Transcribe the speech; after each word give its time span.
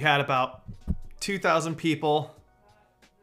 We 0.00 0.04
had 0.04 0.22
about 0.22 0.62
2,000 1.20 1.74
people 1.74 2.34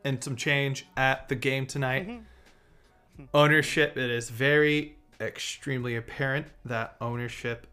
and 0.04 0.24
some 0.24 0.36
change 0.36 0.86
at 0.96 1.28
the 1.28 1.34
game 1.34 1.66
tonight. 1.66 2.08
Mm-hmm. 2.08 3.24
Ownership, 3.34 3.98
it 3.98 4.12
is 4.12 4.30
very 4.30 4.96
extremely 5.20 5.96
apparent 5.96 6.46
that 6.66 6.96
ownership 7.02 7.66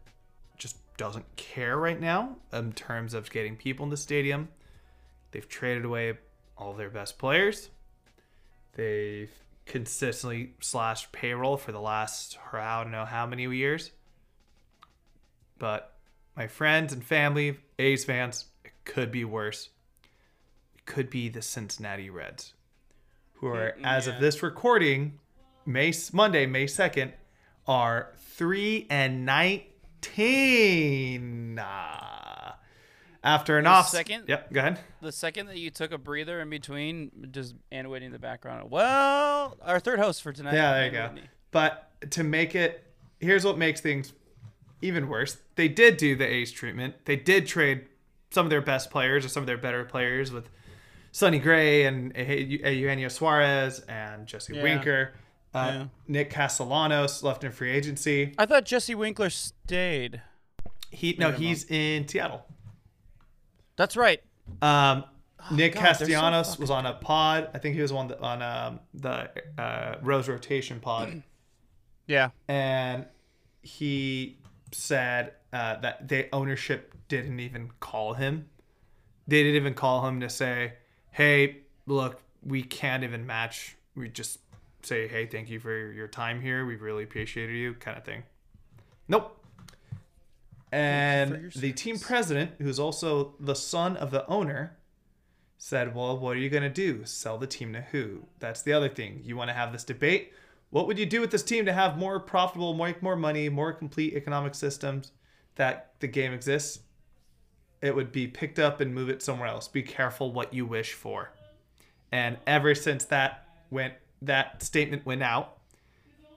just 0.56 0.78
doesn't 0.96 1.26
care 1.36 1.76
right 1.76 2.00
now 2.00 2.36
in 2.50 2.72
terms 2.72 3.12
of 3.12 3.30
getting 3.30 3.56
people 3.56 3.84
in 3.84 3.90
the 3.90 3.98
stadium. 3.98 4.48
They've 5.32 5.46
traded 5.46 5.84
away 5.84 6.14
all 6.56 6.72
their 6.72 6.88
best 6.88 7.18
players. 7.18 7.68
They've 8.72 9.30
consistently 9.66 10.54
slashed 10.60 11.12
payroll 11.12 11.58
for 11.58 11.72
the 11.72 11.80
last 11.80 12.38
I 12.54 12.82
don't 12.82 12.90
know 12.90 13.04
how 13.04 13.26
many 13.26 13.42
years. 13.54 13.90
But 15.58 15.94
my 16.34 16.46
friends 16.46 16.94
and 16.94 17.04
family, 17.04 17.58
A's 17.78 18.06
fans, 18.06 18.46
could 18.84 19.10
be 19.12 19.24
worse. 19.24 19.70
It 20.76 20.84
could 20.86 21.10
be 21.10 21.28
the 21.28 21.42
Cincinnati 21.42 22.10
Reds, 22.10 22.54
who 23.34 23.48
are, 23.48 23.74
mm, 23.78 23.84
as 23.84 24.06
of 24.06 24.20
this 24.20 24.42
recording, 24.42 25.18
May 25.66 25.92
Monday, 26.12 26.46
May 26.46 26.66
second, 26.66 27.12
are 27.66 28.12
three 28.18 28.86
and 28.90 29.24
nineteen. 29.24 29.64
After 33.26 33.56
an 33.56 33.64
The 33.64 33.70
off 33.70 33.88
second- 33.88 34.24
Yep, 34.28 34.52
go 34.52 34.60
ahead. 34.60 34.80
The 35.00 35.10
second 35.12 35.46
that 35.46 35.56
you 35.56 35.70
took 35.70 35.92
a 35.92 35.98
breather 35.98 36.42
in 36.42 36.50
between, 36.50 37.28
just 37.30 37.54
Whitney 37.72 38.04
in 38.06 38.12
the 38.12 38.18
background. 38.18 38.70
Well, 38.70 39.56
our 39.62 39.80
third 39.80 39.98
host 39.98 40.22
for 40.22 40.30
tonight. 40.30 40.52
Yeah, 40.54 40.72
there 40.74 40.84
you 40.86 40.90
go. 40.92 41.02
Whitney. 41.04 41.28
But 41.50 41.90
to 42.10 42.22
make 42.22 42.54
it, 42.54 42.84
here's 43.20 43.46
what 43.46 43.56
makes 43.56 43.80
things 43.80 44.12
even 44.82 45.08
worse. 45.08 45.38
They 45.54 45.68
did 45.68 45.96
do 45.96 46.14
the 46.16 46.26
A's 46.26 46.52
treatment. 46.52 47.06
They 47.06 47.16
did 47.16 47.46
trade 47.46 47.86
some 48.34 48.44
of 48.46 48.50
their 48.50 48.60
best 48.60 48.90
players 48.90 49.24
or 49.24 49.28
some 49.28 49.42
of 49.42 49.46
their 49.46 49.56
better 49.58 49.84
players 49.84 50.30
with 50.32 50.48
Sonny 51.12 51.38
Gray 51.38 51.84
and 51.84 52.14
Eu- 52.16 52.68
Eugenio 52.68 53.08
Suarez 53.08 53.80
and 53.88 54.26
Jesse 54.26 54.54
Yeah. 54.56 54.62
Winker. 54.62 55.14
Uh, 55.54 55.70
Yeah. 55.72 55.86
Nick 56.08 56.30
Castellanos 56.30 57.22
left 57.22 57.44
in 57.44 57.52
free 57.52 57.70
agency. 57.70 58.34
I 58.36 58.44
thought 58.46 58.64
Jesse 58.64 58.94
Winkler 58.94 59.30
stayed. 59.30 60.20
He 60.90 61.14
no, 61.18 61.30
he's 61.30 61.64
in 61.70 62.06
Seattle. 62.08 62.44
That's 63.76 63.96
right. 63.96 64.20
Um, 64.62 65.04
Nick 65.50 65.72
Oh, 65.76 65.80
God, 65.80 65.84
they're 65.84 65.94
so 65.94 66.04
Castellanos 66.06 66.58
was 66.58 66.70
on 66.70 66.86
a 66.86 66.94
pod. 66.94 67.50
I 67.54 67.58
think 67.58 67.74
he 67.76 67.82
was 67.82 67.92
on 67.92 68.08
the 68.08 68.20
on 68.20 68.42
um, 68.42 68.80
the 68.94 69.30
uh, 69.60 69.96
Rose 70.02 70.28
rotation 70.28 70.80
pod. 70.80 71.22
Yeah. 72.06 72.30
and 72.48 73.06
he 73.62 74.38
said 74.72 75.32
uh, 75.52 75.76
that 75.76 76.08
the 76.08 76.28
ownership 76.34 76.93
didn't 77.08 77.40
even 77.40 77.70
call 77.80 78.14
him. 78.14 78.48
They 79.26 79.42
didn't 79.42 79.56
even 79.56 79.74
call 79.74 80.06
him 80.06 80.20
to 80.20 80.28
say, 80.28 80.74
"Hey, 81.12 81.62
look, 81.86 82.22
we 82.42 82.62
can't 82.62 83.04
even 83.04 83.26
match." 83.26 83.76
We 83.94 84.08
just 84.08 84.40
say, 84.82 85.08
"Hey, 85.08 85.26
thank 85.26 85.48
you 85.48 85.60
for 85.60 85.92
your 85.92 86.08
time 86.08 86.40
here. 86.40 86.66
We 86.66 86.76
really 86.76 87.04
appreciated 87.04 87.56
you," 87.56 87.74
kind 87.74 87.96
of 87.96 88.04
thing. 88.04 88.24
Nope. 89.08 89.40
And 90.72 91.52
the 91.52 91.72
team 91.72 92.00
president, 92.00 92.52
who's 92.58 92.80
also 92.80 93.36
the 93.38 93.54
son 93.54 93.96
of 93.96 94.10
the 94.10 94.26
owner, 94.26 94.76
said, 95.56 95.94
Well, 95.94 96.18
what 96.18 96.36
are 96.36 96.40
you 96.40 96.50
going 96.50 96.64
to 96.64 96.68
do? 96.68 97.04
Sell 97.04 97.38
the 97.38 97.46
team 97.46 97.72
to 97.74 97.80
who? 97.80 98.26
That's 98.40 98.62
the 98.62 98.72
other 98.72 98.88
thing. 98.88 99.20
You 99.24 99.36
want 99.36 99.50
to 99.50 99.54
have 99.54 99.72
this 99.72 99.84
debate? 99.84 100.32
What 100.70 100.86
would 100.88 100.98
you 100.98 101.06
do 101.06 101.20
with 101.20 101.30
this 101.30 101.44
team 101.44 101.64
to 101.66 101.72
have 101.72 101.96
more 101.96 102.18
profitable, 102.18 102.74
make 102.74 103.02
more 103.02 103.14
money, 103.14 103.48
more 103.48 103.72
complete 103.72 104.14
economic 104.14 104.54
systems 104.54 105.12
that 105.54 105.92
the 106.00 106.08
game 106.08 106.32
exists? 106.32 106.80
It 107.84 107.94
would 107.94 108.12
be 108.12 108.26
picked 108.26 108.58
up 108.58 108.80
and 108.80 108.94
move 108.94 109.10
it 109.10 109.20
somewhere 109.22 109.46
else. 109.46 109.68
Be 109.68 109.82
careful 109.82 110.32
what 110.32 110.54
you 110.54 110.64
wish 110.64 110.94
for. 110.94 111.32
And 112.10 112.38
ever 112.46 112.74
since 112.74 113.04
that 113.06 113.46
went 113.70 113.92
that 114.22 114.62
statement 114.62 115.04
went 115.04 115.22
out, 115.22 115.58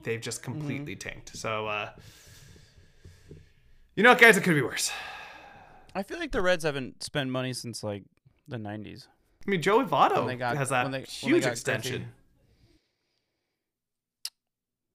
they've 0.02 0.20
just 0.20 0.42
completely 0.42 0.94
tanked. 0.94 1.34
So 1.34 1.66
uh 1.66 1.90
you 3.96 4.02
know 4.02 4.10
what 4.10 4.20
guys, 4.20 4.36
it 4.36 4.42
could 4.44 4.54
be 4.56 4.60
worse. 4.62 4.92
I 5.94 6.02
feel 6.02 6.18
like 6.18 6.32
the 6.32 6.42
Reds 6.42 6.64
haven't 6.64 7.02
spent 7.02 7.30
money 7.30 7.54
since 7.54 7.82
like 7.82 8.04
the 8.46 8.58
90s. 8.58 9.06
I 9.46 9.50
mean, 9.50 9.62
Joey 9.62 9.84
Votto 9.84 10.38
got- 10.38 10.56
has 10.58 10.68
that 10.68 10.92
they- 10.92 11.02
huge 11.02 11.46
extension. 11.46 11.92
Griffey. 12.02 12.12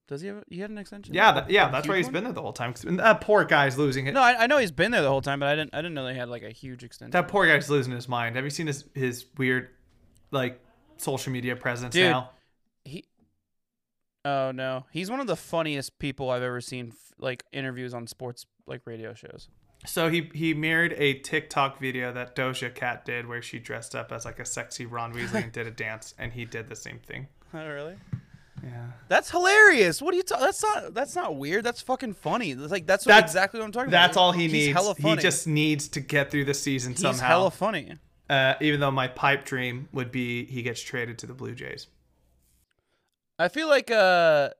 Does 0.07 0.21
he 0.21 0.27
have? 0.27 0.43
He 0.49 0.59
had 0.59 0.69
an 0.69 0.77
extension? 0.77 1.13
Yeah, 1.15 1.31
that, 1.31 1.49
yeah, 1.49 1.69
that's 1.69 1.87
why 1.87 1.95
he's 1.97 2.07
one? 2.07 2.13
been 2.13 2.23
there 2.25 2.33
the 2.33 2.41
whole 2.41 2.51
time. 2.53 2.73
'cause 2.73 2.83
That 2.83 3.21
poor 3.21 3.45
guy's 3.45 3.77
losing 3.77 4.05
it. 4.07 4.13
No, 4.13 4.21
I, 4.21 4.43
I 4.43 4.47
know 4.47 4.57
he's 4.57 4.71
been 4.71 4.91
there 4.91 5.01
the 5.01 5.09
whole 5.09 5.21
time, 5.21 5.39
but 5.39 5.47
I 5.49 5.55
didn't. 5.55 5.73
I 5.73 5.77
didn't 5.77 5.93
know 5.93 6.05
they 6.05 6.13
had 6.13 6.27
like 6.29 6.43
a 6.43 6.49
huge 6.51 6.83
extension. 6.83 7.11
That 7.11 7.27
poor 7.29 7.47
guy's 7.47 7.69
losing 7.69 7.93
his 7.93 8.09
mind. 8.09 8.35
Have 8.35 8.43
you 8.43 8.49
seen 8.49 8.67
his 8.67 8.83
his 8.93 9.25
weird, 9.37 9.69
like, 10.31 10.59
social 10.97 11.31
media 11.31 11.55
presence 11.55 11.93
Dude. 11.93 12.11
now? 12.11 12.31
he. 12.83 13.05
Oh 14.25 14.51
no, 14.51 14.85
he's 14.91 15.09
one 15.09 15.19
of 15.19 15.27
the 15.27 15.35
funniest 15.35 15.97
people 15.99 16.29
I've 16.29 16.43
ever 16.43 16.61
seen. 16.61 16.93
Like 17.17 17.45
interviews 17.53 17.93
on 17.93 18.05
sports 18.07 18.45
like 18.67 18.81
radio 18.85 19.13
shows. 19.13 19.47
So 19.85 20.09
he 20.09 20.29
he 20.33 20.53
mirrored 20.53 20.93
a 20.97 21.13
TikTok 21.19 21.79
video 21.79 22.11
that 22.11 22.35
Doja 22.35 22.73
Cat 22.73 23.05
did, 23.05 23.27
where 23.27 23.41
she 23.41 23.59
dressed 23.59 23.95
up 23.95 24.11
as 24.11 24.25
like 24.25 24.39
a 24.39 24.45
sexy 24.45 24.85
Ron 24.85 25.13
Weasley 25.13 25.43
and 25.43 25.51
did 25.51 25.67
a 25.67 25.71
dance, 25.71 26.13
and 26.17 26.33
he 26.33 26.43
did 26.45 26.67
the 26.67 26.75
same 26.75 26.99
thing. 26.99 27.27
Oh 27.55 27.67
really? 27.67 27.95
Yeah. 28.63 28.85
That's 29.09 29.29
hilarious. 29.29 30.01
What 30.01 30.13
are 30.13 30.17
you? 30.17 30.23
talking? 30.23 30.45
that's 30.45 30.63
not. 30.63 30.93
That's 30.93 31.15
not 31.15 31.35
weird. 31.35 31.65
That's 31.65 31.81
fucking 31.81 32.13
funny. 32.13 32.51
It's 32.51 32.71
like 32.71 32.85
that's, 32.87 33.05
what, 33.05 33.13
That's- 33.13 33.31
exactly 33.31 33.59
what 33.59 33.65
I'm 33.65 33.71
talking 33.73 33.91
That's 33.91 33.99
about. 34.05 34.07
That's 34.07 34.17
all 34.17 34.31
he 34.31 34.43
He's 34.43 34.51
needs. 34.53 34.73
Hella 34.73 34.95
He 34.97 35.15
just 35.17 35.47
needs 35.47 35.87
to 35.89 35.99
get 35.99 36.31
through 36.31 36.45
the 36.45 36.53
season 36.53 36.93
He's 36.93 37.01
somehow. 37.01 37.27
hella 37.27 37.51
funny. 37.51 37.93
uh, 38.29 38.53
even 38.61 38.79
though 38.79 38.91
my 38.91 39.07
pipe 39.09 39.43
dream 39.43 39.89
would 39.91 40.11
be 40.11 40.45
he 40.45 40.61
gets 40.61 40.81
traded 40.81 41.17
to 41.19 41.27
the 41.27 41.33
Blue 41.33 41.53
Jays. 41.53 41.87
I 43.39 43.47
feel 43.49 43.67
like 43.67 43.91
uh 43.91 44.51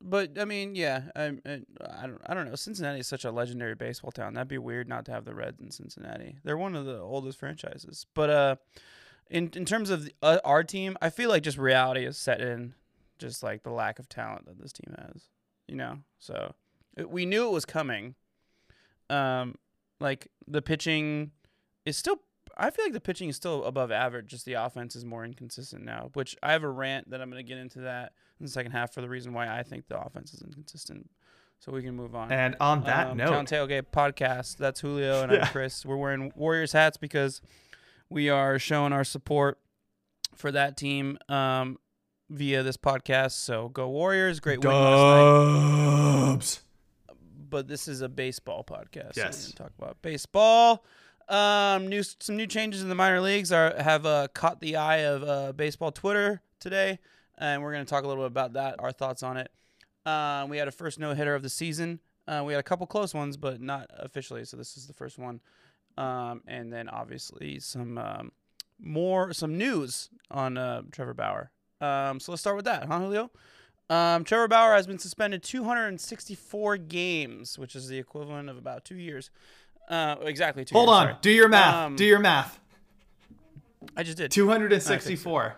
but 0.00 0.38
I 0.38 0.44
mean, 0.44 0.76
yeah, 0.76 1.02
I, 1.16 1.24
I 1.44 1.60
I 1.80 2.06
don't 2.06 2.20
I 2.24 2.34
don't 2.34 2.48
know. 2.48 2.54
Cincinnati 2.54 3.00
is 3.00 3.08
such 3.08 3.24
a 3.24 3.32
legendary 3.32 3.74
baseball 3.74 4.12
town. 4.12 4.34
That'd 4.34 4.46
be 4.48 4.56
weird 4.58 4.88
not 4.88 5.04
to 5.06 5.12
have 5.12 5.24
the 5.24 5.34
Reds 5.34 5.60
in 5.60 5.70
Cincinnati. 5.72 6.36
They're 6.44 6.56
one 6.56 6.76
of 6.76 6.86
the 6.86 6.98
oldest 7.00 7.38
franchises. 7.38 8.06
But 8.14 8.30
uh 8.30 8.56
in 9.30 9.50
in 9.54 9.64
terms 9.64 9.90
of 9.90 10.04
the, 10.04 10.12
uh, 10.22 10.38
our 10.44 10.64
team, 10.64 10.96
I 11.00 11.10
feel 11.10 11.28
like 11.28 11.42
just 11.42 11.58
reality 11.58 12.04
is 12.04 12.16
set 12.16 12.40
in 12.40 12.74
just 13.18 13.42
like 13.42 13.62
the 13.62 13.70
lack 13.70 13.98
of 13.98 14.08
talent 14.08 14.46
that 14.46 14.60
this 14.60 14.72
team 14.72 14.94
has, 14.98 15.28
you 15.66 15.76
know. 15.76 15.98
So 16.18 16.54
it, 16.96 17.10
we 17.10 17.26
knew 17.26 17.46
it 17.46 17.52
was 17.52 17.64
coming. 17.64 18.14
Um 19.10 19.56
like 20.00 20.28
the 20.46 20.62
pitching 20.62 21.32
is 21.84 21.96
still 21.96 22.20
I 22.56 22.70
feel 22.70 22.84
like 22.84 22.92
the 22.92 23.00
pitching 23.00 23.28
is 23.28 23.36
still 23.36 23.64
above 23.64 23.92
average. 23.92 24.26
Just 24.26 24.44
the 24.44 24.54
offense 24.54 24.96
is 24.96 25.04
more 25.04 25.24
inconsistent 25.24 25.84
now. 25.84 26.10
Which 26.14 26.36
I 26.42 26.52
have 26.52 26.64
a 26.64 26.68
rant 26.68 27.10
that 27.10 27.20
I'm 27.20 27.30
going 27.30 27.44
to 27.44 27.48
get 27.48 27.58
into 27.58 27.80
that 27.80 28.12
in 28.40 28.46
the 28.46 28.50
second 28.50 28.72
half 28.72 28.92
for 28.92 29.00
the 29.00 29.08
reason 29.08 29.32
why 29.32 29.48
I 29.48 29.62
think 29.62 29.86
the 29.86 30.00
offense 30.00 30.34
is 30.34 30.42
inconsistent. 30.42 31.08
So 31.60 31.72
we 31.72 31.82
can 31.82 31.94
move 31.94 32.14
on. 32.14 32.32
And 32.32 32.56
on 32.60 32.82
that 32.84 33.08
um, 33.08 33.16
note, 33.16 33.28
Town 33.28 33.46
Tailgate 33.46 33.86
Podcast. 33.92 34.56
That's 34.56 34.80
Julio 34.80 35.22
and 35.22 35.32
I'm 35.32 35.46
Chris. 35.52 35.84
We're 35.86 35.96
wearing 35.96 36.32
Warriors 36.34 36.72
hats 36.72 36.96
because 36.96 37.40
we 38.10 38.28
are 38.30 38.58
showing 38.58 38.92
our 38.92 39.04
support 39.04 39.58
for 40.34 40.50
that 40.52 40.76
team 40.76 41.18
um, 41.28 41.78
via 42.30 42.62
this 42.62 42.76
podcast. 42.76 43.32
So 43.32 43.68
go 43.68 43.88
Warriors! 43.88 44.40
Great 44.40 44.60
win 44.64 44.70
last 44.70 45.02
night 45.04 46.26
Dubs. 46.32 46.62
but 47.50 47.68
this 47.68 47.88
is 47.88 48.00
a 48.00 48.08
baseball 48.08 48.64
podcast. 48.64 49.14
So 49.14 49.22
Yes. 49.22 49.42
gonna 49.52 49.68
talk 49.70 49.72
about 49.78 50.00
baseball. 50.02 50.84
Um, 51.28 51.88
new 51.88 52.02
some 52.02 52.36
new 52.36 52.46
changes 52.46 52.82
in 52.82 52.88
the 52.88 52.94
minor 52.94 53.20
leagues 53.20 53.52
are 53.52 53.74
have 53.80 54.06
uh, 54.06 54.28
caught 54.28 54.60
the 54.60 54.76
eye 54.76 54.98
of 54.98 55.22
uh, 55.22 55.52
baseball 55.52 55.92
Twitter 55.92 56.40
today, 56.60 56.98
and 57.36 57.62
we're 57.62 57.72
gonna 57.72 57.84
talk 57.84 58.04
a 58.04 58.08
little 58.08 58.24
bit 58.24 58.28
about 58.32 58.54
that, 58.54 58.76
our 58.78 58.92
thoughts 58.92 59.22
on 59.22 59.36
it. 59.36 59.50
Um, 60.06 60.48
we 60.48 60.56
had 60.56 60.68
a 60.68 60.72
first 60.72 60.98
no 60.98 61.12
hitter 61.14 61.34
of 61.34 61.42
the 61.42 61.50
season. 61.50 62.00
Uh, 62.26 62.42
we 62.46 62.52
had 62.54 62.60
a 62.60 62.62
couple 62.62 62.86
close 62.86 63.12
ones, 63.14 63.36
but 63.36 63.60
not 63.60 63.90
officially. 63.98 64.44
So 64.44 64.56
this 64.56 64.76
is 64.78 64.86
the 64.86 64.92
first 64.94 65.18
one. 65.18 65.40
Um, 65.98 66.42
and 66.46 66.72
then 66.72 66.88
obviously 66.88 67.58
some 67.58 67.98
um, 67.98 68.32
more 68.80 69.32
some 69.32 69.58
news 69.58 70.10
on 70.30 70.56
uh, 70.56 70.82
Trevor 70.92 71.14
Bauer. 71.14 71.50
Um, 71.80 72.20
so 72.20 72.30
let's 72.32 72.40
start 72.40 72.54
with 72.56 72.64
that, 72.66 72.84
huh, 72.84 73.00
Julio? 73.00 73.30
Um, 73.90 74.22
Trevor 74.22 74.46
Bauer 74.48 74.74
has 74.74 74.86
been 74.86 74.98
suspended 74.98 75.42
264 75.42 76.76
games, 76.76 77.58
which 77.58 77.74
is 77.74 77.88
the 77.88 77.98
equivalent 77.98 78.48
of 78.48 78.56
about 78.56 78.84
two 78.84 78.96
years. 78.96 79.30
Uh, 79.88 80.16
exactly 80.22 80.64
two. 80.64 80.74
Hold 80.74 80.88
years, 80.88 80.96
on. 80.96 81.06
sorry. 81.06 81.16
Do 81.22 81.30
your 81.30 81.48
math. 81.48 81.74
Um, 81.74 81.96
Do 81.96 82.04
your 82.04 82.18
math. 82.20 82.60
I 83.96 84.02
just 84.02 84.18
did 84.18 84.30
264. 84.30 85.56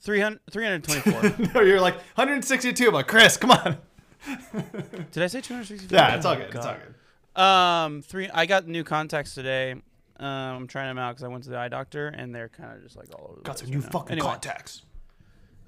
300, 0.00 0.40
324. 0.50 1.50
no, 1.54 1.60
you're 1.62 1.80
like 1.80 1.96
162. 2.14 2.88
I'm 2.88 2.94
like, 2.94 3.08
Chris, 3.08 3.36
come 3.36 3.50
on. 3.50 3.78
did 5.10 5.22
I 5.22 5.26
say 5.26 5.40
264? 5.40 5.96
Yeah, 5.96 6.14
it's 6.14 6.26
Oh 6.26 6.30
all 6.30 6.34
my 6.36 6.40
good. 6.42 6.54
It's 6.54 6.66
all 6.66 6.74
good. 6.74 6.94
Um, 7.38 8.02
three. 8.02 8.28
I 8.32 8.46
got 8.46 8.66
new 8.66 8.84
contacts 8.84 9.34
today. 9.34 9.72
Um, 9.72 10.26
I'm 10.26 10.66
trying 10.66 10.88
them 10.88 10.98
out 10.98 11.10
because 11.14 11.22
I 11.24 11.28
went 11.28 11.44
to 11.44 11.50
the 11.50 11.58
eye 11.58 11.68
doctor 11.68 12.08
and 12.08 12.34
they're 12.34 12.48
kind 12.48 12.76
of 12.76 12.82
just 12.82 12.96
like 12.96 13.06
all 13.14 13.26
over. 13.30 13.36
the 13.36 13.42
place. 13.42 13.44
Got 13.44 13.58
some 13.60 13.70
new 13.70 13.80
right 13.80 13.92
fucking 13.92 14.12
Anyway, 14.12 14.26
contacts. 14.28 14.82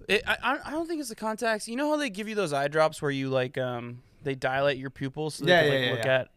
It, 0.09 0.23
I 0.27 0.37
I 0.43 0.59
I 0.67 0.71
don't 0.73 0.89
think 0.89 1.01
it's 1.01 1.09
the 1.11 1.15
contacts. 1.15 1.69
You 1.69 1.77
know 1.77 1.89
how 1.91 1.97
they 1.97 2.11
give 2.11 2.29
you 2.29 2.35
those 2.35 2.53
eye 2.53 2.67
drops 2.69 3.01
where 3.01 3.11
you 3.13 3.29
like 3.29 3.57
um 3.59 4.03
they 4.25 4.35
dilate 4.35 4.77
your 4.79 4.91
pupils 4.91 5.37
so 5.37 5.45
they 5.45 5.53
Yeah, 5.53 5.61
can 5.63 5.69
like 5.71 5.81
yeah, 5.81 5.91
look 5.91 6.05
yeah. 6.05 6.19
at. 6.19 6.29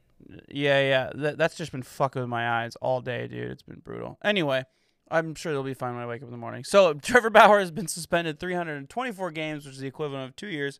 Yeah, 0.49 0.81
yeah. 0.81 1.09
That 1.15 1.37
that's 1.39 1.55
just 1.55 1.71
been 1.71 1.81
fucking 1.83 2.21
with 2.21 2.29
my 2.29 2.63
eyes 2.63 2.75
all 2.81 3.01
day, 3.01 3.27
dude. 3.27 3.49
It's 3.51 3.63
been 3.63 3.79
brutal. 3.83 4.19
Anyway, 4.23 4.63
I'm 5.09 5.33
sure 5.33 5.51
they'll 5.53 5.63
be 5.63 5.73
fine 5.73 5.95
when 5.95 6.03
I 6.03 6.07
wake 6.07 6.21
up 6.21 6.27
in 6.27 6.31
the 6.31 6.37
morning. 6.37 6.63
So 6.63 6.93
Trevor 7.01 7.31
Bauer 7.31 7.59
has 7.59 7.71
been 7.71 7.87
suspended 7.87 8.39
324 8.39 9.31
games, 9.31 9.65
which 9.65 9.73
is 9.75 9.81
the 9.81 9.87
equivalent 9.87 10.29
of 10.29 10.35
two 10.35 10.47
years. 10.47 10.79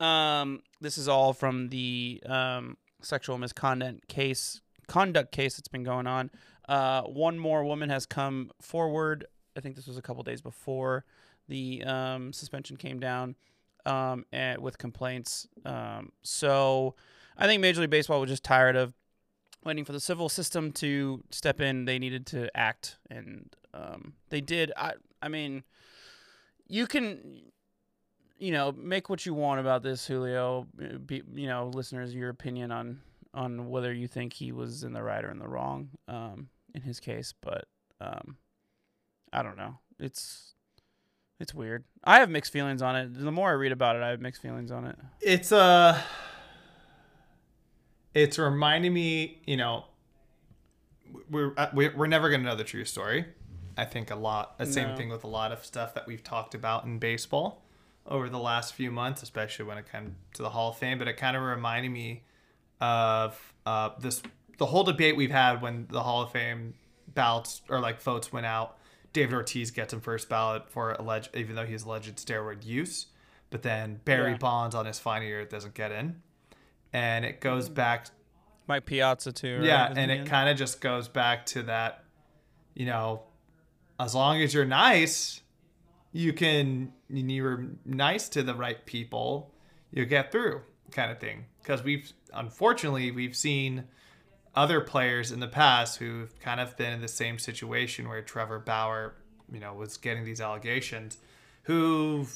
Um, 0.00 0.62
this 0.80 0.96
is 0.98 1.08
all 1.08 1.34
from 1.34 1.68
the 1.68 2.22
um 2.26 2.78
sexual 3.04 3.38
misconduct 3.38 4.08
case 4.08 4.60
conduct 4.86 5.32
case 5.32 5.56
that's 5.56 5.68
been 5.68 5.84
going 5.84 6.06
on. 6.06 6.30
Uh, 6.68 7.02
one 7.02 7.38
more 7.38 7.64
woman 7.64 7.90
has 7.90 8.06
come 8.06 8.50
forward. 8.60 9.26
I 9.56 9.60
think 9.60 9.76
this 9.76 9.86
was 9.86 9.98
a 9.98 10.02
couple 10.02 10.22
days 10.22 10.40
before 10.40 11.04
the 11.48 11.84
um, 11.84 12.32
suspension 12.32 12.76
came 12.76 12.98
down 12.98 13.36
um, 13.86 14.24
and 14.32 14.60
with 14.60 14.78
complaints. 14.78 15.46
Um, 15.64 16.12
so 16.22 16.94
I 17.36 17.46
think 17.46 17.60
Major 17.60 17.80
League 17.80 17.90
Baseball 17.90 18.20
was 18.20 18.30
just 18.30 18.44
tired 18.44 18.76
of 18.76 18.94
waiting 19.64 19.84
for 19.84 19.92
the 19.92 20.00
civil 20.00 20.28
system 20.28 20.72
to 20.72 21.22
step 21.30 21.60
in. 21.60 21.84
They 21.84 21.98
needed 21.98 22.26
to 22.26 22.54
act, 22.56 22.98
and 23.10 23.54
um, 23.72 24.14
they 24.30 24.40
did. 24.40 24.72
I 24.76 24.94
I 25.22 25.28
mean, 25.28 25.64
you 26.68 26.86
can. 26.86 27.52
You 28.44 28.52
know, 28.52 28.72
make 28.72 29.08
what 29.08 29.24
you 29.24 29.32
want 29.32 29.60
about 29.60 29.82
this, 29.82 30.06
Julio. 30.06 30.66
Be, 31.06 31.22
you 31.32 31.46
know, 31.46 31.70
listeners, 31.72 32.14
your 32.14 32.28
opinion 32.28 32.70
on 32.70 33.00
on 33.32 33.70
whether 33.70 33.90
you 33.90 34.06
think 34.06 34.34
he 34.34 34.52
was 34.52 34.84
in 34.84 34.92
the 34.92 35.02
right 35.02 35.24
or 35.24 35.30
in 35.30 35.38
the 35.38 35.48
wrong 35.48 35.88
um, 36.08 36.48
in 36.74 36.82
his 36.82 37.00
case, 37.00 37.32
but 37.40 37.64
um, 38.02 38.36
I 39.32 39.42
don't 39.42 39.56
know. 39.56 39.78
It's 39.98 40.52
it's 41.40 41.54
weird. 41.54 41.84
I 42.04 42.20
have 42.20 42.28
mixed 42.28 42.52
feelings 42.52 42.82
on 42.82 42.96
it. 42.96 43.14
The 43.14 43.32
more 43.32 43.48
I 43.48 43.54
read 43.54 43.72
about 43.72 43.96
it, 43.96 44.02
I 44.02 44.10
have 44.10 44.20
mixed 44.20 44.42
feelings 44.42 44.70
on 44.70 44.84
it. 44.84 44.98
It's 45.22 45.50
uh 45.50 45.98
it's 48.12 48.38
reminding 48.38 48.92
me, 48.92 49.40
you 49.46 49.56
know, 49.56 49.86
we're 51.30 51.54
uh, 51.56 51.70
we're 51.72 51.96
we're 51.96 52.08
never 52.08 52.28
gonna 52.28 52.44
know 52.44 52.56
the 52.56 52.64
true 52.64 52.84
story. 52.84 53.24
I 53.78 53.86
think 53.86 54.10
a 54.10 54.16
lot. 54.16 54.58
The 54.58 54.66
same 54.66 54.94
thing 54.96 55.08
with 55.08 55.24
a 55.24 55.28
lot 55.28 55.50
of 55.50 55.64
stuff 55.64 55.94
that 55.94 56.06
we've 56.06 56.22
talked 56.22 56.54
about 56.54 56.84
in 56.84 56.98
baseball 56.98 57.63
over 58.06 58.28
the 58.28 58.38
last 58.38 58.74
few 58.74 58.90
months, 58.90 59.22
especially 59.22 59.64
when 59.64 59.78
it 59.78 59.90
came 59.90 60.16
to 60.34 60.42
the 60.42 60.50
Hall 60.50 60.70
of 60.70 60.76
Fame. 60.78 60.98
But 60.98 61.08
it 61.08 61.16
kind 61.16 61.36
of 61.36 61.42
reminded 61.42 61.90
me 61.90 62.22
of 62.80 63.54
uh, 63.66 63.90
this 64.00 64.22
the 64.58 64.66
whole 64.66 64.84
debate 64.84 65.16
we've 65.16 65.30
had 65.30 65.62
when 65.62 65.86
the 65.90 66.02
Hall 66.02 66.22
of 66.22 66.30
Fame 66.32 66.74
ballots 67.14 67.62
or 67.68 67.80
like 67.80 68.00
votes 68.00 68.32
went 68.32 68.46
out. 68.46 68.78
David 69.12 69.34
Ortiz 69.34 69.70
gets 69.70 69.92
him 69.92 70.00
first 70.00 70.28
ballot 70.28 70.68
for 70.68 70.92
alleged, 70.92 71.30
even 71.36 71.54
though 71.54 71.64
he's 71.64 71.84
alleged 71.84 72.16
steroid 72.16 72.64
use. 72.66 73.06
But 73.50 73.62
then 73.62 74.00
Barry 74.04 74.32
Yeah. 74.32 74.38
Bonds 74.38 74.74
on 74.74 74.86
his 74.86 74.98
final 74.98 75.26
year 75.28 75.44
doesn't 75.44 75.74
get 75.74 75.92
in, 75.92 76.20
and 76.92 77.24
it 77.24 77.40
goes 77.40 77.68
back 77.68 78.08
Mike 78.66 78.86
Piazza 78.86 79.30
too. 79.30 79.58
right? 79.58 79.64
yeah, 79.64 79.84
Isn't 79.92 79.98
and 79.98 80.10
it 80.10 80.26
kind 80.26 80.48
of 80.48 80.56
just 80.56 80.80
goes 80.80 81.06
back 81.06 81.46
to 81.46 81.62
that, 81.64 82.02
you 82.74 82.86
know, 82.86 83.22
as 84.00 84.14
long 84.14 84.42
as 84.42 84.52
you're 84.52 84.64
nice, 84.64 85.40
you 86.14 86.32
can, 86.32 86.92
you're 87.08 87.66
nice 87.84 88.28
to 88.30 88.42
the 88.44 88.54
right 88.54 88.86
people, 88.86 89.52
you 89.90 90.06
get 90.06 90.30
through 90.30 90.62
kind 90.92 91.10
of 91.10 91.18
thing. 91.18 91.44
Because 91.60 91.82
we've, 91.82 92.12
unfortunately, 92.32 93.10
we've 93.10 93.36
seen 93.36 93.84
other 94.54 94.80
players 94.80 95.32
in 95.32 95.40
the 95.40 95.48
past 95.48 95.98
who've 95.98 96.38
kind 96.38 96.60
of 96.60 96.76
been 96.76 96.92
in 96.92 97.00
the 97.00 97.08
same 97.08 97.38
situation 97.38 98.08
where 98.08 98.22
Trevor 98.22 98.60
Bauer, 98.60 99.16
you 99.52 99.58
know, 99.58 99.74
was 99.74 99.96
getting 99.96 100.24
these 100.24 100.40
allegations, 100.40 101.18
who've 101.64 102.32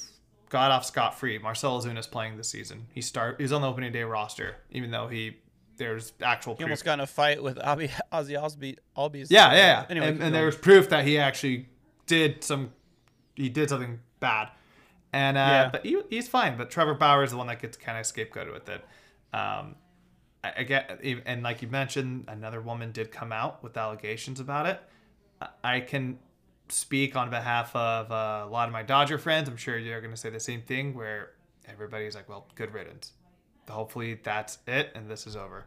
got 0.49 0.71
off 0.71 0.83
scot 0.83 1.17
free. 1.17 1.37
Marcell 1.37 1.81
Ozuna's 1.81 2.07
playing 2.07 2.35
this 2.35 2.49
season. 2.49 2.87
He 2.93 2.99
start 3.01 3.39
he's 3.39 3.53
on 3.53 3.61
the 3.61 3.67
opening 3.69 3.93
day 3.93 4.03
roster, 4.03 4.57
even 4.71 4.91
though 4.91 5.07
he 5.07 5.37
there's 5.77 6.11
actual 6.21 6.55
He 6.55 6.57
proof. 6.57 6.65
almost 6.65 6.83
got 6.83 6.95
in 6.95 6.99
a 6.99 7.07
fight 7.07 7.41
with 7.41 7.57
Abby, 7.59 7.89
Ozzy 8.11 8.37
Osby, 8.37 8.77
Albies. 8.97 9.27
Yeah, 9.29 9.53
yeah, 9.53 9.55
yeah. 9.55 9.85
Anyway, 9.89 10.07
and, 10.09 10.21
and 10.21 10.35
there 10.35 10.45
was 10.45 10.57
proof 10.57 10.89
that 10.89 11.05
he 11.05 11.17
actually 11.17 11.69
did 12.07 12.43
some, 12.43 12.73
he 13.39 13.49
did 13.49 13.69
something 13.69 13.99
bad, 14.19 14.49
and 15.13 15.37
uh, 15.37 15.39
Yeah. 15.39 15.69
but 15.71 15.85
he, 15.85 15.99
he's 16.09 16.27
fine. 16.27 16.57
But 16.57 16.69
Trevor 16.69 16.93
Bauer 16.93 17.23
is 17.23 17.31
the 17.31 17.37
one 17.37 17.47
that 17.47 17.61
gets 17.61 17.77
kind 17.77 17.97
of 17.97 18.05
scapegoated 18.05 18.53
with 18.53 18.69
it. 18.69 18.83
Um, 19.33 19.75
I, 20.43 20.53
I 20.57 20.63
get, 20.63 20.99
and 21.25 21.41
like 21.43 21.61
you 21.61 21.67
mentioned, 21.69 22.25
another 22.27 22.61
woman 22.61 22.91
did 22.91 23.11
come 23.11 23.31
out 23.31 23.63
with 23.63 23.75
allegations 23.77 24.39
about 24.39 24.65
it. 24.67 24.81
I- 25.41 25.47
I 25.63 25.79
can 25.79 26.19
speak 26.67 27.15
on 27.15 27.29
behalf 27.29 27.75
of 27.75 28.11
uh, 28.11 28.43
a 28.45 28.49
lot 28.49 28.67
of 28.67 28.73
my 28.73 28.83
Dodger 28.83 29.17
friends. 29.17 29.49
I'm 29.49 29.57
sure 29.57 29.77
you're 29.77 30.01
going 30.01 30.13
to 30.13 30.19
say 30.19 30.29
the 30.29 30.39
same 30.39 30.61
thing, 30.61 30.93
where 30.93 31.31
everybody's 31.67 32.13
like, 32.15 32.27
"Well, 32.29 32.47
good 32.55 32.73
riddance." 32.73 33.13
Hopefully, 33.69 34.19
that's 34.23 34.57
it, 34.67 34.91
and 34.95 35.09
this 35.09 35.25
is 35.27 35.35
over. 35.35 35.65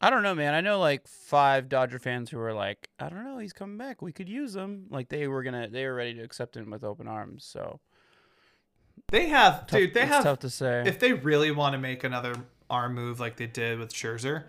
I 0.00 0.10
don't 0.10 0.22
know, 0.22 0.34
man. 0.34 0.54
I 0.54 0.60
know 0.60 0.78
like 0.80 1.06
five 1.08 1.68
Dodger 1.68 1.98
fans 1.98 2.30
who 2.30 2.36
were 2.38 2.52
like, 2.52 2.88
I 2.98 3.08
don't 3.08 3.24
know, 3.24 3.38
he's 3.38 3.52
coming 3.54 3.78
back. 3.78 4.02
We 4.02 4.12
could 4.12 4.28
use 4.28 4.54
him. 4.54 4.86
Like 4.90 5.08
they 5.08 5.26
were 5.28 5.42
gonna, 5.42 5.68
they 5.68 5.86
were 5.86 5.94
ready 5.94 6.14
to 6.14 6.22
accept 6.22 6.56
him 6.56 6.70
with 6.70 6.84
open 6.84 7.08
arms. 7.08 7.44
So, 7.44 7.80
They 9.08 9.28
have, 9.28 9.66
tough, 9.66 9.78
dude. 9.78 9.94
They 9.94 10.04
have 10.06 10.24
tough 10.24 10.40
to 10.40 10.50
say. 10.50 10.82
if 10.86 10.98
they 10.98 11.12
really 11.12 11.50
want 11.50 11.72
to 11.74 11.78
make 11.78 12.04
another 12.04 12.34
arm 12.68 12.94
move 12.94 13.20
like 13.20 13.36
they 13.36 13.46
did 13.46 13.78
with 13.78 13.92
Scherzer, 13.94 14.44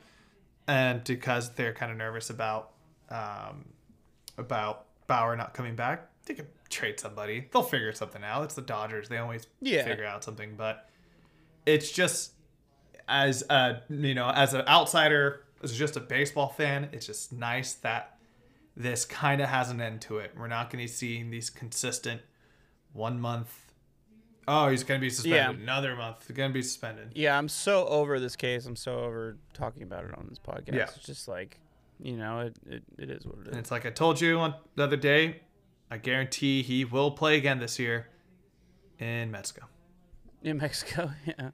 and 0.67 1.03
because 1.03 1.51
they're 1.53 1.73
kind 1.73 1.91
of 1.91 1.97
nervous 1.97 2.29
about 2.29 2.71
um, 3.09 3.65
about 4.37 4.85
Bauer 5.07 5.35
not 5.35 5.53
coming 5.53 5.75
back, 5.75 6.09
they 6.25 6.33
could 6.33 6.47
trade 6.69 6.99
somebody. 6.99 7.47
They'll 7.53 7.61
figure 7.63 7.93
something 7.93 8.23
out. 8.23 8.43
It's 8.45 8.55
the 8.55 8.61
Dodgers; 8.63 9.07
they 9.09 9.19
always 9.19 9.45
Yeah. 9.61 9.83
figure 9.85 10.05
out 10.05 10.23
something. 10.23 10.55
But 10.57 10.89
it's 11.65 11.91
just 11.91 12.31
as 13.07 13.43
a 13.49 13.81
you 13.89 14.13
know, 14.13 14.29
as 14.29 14.53
an 14.53 14.67
outsider, 14.67 15.43
as 15.63 15.77
just 15.77 15.95
a 15.95 15.99
baseball 15.99 16.49
fan, 16.49 16.89
it's 16.91 17.05
just 17.05 17.31
nice 17.33 17.73
that 17.75 18.17
this 18.75 19.05
kind 19.05 19.41
of 19.41 19.49
has 19.49 19.69
an 19.69 19.79
end 19.81 20.01
to 20.01 20.17
it. 20.17 20.31
We're 20.37 20.47
not 20.47 20.69
going 20.69 20.85
to 20.85 20.91
see 20.91 21.23
these 21.23 21.49
consistent 21.49 22.21
one 22.93 23.19
month. 23.19 23.61
Oh, 24.47 24.69
he's 24.69 24.83
going 24.83 24.99
to 24.99 25.05
be 25.05 25.09
suspended. 25.09 25.57
Yeah. 25.57 25.63
Another 25.63 25.95
month. 25.95 26.25
He's 26.27 26.35
going 26.35 26.51
to 26.51 26.53
be 26.53 26.61
suspended. 26.61 27.11
yeah, 27.15 27.37
I'm 27.37 27.49
so 27.49 27.87
over 27.87 28.19
this 28.19 28.35
case. 28.35 28.65
I'm 28.65 28.75
so 28.75 28.99
over 28.99 29.37
talking 29.53 29.83
about 29.83 30.05
it 30.05 30.15
on 30.17 30.27
this 30.29 30.39
podcast. 30.39 30.73
Yeah. 30.73 30.83
It's 30.83 30.99
just 30.99 31.27
like, 31.27 31.59
you 31.99 32.17
know, 32.17 32.41
it, 32.41 32.55
it, 32.67 32.83
it 32.99 33.09
is 33.09 33.25
what 33.25 33.39
it 33.39 33.47
And 33.47 33.57
it's 33.57 33.71
like 33.71 33.85
I 33.85 33.89
told 33.89 34.21
you 34.21 34.39
on 34.39 34.53
the 34.75 34.83
other 34.83 34.97
day. 34.97 35.41
I 35.89 35.97
guarantee 35.97 36.63
he 36.63 36.83
will 36.83 37.11
play 37.11 37.37
again 37.37 37.59
this 37.59 37.79
year 37.79 38.07
in 38.99 39.31
Mexico. 39.31 39.67
In 40.43 40.57
Mexico, 40.57 41.11
yeah. 41.25 41.51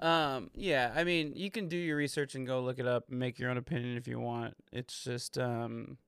Um, 0.00 0.50
yeah, 0.54 0.92
I 0.94 1.04
mean, 1.04 1.32
you 1.36 1.50
can 1.50 1.68
do 1.68 1.76
your 1.76 1.96
research 1.96 2.34
and 2.34 2.46
go 2.46 2.60
look 2.60 2.78
it 2.78 2.86
up 2.86 3.08
and 3.10 3.18
make 3.18 3.38
your 3.38 3.50
own 3.50 3.56
opinion 3.56 3.96
if 3.96 4.08
you 4.08 4.18
want. 4.18 4.54
It's 4.72 5.04
just, 5.04 5.38
um, 5.38 5.98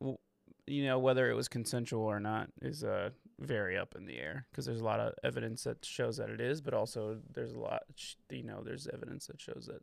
w- 0.00 0.18
you 0.66 0.84
know, 0.84 0.98
whether 0.98 1.30
it 1.30 1.34
was 1.34 1.48
consensual 1.48 2.04
or 2.04 2.20
not 2.20 2.48
is 2.60 2.84
uh, 2.84 3.10
very 3.38 3.76
up 3.78 3.94
in 3.96 4.06
the 4.06 4.18
air 4.18 4.46
because 4.50 4.66
there's 4.66 4.80
a 4.80 4.84
lot 4.84 5.00
of 5.00 5.14
evidence 5.24 5.64
that 5.64 5.84
shows 5.84 6.18
that 6.18 6.30
it 6.30 6.40
is, 6.40 6.60
but 6.60 6.74
also 6.74 7.18
there's 7.32 7.52
a 7.52 7.58
lot, 7.58 7.82
you 8.30 8.42
know, 8.42 8.62
there's 8.64 8.86
evidence 8.92 9.26
that 9.26 9.40
shows 9.40 9.66
that 9.66 9.82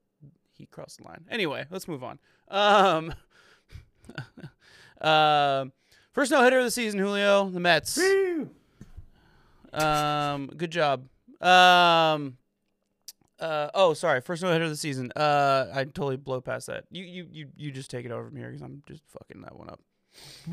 he 0.54 0.66
crossed 0.66 1.00
the 1.00 1.06
line. 1.06 1.26
Anyway, 1.30 1.66
let's 1.70 1.88
move 1.88 2.04
on. 2.04 2.20
Um, 2.50 3.14
um, 5.02 5.72
first 6.12 6.32
no 6.32 6.44
hitter 6.44 6.60
of 6.60 6.66
the 6.66 6.72
season, 6.72 7.00
Julio, 7.00 7.50
the 7.50 7.60
Mets. 7.60 7.98
Woo! 7.98 8.50
Um, 9.74 10.48
good 10.56 10.72
job. 10.72 11.08
Um, 11.42 12.38
uh, 13.40 13.70
oh, 13.74 13.94
sorry. 13.94 14.22
First 14.22 14.44
no 14.44 14.52
hitter 14.52 14.66
of 14.66 14.70
the 14.70 14.76
season. 14.76 15.12
Uh, 15.16 15.68
I 15.74 15.84
totally 15.84 16.18
blow 16.18 16.42
past 16.42 16.68
that. 16.68 16.86
You, 16.92 17.04
you, 17.04 17.28
you, 17.32 17.48
you 17.56 17.72
just 17.72 17.92
take 17.92 18.06
it 18.06 18.12
over 18.12 18.28
from 18.28 18.38
here 18.38 18.48
because 18.48 18.62
I'm 18.62 18.84
just 18.88 19.04
fucking 19.08 19.42
that 19.42 19.58
one 19.58 19.70
up. 19.70 19.80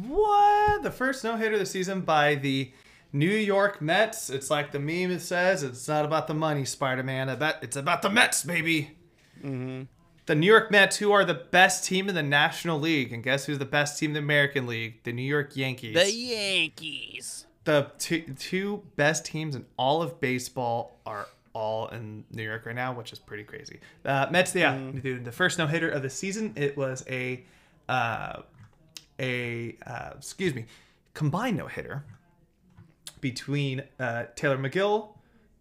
What? 0.07 0.83
The 0.83 0.91
first 0.91 1.25
no 1.25 1.37
hitter 1.37 1.55
of 1.55 1.61
the 1.61 1.67
season 1.67 2.03
by 2.03 2.35
the 2.35 2.73
New 3.12 3.29
York 3.29 3.81
Mets. 3.81 4.29
It's 4.29 4.50
like 4.50 4.73
the 4.73 4.79
meme 4.79 5.11
it 5.11 5.21
says. 5.21 5.62
It's 5.62 5.88
not 5.88 6.05
about 6.05 6.26
the 6.26 6.35
money, 6.35 6.64
Spider 6.64 7.03
Man. 7.03 7.37
Bet 7.38 7.59
it's 7.62 7.76
about 7.76 8.03
the 8.03 8.11
Mets, 8.11 8.43
baby. 8.43 8.97
Mm-hmm. 9.38 9.83
The 10.26 10.35
New 10.35 10.47
York 10.47 10.71
Mets, 10.71 10.97
who 10.97 11.12
are 11.12 11.25
the 11.25 11.35
best 11.35 11.85
team 11.85 12.09
in 12.09 12.14
the 12.14 12.23
National 12.23 12.81
League, 12.81 13.12
and 13.12 13.23
guess 13.23 13.45
who's 13.45 13.59
the 13.59 13.67
best 13.67 13.99
team 13.99 14.11
in 14.11 14.14
the 14.14 14.21
American 14.21 14.67
League? 14.67 15.03
The 15.05 15.12
New 15.12 15.23
York 15.23 15.55
Yankees. 15.55 15.95
The 15.95 16.11
Yankees. 16.11 17.47
The 17.64 17.90
two, 17.99 18.21
two 18.38 18.83
best 18.97 19.25
teams 19.25 19.54
in 19.56 19.64
all 19.78 20.02
of 20.02 20.21
baseball 20.21 21.00
are 21.06 21.26
all 21.54 21.88
in 21.88 22.25
New 22.30 22.42
York 22.42 22.66
right 22.66 22.75
now, 22.75 22.92
which 22.92 23.12
is 23.12 23.18
pretty 23.18 23.44
crazy. 23.44 23.80
Uh, 24.04 24.26
Mets, 24.30 24.54
yeah, 24.54 24.76
dude, 24.76 25.25
the 25.25 25.33
first 25.33 25.59
no 25.59 25.66
hitter 25.66 25.88
of 25.88 26.02
the 26.02 26.11
season. 26.11 26.52
It 26.56 26.76
was 26.76 27.04
a, 27.09 27.44
uh, 27.88 28.42
a 29.18 29.76
uh, 29.87 30.11
excuse 30.16 30.54
me, 30.54 30.66
combined 31.14 31.56
no 31.56 31.66
hitter 31.68 32.04
between 33.21 33.83
uh, 33.99 34.25
Tylor 34.37 34.59
Megill, 34.59 35.14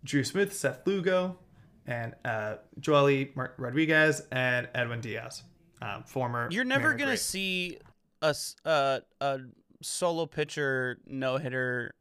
Drew 0.03 0.24
Smith, 0.24 0.53
Seth 0.53 0.86
Lugo, 0.86 1.38
and 1.86 2.13
uh, 2.25 2.55
Joely 2.79 3.31
Rodriguez 3.57 4.24
and 4.31 4.67
Edwin 4.74 5.00
Diaz, 5.01 5.43
um, 5.81 6.03
former. 6.03 6.50
You're 6.51 6.65
never 6.65 6.91
gonna 6.93 7.12
great. 7.12 7.19
see 7.19 7.77
a 8.22 8.27
s- 8.27 8.55
uh, 8.65 9.00
a 9.22 9.39
solo 9.84 10.25
pitcher 10.25 11.00
no 11.06 11.38
hitter 11.38 11.94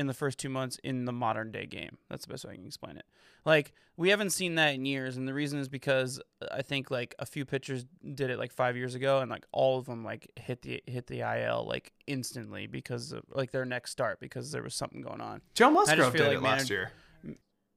in 0.00 0.06
the 0.06 0.14
first 0.14 0.38
two 0.38 0.48
months 0.48 0.78
in 0.82 1.04
the 1.04 1.12
modern 1.12 1.52
day 1.52 1.66
game. 1.66 1.98
That's 2.08 2.24
the 2.24 2.32
best 2.32 2.44
way 2.44 2.52
I 2.52 2.56
can 2.56 2.66
explain 2.66 2.96
it. 2.96 3.04
Like 3.44 3.72
we 3.96 4.08
haven't 4.08 4.30
seen 4.30 4.54
that 4.54 4.74
in 4.74 4.86
years, 4.86 5.16
and 5.16 5.28
the 5.28 5.34
reason 5.34 5.58
is 5.58 5.68
because 5.68 6.20
uh, 6.40 6.46
I 6.50 6.62
think 6.62 6.90
like 6.90 7.14
a 7.18 7.26
few 7.26 7.44
pitchers 7.44 7.84
did 8.14 8.30
it 8.30 8.38
like 8.38 8.52
five 8.52 8.76
years 8.76 8.94
ago, 8.94 9.20
and 9.20 9.30
like 9.30 9.44
all 9.52 9.78
of 9.78 9.86
them 9.86 10.02
like 10.04 10.30
hit 10.36 10.62
the 10.62 10.82
hit 10.86 11.06
the 11.06 11.20
IL 11.20 11.66
like 11.68 11.92
instantly 12.06 12.66
because 12.66 13.12
of 13.12 13.24
like 13.30 13.50
their 13.50 13.64
next 13.64 13.90
start 13.90 14.20
because 14.20 14.50
there 14.52 14.62
was 14.62 14.74
something 14.74 15.02
going 15.02 15.20
on. 15.20 15.42
Joe 15.54 15.70
Musgrove 15.70 16.12
did 16.12 16.26
like 16.26 16.36
it 16.38 16.42
last 16.42 16.70
year. 16.70 16.92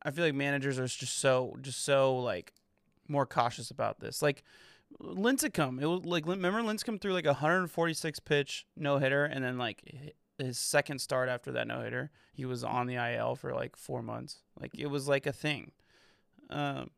I 0.02 0.12
feel 0.12 0.25
like 0.25 0.34
managers 0.34 0.80
are 0.80 0.88
just 0.88 1.20
so 1.20 1.58
just 1.62 1.84
so 1.84 2.18
like 2.18 2.54
more 3.08 3.25
cautious 3.25 3.70
about 3.70 4.00
this. 4.00 4.22
Like 4.22 4.44
Lincecum, 5.01 5.81
it 5.81 5.85
was 5.88 6.05
like 6.05 6.25
remember 6.25 6.62
Lincecum 6.62 7.00
threw 7.01 7.13
like 7.13 7.25
a 7.25 7.29
146 7.29 8.19
pitch 8.19 8.65
no 8.75 8.97
hitter, 8.97 9.25
and 9.25 9.43
then 9.43 9.57
like 9.57 10.13
his 10.38 10.57
second 10.57 11.00
start 11.00 11.29
after 11.29 11.51
that 11.53 11.67
no 11.67 11.81
hitter, 11.81 12.12
he 12.33 12.45
was 12.45 12.63
on 12.63 12.88
the 12.88 12.95
IL 12.95 13.35
for 13.35 13.53
like 13.53 13.75
four 13.75 14.01
months. 14.01 14.38
Like 14.59 14.71
it 14.77 14.88
was 14.88 15.07
like 15.07 15.25
a 15.25 15.33
thing. 15.33 15.71
Um, 16.50 16.89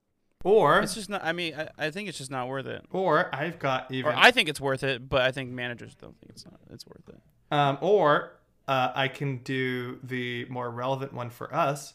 Or 0.43 0.79
it's 0.81 0.95
just 0.95 1.09
not. 1.09 1.23
I 1.23 1.31
mean, 1.33 1.53
I, 1.55 1.69
I 1.77 1.89
think 1.91 2.09
it's 2.09 2.17
just 2.17 2.31
not 2.31 2.47
worth 2.47 2.65
it. 2.65 2.85
or 2.91 3.33
I've 3.33 3.59
got 3.59 3.91
even 3.91 4.11
Or 4.11 4.15
I 4.15 4.31
think 4.31 4.49
it's 4.49 4.61
worth 4.61 4.83
it, 4.83 5.07
but 5.07 5.21
I 5.21 5.31
think 5.31 5.51
managers 5.51 5.95
don't 5.95 6.17
think 6.19 6.31
it's 6.31 6.45
not. 6.45 6.59
It's 6.71 6.85
worth 6.85 7.07
it. 7.09 7.21
um 7.51 7.77
or 7.81 8.31
uh, 8.67 8.91
I 8.95 9.07
can 9.09 9.37
do 9.43 9.99
the 10.03 10.45
more 10.45 10.71
relevant 10.71 11.13
one 11.13 11.29
for 11.29 11.53
us, 11.53 11.93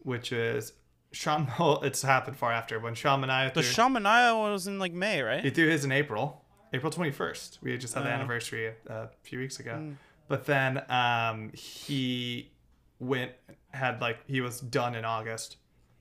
which 0.00 0.32
is 0.32 0.72
Sean. 1.12 1.50
Well, 1.58 1.82
it's 1.82 2.02
happened 2.02 2.36
far 2.36 2.52
after 2.52 2.78
when 2.78 2.94
Sean 2.94 3.20
Manaea 3.22 3.52
The 3.52 3.62
threw, 3.62 3.84
Manaea 3.84 4.52
was 4.52 4.66
in 4.66 4.78
like 4.78 4.92
May, 4.92 5.22
right? 5.22 5.42
he 5.44 5.50
threw 5.50 5.68
his 5.68 5.84
in 5.84 5.92
April, 5.92 6.44
April 6.72 6.90
twenty 6.92 7.10
first. 7.10 7.58
We 7.62 7.72
had 7.72 7.80
just 7.80 7.94
had 7.94 8.04
the 8.04 8.08
Oh. 8.10 8.12
anniversary 8.12 8.66
a, 8.88 8.92
a 8.92 9.10
few 9.22 9.38
weeks 9.38 9.58
ago. 9.60 9.72
Mm. 9.72 9.96
But 10.28 10.46
then 10.46 10.82
um, 10.88 11.50
he 11.54 12.52
went 13.00 13.32
had 13.70 14.00
like 14.00 14.18
he 14.28 14.40
was 14.40 14.60
done 14.60 14.94
in 14.94 15.04
August. 15.04 15.56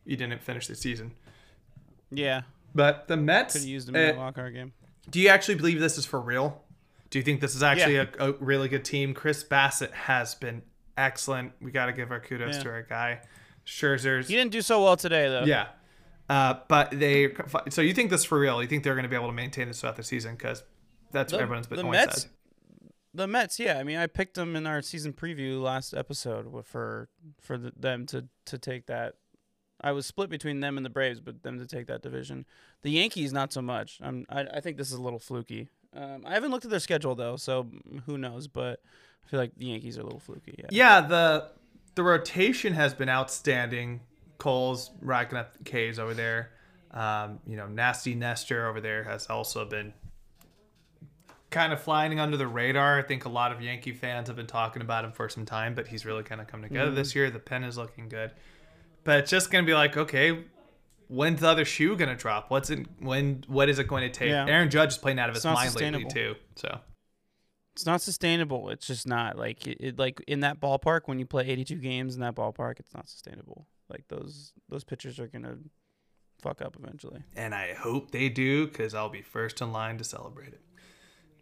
He 0.05 0.15
didn't 0.15 0.41
finish 0.41 0.67
the 0.67 0.75
season. 0.75 1.11
Yeah, 2.11 2.41
But 2.73 3.07
the 3.07 3.17
Mets. 3.17 3.53
could 3.53 3.61
have 3.61 3.69
used 3.69 3.89
him 3.89 3.95
uh, 3.95 3.99
in 3.99 4.15
the 4.15 4.21
wild 4.21 4.35
game. 4.35 4.73
do 5.09 5.19
you 5.19 5.29
actually 5.29 5.55
believe 5.55 5.79
this 5.79 5.97
is 5.97 6.05
for 6.05 6.19
real? 6.19 6.63
Do 7.11 7.19
you 7.19 7.23
think 7.23 7.39
this 7.41 7.55
is 7.55 7.61
actually 7.63 7.97
a, 7.97 8.07
a 8.19 8.31
really 8.33 8.67
good 8.69 8.83
team? 8.85 9.13
Chris 9.13 9.43
Bassitt 9.43 9.91
has 9.91 10.33
been 10.35 10.61
excellent. 10.97 11.53
We 11.61 11.71
got 11.71 11.85
to 11.87 11.93
give 11.93 12.11
our 12.11 12.19
kudos 12.19 12.57
Yeah. 12.57 12.63
to 12.63 12.69
our 12.69 12.81
guy. 12.83 13.21
Scherzer's. 13.69 14.27
He 14.27 14.35
didn't 14.35 14.51
do 14.51 14.61
so 14.61 14.83
well 14.83 14.97
today 14.97 15.27
though. 15.29 15.43
Yeah. 15.45 15.67
Uh, 16.29 16.55
but 16.67 16.91
they. 16.91 17.33
So 17.69 17.81
you 17.81 17.93
think 17.93 18.09
this 18.11 18.21
is 18.21 18.25
for 18.25 18.39
real? 18.39 18.61
You 18.61 18.67
think 18.67 18.83
they're 18.83 18.93
going 18.95 19.03
to 19.03 19.09
be 19.09 19.15
able 19.15 19.27
to 19.27 19.33
maintain 19.33 19.67
this 19.67 19.81
throughout 19.81 19.95
the 19.95 20.03
season? 20.03 20.35
Because 20.35 20.63
that's 21.11 21.31
what 21.31 21.39
The- 21.39 21.43
everyone's 21.43 21.67
been 21.67 21.77
the 21.77 21.83
Mets- 21.85 22.21
said. 22.23 22.31
The 23.15 23.27
Mets, 23.27 23.59
yeah. 23.59 23.79
I 23.79 23.83
mean, 23.83 23.97
I 23.97 24.05
picked 24.05 24.35
them 24.35 24.55
in 24.55 24.67
our 24.67 24.83
season 24.83 25.13
preview 25.13 25.59
last 25.61 25.93
episode 25.95 26.45
for 26.65 27.09
for 27.41 27.57
the, 27.57 27.71
them 27.75 28.05
to 28.07 28.25
to 28.45 28.57
take 28.59 28.85
that. 28.85 29.15
I 29.81 29.93
was 29.93 30.05
split 30.05 30.29
between 30.29 30.59
them 30.59 30.77
and 30.77 30.85
the 30.85 30.89
Braves, 30.89 31.19
but 31.19 31.41
them 31.41 31.57
to 31.57 31.65
take 31.65 31.87
that 31.87 32.01
division. 32.03 32.45
The 32.83 32.91
Yankees, 32.91 33.31
not 33.33 33.51
so 33.53 33.61
much. 33.61 33.97
I'm, 34.01 34.25
I 34.29 34.41
I 34.55 34.59
think 34.59 34.77
this 34.77 34.87
is 34.91 34.93
a 34.97 35.01
little 35.01 35.19
fluky. 35.19 35.69
Um, 35.95 36.23
I 36.25 36.33
haven't 36.35 36.51
looked 36.51 36.65
at 36.65 36.71
their 36.71 36.79
schedule 36.79 37.15
though, 37.15 37.35
so 37.37 37.67
who 38.05 38.17
knows? 38.19 38.47
But 38.47 38.81
I 39.25 39.29
feel 39.29 39.39
like 39.39 39.55
the 39.57 39.65
Yankees 39.67 39.97
are 39.97 40.01
a 40.01 40.03
little 40.03 40.19
fluky. 40.19 40.53
Yeah. 40.59 40.65
Yeah, 40.69 41.01
the 41.01 41.49
the 41.95 42.03
rotation 42.03 42.73
has 42.73 42.93
been 42.93 43.09
outstanding. 43.09 44.01
Cole's 44.37 44.91
racking 45.01 45.37
up 45.37 45.57
the 45.57 45.63
K's 45.63 45.99
over 45.99 46.13
there. 46.13 46.51
Um, 46.91 47.39
you 47.45 47.57
know, 47.57 47.67
Nasty 47.67 48.15
Nestor 48.15 48.67
over 48.67 48.81
there 48.81 49.03
has 49.03 49.27
also 49.27 49.65
been 49.65 49.93
kind 51.49 51.73
of 51.73 51.81
flying 51.81 52.19
under 52.19 52.37
the 52.37 52.47
radar. 52.47 52.99
I 52.99 53.01
think 53.01 53.25
a 53.25 53.29
lot 53.29 53.51
of 53.51 53.61
Yankee 53.61 53.93
fans 53.93 54.27
have 54.27 54.35
been 54.35 54.47
talking 54.47 54.81
about 54.81 55.03
him 55.05 55.11
for 55.11 55.29
some 55.29 55.45
time, 55.45 55.75
but 55.75 55.87
he's 55.87 56.05
really 56.05 56.23
kind 56.23 56.41
of 56.41 56.47
come 56.47 56.61
together 56.61 56.91
this 56.91 57.15
year. 57.15 57.29
The 57.29 57.39
pen 57.39 57.63
is 57.63 57.77
looking 57.77 58.09
good. 58.09 58.31
But 59.03 59.19
it's 59.19 59.31
just 59.31 59.51
gonna 59.51 59.65
be 59.65 59.73
like, 59.73 59.97
okay, 59.97 60.43
when's 61.07 61.41
the 61.41 61.47
other 61.47 61.65
shoe 61.65 61.95
gonna 61.95 62.15
drop? 62.15 62.49
What's 62.49 62.69
it 62.69 62.85
when 62.99 63.43
what 63.47 63.69
is 63.69 63.79
it 63.79 63.87
going 63.87 64.03
to 64.03 64.09
take? 64.09 64.29
Yeah. 64.29 64.45
Aaron 64.47 64.69
Judge 64.69 64.93
is 64.93 64.97
playing 64.97 65.19
out 65.19 65.29
of 65.29 65.35
his 65.35 65.43
It's 65.43 65.45
not 65.45 65.55
mind 65.55 65.75
lately 65.75 66.05
too. 66.05 66.35
So 66.55 66.79
It's 67.79 67.85
not 67.85 68.01
sustainable. 68.01 68.71
It's 68.71 68.85
just 68.85 69.07
not 69.07 69.37
like 69.37 69.65
it, 69.65 69.77
it. 69.79 69.97
Like 69.97 70.21
in 70.27 70.41
that 70.41 70.59
ballpark, 70.59 71.03
when 71.05 71.17
you 71.17 71.25
play 71.25 71.47
82 71.47 71.75
games 71.75 72.13
in 72.13 72.19
that 72.19 72.35
ballpark, 72.35 72.77
it's 72.77 72.93
not 72.93 73.07
sustainable. 73.07 73.67
Like 73.89 74.03
those 74.09 74.51
those 74.67 74.83
pitchers 74.83 75.17
are 75.17 75.27
gonna 75.27 75.59
fuck 76.41 76.61
up 76.61 76.75
eventually. 76.77 77.23
and 77.37 77.55
I 77.55 77.75
hope 77.75 78.11
they 78.11 78.27
do 78.27 78.67
because 78.67 78.93
I'll 78.93 79.07
be 79.07 79.21
first 79.21 79.61
in 79.61 79.71
line 79.71 79.97
to 79.97 80.03
celebrate 80.03 80.49
it. 80.49 80.61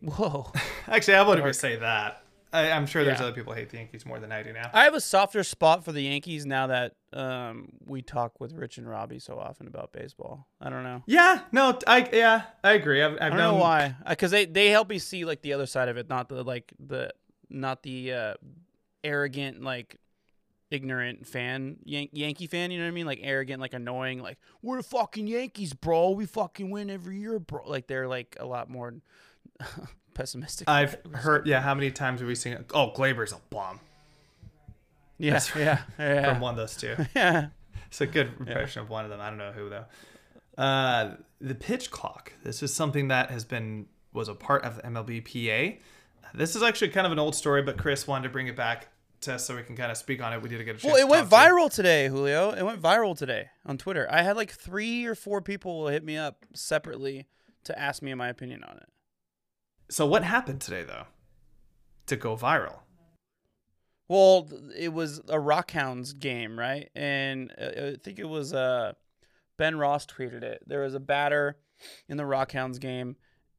Whoa. 0.04 0.52
Actually, 0.88 1.16
I 1.16 1.24
wouldn't 1.24 1.44
even 1.44 1.56
say 1.56 1.78
that. 1.78 2.22
I, 2.54 2.72
I'm 2.72 2.86
sure 2.86 3.04
there's 3.04 3.20
Yeah. 3.20 3.26
other 3.26 3.36
people 3.36 3.54
who 3.54 3.60
hate 3.60 3.70
the 3.70 3.78
Yankees 3.78 4.06
more 4.06 4.20
than 4.20 4.32
I 4.32 4.42
do 4.44 4.54
now. 4.54 4.70
I 4.74 4.84
have 4.86 4.94
a 4.94 5.02
softer 5.02 5.44
spot 5.44 5.84
for 5.84 5.92
the 5.92 6.02
Yankees 6.02 6.46
now 6.46 6.68
that 6.68 6.96
um, 7.14 7.70
we 7.86 8.02
talk 8.02 8.40
with 8.40 8.54
Rich 8.54 8.78
and 8.78 8.88
Robbie 8.90 9.20
so 9.20 9.38
often 9.38 9.68
about 9.68 9.92
baseball. 9.92 10.48
I 10.62 10.70
don't 10.70 10.84
know. 10.84 11.04
yeah, 11.08 11.42
no, 11.52 11.78
I 11.88 12.10
yeah, 12.14 12.44
I 12.64 12.72
agree. 12.74 13.02
I've, 13.04 13.14
I've 13.14 13.22
I 13.22 13.30
don't 13.30 13.38
known 13.38 13.56
know 13.56 13.62
why, 13.62 13.96
because 14.08 14.32
they 14.32 14.46
they 14.46 14.68
help 14.70 14.90
me 14.90 14.98
see 15.00 15.26
like 15.26 15.42
the 15.42 15.54
other 15.54 15.66
side 15.66 15.90
of 15.90 15.98
it, 15.98 16.08
not 16.10 16.30
the 16.30 16.44
like 16.44 16.74
the 16.80 17.12
not 17.50 17.84
the 17.84 18.14
uh, 18.14 18.34
arrogant 19.04 19.62
like 19.64 19.98
ignorant 20.70 21.26
fan 21.26 21.78
Yan- 21.86 22.10
Yankee 22.12 22.48
fan. 22.48 22.72
You 22.72 22.80
know 22.80 22.86
what 22.86 22.90
I 22.92 22.94
mean? 22.94 23.06
Like 23.06 23.20
arrogant, 23.24 23.62
like 23.62 23.74
annoying, 23.74 24.22
like 24.22 24.38
we're 24.62 24.78
the 24.78 24.84
fucking 24.84 25.28
Yankees, 25.28 25.74
bro. 25.74 26.12
We 26.12 26.26
fucking 26.26 26.70
win 26.70 26.90
every 26.90 27.20
year, 27.20 27.40
bro. 27.40 27.64
Like 27.70 27.88
they're 27.88 28.08
like 28.08 28.36
a 28.40 28.46
lot 28.46 28.70
more 28.70 28.96
pessimistic. 30.18 30.68
I've 30.68 30.98
heard. 31.14 31.48
Yeah, 31.48 31.62
how 31.62 31.74
many 31.74 31.92
times 31.92 32.20
have 32.20 32.28
we 32.28 32.36
seen? 32.36 32.54
It? 32.54 32.72
Oh, 32.74 32.92
Gleyber's 32.96 33.32
a 33.32 33.40
bomb 33.50 33.80
yeah, 35.18 35.40
yeah, 35.56 35.82
yeah, 35.98 36.34
from 36.34 36.42
one 36.42 36.54
of 36.54 36.58
those 36.58 36.76
two. 36.76 36.96
yeah. 37.16 37.48
It's 37.88 38.02
a 38.02 38.08
good 38.08 38.32
impression 38.40 38.82
of 38.82 38.90
one 38.90 39.06
of 39.06 39.10
them. 39.10 39.20
I 39.22 39.30
don't 39.30 39.38
know 39.38 39.52
who 39.52 39.70
though. 39.70 39.86
Uh, 40.62 41.16
the 41.40 41.56
pitch 41.56 41.92
clock. 41.92 42.34
This 42.44 42.62
is 42.62 42.74
something 42.74 43.08
that 43.08 43.32
has 43.32 43.46
been 43.46 43.88
was 44.14 44.28
a 44.28 44.36
part 44.36 44.64
of 44.64 44.76
the 44.76 44.82
MLBPA. 44.84 45.80
This 46.34 46.56
is 46.56 46.64
actually 46.64 46.90
kind 46.90 47.06
of 47.06 47.14
an 47.14 47.20
old 47.20 47.36
story, 47.36 47.62
but 47.62 47.78
Chris 47.78 48.08
wanted 48.08 48.24
to 48.24 48.30
bring 48.30 48.48
it 48.48 48.56
back 48.56 48.90
to 49.22 49.36
us 49.36 49.46
so 49.46 49.56
we 49.56 49.64
can 49.64 49.76
kind 49.76 49.92
of 49.92 49.98
speak 49.98 50.22
on 50.22 50.34
it. 50.34 50.42
We 50.42 50.50
did 50.50 50.64
get 50.66 50.76
a 50.76 50.80
chance. 50.80 50.84
Well, 50.84 50.96
it 50.96 51.08
went 51.08 51.30
talk 51.30 51.46
to 51.46 51.50
viral 51.50 51.74
today, 51.74 52.08
Julio. 52.08 52.52
It 52.52 52.64
went 52.64 52.82
viral 52.82 53.18
today 53.18 53.50
on 53.66 53.78
Twitter. 53.78 54.08
I 54.12 54.22
had 54.22 54.36
like 54.36 54.52
three 54.52 55.06
or 55.06 55.16
four 55.16 55.42
people 55.42 55.88
hit 55.88 56.04
me 56.04 56.18
up 56.18 56.46
separately 56.54 57.28
to 57.64 57.80
ask 57.80 58.02
me 58.02 58.14
my 58.14 58.28
opinion 58.28 58.64
on 58.64 58.78
it. 58.78 58.90
So 59.90 60.06
what 60.06 60.24
happened 60.24 60.62
today 60.62 60.84
though? 60.84 61.06
To 62.08 62.16
go 62.16 62.36
viral. 62.36 62.80
Well, 64.10 64.50
it 64.76 64.94
was 64.94 65.20
a 65.20 65.38
Rockhounds 65.38 66.18
game, 66.18 66.58
right? 66.58 66.90
And 66.96 67.54
uh, 67.60 67.66
I 67.66 67.96
think 68.02 68.20
it 68.20 68.28
was 68.28 68.54
uh, 68.54 68.94
Ben 69.58 69.78
Ross 69.78 70.06
tweeted 70.06 70.44
it. 70.44 70.64
There 70.66 70.82
was 70.82 70.94
a 70.94 71.00
batter 71.00 71.58
in 72.08 72.16
the 72.18 72.24
Rockhounds 72.24 72.80
game, 72.80 73.18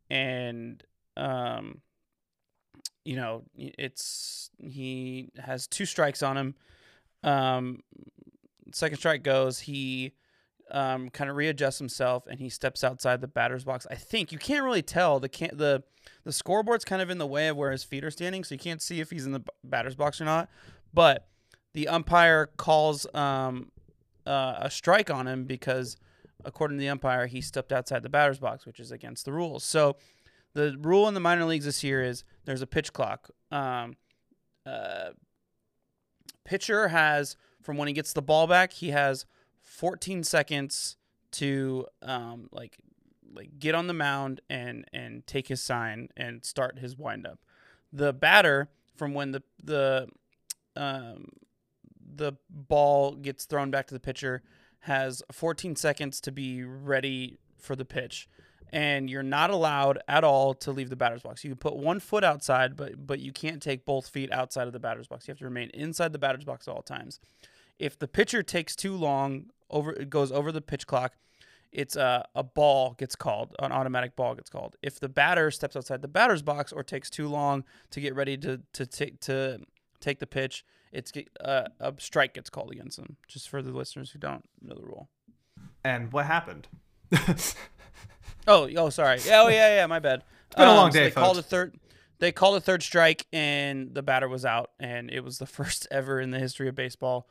and 0.09 0.83
um, 1.17 1.83
you 3.05 3.17
know, 3.17 3.45
it's 3.57 4.51
he 4.59 5.31
has 5.39 5.67
two 5.67 5.85
strikes 5.85 6.23
on 6.23 6.37
him. 6.37 6.55
Um, 7.23 7.83
second 8.73 8.99
strike 8.99 9.23
goes, 9.23 9.61
he 9.61 10.13
um, 10.71 11.11
kind 11.11 11.31
of 11.31 11.37
readjusts 11.37 11.79
himself 11.79 12.27
and 12.27 12.41
he 12.41 12.49
steps 12.49 12.85
outside 12.85 13.21
the 13.21 13.29
batter's 13.29 13.65
box. 13.65 13.87
I 13.91 13.95
think 13.95 14.33
you 14.33 14.39
can't 14.39 14.65
really 14.65 14.83
tell 14.83 15.21
the 15.21 15.29
can 15.29 15.51
the 15.53 15.83
the 16.25 16.33
scoreboard's 16.33 16.85
kind 16.85 17.03
of 17.03 17.11
in 17.11 17.19
the 17.19 17.27
way 17.27 17.49
of 17.49 17.57
where 17.57 17.71
his 17.71 17.85
feet 17.85 18.05
are 18.05 18.11
standing, 18.11 18.45
so 18.45 18.55
you 18.55 18.59
can't 18.59 18.83
see 18.83 19.01
if 19.01 19.11
he's 19.11 19.27
in 19.27 19.33
the 19.33 19.43
batter's 19.65 19.95
box 19.95 20.21
or 20.21 20.25
not. 20.25 20.49
But 20.93 21.27
the 21.75 21.89
umpire 21.89 22.47
calls 22.57 23.07
um, 23.15 23.71
uh, 24.27 24.57
a 24.61 24.71
strike 24.71 25.11
on 25.11 25.27
him 25.27 25.45
because, 25.45 25.97
according 26.45 26.79
to 26.79 26.81
the 26.81 26.89
umpire, 26.89 27.27
he 27.27 27.41
stepped 27.41 27.73
outside 27.73 28.03
the 28.03 28.09
batter's 28.09 28.39
box, 28.39 28.67
which 28.67 28.81
is 28.81 28.91
against 28.91 29.25
the 29.25 29.33
rules. 29.33 29.65
So 29.65 29.97
the 30.55 30.77
rule 30.81 31.09
in 31.09 31.15
the 31.15 31.21
minor 31.21 31.45
leagues 31.45 31.67
this 31.67 31.85
year 31.85 32.03
is 32.03 32.25
there's 32.45 32.63
a 32.63 32.67
pitch 32.67 32.93
clock. 32.93 33.31
Um, 33.51 33.97
uh, 34.67 35.11
pitcher 36.45 36.89
has 36.89 37.37
from 37.63 37.77
when 37.77 37.89
he 37.89 37.95
gets 37.95 38.13
the 38.13 38.23
ball 38.23 38.47
back, 38.47 38.73
he 38.73 38.91
has 38.91 39.27
14 39.69 40.25
seconds 40.25 40.97
to 41.33 41.87
um, 42.03 42.49
like 42.53 42.79
like 43.35 43.59
get 43.59 43.75
on 43.75 43.87
the 43.87 43.95
mound 43.95 44.41
and 44.49 44.87
and 44.93 45.27
take 45.27 45.49
his 45.49 45.63
sign 45.63 46.09
and 46.17 46.45
start 46.45 46.79
his 46.79 46.97
windup. 46.97 47.39
The 47.93 48.13
batter 48.13 48.69
from 48.97 49.15
when 49.15 49.33
the 49.33 49.43
the 49.63 50.09
um, 50.77 51.29
the 52.15 52.33
ball 52.49 53.13
gets 53.13 53.45
thrown 53.45 53.71
back 53.71 53.87
to 53.89 53.95
the 53.95 54.01
pitcher 54.01 54.43
has 54.81 55.23
14 55.33 55.77
seconds 55.77 56.21
to 56.21 56.33
be 56.33 56.65
ready 56.65 57.39
for 57.59 57.75
the 57.75 57.85
pitch 57.85 58.29
and 58.73 59.09
you're 59.09 59.23
not 59.23 59.51
allowed 59.51 59.99
at 60.09 60.25
all 60.25 60.55
to 60.55 60.73
leave 60.73 60.91
the 60.91 60.97
batter's 60.97 61.23
box. 61.23 61.43
You 61.45 61.51
can 61.51 61.59
put 61.59 61.77
one 61.77 62.01
foot 62.01 62.25
outside, 62.25 62.77
but 62.77 63.07
but 63.07 63.21
you 63.21 63.33
can't 63.33 63.63
take 63.63 63.85
both 63.85 64.09
feet 64.09 64.31
outside 64.33 64.67
of 64.67 64.73
the 64.73 64.81
batter's 64.81 65.07
box. 65.07 65.27
You 65.27 65.33
have 65.33 65.39
to 65.39 65.45
remain 65.45 65.71
inside 65.71 66.13
the 66.13 66.19
batter's 66.19 66.45
box 66.45 66.69
at 66.69 66.75
all 66.75 66.83
times. 66.83 67.21
If 67.79 67.99
the 67.99 68.09
pitcher 68.09 68.43
takes 68.43 68.75
too 68.75 68.95
long, 68.95 69.47
over 69.71 69.93
it 69.93 70.11
goes 70.11 70.33
over 70.33 70.53
the 70.53 70.61
pitch 70.61 70.87
clock. 70.87 71.15
It's 71.71 71.97
a, 71.97 72.27
a 72.35 72.43
ball 72.43 72.95
gets 72.95 73.15
called, 73.15 73.55
an 73.59 73.73
automatic 73.73 74.17
ball 74.17 74.35
gets 74.35 74.49
called. 74.49 74.77
If 74.83 75.01
the 75.01 75.09
batter 75.09 75.51
steps 75.51 75.77
outside 75.77 76.01
the 76.01 76.09
batter's 76.09 76.41
box 76.41 76.73
or 76.73 76.83
takes 76.83 77.11
too 77.11 77.29
long 77.29 77.65
to 77.91 78.01
get 78.01 78.15
ready 78.15 78.37
to 78.39 78.61
to 78.73 78.87
take 78.87 79.21
to 79.21 79.61
take 80.01 80.19
the 80.19 80.27
pitch, 80.27 80.65
it's 80.93 81.13
uh, 81.45 81.65
a 81.81 81.95
strike 81.99 82.35
gets 82.35 82.49
called 82.49 82.73
against 82.73 82.97
them. 82.97 83.17
Just 83.27 83.49
for 83.49 83.63
the 83.63 83.73
listeners 83.73 84.11
who 84.11 84.19
don't 84.19 84.49
know 84.63 84.75
the 84.75 84.87
rule. 84.87 85.09
And 85.85 86.13
what 86.13 86.27
happened? 86.27 86.69
oh, 88.47 88.69
oh, 88.77 88.91
sorry. 88.91 89.21
Yeah, 89.27 89.43
oh, 89.43 89.49
yeah, 89.49 89.77
yeah. 89.77 89.87
My 89.87 89.99
bad. 89.99 90.23
It's 90.47 90.57
been 90.57 90.69
a 90.69 90.75
long 90.75 90.87
Um, 90.87 90.93
so 90.93 90.99
day, 90.99 91.05
they 91.07 91.11
called 91.11 91.39
a 91.39 91.43
third. 91.43 91.79
They 92.19 92.33
called 92.33 92.57
a 92.57 92.61
third 92.61 92.83
strike, 92.83 93.27
and 93.33 93.95
the 93.95 94.03
batter 94.03 94.29
was 94.29 94.45
out, 94.45 94.71
and 94.81 95.11
it 95.11 95.21
was 95.21 95.39
the 95.39 95.47
first 95.59 95.87
ever 95.91 96.21
in 96.21 96.31
the 96.31 96.39
history 96.39 96.69
of 96.69 96.75
baseball 96.75 97.29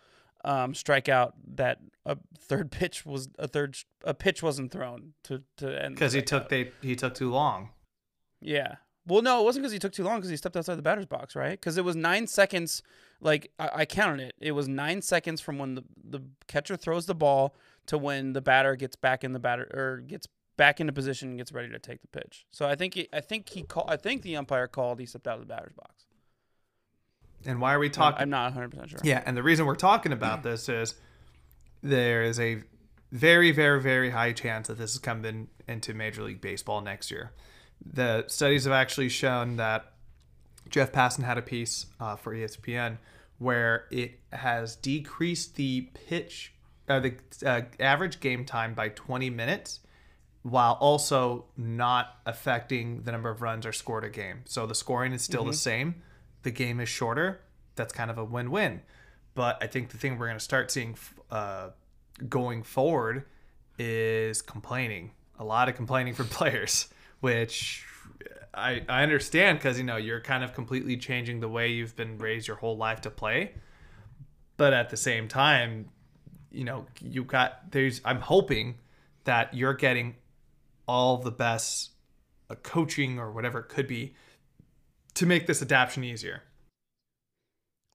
um, 0.47 0.71
strikeout 0.71 1.33
that 1.55 1.79
a 2.05 2.17
third 2.39 2.71
pitch 2.71 3.05
was 3.05 3.29
a 3.37 3.47
third 3.49 3.77
a 4.05 4.13
pitch 4.13 4.41
wasn't 4.41 4.71
thrown 4.71 5.13
to 5.25 5.43
to 5.57 5.83
end 5.83 5.95
Because 5.95 6.13
he 6.13 6.21
took 6.21 6.47
they 6.47 6.71
he 6.81 6.95
took 6.95 7.13
too 7.13 7.29
long. 7.29 7.71
Yeah. 8.41 8.75
Well, 9.05 9.21
no, 9.21 9.41
it 9.41 9.45
wasn't 9.45 9.63
because 9.63 9.73
he 9.73 9.79
took 9.79 9.93
too 9.93 10.03
long. 10.03 10.17
Because 10.17 10.29
he 10.29 10.37
stepped 10.37 10.57
outside 10.57 10.75
the 10.75 10.81
batter's 10.81 11.05
box, 11.05 11.35
right? 11.35 11.51
Because 11.51 11.77
it 11.77 11.83
was 11.83 11.95
nine 11.95 12.27
seconds. 12.27 12.81
Like 13.19 13.51
I, 13.59 13.69
I 13.75 13.85
counted 13.85 14.21
it. 14.21 14.35
It 14.39 14.53
was 14.53 14.69
nine 14.69 15.01
seconds 15.01 15.41
from 15.41 15.57
when 15.57 15.75
the 15.75 15.83
the 16.01 16.21
catcher 16.47 16.77
throws 16.77 17.07
the 17.07 17.15
ball 17.15 17.53
to 17.87 17.97
when 17.97 18.31
the 18.31 18.41
batter 18.41 18.77
gets 18.77 18.95
back 18.95 19.25
in 19.25 19.33
the 19.33 19.39
batter 19.39 19.69
or 19.73 20.01
gets 20.07 20.27
back 20.55 20.79
into 20.79 20.93
position 20.93 21.29
and 21.29 21.37
gets 21.37 21.51
ready 21.51 21.69
to 21.69 21.79
take 21.79 22.01
the 22.01 22.07
pitch. 22.07 22.45
So 22.51 22.67
I 22.67 22.75
think 22.75 22.93
he, 22.93 23.09
I 23.11 23.19
think 23.19 23.49
he 23.49 23.63
called. 23.63 23.89
I 23.89 23.97
think 23.97 24.21
the 24.21 24.37
umpire 24.37 24.67
called. 24.67 25.01
He 25.01 25.05
stepped 25.05 25.27
out 25.27 25.35
of 25.35 25.41
the 25.41 25.53
batter's 25.53 25.73
box. 25.73 26.06
And 27.45 27.61
why 27.61 27.73
are 27.73 27.79
we 27.79 27.89
talking? 27.89 28.21
I'm 28.23 28.29
not 28.29 28.53
100 28.53 28.71
percent 28.71 28.89
sure. 28.89 28.99
Yeah, 29.03 29.23
and 29.25 29.37
the 29.37 29.43
reason 29.43 29.65
we're 29.65 29.75
talking 29.75 30.11
about 30.11 30.43
this 30.43 30.67
is 30.69 30.95
there 31.83 32.23
is 32.23 32.39
a 32.39 32.63
very, 33.11 33.51
very, 33.51 33.81
very 33.81 34.09
high 34.09 34.33
chance 34.33 34.67
that 34.67 34.77
this 34.77 34.93
is 34.93 34.99
coming 34.99 35.47
into 35.67 35.93
Major 35.93 36.23
League 36.23 36.41
Baseball 36.41 36.81
next 36.81 37.11
year. 37.11 37.31
The 37.85 38.25
studies 38.27 38.65
have 38.65 38.73
actually 38.73 39.09
shown 39.09 39.57
that 39.57 39.93
Jeff 40.69 40.91
Passan 40.91 41.23
had 41.23 41.37
a 41.37 41.41
piece 41.41 41.85
uh, 41.99 42.15
for 42.15 42.33
ESPN 42.33 42.97
where 43.37 43.85
it 43.91 44.19
has 44.33 44.75
decreased 44.75 45.55
the 45.55 45.89
pitch, 46.07 46.53
uh, 46.89 46.99
the 46.99 47.13
uh, 47.45 47.61
average 47.79 48.19
game 48.19 48.43
time 48.45 48.73
by 48.73 48.89
20 48.89 49.29
minutes, 49.29 49.79
while 50.41 50.73
also 50.79 51.45
not 51.55 52.17
affecting 52.25 53.03
the 53.03 53.11
number 53.11 53.29
of 53.29 53.41
runs 53.41 53.65
are 53.65 53.73
scored 53.73 54.03
a 54.03 54.09
game. 54.09 54.41
So 54.45 54.65
the 54.65 54.75
scoring 54.75 55.13
is 55.13 55.21
still 55.21 55.43
the 55.43 55.53
same. 55.53 56.01
The 56.47 56.51
game 56.51 56.79
is 56.79 56.87
shorter. 56.87 57.41
That's 57.75 57.91
kind 57.91 58.09
of 58.09 58.17
a 58.17 58.23
win-win. 58.23 58.79
But 59.35 59.57
I 59.61 59.67
think 59.67 59.89
the 59.89 59.97
thing 59.97 60.17
we're 60.17 60.27
going 60.27 60.37
to 60.37 60.43
start 60.43 60.71
seeing 60.71 60.95
uh, 61.29 61.71
going 62.29 62.63
forward 62.63 63.25
is 63.77 64.41
complaining. 64.41 65.11
A 65.39 65.43
lot 65.43 65.67
of 65.67 65.75
complaining 65.75 66.13
from 66.13 66.27
players, 66.29 66.87
which 67.19 67.85
I, 68.53 68.81
I 68.87 69.03
understand 69.03 69.59
because 69.59 69.77
you 69.77 69.83
know 69.83 69.97
you're 69.97 70.21
kind 70.21 70.41
of 70.41 70.53
completely 70.53 70.95
changing 70.95 71.41
the 71.41 71.49
way 71.49 71.67
you've 71.67 71.97
been 71.97 72.17
raised 72.17 72.47
your 72.47 72.55
whole 72.55 72.77
life 72.77 73.01
to 73.01 73.09
play. 73.09 73.51
But 74.55 74.71
at 74.71 74.89
the 74.89 74.95
same 74.95 75.27
time, 75.27 75.89
you 76.49 76.63
know 76.63 76.85
you 77.01 77.25
got 77.25 77.73
there's. 77.73 77.99
I'm 78.05 78.21
hoping 78.21 78.75
that 79.25 79.53
you're 79.53 79.73
getting 79.73 80.15
all 80.87 81.17
the 81.17 81.31
best 81.31 81.89
uh, 82.49 82.55
coaching 82.63 83.19
or 83.19 83.33
whatever 83.33 83.59
it 83.59 83.67
could 83.67 83.87
be 83.89 84.13
to 85.17 85.25
make 85.25 85.47
this 85.47 85.63
adaptation 85.63 86.03
easier. 86.03 86.43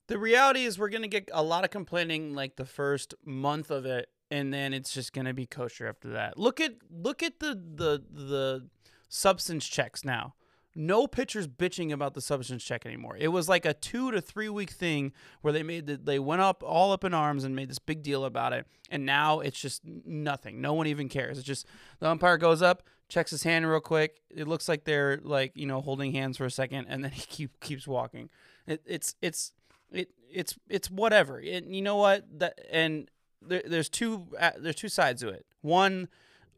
The 0.09 0.19
reality 0.19 0.65
is 0.65 0.77
we're 0.79 0.89
gonna 0.89 1.07
get 1.07 1.29
a 1.33 1.43
lot 1.43 1.63
of 1.65 1.71
complaining 1.71 2.35
like 2.35 2.57
the 2.57 2.65
first 2.65 3.15
month 3.25 3.71
of 3.71 3.87
it, 3.87 4.09
and 4.31 4.53
then 4.53 4.75
it's 4.75 4.93
just 4.93 5.13
gonna 5.13 5.33
be 5.33 5.47
kosher 5.47 5.87
after 5.87 6.11
that. 6.11 6.37
Look 6.37 6.61
at 6.61 6.73
look 6.91 7.23
at 7.23 7.39
the 7.39 7.55
the 7.55 8.03
the 8.11 8.69
substance 9.09 9.67
checks 9.67 10.05
now. 10.05 10.35
No 10.75 11.07
pitchers 11.07 11.47
bitching 11.47 11.93
about 11.93 12.15
the 12.15 12.21
substance 12.21 12.65
check 12.65 12.87
anymore. 12.87 13.17
It 13.17 13.29
was 13.29 13.49
like 13.49 13.65
a 13.65 13.75
two 13.75 14.11
to 14.11 14.21
three 14.21 14.49
week 14.49 14.71
thing 14.71 15.13
where 15.43 15.53
they 15.53 15.63
made 15.63 15.87
the, 15.87 15.99
they 15.99 16.19
went 16.19 16.43
up 16.43 16.65
all 16.67 16.93
up 16.93 17.05
in 17.05 17.15
arms 17.15 17.45
and 17.45 17.55
made 17.55 17.71
this 17.71 17.79
big 17.79 18.03
deal 18.03 18.25
about 18.25 18.53
it, 18.53 18.67
and 18.91 19.07
now 19.07 19.39
it's 19.39 19.61
just 19.61 19.83
nothing. 19.85 20.61
No 20.61 20.75
one 20.75 20.89
even 20.89 21.09
cares. 21.09 21.39
It's 21.39 21.47
just 21.47 21.67
the 22.01 22.09
umpire 22.09 22.37
goes 22.37 22.63
up, 22.63 22.83
checks 23.13 23.31
his 23.31 23.43
hand 23.43 23.69
real 23.69 23.81
quick. 23.81 24.21
It 24.31 24.49
looks 24.49 24.69
like 24.69 24.85
they're 24.85 25.21
like 25.23 25.53
you 25.55 25.67
know 25.67 25.81
holding 25.81 26.13
hands 26.13 26.39
for 26.39 26.47
a 26.47 26.51
second, 26.51 26.87
and 26.89 27.05
then 27.05 27.11
he 27.13 27.23
keep 27.23 27.61
keeps 27.61 27.87
walking. 27.87 28.31
It, 28.67 28.83
it's 28.87 29.15
it's 29.21 29.53
it 29.93 30.11
it's 30.31 30.59
it's 30.69 30.91
whatever. 30.91 31.41
It, 31.41 31.65
you 31.65 31.83
know 31.83 31.97
what 31.97 32.27
that 32.39 32.59
and 32.71 33.11
there, 33.41 33.63
there's 33.65 33.89
two 33.89 34.27
uh, 34.41 34.53
there's 34.59 34.77
two 34.77 34.89
sides 34.89 35.21
to 35.23 35.29
it. 35.29 35.47
One, 35.61 36.09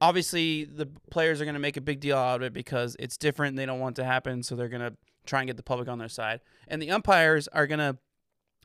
obviously 0.01 0.65
the 0.65 0.87
players 1.11 1.41
are 1.41 1.45
going 1.45 1.55
to 1.55 1.61
make 1.61 1.77
a 1.77 1.83
big 1.83 2.01
deal 2.01 2.17
out 2.17 2.37
of 2.37 2.43
it 2.43 2.53
because 2.53 2.97
it's 2.99 3.17
different. 3.17 3.57
They 3.57 3.67
don't 3.67 3.81
want 3.81 3.99
it 3.99 4.03
to 4.03 4.07
happen, 4.07 4.43
so 4.43 4.55
they're 4.55 4.69
going 4.69 4.83
to 4.83 4.97
try 5.27 5.41
and 5.41 5.47
get 5.47 5.57
the 5.57 5.63
public 5.63 5.89
on 5.89 5.99
their 5.99 6.09
side. 6.09 6.41
And 6.69 6.81
the 6.81 6.91
umpires 6.91 7.49
are 7.49 7.67
going 7.67 7.79
to 7.79 7.99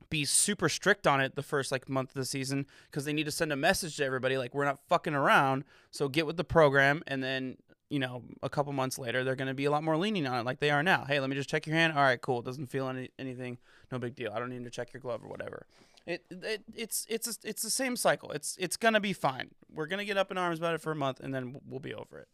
be 0.10 0.26
super 0.26 0.70
strict 0.70 1.06
on 1.06 1.22
it 1.22 1.36
the 1.36 1.44
first 1.44 1.72
like 1.72 1.88
month 1.88 2.10
of 2.10 2.16
the 2.16 2.26
season 2.26 2.66
because 2.90 3.06
they 3.06 3.14
need 3.14 3.26
to 3.26 3.32
send 3.32 3.54
a 3.54 3.56
message 3.56 3.98
to 3.98 4.04
everybody 4.04 4.38
like 4.38 4.56
we're 4.56 4.66
not 4.66 4.80
fucking 4.88 5.14
around. 5.14 5.64
So 5.92 6.08
get 6.08 6.26
with 6.26 6.38
the 6.38 6.44
program, 6.44 7.04
and 7.08 7.24
then 7.24 7.58
you 7.90 8.00
know 8.00 8.24
a 8.44 8.50
couple 8.50 8.72
months 8.74 8.98
later 9.00 9.24
they're 9.24 9.36
going 9.36 9.48
to 9.48 9.54
be 9.54 9.66
a 9.66 9.72
lot 9.72 9.84
more 9.84 9.98
lenient 9.98 10.28
on 10.28 10.40
it 10.40 10.46
like 10.46 10.60
they 10.60 10.70
are 10.72 10.84
now. 10.84 11.06
Hey, 11.06 11.20
let 11.20 11.30
me 11.30 11.36
just 11.36 11.50
check 11.50 11.66
your 11.68 11.76
hand. 11.76 11.94
All 11.94 12.04
right, 12.04 12.22
cool. 12.22 12.40
It 12.40 12.46
doesn't 12.46 12.68
feel 12.68 12.88
any, 12.88 13.10
anything. 13.20 13.58
No 13.92 13.98
big 14.00 14.16
deal. 14.16 14.32
I 14.34 14.40
don't 14.40 14.50
need 14.50 14.64
to 14.64 14.70
check 14.70 14.94
your 14.94 15.02
glove 15.02 15.24
or 15.24 15.28
whatever. 15.28 15.66
It, 16.06 16.24
it 16.30 16.64
it's 16.76 17.06
it's 17.10 17.28
a, 17.28 17.48
it's 17.48 17.62
the 17.62 17.70
same 17.70 17.96
cycle. 17.96 18.32
It's 18.32 18.56
it's 18.60 18.78
gonna 18.78 19.00
be 19.00 19.14
fine. 19.14 19.50
We're 19.74 19.86
gonna 19.88 20.06
get 20.06 20.18
up 20.18 20.32
in 20.32 20.38
arms 20.38 20.58
about 20.60 20.74
it 20.76 20.82
for 20.82 20.92
a 20.92 20.96
month, 20.96 21.20
and 21.20 21.34
then 21.34 21.60
we'll 21.68 21.80
be 21.80 21.94
over 21.94 22.18
it. 22.20 22.28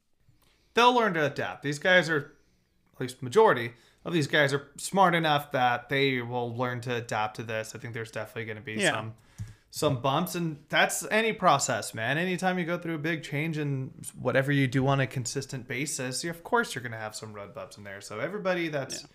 they'll 0.75 0.93
learn 0.93 1.13
to 1.15 1.25
adapt. 1.25 1.63
These 1.63 1.79
guys 1.79 2.09
are, 2.09 2.33
at 2.95 3.01
least 3.01 3.21
majority 3.23 3.73
of 4.05 4.13
these 4.13 4.27
guys 4.27 4.53
are 4.53 4.67
smart 4.77 5.15
enough 5.15 5.51
that 5.51 5.89
they 5.89 6.21
will 6.21 6.55
learn 6.55 6.79
to 6.81 6.95
adapt 6.95 7.35
to 7.37 7.43
this. 7.43 7.73
I 7.75 7.79
think 7.79 7.93
there's 7.93 8.11
definitely 8.11 8.45
going 8.45 8.57
to 8.57 8.61
be 8.63 8.73
Yeah. 8.73 8.91
some 8.91 9.13
some 9.75 9.97
bumps, 9.97 10.35
and 10.35 10.55
that's 10.69 11.05
any 11.11 11.33
process, 11.33 11.93
man. 11.93 12.17
Anytime 12.17 12.57
you 12.57 12.63
go 12.63 12.77
through 12.77 12.95
a 12.95 12.97
big 12.97 13.23
change 13.23 13.57
in 13.57 13.91
whatever 14.17 14.49
you 14.49 14.67
do 14.67 14.87
on 14.87 15.01
a 15.01 15.05
consistent 15.05 15.67
basis, 15.67 16.23
you, 16.23 16.29
of 16.29 16.45
course 16.45 16.73
you're 16.73 16.81
going 16.81 16.93
to 16.93 16.97
have 16.97 17.13
some 17.13 17.33
road 17.33 17.53
bumps 17.53 17.77
in 17.77 17.83
there. 17.83 17.99
So 17.99 18.21
everybody 18.21 18.69
that's 18.69 19.05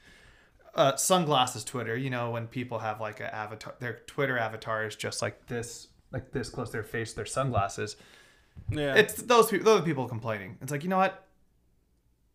uh, 0.74 0.96
sunglasses 0.96 1.64
Twitter, 1.64 1.96
you 1.96 2.10
know, 2.10 2.32
when 2.32 2.46
people 2.46 2.78
have 2.78 3.00
like 3.00 3.20
a 3.20 3.34
avatar, 3.34 3.74
their 3.80 4.00
Twitter 4.06 4.36
avatar 4.36 4.84
is 4.84 4.96
just 4.96 5.22
like 5.22 5.46
this, 5.46 5.88
like 6.12 6.30
this 6.30 6.50
close 6.50 6.68
to 6.68 6.72
their 6.72 6.84
face, 6.84 7.14
their 7.14 7.24
sunglasses. 7.24 7.96
Yeah, 8.70 8.96
It's 8.96 9.14
those 9.14 9.50
people. 9.50 9.64
Those 9.64 9.84
people 9.86 10.08
complaining. 10.08 10.58
It's 10.60 10.70
like 10.70 10.82
you 10.82 10.90
know 10.90 10.98
what? 10.98 11.24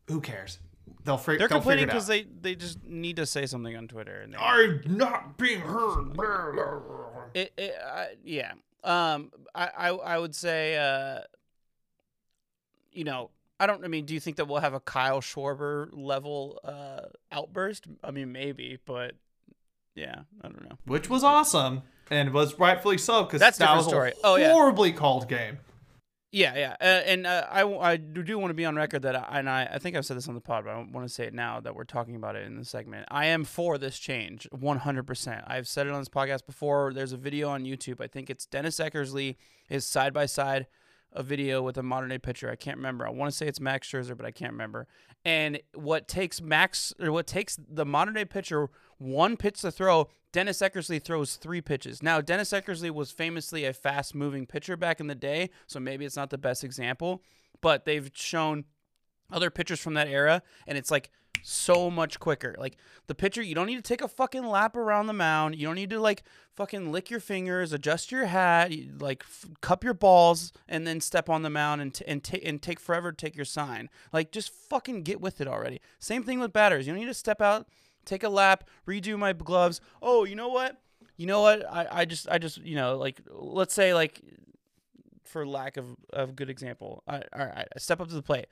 Who 0.08 0.20
cares? 0.20 0.58
They'll, 1.04 1.18
fig- 1.18 1.40
they're 1.40 1.48
they'll 1.48 1.58
complaining 1.60 1.86
because 1.86 2.08
they 2.08 2.24
they 2.42 2.56
just 2.56 2.84
need 2.84 3.16
to 3.18 3.26
say 3.26 3.46
something 3.46 3.76
on 3.76 3.88
Twitter, 3.88 4.22
and 4.22 4.34
they, 4.34 4.38
out. 4.38 4.44
I'm 4.44 4.82
not 4.86 5.38
being 5.38 5.62
heard. 5.62 6.16
it, 7.34 7.54
it 7.58 7.76
I, 7.86 8.08
yeah. 8.24 8.54
Um, 8.84 9.32
I, 9.54 9.70
I 9.78 9.90
I 9.90 10.18
would 10.20 10.34
say, 10.36 10.78
uh, 10.78 11.22
you 12.92 13.04
know, 13.04 13.30
I 13.60 13.68
don't. 13.68 13.84
I 13.84 13.88
mean, 13.88 14.06
do 14.06 14.14
you 14.14 14.20
think 14.20 14.38
that 14.38 14.48
we'll 14.48 14.62
have 14.62 14.74
a 14.74 14.80
Kyle 14.80 15.22
Schwarber 15.22 15.90
level 15.94 16.60
uh 16.64 17.02
outburst? 17.32 17.86
I 18.04 18.12
mean, 18.12 18.32
maybe, 18.32 18.80
but 18.86 19.14
yeah, 19.96 20.22
I 20.42 20.48
don't 20.48 20.64
know. 20.64 20.78
Which 20.86 21.10
was 21.10 21.24
awesome 21.24 21.84
and 22.12 22.34
was 22.34 22.58
rightfully 22.60 22.98
so 22.98 23.24
because 23.24 23.40
That's 23.40 23.58
a 23.58 23.60
that 23.60 23.66
different 23.66 23.86
was 23.86 23.88
story. 23.88 24.12
a 24.12 24.16
Oh, 24.24 24.36
yeah. 24.36 24.52
horribly 24.52 24.92
called 24.92 25.28
game. 25.28 25.58
Yeah, 26.36 26.54
yeah, 26.58 26.76
uh, 26.82 26.84
and 26.84 27.26
uh, 27.26 27.48
I, 27.50 27.64
I 27.64 27.96
do 27.96 28.38
want 28.38 28.50
to 28.50 28.56
be 28.56 28.66
on 28.66 28.76
record 28.76 29.04
that 29.04 29.16
I, 29.16 29.40
and 29.40 29.50
I, 29.50 29.70
I 29.76 29.80
think 29.80 29.96
I've 29.96 30.06
said 30.06 30.18
this 30.18 30.28
on 30.28 30.36
the 30.36 30.42
pod, 30.42 30.66
but 30.66 30.72
I 30.72 30.76
want 30.76 31.08
to 31.08 31.14
say 31.14 31.24
it 31.24 31.34
now 31.34 31.62
that 31.62 31.74
we're 31.74 31.86
talking 31.86 32.18
about 32.18 32.36
it 32.36 32.46
in 32.46 32.58
the 32.58 32.66
segment. 32.66 33.08
I 33.10 33.28
am 33.28 33.46
for 33.46 33.78
this 33.78 33.98
change, 33.98 34.46
100%. 34.54 35.44
I've 35.48 35.66
said 35.66 35.88
it 35.88 35.94
on 35.94 36.02
this 36.02 36.10
podcast 36.10 36.46
before. 36.46 36.92
There's 36.94 37.14
a 37.14 37.18
video 37.18 37.48
on 37.48 37.64
YouTube. 37.64 38.02
I 38.02 38.08
think 38.08 38.30
it's 38.30 38.46
Dennis 38.46 38.82
Eckersley 38.82 39.38
is 39.70 39.88
side 39.88 40.14
by 40.14 40.26
side 40.26 40.68
a 41.16 41.24
video 41.24 41.62
with 41.62 41.78
a 41.78 41.84
modern 41.84 42.10
day 42.10 42.18
pitcher. 42.18 42.52
I 42.52 42.56
can't 42.56 42.78
remember. 42.78 43.08
I 43.08 43.10
want 43.10 43.32
to 43.32 43.36
say 43.36 43.48
it's 43.48 43.60
Max 43.60 43.90
Scherzer, 43.90 44.16
but 44.16 44.26
I 44.26 44.32
can't 44.32 44.52
remember. 44.52 44.88
And 45.24 45.60
what 45.74 46.08
takes 46.08 46.42
Max 46.42 46.94
or 47.00 47.12
what 47.12 47.26
takes 47.26 47.58
the 47.68 47.86
modern 47.86 48.14
day 48.14 48.26
pitcher 48.26 48.70
one 48.98 49.38
pitch 49.38 49.62
to 49.62 49.72
throw, 49.72 50.10
Dennis 50.32 50.60
Eckersley 50.60 51.02
throws 51.02 51.36
three 51.36 51.62
pitches. 51.62 52.04
Now, 52.04 52.22
Dennis 52.22 52.52
Eckersley 52.52 52.92
was 52.92 53.12
famously 53.12 53.66
a 53.66 53.74
fast 53.74 54.14
moving 54.14 54.46
pitcher 54.46 54.76
back 54.78 55.00
in 55.00 55.08
the 55.08 55.16
day, 55.16 55.50
so 55.66 55.80
maybe 55.80 56.06
it's 56.06 56.16
not 56.16 56.30
the 56.30 56.38
best 56.38 56.64
example, 56.64 57.22
but 57.62 57.86
they've 57.86 58.12
shown 58.14 58.66
other 59.32 59.50
pitchers 59.50 59.80
from 59.80 59.96
that 59.96 60.08
era, 60.08 60.44
and 60.68 60.78
it's 60.78 60.92
like 60.92 61.10
so 61.46 61.92
much 61.92 62.20
quicker. 62.20 62.56
Like 62.58 62.78
the 63.06 63.14
pitcher, 63.14 63.42
you 63.42 63.54
don't 63.54 63.68
need 63.68 63.76
to 63.76 63.82
take 63.82 64.02
a 64.02 64.08
fucking 64.08 64.46
lap 64.46 64.76
around 64.76 65.06
the 65.08 65.14
mound. 65.14 65.56
You 65.56 65.68
don't 65.68 65.76
need 65.76 65.92
to 65.92 66.00
like 66.00 66.24
fucking 66.56 66.92
lick 66.92 67.12
your 67.12 67.20
fingers, 67.20 67.72
adjust 67.72 68.12
your 68.12 68.26
hat, 68.26 68.72
like 69.00 69.24
f- 69.24 69.46
cup 69.62 69.84
your 69.84 69.94
balls, 69.94 70.52
and 70.68 70.88
then 70.88 71.00
step 71.00 71.30
on 71.30 71.44
the 71.44 71.50
mound 71.50 71.82
and 71.82 71.94
t- 71.94 72.06
and, 72.08 72.24
ta- 72.24 72.40
and 72.44 72.62
take 72.62 72.80
forever 72.80 73.12
to 73.12 73.16
take 73.16 73.36
your 73.36 73.46
sign. 73.46 73.90
Like 74.12 74.32
just 74.32 74.50
fucking 74.50 75.04
get 75.04 75.22
with 75.22 75.40
it 75.40 75.48
already. 75.48 75.82
Same 76.00 76.24
thing 76.24 76.40
with 76.40 76.52
batters. 76.52 76.88
You 76.88 76.94
don't 76.94 77.00
need 77.00 77.08
to 77.08 77.14
step 77.14 77.42
out, 77.42 77.68
take 78.06 78.24
a 78.24 78.30
lap, 78.30 78.68
redo 78.88 79.18
my 79.18 79.32
gloves. 79.34 79.82
Oh, 80.02 80.24
you 80.24 80.36
know 80.36 80.50
what? 80.50 80.82
You 81.16 81.28
know 81.28 81.42
what? 81.42 81.64
I, 81.72 81.88
I 81.92 82.06
just 82.06 82.28
I 82.28 82.40
just 82.40 82.58
you 82.58 82.76
know 82.76 82.98
like 82.98 83.22
let's 83.30 83.74
say 83.74 83.94
like 83.94 84.20
for 85.24 85.46
lack 85.46 85.78
of 85.78 85.96
of 86.12 86.36
good 86.36 86.50
example, 86.50 87.04
I, 87.08 87.18
all 87.18 87.46
right, 87.46 87.68
I 87.76 87.80
step 87.80 88.02
up 88.02 88.08
to 88.08 88.16
the 88.16 88.24
plate. 88.24 88.48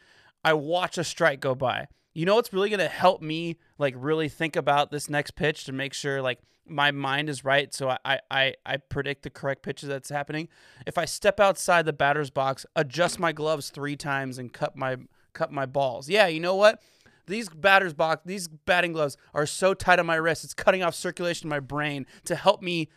I 0.45 0.53
watch 0.53 0.99
a 0.99 1.03
strike 1.03 1.39
go 1.39 1.55
by. 1.55 1.87
You 2.13 2.25
know 2.25 2.35
what's 2.35 2.53
really 2.53 2.69
gonna 2.69 2.87
help 2.87 3.21
me 3.21 3.57
like 3.77 3.95
really 3.97 4.29
think 4.29 4.55
about 4.55 4.91
this 4.91 5.09
next 5.09 5.31
pitch 5.31 5.65
to 5.65 5.71
make 5.71 5.93
sure 5.93 6.21
like 6.21 6.39
my 6.65 6.91
mind 6.91 7.29
is 7.29 7.43
right, 7.43 7.73
so 7.73 7.89
I, 8.05 8.19
I 8.31 8.53
I 8.65 8.77
predict 8.77 9.23
the 9.23 9.29
correct 9.29 9.63
pitches 9.63 9.89
that's 9.89 10.09
happening. 10.09 10.47
If 10.85 10.97
I 10.97 11.05
step 11.05 11.39
outside 11.39 11.85
the 11.85 11.93
batter's 11.93 12.29
box, 12.29 12.65
adjust 12.75 13.19
my 13.19 13.31
gloves 13.31 13.69
three 13.69 13.95
times, 13.95 14.37
and 14.37 14.53
cut 14.53 14.75
my 14.75 14.97
cut 15.33 15.51
my 15.51 15.65
balls, 15.65 16.07
yeah, 16.07 16.27
you 16.27 16.39
know 16.39 16.55
what? 16.55 16.81
These 17.25 17.49
batters 17.49 17.93
box, 17.93 18.21
these 18.25 18.47
batting 18.47 18.93
gloves 18.93 19.17
are 19.33 19.45
so 19.45 19.73
tight 19.73 19.99
on 19.99 20.05
my 20.05 20.15
wrist. 20.15 20.43
It's 20.43 20.53
cutting 20.53 20.83
off 20.83 20.93
circulation 20.95 21.47
in 21.47 21.49
my 21.49 21.61
brain 21.61 22.05
to 22.25 22.35
help 22.35 22.61
me 22.61 22.89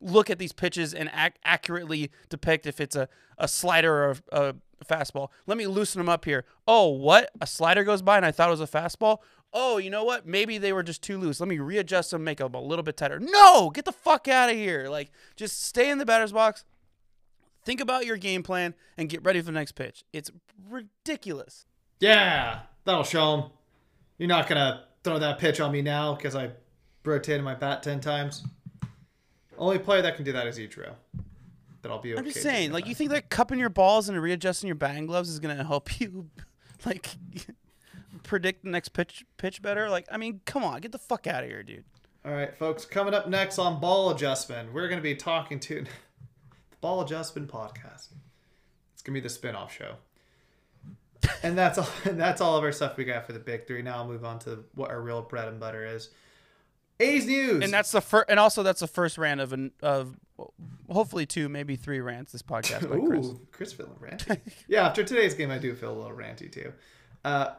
look 0.00 0.30
at 0.30 0.38
these 0.38 0.52
pitches 0.52 0.94
and 0.94 1.10
ac- 1.16 1.34
accurately 1.44 2.10
depict 2.28 2.66
if 2.66 2.80
it's 2.80 2.94
a, 2.94 3.08
a 3.38 3.48
slider 3.48 3.92
or 3.92 4.10
a, 4.10 4.48
a 4.48 4.54
fastball. 4.84 5.28
Let 5.46 5.58
me 5.58 5.66
loosen 5.66 5.98
them 5.98 6.08
up 6.08 6.24
here. 6.24 6.44
Oh, 6.66 6.88
what? 6.88 7.30
A 7.40 7.46
slider 7.46 7.84
goes 7.84 8.02
by 8.02 8.16
and 8.16 8.26
I 8.26 8.30
thought 8.30 8.48
it 8.48 8.58
was 8.58 8.60
a 8.60 8.66
fastball? 8.66 9.18
Oh, 9.52 9.78
you 9.78 9.88
know 9.88 10.04
what? 10.04 10.26
Maybe 10.26 10.58
they 10.58 10.72
were 10.72 10.82
just 10.82 11.02
too 11.02 11.16
loose. 11.16 11.38
Let 11.38 11.48
me 11.48 11.58
readjust 11.58 12.10
them, 12.10 12.24
make 12.24 12.38
them 12.38 12.54
a 12.54 12.60
little 12.60 12.82
bit 12.82 12.96
tighter. 12.96 13.20
No, 13.20 13.70
get 13.70 13.84
the 13.84 13.92
fuck 13.92 14.26
out 14.26 14.50
of 14.50 14.56
here. 14.56 14.88
Like, 14.88 15.12
just 15.36 15.62
stay 15.64 15.90
in 15.90 15.98
the 15.98 16.04
batter's 16.04 16.32
box. 16.32 16.64
Think 17.64 17.80
about 17.80 18.04
your 18.04 18.16
game 18.16 18.42
plan 18.42 18.74
and 18.98 19.08
get 19.08 19.24
ready 19.24 19.40
for 19.40 19.46
the 19.46 19.52
next 19.52 19.72
pitch. 19.72 20.04
It's 20.12 20.30
ridiculous. 20.68 21.66
Yeah, 22.00 22.60
that'll 22.84 23.04
show 23.04 23.34
him. 23.34 23.44
You're 24.18 24.28
not 24.28 24.48
gonna 24.48 24.84
throw 25.02 25.18
that 25.18 25.38
pitch 25.38 25.60
on 25.60 25.72
me 25.72 25.82
now 25.82 26.14
because 26.14 26.34
I 26.34 26.50
rotated 27.04 27.42
my 27.42 27.54
bat 27.54 27.82
ten 27.82 28.00
times. 28.00 28.44
Only 29.56 29.78
player 29.78 30.02
that 30.02 30.16
can 30.16 30.24
do 30.24 30.32
that 30.32 30.46
is 30.46 30.58
Ichiro. 30.58 30.94
That 31.84 31.92
I'll 31.92 31.98
be 32.00 32.12
okay. 32.12 32.18
I'm 32.18 32.24
just 32.24 32.42
saying, 32.42 32.72
like, 32.72 32.86
you 32.88 32.94
think 32.94 33.10
that 33.10 33.30
cupping 33.30 33.58
your 33.60 33.68
balls 33.68 34.08
and 34.08 34.20
readjusting 34.20 34.66
your 34.66 34.74
batting 34.74 35.06
gloves 35.06 35.28
is 35.28 35.38
gonna 35.38 35.62
help 35.62 36.00
you, 36.00 36.28
like, 36.84 37.08
predict 38.22 38.64
the 38.64 38.70
next 38.70 38.88
pitch 38.88 39.24
pitch 39.36 39.62
better? 39.62 39.88
Like, 39.88 40.06
I 40.10 40.16
mean, 40.16 40.40
come 40.46 40.64
on, 40.64 40.80
get 40.80 40.92
the 40.92 40.98
fuck 40.98 41.26
out 41.26 41.44
of 41.44 41.50
here, 41.50 41.62
dude. 41.62 41.84
All 42.24 42.32
right, 42.32 42.56
folks. 42.56 42.84
Coming 42.86 43.12
up 43.14 43.28
next 43.28 43.58
on 43.58 43.80
Ball 43.80 44.10
Adjustment, 44.10 44.72
we're 44.72 44.88
gonna 44.88 45.00
be 45.02 45.14
talking 45.14 45.60
to 45.60 45.82
the 46.70 46.76
Ball 46.80 47.02
Adjustment 47.02 47.48
podcast. 47.48 48.08
It's 48.94 49.02
gonna 49.02 49.14
be 49.14 49.20
the 49.20 49.28
spin-off 49.28 49.72
show. 49.72 49.96
and 51.42 51.56
that's 51.56 51.78
all. 51.78 51.88
And 52.04 52.18
That's 52.20 52.40
all 52.40 52.56
of 52.56 52.64
our 52.64 52.72
stuff 52.72 52.96
we 52.96 53.04
got 53.04 53.26
for 53.26 53.32
the 53.32 53.38
big 53.38 53.66
three. 53.66 53.82
Now 53.82 53.96
I'll 53.98 54.08
move 54.08 54.24
on 54.24 54.38
to 54.40 54.64
what 54.74 54.90
our 54.90 55.00
real 55.00 55.22
bread 55.22 55.48
and 55.48 55.60
butter 55.60 55.84
is. 55.86 56.10
A's 57.00 57.26
news. 57.26 57.62
And 57.64 57.72
that's 57.72 57.90
the 57.92 58.00
first, 58.00 58.26
and 58.30 58.38
also 58.38 58.62
that's 58.62 58.80
the 58.80 58.86
first 58.86 59.18
rant 59.18 59.40
of 59.40 59.52
an 59.52 59.72
of 59.82 60.16
hopefully 60.90 61.26
two, 61.26 61.48
maybe 61.48 61.76
three 61.76 62.00
rants 62.00 62.32
this 62.32 62.42
podcast 62.42 62.88
by 62.88 62.98
Chris. 63.06 63.28
Chris 63.52 63.72
feeling 63.72 63.96
ranty. 64.00 64.40
yeah, 64.68 64.86
after 64.86 65.04
today's 65.04 65.34
game, 65.34 65.50
I 65.50 65.58
do 65.58 65.74
feel 65.74 65.92
a 65.92 65.98
little 65.98 66.16
ranty 66.16 66.50
too. 66.50 66.72
Uh, 67.24 67.50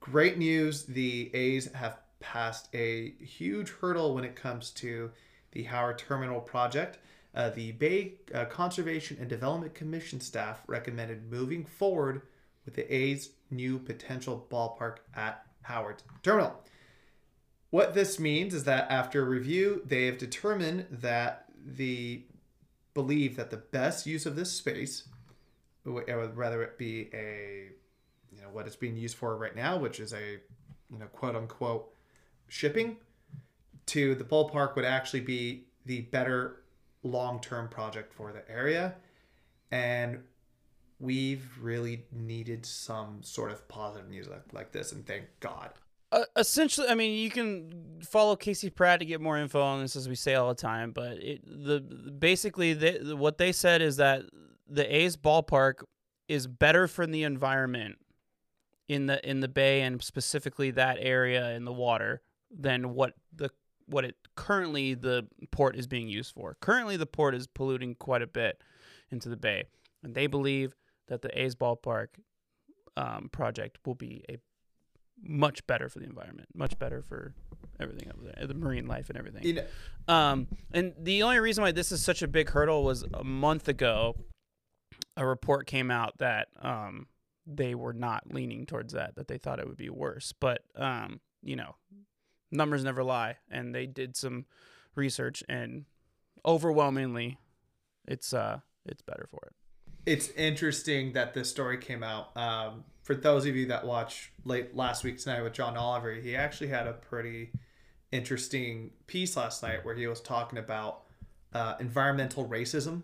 great 0.00 0.38
news: 0.38 0.84
the 0.84 1.30
A's 1.34 1.72
have 1.72 1.98
passed 2.20 2.68
a 2.74 3.12
huge 3.20 3.70
hurdle 3.70 4.14
when 4.14 4.24
it 4.24 4.36
comes 4.36 4.70
to 4.72 5.10
the 5.52 5.64
Howard 5.64 5.98
Terminal 5.98 6.40
project. 6.40 6.98
Uh, 7.34 7.50
the 7.50 7.72
Bay 7.72 8.14
uh, 8.34 8.44
Conservation 8.46 9.16
and 9.20 9.28
Development 9.28 9.72
Commission 9.74 10.20
staff 10.20 10.62
recommended 10.66 11.30
moving 11.30 11.64
forward 11.64 12.22
with 12.64 12.74
the 12.74 12.92
A's 12.94 13.30
new 13.50 13.78
potential 13.78 14.46
ballpark 14.50 14.96
at 15.14 15.44
Howard 15.62 16.02
Terminal. 16.22 16.60
What 17.70 17.94
this 17.94 18.18
means 18.18 18.52
is 18.52 18.64
that 18.64 18.90
after 18.90 19.24
review, 19.24 19.82
they 19.86 20.06
have 20.06 20.18
determined 20.18 20.86
that 20.90 21.46
the 21.64 22.22
believe 22.94 23.36
that 23.36 23.50
the 23.50 23.56
best 23.56 24.06
use 24.06 24.26
of 24.26 24.36
this 24.36 24.52
space, 24.52 25.04
whether 25.84 26.62
it 26.62 26.78
be 26.78 27.10
a, 27.14 27.68
you 28.34 28.42
know, 28.42 28.48
what 28.52 28.66
it's 28.66 28.76
being 28.76 28.96
used 28.96 29.16
for 29.16 29.36
right 29.36 29.54
now, 29.54 29.76
which 29.76 30.00
is 30.00 30.12
a, 30.12 30.38
you 30.90 30.98
know, 30.98 31.06
quote 31.06 31.36
unquote 31.36 31.92
shipping, 32.48 32.96
to 33.86 34.14
the 34.14 34.24
ballpark 34.24 34.76
would 34.76 34.84
actually 34.84 35.20
be 35.20 35.64
the 35.86 36.02
better 36.02 36.62
long 37.02 37.40
term 37.40 37.68
project 37.68 38.12
for 38.12 38.32
the 38.32 38.48
area. 38.50 38.94
And 39.70 40.22
we've 40.98 41.48
really 41.60 42.04
needed 42.12 42.66
some 42.66 43.22
sort 43.22 43.50
of 43.50 43.66
positive 43.68 44.10
news 44.10 44.28
like, 44.28 44.52
like 44.52 44.72
this, 44.72 44.92
and 44.92 45.06
thank 45.06 45.24
God. 45.40 45.70
Uh, 46.12 46.24
essentially, 46.36 46.88
I 46.88 46.94
mean, 46.94 47.18
you 47.18 47.30
can 47.30 48.00
follow 48.02 48.34
Casey 48.34 48.68
Pratt 48.68 48.98
to 48.98 49.06
get 49.06 49.20
more 49.20 49.38
info 49.38 49.62
on 49.62 49.80
this, 49.80 49.94
as 49.94 50.08
we 50.08 50.16
say 50.16 50.34
all 50.34 50.48
the 50.48 50.54
time. 50.54 50.90
But 50.90 51.22
it, 51.22 51.40
the 51.44 51.80
basically, 51.80 52.72
they, 52.72 53.14
what 53.14 53.38
they 53.38 53.52
said 53.52 53.80
is 53.80 53.96
that 53.98 54.22
the 54.68 54.94
A's 54.94 55.16
ballpark 55.16 55.84
is 56.28 56.46
better 56.46 56.88
for 56.88 57.06
the 57.06 57.22
environment 57.22 57.98
in 58.88 59.06
the 59.06 59.28
in 59.28 59.38
the 59.38 59.48
bay 59.48 59.82
and 59.82 60.02
specifically 60.02 60.72
that 60.72 60.96
area 61.00 61.52
in 61.52 61.64
the 61.64 61.72
water 61.72 62.22
than 62.50 62.94
what 62.94 63.14
the 63.32 63.50
what 63.86 64.04
it 64.04 64.16
currently 64.34 64.94
the 64.94 65.26
port 65.52 65.76
is 65.76 65.86
being 65.86 66.08
used 66.08 66.34
for. 66.34 66.56
Currently, 66.60 66.96
the 66.96 67.06
port 67.06 67.34
is 67.36 67.46
polluting 67.46 67.94
quite 67.94 68.22
a 68.22 68.26
bit 68.26 68.62
into 69.10 69.28
the 69.28 69.36
bay, 69.36 69.64
and 70.02 70.14
they 70.14 70.26
believe 70.26 70.74
that 71.06 71.22
the 71.22 71.40
A's 71.40 71.54
ballpark 71.54 72.08
um, 72.96 73.28
project 73.30 73.78
will 73.86 73.94
be 73.94 74.24
a 74.28 74.38
much 75.22 75.66
better 75.66 75.88
for 75.88 75.98
the 75.98 76.06
environment, 76.06 76.48
much 76.54 76.78
better 76.78 77.02
for 77.02 77.34
everything 77.78 78.08
up 78.08 78.16
there, 78.22 78.46
the 78.46 78.54
marine 78.54 78.86
life 78.86 79.08
and 79.10 79.18
everything. 79.18 79.44
You 79.44 79.54
know, 79.54 79.64
Um, 80.08 80.48
and 80.72 80.94
the 80.98 81.22
only 81.22 81.40
reason 81.40 81.62
why 81.62 81.72
this 81.72 81.92
is 81.92 82.02
such 82.02 82.22
a 82.22 82.28
big 82.28 82.50
hurdle 82.50 82.84
was 82.84 83.04
a 83.14 83.24
month 83.24 83.68
ago, 83.68 84.16
a 85.16 85.26
report 85.26 85.66
came 85.66 85.90
out 85.90 86.18
that 86.18 86.48
um, 86.60 87.06
they 87.46 87.74
were 87.74 87.92
not 87.92 88.32
leaning 88.32 88.66
towards 88.66 88.92
that, 88.92 89.16
that 89.16 89.28
they 89.28 89.38
thought 89.38 89.58
it 89.58 89.66
would 89.66 89.76
be 89.76 89.90
worse. 89.90 90.32
But, 90.38 90.64
um, 90.76 91.20
you 91.42 91.56
know, 91.56 91.76
numbers 92.50 92.84
never 92.84 93.02
lie. 93.04 93.36
And 93.50 93.74
they 93.74 93.86
did 93.86 94.16
some 94.16 94.46
research, 94.94 95.42
and 95.48 95.84
overwhelmingly, 96.44 97.38
it's 98.08 98.32
uh, 98.34 98.60
it's 98.86 99.02
better 99.02 99.26
for 99.30 99.40
it. 99.46 99.52
It's 100.10 100.30
interesting 100.30 101.12
that 101.12 101.34
this 101.34 101.48
story 101.48 101.78
came 101.78 102.02
out. 102.02 102.36
Um, 102.36 102.82
for 103.04 103.14
those 103.14 103.46
of 103.46 103.54
you 103.54 103.66
that 103.66 103.86
watched 103.86 104.30
late 104.44 104.74
last 104.74 105.04
week's 105.04 105.24
night 105.24 105.40
with 105.40 105.52
John 105.52 105.76
Oliver, 105.76 106.14
he 106.14 106.34
actually 106.34 106.66
had 106.66 106.88
a 106.88 106.94
pretty 106.94 107.52
interesting 108.10 108.90
piece 109.06 109.36
last 109.36 109.62
night 109.62 109.84
where 109.84 109.94
he 109.94 110.08
was 110.08 110.20
talking 110.20 110.58
about 110.58 111.02
uh, 111.54 111.76
environmental 111.78 112.44
racism 112.48 113.02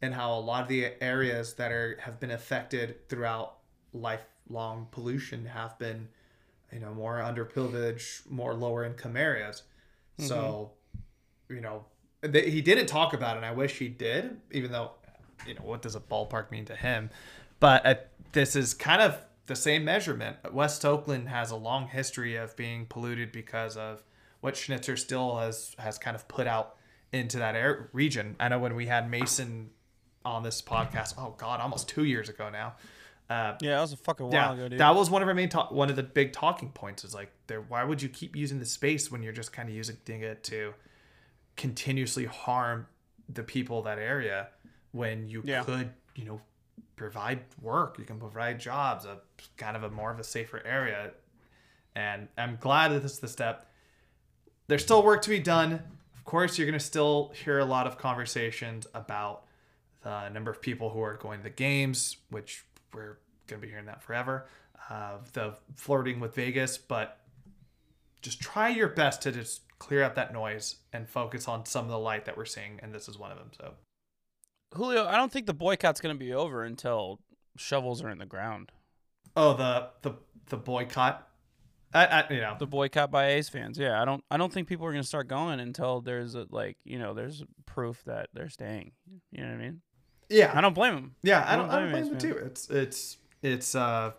and 0.00 0.14
how 0.14 0.32
a 0.32 0.38
lot 0.38 0.62
of 0.62 0.68
the 0.68 0.92
areas 1.02 1.54
that 1.54 1.72
are 1.72 1.98
have 2.00 2.20
been 2.20 2.30
affected 2.30 3.08
throughout 3.08 3.56
lifelong 3.92 4.86
pollution 4.92 5.46
have 5.46 5.76
been, 5.80 6.06
you 6.72 6.78
know, 6.78 6.94
more 6.94 7.16
underprivileged, 7.18 8.30
more 8.30 8.54
lower 8.54 8.84
income 8.84 9.16
areas. 9.16 9.64
So, 10.18 10.70
you 11.48 11.60
know, 11.60 11.84
th- 12.22 12.52
he 12.52 12.60
didn't 12.62 12.86
talk 12.86 13.12
about 13.12 13.34
it. 13.34 13.38
and 13.38 13.46
I 13.46 13.50
wish 13.50 13.78
he 13.78 13.88
did, 13.88 14.40
even 14.52 14.70
though, 14.70 14.92
you 15.46 15.54
know, 15.54 15.62
what 15.62 15.82
does 15.82 15.94
a 15.94 16.00
ballpark 16.00 16.50
mean 16.50 16.64
to 16.66 16.76
him? 16.76 17.10
But 17.60 17.86
uh, 17.86 17.94
this 18.32 18.56
is 18.56 18.74
kind 18.74 19.00
of 19.00 19.18
the 19.46 19.56
same 19.56 19.84
measurement. 19.84 20.36
West 20.52 20.84
Oakland 20.84 21.28
has 21.28 21.50
a 21.50 21.56
long 21.56 21.88
history 21.88 22.36
of 22.36 22.56
being 22.56 22.86
polluted 22.86 23.32
because 23.32 23.76
of 23.76 24.02
what 24.40 24.56
Schnitzer 24.56 24.96
still 24.96 25.38
has 25.38 25.74
has 25.78 25.98
kind 25.98 26.14
of 26.14 26.26
put 26.28 26.46
out 26.46 26.76
into 27.12 27.38
that 27.38 27.54
air 27.54 27.88
region. 27.92 28.36
I 28.40 28.48
know 28.48 28.58
when 28.58 28.74
we 28.74 28.86
had 28.86 29.10
Mason 29.10 29.70
on 30.24 30.42
this 30.42 30.60
podcast, 30.62 31.14
oh 31.18 31.34
god, 31.36 31.60
almost 31.60 31.88
two 31.88 32.04
years 32.04 32.28
ago 32.28 32.50
now. 32.50 32.74
Uh, 33.30 33.56
Yeah, 33.60 33.76
that 33.76 33.80
was 33.80 33.92
a 33.92 33.96
fucking 33.96 34.26
while 34.26 34.34
yeah, 34.34 34.52
ago, 34.52 34.68
dude. 34.68 34.78
that 34.80 34.94
was 34.94 35.08
one 35.08 35.22
of 35.22 35.28
our 35.28 35.34
main 35.34 35.48
ta- 35.48 35.68
one 35.68 35.88
of 35.88 35.96
the 35.96 36.02
big 36.02 36.32
talking 36.32 36.70
points. 36.70 37.04
Is 37.04 37.14
like, 37.14 37.30
there. 37.46 37.60
Why 37.62 37.84
would 37.84 38.02
you 38.02 38.08
keep 38.08 38.36
using 38.36 38.58
the 38.58 38.66
space 38.66 39.10
when 39.10 39.22
you're 39.22 39.32
just 39.32 39.52
kind 39.52 39.68
of 39.68 39.74
using 39.74 39.96
it 40.06 40.44
to 40.44 40.74
continuously 41.56 42.24
harm 42.26 42.86
the 43.28 43.42
people 43.42 43.78
of 43.78 43.84
that 43.84 43.98
area 43.98 44.48
when 44.94 45.28
you 45.28 45.42
Yeah. 45.44 45.64
could, 45.64 45.92
you 46.14 46.24
know, 46.24 46.40
provide 46.96 47.40
work, 47.60 47.98
you 47.98 48.04
can 48.04 48.20
provide 48.20 48.60
jobs, 48.60 49.04
a 49.04 49.20
kind 49.56 49.76
of 49.76 49.82
a 49.82 49.90
more 49.90 50.12
of 50.12 50.20
a 50.20 50.24
safer 50.24 50.64
area. 50.64 51.12
And 51.96 52.28
I'm 52.38 52.56
glad 52.60 52.92
that 52.92 53.02
this 53.02 53.12
is 53.14 53.18
the 53.18 53.28
step. 53.28 53.70
There's 54.68 54.82
still 54.82 55.02
work 55.02 55.22
to 55.22 55.30
be 55.30 55.40
done. 55.40 55.82
Of 56.14 56.24
course, 56.24 56.56
you're 56.56 56.66
going 56.66 56.78
to 56.78 56.84
still 56.84 57.32
hear 57.34 57.58
a 57.58 57.64
lot 57.64 57.86
of 57.88 57.98
conversations 57.98 58.86
about 58.94 59.46
the 60.02 60.28
number 60.28 60.50
of 60.50 60.60
people 60.62 60.90
who 60.90 61.00
are 61.00 61.16
going 61.16 61.38
to 61.40 61.44
the 61.44 61.50
games, 61.50 62.16
which 62.30 62.64
we're 62.92 63.18
going 63.48 63.60
to 63.60 63.66
be 63.66 63.68
hearing 63.68 63.86
that 63.86 64.02
forever. 64.02 64.46
Uh, 64.88 65.18
the 65.32 65.56
flirting 65.76 66.20
with 66.20 66.34
Vegas, 66.34 66.78
but 66.78 67.18
just 68.22 68.40
try 68.40 68.68
your 68.68 68.88
best 68.88 69.22
to 69.22 69.32
just 69.32 69.62
clear 69.78 70.02
out 70.02 70.14
that 70.14 70.32
noise 70.32 70.76
and 70.92 71.08
focus 71.08 71.48
on 71.48 71.66
some 71.66 71.84
of 71.86 71.90
the 71.90 71.98
light 71.98 72.26
that 72.26 72.36
we're 72.36 72.44
seeing, 72.44 72.78
and 72.82 72.92
this 72.94 73.08
is 73.08 73.18
one 73.18 73.32
of 73.32 73.38
them. 73.38 73.50
So 73.58 73.74
Julio, 74.74 75.06
I 75.06 75.16
don't 75.16 75.30
think 75.32 75.46
the 75.46 75.54
boycott's 75.54 76.00
going 76.00 76.14
to 76.14 76.18
be 76.18 76.32
over 76.32 76.64
until 76.64 77.20
shovels 77.56 78.02
are 78.02 78.10
in 78.10 78.18
the 78.18 78.26
ground. 78.26 78.70
Oh, 79.36 79.54
the 79.54 79.88
the 80.02 80.14
the 80.48 80.56
boycott. 80.56 81.28
I, 81.92 82.06
I 82.06 82.32
you 82.32 82.40
know 82.40 82.56
The 82.58 82.66
boycott 82.66 83.10
by 83.12 83.28
A's 83.34 83.48
fans. 83.48 83.78
Yeah, 83.78 84.00
I 84.02 84.04
don't 84.04 84.24
I 84.30 84.36
don't 84.36 84.52
think 84.52 84.66
people 84.68 84.84
are 84.86 84.90
going 84.92 85.02
to 85.02 85.06
start 85.08 85.28
going 85.28 85.60
until 85.60 86.00
there's 86.00 86.34
a, 86.34 86.46
like, 86.50 86.76
you 86.84 86.98
know, 86.98 87.14
there's 87.14 87.44
proof 87.66 88.02
that 88.06 88.28
they're 88.34 88.48
staying. 88.48 88.92
You 89.30 89.42
know 89.44 89.50
what 89.50 89.54
I 89.54 89.62
mean? 89.62 89.80
yeah 90.30 90.50
I 90.54 90.60
don't 90.62 90.72
blame 90.74 90.94
them. 90.94 91.14
yeah 91.22 91.42
I 91.46 91.52
I 91.52 91.56
don't 91.56 91.70
I 91.70 91.78
don't 91.80 91.90
blame 91.92 92.08
blame 92.08 92.18
them 92.18 92.30
too. 92.32 92.36
It's 92.38 92.68
it's 92.70 93.18
it's 93.42 93.74
uh 93.74 94.12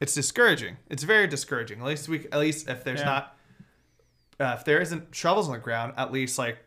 it's 0.00 0.14
discouraging. 0.14 0.76
It's 0.88 1.02
very 1.02 1.26
discouraging. 1.26 1.80
At 1.80 1.86
least 1.86 2.08
we 2.08 2.26
at 2.30 2.38
least 2.38 2.68
if 2.68 2.84
there's 2.84 3.00
Yeah. 3.00 3.06
not 3.06 3.36
uh, 4.38 4.54
if 4.58 4.64
there 4.64 4.80
isn't 4.80 5.12
shovels 5.14 5.48
on 5.48 5.54
the 5.54 5.58
ground, 5.60 5.94
at 5.96 6.12
least 6.12 6.38
like 6.38 6.58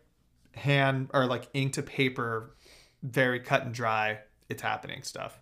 hand 0.55 1.09
or 1.13 1.25
like 1.25 1.47
ink 1.53 1.73
to 1.73 1.81
paper, 1.83 2.55
very 3.03 3.39
cut 3.39 3.63
and 3.63 3.73
dry. 3.73 4.19
It's 4.49 4.61
happening 4.61 5.03
stuff. 5.03 5.39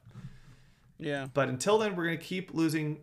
Yeah. 0.97 1.27
But 1.33 1.49
until 1.49 1.77
then, 1.77 1.95
we're 1.95 2.05
gonna 2.05 2.17
keep 2.17 2.53
losing 2.53 2.99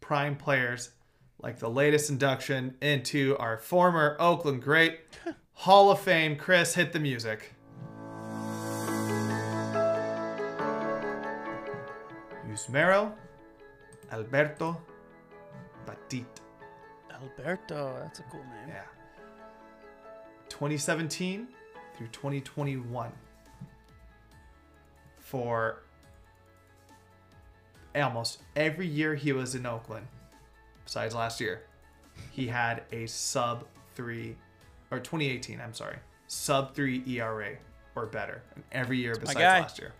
prime 0.00 0.36
players, 0.36 0.90
like 1.38 1.58
the 1.58 1.70
latest 1.70 2.10
induction 2.10 2.76
into 2.80 3.36
our 3.38 3.58
former 3.58 4.16
Oakland 4.18 4.62
great 4.62 5.00
Hall 5.52 5.90
of 5.90 6.00
Fame. 6.00 6.36
Chris, 6.36 6.74
hit 6.74 6.92
the 6.92 7.00
music. 7.00 7.52
Yusmeiro 12.48 13.12
Alberto 14.12 14.80
Petit. 15.84 16.24
Alberto, 17.12 17.98
that's 18.02 18.20
a 18.20 18.22
cool 18.24 18.40
name. 18.40 18.68
Yeah. 18.68 18.82
2017 20.48 21.48
through 21.96 22.08
2021 22.08 23.12
for 25.36 25.82
almost 27.94 28.38
every 28.56 28.86
year 28.86 29.14
he 29.14 29.34
was 29.34 29.54
in 29.54 29.66
Oakland, 29.66 30.06
besides 30.82 31.14
last 31.14 31.42
year, 31.42 31.64
he 32.30 32.46
had 32.46 32.84
a 32.90 33.04
sub 33.04 33.66
three, 33.94 34.34
or 34.90 34.98
2018, 34.98 35.60
I'm 35.60 35.74
sorry, 35.74 35.96
sub 36.26 36.74
three 36.74 37.02
ERA 37.06 37.56
or 37.94 38.06
better, 38.06 38.42
and 38.54 38.64
every 38.72 38.96
year 38.96 39.14
besides 39.14 39.38
last 39.38 39.78
year. 39.78 39.92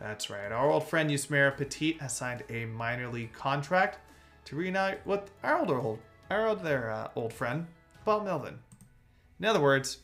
That's 0.00 0.30
right. 0.30 0.50
Our 0.50 0.70
old 0.70 0.88
friend 0.88 1.10
Yusmeiro 1.10 1.54
Petit 1.54 1.98
has 2.00 2.16
signed 2.16 2.44
a 2.48 2.64
minor 2.64 3.08
league 3.08 3.34
contract 3.34 3.98
to 4.46 4.56
reunite 4.56 5.06
with 5.06 5.30
our 5.42 5.58
older 5.58 5.78
old, 5.78 5.98
our 6.30 6.48
older 6.48 6.90
uh, 6.90 7.08
old 7.16 7.34
friend 7.34 7.66
Bob 8.06 8.24
Melvin. 8.24 8.60
In 9.38 9.44
other 9.44 9.60
words, 9.60 9.98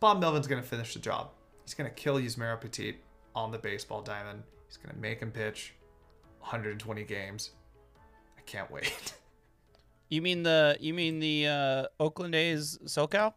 Bob 0.00 0.18
Melvin's 0.18 0.46
gonna 0.46 0.62
finish 0.62 0.94
the 0.94 1.00
job. 1.00 1.32
He's 1.66 1.74
gonna 1.74 1.90
kill 1.90 2.20
Yusmeiro 2.20 2.60
Petit 2.60 2.96
on 3.34 3.50
the 3.50 3.58
baseball 3.58 4.00
diamond. 4.00 4.44
He's 4.68 4.76
gonna 4.76 4.96
make 4.98 5.20
him 5.20 5.32
pitch 5.32 5.74
120 6.38 7.02
games. 7.02 7.50
I 8.38 8.40
can't 8.42 8.70
wait. 8.70 9.14
You 10.08 10.22
mean 10.22 10.44
the 10.44 10.76
you 10.78 10.94
mean 10.94 11.18
the 11.18 11.48
uh, 11.48 11.86
Oakland 11.98 12.36
A's 12.36 12.78
SoCal? 12.84 13.34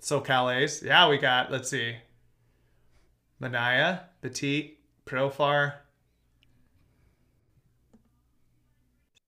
SoCal 0.00 0.54
A's. 0.54 0.80
Yeah, 0.80 1.08
we 1.08 1.18
got. 1.18 1.50
Let's 1.50 1.68
see. 1.68 1.96
Manaea, 3.42 4.02
Petit, 4.20 4.78
Profar. 5.04 5.74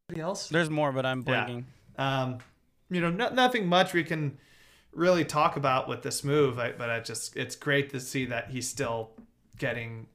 Anybody 0.08 0.22
else? 0.22 0.48
There's 0.48 0.70
more, 0.70 0.92
but 0.92 1.04
I'm 1.04 1.24
blanking. 1.24 1.64
Yeah. 1.98 2.22
Um, 2.22 2.38
you 2.90 3.00
know, 3.00 3.10
no, 3.10 3.30
nothing 3.30 3.66
much 3.66 3.92
we 3.92 4.04
can 4.04 4.38
really 4.94 5.24
talk 5.24 5.56
about 5.56 5.88
with 5.88 6.02
this 6.02 6.24
move, 6.24 6.58
I, 6.58 6.72
but 6.72 6.90
I 6.90 7.00
just 7.00 7.36
it's 7.36 7.56
great 7.56 7.90
to 7.90 8.00
see 8.00 8.26
that 8.26 8.50
he's 8.50 8.68
still 8.68 9.10
getting 9.58 10.06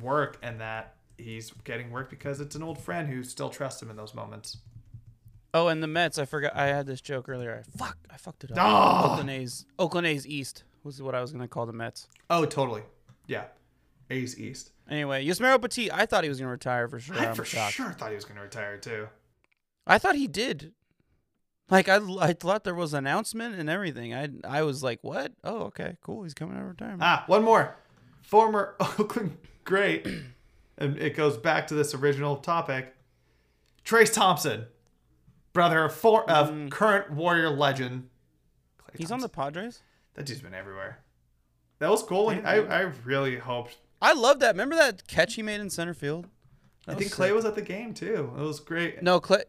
work 0.00 0.38
and 0.42 0.60
that 0.60 0.96
he's 1.18 1.50
getting 1.64 1.90
work 1.90 2.10
because 2.10 2.40
it's 2.40 2.54
an 2.54 2.62
old 2.62 2.78
friend 2.78 3.08
who 3.08 3.22
still 3.22 3.50
trusts 3.50 3.82
him 3.82 3.90
in 3.90 3.96
those 3.96 4.14
moments. 4.14 4.58
Oh, 5.54 5.68
and 5.68 5.82
the 5.82 5.86
Mets. 5.86 6.18
I 6.18 6.24
forgot. 6.24 6.56
I 6.56 6.66
had 6.68 6.86
this 6.86 7.00
joke 7.00 7.28
earlier. 7.28 7.62
I 7.62 7.78
fuck. 7.78 7.98
I 8.10 8.16
fucked 8.16 8.44
it 8.44 8.52
up. 8.52 8.58
Ah! 8.58 9.12
Oakland 9.12 9.30
A's. 9.30 9.66
Oakland 9.78 10.06
A's 10.06 10.26
East 10.26 10.64
was 10.82 11.02
what 11.02 11.14
I 11.14 11.20
was 11.20 11.32
gonna 11.32 11.48
call 11.48 11.66
the 11.66 11.72
Mets. 11.72 12.08
Oh, 12.30 12.44
totally. 12.46 12.82
Yeah. 13.26 13.44
A's 14.10 14.38
East. 14.38 14.72
Anyway, 14.90 15.24
Yusmeiro 15.24 15.60
Petit. 15.60 15.92
I 15.92 16.06
thought 16.06 16.22
he 16.24 16.28
was 16.28 16.38
gonna 16.38 16.50
retire 16.50 16.88
for 16.88 16.98
sure. 16.98 17.16
I 17.16 17.26
I'm 17.26 17.34
for 17.34 17.44
shocked. 17.44 17.74
sure 17.74 17.92
thought 17.92 18.10
he 18.10 18.14
was 18.14 18.24
going 18.24 18.36
to 18.36 18.42
retire 18.42 18.78
too. 18.78 19.08
I 19.86 19.98
thought 19.98 20.16
he 20.16 20.26
did. 20.26 20.72
Like 21.70 21.88
I, 21.88 22.00
I 22.20 22.32
thought 22.34 22.64
there 22.64 22.74
was 22.74 22.92
an 22.92 22.98
announcement 23.06 23.54
and 23.54 23.70
everything. 23.70 24.12
I, 24.12 24.28
I 24.44 24.62
was 24.62 24.82
like, 24.82 24.98
what? 25.02 25.32
Oh, 25.42 25.62
okay, 25.64 25.96
cool. 26.02 26.22
He's 26.24 26.34
coming 26.34 26.56
out 26.56 26.62
of 26.62 26.68
retirement. 26.68 27.02
Ah, 27.02 27.24
one 27.26 27.42
more. 27.42 27.76
Former 28.22 28.74
Oakland 28.80 29.38
great, 29.64 30.06
and 30.76 30.98
it 30.98 31.16
goes 31.16 31.36
back 31.36 31.66
to 31.68 31.74
this 31.74 31.94
original 31.94 32.36
topic. 32.36 32.94
Trayce 33.84 34.12
Thompson, 34.12 34.66
brother 35.52 35.84
of, 35.84 35.94
for, 35.94 36.28
of 36.30 36.70
current 36.70 37.10
Warrior 37.12 37.50
legend. 37.50 38.08
Klay 38.78 38.94
Mm. 38.94 38.98
He's 38.98 39.10
on 39.10 39.20
the 39.20 39.28
Padres. 39.28 39.82
That 40.14 40.26
dude's 40.26 40.42
been 40.42 40.54
everywhere. 40.54 40.98
That 41.78 41.90
was 41.90 42.02
cool. 42.02 42.28
I, 42.28 42.58
I 42.58 42.80
really 43.04 43.38
hoped. 43.38 43.78
I 44.00 44.12
love 44.12 44.38
that. 44.40 44.54
Remember 44.54 44.76
that 44.76 45.06
catch 45.08 45.34
he 45.34 45.42
made 45.42 45.60
in 45.60 45.70
center 45.70 45.94
field? 45.94 46.28
I 46.86 46.94
think 46.94 47.10
Klay 47.10 47.26
sick. 47.28 47.34
was 47.34 47.44
at 47.44 47.54
the 47.54 47.62
game 47.62 47.94
too. 47.94 48.32
It 48.36 48.40
was 48.40 48.60
great. 48.60 49.02
No, 49.02 49.20
Klay. 49.20 49.42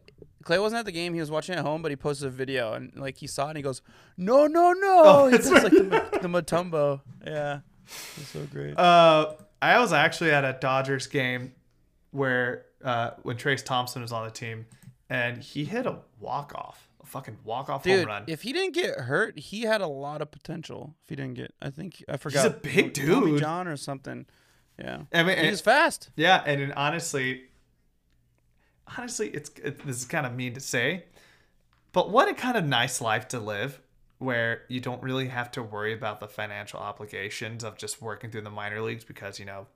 Klay 0.44 0.60
wasn't 0.60 0.80
at 0.80 0.84
the 0.84 0.92
game. 0.92 1.14
He 1.14 1.20
was 1.20 1.30
watching 1.30 1.54
at 1.54 1.62
home, 1.64 1.82
but 1.82 1.90
he 1.90 1.96
posted 1.96 2.28
a 2.28 2.30
video 2.30 2.74
and 2.74 2.92
like 2.96 3.16
he 3.18 3.26
saw 3.26 3.46
it 3.46 3.50
and 3.50 3.56
he 3.56 3.62
goes, 3.62 3.82
"No, 4.16 4.46
no, 4.46 4.72
no!" 4.78 5.02
Oh, 5.04 5.30
that's 5.30 5.48
does 5.50 5.62
like 5.64 5.72
the, 5.72 6.18
the 6.22 6.28
Mutombo. 6.28 7.00
Yeah, 7.26 7.60
it's 7.86 8.28
so 8.28 8.40
great. 8.52 8.78
Uh, 8.78 9.34
I 9.62 9.78
was 9.78 9.92
actually 9.92 10.30
at 10.32 10.44
a 10.44 10.56
Dodgers 10.60 11.06
game 11.06 11.52
where 12.10 12.66
uh, 12.84 13.10
when 13.22 13.36
Trayce 13.36 13.64
Thompson 13.64 14.02
was 14.02 14.12
on 14.12 14.24
the 14.24 14.30
team, 14.30 14.66
and 15.08 15.42
he 15.42 15.64
hit 15.64 15.86
a 15.86 15.96
walk 16.20 16.52
off, 16.54 16.88
a 17.02 17.06
fucking 17.06 17.38
walk 17.44 17.68
off 17.70 17.84
home 17.84 17.96
Dude, 17.96 18.06
run. 18.06 18.24
if 18.26 18.42
he 18.42 18.52
didn't 18.52 18.74
get 18.74 19.00
hurt, 19.00 19.38
he 19.38 19.62
had 19.62 19.80
a 19.80 19.86
lot 19.88 20.20
of 20.22 20.30
potential. 20.30 20.94
If 21.04 21.08
he 21.10 21.16
didn't 21.16 21.34
get, 21.34 21.54
I 21.62 21.70
think 21.70 22.04
I 22.08 22.16
forgot. 22.16 22.44
He's 22.44 22.52
a 22.52 22.82
big 22.82 22.94
Tommy 22.94 23.32
dude. 23.32 23.40
John 23.40 23.66
or 23.66 23.76
something. 23.76 24.26
Yeah, 24.78 25.02
I 25.12 25.22
mean, 25.22 25.38
he's 25.38 25.60
fast. 25.60 26.10
Yeah, 26.16 26.42
and 26.44 26.60
then 26.60 26.72
honestly, 26.72 27.44
honestly, 28.98 29.28
it's 29.28 29.50
it, 29.62 29.84
this 29.86 29.98
is 29.98 30.04
kind 30.04 30.26
of 30.26 30.34
mean 30.34 30.54
to 30.54 30.60
say, 30.60 31.04
but 31.92 32.10
what 32.10 32.28
a 32.28 32.34
kind 32.34 32.56
of 32.56 32.64
nice 32.64 33.00
life 33.00 33.28
to 33.28 33.38
live, 33.40 33.80
where 34.18 34.62
you 34.68 34.80
don't 34.80 35.02
really 35.02 35.28
have 35.28 35.50
to 35.52 35.62
worry 35.62 35.92
about 35.92 36.20
the 36.20 36.28
financial 36.28 36.80
obligations 36.80 37.64
of 37.64 37.76
just 37.78 38.00
working 38.02 38.30
through 38.30 38.42
the 38.42 38.50
minor 38.50 38.80
leagues 38.80 39.04
because 39.04 39.38
you 39.38 39.44
know 39.44 39.66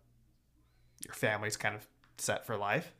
your 1.04 1.14
family's 1.14 1.56
kind 1.56 1.74
of 1.74 1.86
set 2.18 2.44
for 2.46 2.56
life, 2.56 2.92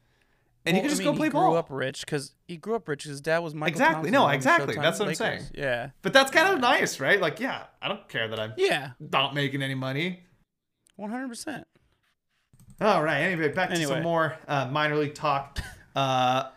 and 0.64 0.76
you 0.76 0.82
Well, 0.82 0.82
can 0.82 0.86
I 0.86 0.90
just 0.90 1.02
mean, 1.04 1.12
go 1.12 1.16
play 1.16 1.26
he 1.28 1.32
ball. 1.32 1.48
grew 1.50 1.58
up 1.58 1.66
rich 1.70 2.00
because 2.06 2.32
he 2.46 2.56
grew 2.56 2.74
up 2.76 2.86
rich. 2.88 3.04
His 3.04 3.20
dad 3.20 3.38
was 3.40 3.54
Mychal. 3.54 3.68
Exactly. 3.68 3.94
Thompson 4.10 4.12
No, 4.12 4.28
exactly. 4.28 4.74
That's 4.76 4.98
what 4.98 5.08
I'm 5.08 5.14
saying. 5.14 5.42
Yeah. 5.54 5.90
But 6.02 6.12
that's 6.12 6.30
kind 6.30 6.52
of 6.54 6.60
nice, 6.60 7.00
right? 7.00 7.20
Like, 7.20 7.40
yeah, 7.40 7.64
I 7.82 7.88
don't 7.88 8.08
care 8.08 8.28
that 8.28 8.38
I'm 8.38 8.52
Yeah. 8.56 8.90
not 9.00 9.34
making 9.34 9.62
any 9.62 9.74
money. 9.74 10.20
One 10.96 11.10
hundred 11.10 11.28
percent. 11.28 11.66
All 12.80 13.02
right. 13.02 13.18
Anyway, 13.22 13.48
back 13.48 13.70
to 13.70 13.84
some 13.86 14.02
more 14.04 14.36
uh, 14.46 14.66
minor 14.66 14.96
league 14.96 15.14
talk. 15.14 15.58
Uh, 15.98 16.50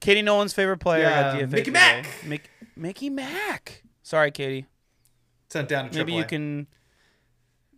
Katie 0.00 0.22
Nolan's 0.22 0.52
favorite 0.52 0.78
player 0.78 1.04
Yeah, 1.04 1.28
at 1.28 1.34
DFA. 1.36 1.50
Mickey 1.50 1.64
today. 1.64 1.72
Mack. 1.72 2.06
Mick, 2.24 2.40
Mickey 2.76 3.10
Mack. 3.10 3.82
Sorry, 4.02 4.30
Katie. 4.30 4.66
sent 5.50 5.68
down 5.68 5.88
to 5.90 5.98
Maybe 5.98 6.12
you 6.12 6.24
can. 6.24 6.66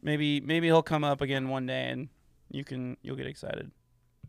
Maybe 0.02 0.40
maybe 0.40 0.66
he'll 0.66 0.82
come 0.82 1.04
up 1.04 1.20
again 1.20 1.48
one 1.48 1.66
day 1.66 1.88
and 1.90 2.08
you 2.50 2.64
can 2.64 2.96
you'll 3.02 3.16
get 3.16 3.26
excited. 3.26 3.70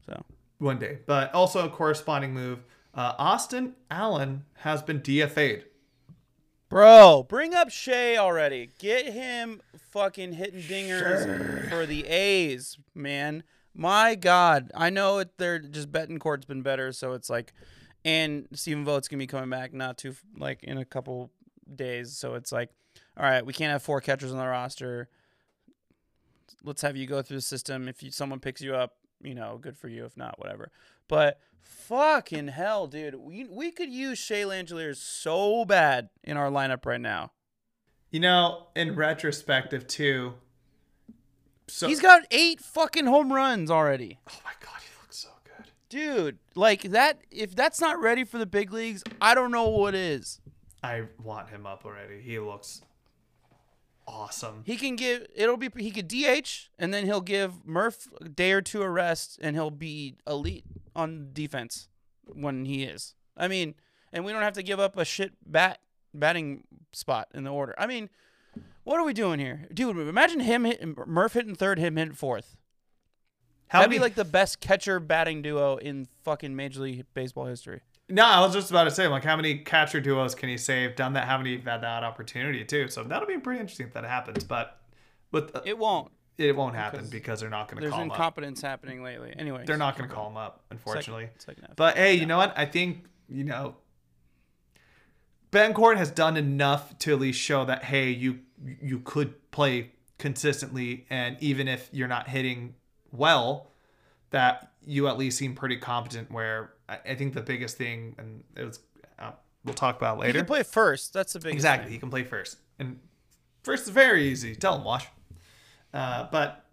So 0.05 0.23
one 0.59 0.77
day. 0.79 0.99
But 1.05 1.33
also 1.33 1.65
a 1.65 1.69
corresponding 1.69 2.33
move. 2.33 2.59
Uh, 2.93 3.13
Austin 3.17 3.73
Allen 3.91 4.45
has 4.57 4.81
been 4.81 5.01
DFA'd. 5.01 5.65
Bro, 6.69 7.25
bring 7.29 7.53
up 7.53 7.69
Shea 7.69 8.17
already. 8.17 8.69
Get 8.79 9.07
him 9.11 9.61
fucking 9.91 10.33
hitting 10.33 10.61
dingers 10.61 11.69
for 11.69 11.85
the 11.85 12.05
A's, 12.07 12.77
man. 12.93 13.43
My 13.75 14.15
God, 14.15 14.71
I 14.73 14.89
know 14.89 15.17
it, 15.17 15.37
they're 15.37 15.59
just 15.59 15.91
Bethancourt's 15.91 16.45
been 16.45 16.61
better, 16.61 16.93
so 16.93 17.11
it's 17.11 17.29
like, 17.29 17.53
and 18.05 18.47
Stephen 18.53 18.85
Vogt's 18.85 19.09
gonna 19.09 19.19
be 19.19 19.27
coming 19.27 19.49
back 19.49 19.73
not 19.73 19.97
too 19.97 20.15
like 20.37 20.63
in 20.63 20.77
a 20.77 20.85
couple 20.85 21.31
days, 21.73 22.15
so 22.15 22.35
it's 22.35 22.53
like, 22.53 22.69
all 23.17 23.25
right, 23.25 23.45
we 23.45 23.51
can't 23.51 23.71
have 23.71 23.83
four 23.83 23.99
catchers 23.99 24.31
on 24.31 24.37
the 24.37 24.47
roster. 24.47 25.09
Let's 26.63 26.81
have 26.83 26.95
you 26.95 27.05
go 27.05 27.21
through 27.21 27.37
the 27.37 27.41
system. 27.41 27.89
If 27.89 28.01
you, 28.01 28.11
someone 28.11 28.39
picks 28.39 28.61
you 28.61 28.75
up, 28.75 28.93
you 29.21 29.35
know, 29.35 29.57
good 29.61 29.77
for 29.77 29.87
you. 29.87 30.05
If 30.05 30.15
not, 30.15 30.39
whatever. 30.39 30.71
But 31.07 31.39
fucking 31.61 32.49
hell, 32.49 32.87
dude, 32.87 33.15
we 33.15 33.45
we 33.45 33.71
could 33.71 33.89
use 33.89 34.17
Shea 34.17 34.43
Langeliers 34.43 34.97
so 34.97 35.65
bad 35.65 36.09
in 36.23 36.37
our 36.37 36.49
lineup 36.49 36.85
right 36.85 37.01
now. 37.01 37.31
You 38.09 38.21
know, 38.21 38.67
in 38.75 38.95
retrospective 38.95 39.87
too. 39.87 40.35
So 41.67 41.87
He's 41.87 41.99
got 41.99 42.23
eight 42.31 42.61
fucking 42.61 43.05
home 43.05 43.33
runs 43.33 43.71
already. 43.71 44.19
Oh 44.29 44.39
my 44.43 44.51
god, 44.59 44.81
he 44.81 44.89
looks 45.01 45.17
so 45.17 45.29
good. 45.43 45.65
Dude, 45.89 46.37
like 46.55 46.83
that 46.83 47.21
if 47.31 47.55
that's 47.55 47.81
not 47.81 47.99
ready 47.99 48.23
for 48.23 48.37
the 48.37 48.45
big 48.45 48.71
leagues, 48.71 49.03
I 49.19 49.35
don't 49.35 49.51
know 49.51 49.67
what 49.69 49.95
is. 49.95 50.39
I 50.83 51.03
want 51.21 51.49
him 51.49 51.65
up 51.65 51.85
already. 51.85 52.21
He 52.21 52.37
looks 52.39 52.81
awesome. 54.07 54.61
He 54.65 54.75
can 54.77 54.95
give 54.95 55.25
it'll 55.35 55.57
be 55.57 55.69
he 55.77 55.91
could 55.91 56.07
DH 56.07 56.69
and 56.77 56.93
then 56.93 57.05
he'll 57.05 57.21
give 57.21 57.65
Murph 57.65 58.07
a 58.21 58.29
day 58.29 58.51
or 58.51 58.61
two 58.61 58.81
a 58.81 58.89
rest 58.89 59.39
and 59.41 59.55
he'll 59.55 59.71
be 59.71 60.17
elite 60.27 60.65
on 60.95 61.29
defense 61.33 61.87
when 62.25 62.65
he 62.65 62.83
is. 62.83 63.15
I 63.35 63.47
mean, 63.47 63.75
and 64.13 64.23
we 64.23 64.31
don't 64.31 64.43
have 64.43 64.53
to 64.53 64.63
give 64.63 64.79
up 64.79 64.97
a 64.97 65.05
shit 65.05 65.33
bat 65.45 65.79
batting 66.13 66.63
spot 66.93 67.27
in 67.33 67.43
the 67.43 67.51
order. 67.51 67.75
I 67.77 67.87
mean, 67.87 68.09
what 68.85 68.99
are 68.99 69.03
we 69.03 69.11
doing 69.13 69.39
here? 69.39 69.67
Dude, 69.73 69.97
imagine 69.97 70.39
him 70.39 70.95
Murph 71.05 71.33
hitting 71.33 71.55
third, 71.55 71.77
him 71.77 71.97
hitting 71.97 72.13
fourth. 72.13 72.55
How 73.67 73.79
That'd 73.79 73.89
many 73.89 73.99
be 73.99 74.03
like 74.03 74.15
the 74.15 74.23
best 74.23 74.61
catcher 74.61 74.99
batting 74.99 75.41
duo 75.41 75.75
in 75.77 76.07
fucking 76.23 76.55
Major 76.55 76.81
League 76.81 77.05
Baseball 77.13 77.45
history. 77.45 77.81
No, 78.07 78.23
I 78.23 78.39
was 78.41 78.53
just 78.53 78.69
about 78.69 78.83
to 78.83 78.91
say, 78.91 79.07
like, 79.07 79.23
how 79.23 79.35
many 79.35 79.57
catcher 79.57 79.99
duos 79.99 80.35
can 80.35 80.47
he 80.47 80.57
save? 80.57 80.95
Done 80.95 81.13
that? 81.13 81.25
How 81.27 81.37
many 81.39 81.55
have 81.55 81.65
had 81.65 81.81
that 81.81 82.03
opportunity 82.03 82.63
too? 82.63 82.87
So 82.87 83.03
that'll 83.03 83.27
be 83.27 83.39
pretty 83.39 83.59
interesting 83.59 83.87
if 83.87 83.93
that 83.93 84.05
happens. 84.05 84.43
But 84.43 84.79
with 85.31 85.55
uh, 85.55 85.61
It 85.65 85.79
won't. 85.79 86.11
it 86.37 86.55
won't 86.55 86.75
happen 86.75 86.99
because 86.99 87.09
because 87.09 87.39
they're 87.39 87.49
not 87.49 87.67
going 87.67 87.77
to 87.77 87.81
There's 87.81 87.91
call 87.93 88.03
him 88.03 88.11
up. 88.11 88.17
incompetence 88.17 88.61
happening 88.61 89.01
lately. 89.03 89.33
Anyway, 89.35 89.63
They're 89.65 89.77
not 89.77 89.97
going 89.97 90.07
to 90.07 90.15
call 90.15 90.29
him 90.29 90.37
up, 90.37 90.63
unfortunately. 90.69 91.23
Second, 91.25 91.39
second 91.41 91.63
half. 91.63 91.75
But 91.75 91.97
hey, 91.97 92.13
you 92.13 92.27
know 92.27 92.37
what? 92.37 92.53
I 92.55 92.67
think 92.67 93.05
you 93.27 93.43
know 93.43 93.77
Bencourt 95.51 95.97
has 95.97 96.11
done 96.11 96.37
enough 96.37 96.97
to 96.99 97.13
at 97.13 97.19
least 97.19 97.39
show 97.39 97.65
that 97.65 97.85
hey, 97.85 98.09
you 98.11 98.39
you 98.63 98.99
could 98.99 99.51
play 99.51 99.91
consistently, 100.17 101.05
and 101.09 101.37
even 101.39 101.67
if 101.67 101.89
you're 101.91 102.07
not 102.07 102.27
hitting 102.27 102.75
well, 103.11 103.71
that 104.31 104.71
you 104.85 105.07
at 105.07 105.17
least 105.17 105.37
seem 105.37 105.55
pretty 105.55 105.77
competent. 105.77 106.31
Where 106.31 106.73
I, 106.87 107.15
think 107.15 107.33
the 107.33 107.41
biggest 107.41 107.77
thing, 107.77 108.15
and 108.17 108.43
it 108.55 108.63
was, 108.63 108.79
uh, 109.19 109.31
we'll 109.63 109.73
talk 109.73 109.97
about 109.97 110.19
later. 110.19 110.39
can 110.39 110.45
play 110.45 110.63
first. 110.63 111.13
That's 111.13 111.33
the 111.33 111.39
big 111.39 111.53
Exactly, 111.53 111.93
You 111.93 111.99
can 111.99 112.09
play 112.09 112.23
first, 112.23 112.57
and 112.79 112.99
first 113.63 113.83
is 113.83 113.89
very 113.89 114.27
easy. 114.29 114.55
Tell 114.55 114.77
him, 114.77 114.83
Wash. 114.83 115.07
Uh, 115.93 116.27
but 116.31 116.65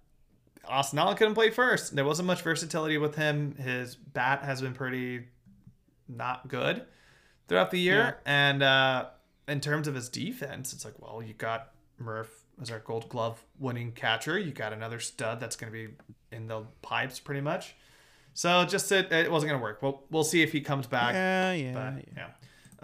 Austin 0.66 0.98
Allen 0.98 1.16
couldn't 1.16 1.34
play 1.34 1.50
first. 1.50 1.94
There 1.94 2.04
wasn't 2.04 2.26
much 2.26 2.42
versatility 2.42 2.98
with 2.98 3.14
him. 3.14 3.54
His 3.56 3.94
bat 3.94 4.42
has 4.42 4.60
been 4.60 4.74
pretty 4.74 5.26
not 6.08 6.48
good 6.48 6.84
throughout 7.48 7.70
the 7.70 7.78
year, 7.78 8.18
and 8.26 8.62
uh, 8.62 9.06
in 9.48 9.60
terms 9.60 9.88
of 9.88 9.94
his 9.94 10.08
defense, 10.08 10.72
it's 10.72 10.84
like, 10.84 11.00
well, 11.00 11.22
you 11.22 11.34
got 11.34 11.70
Murph 11.98 12.44
as 12.60 12.70
our 12.70 12.78
Gold 12.78 13.08
Glove 13.08 13.44
winning 13.58 13.92
catcher. 13.92 14.38
You 14.38 14.52
got 14.52 14.72
another 14.72 15.00
stud 15.00 15.40
that's 15.40 15.56
going 15.56 15.72
to 15.72 15.88
be 15.88 15.94
in 16.30 16.46
the 16.46 16.64
pipes 16.80 17.18
pretty 17.20 17.40
much. 17.40 17.74
So 18.34 18.64
just 18.64 18.90
it, 18.92 19.12
it 19.12 19.30
wasn't 19.30 19.50
going 19.50 19.60
to 19.60 19.62
work. 19.62 19.82
Well, 19.82 20.04
we'll 20.10 20.24
see 20.24 20.42
if 20.42 20.52
he 20.52 20.60
comes 20.60 20.86
back. 20.86 21.14
Yeah, 21.14 21.52
yeah. 21.52 21.72
But 21.72 22.04
yeah. 22.08 22.14
yeah. 22.16 22.28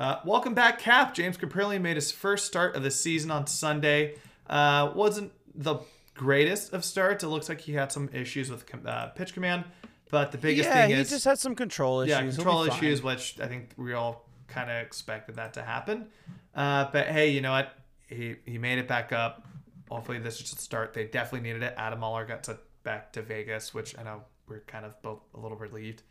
Uh, 0.05 0.21
welcome 0.25 0.55
back, 0.55 0.79
Cap. 0.79 1.15
James 1.15 1.37
Kaprielian 1.37 1.81
made 1.81 1.97
his 1.97 2.13
first 2.13 2.47
start 2.47 2.77
of 2.77 2.83
the 2.83 2.91
season 2.91 3.31
on 3.31 3.47
Sunday. 3.47 4.15
Uh, 4.47 4.93
wasn't 4.95 5.33
the 5.55 5.81
greatest 6.15 6.73
of 6.73 6.85
starts. 6.85 7.25
It 7.25 7.29
looks 7.29 7.49
like 7.49 7.61
he 7.61 7.73
had 7.73 7.91
some 7.91 8.09
issues 8.13 8.51
with 8.51 8.67
com- 8.67 8.87
uh, 8.87 9.07
pitch 9.09 9.35
command, 9.35 9.65
but 10.11 10.31
the 10.31 10.39
biggest 10.39 10.69
yeah, 10.69 10.87
thing 10.87 10.91
is. 10.93 11.09
he 11.09 11.17
just 11.17 11.25
had 11.25 11.39
some 11.39 11.55
control 11.55 12.03
issues. 12.03 12.11
yeah, 12.11 12.31
control 12.31 12.67
fine. 12.67 12.77
issues, 12.77 13.03
which 13.03 13.41
I 13.41 13.49
think 13.49 13.71
we 13.77 13.95
all 13.95 14.28
kind 14.49 14.71
of 14.71 14.77
expected 14.85 15.37
that 15.37 15.55
to 15.55 15.63
happen. 15.63 16.07
Uh, 16.55 16.89
but 16.93 17.07
hey, 17.07 17.31
you 17.31 17.41
know 17.41 17.53
what? 17.53 17.73
He 18.09 18.37
he 18.45 18.59
made 18.59 18.79
it 18.79 18.89
back 18.89 19.13
up. 19.13 19.47
Hopefully, 19.91 20.19
this 20.19 20.35
is 20.37 20.41
just 20.41 20.59
a 20.59 20.63
start. 20.63 20.93
They 20.95 21.05
definitely 21.05 21.49
needed 21.49 21.63
it. 21.63 21.75
Adam 21.77 22.03
Oller 22.03 22.25
got 22.27 22.45
sent 22.45 22.59
back 22.83 23.13
to 23.13 23.23
Vegas, 23.23 23.73
which 23.73 23.97
I 23.99 24.03
know 24.03 24.23
we're 24.49 24.61
kind 24.61 24.85
of 24.85 25.01
both 25.03 25.21
a 25.35 25.41
little 25.41 25.57
relieved 25.59 26.03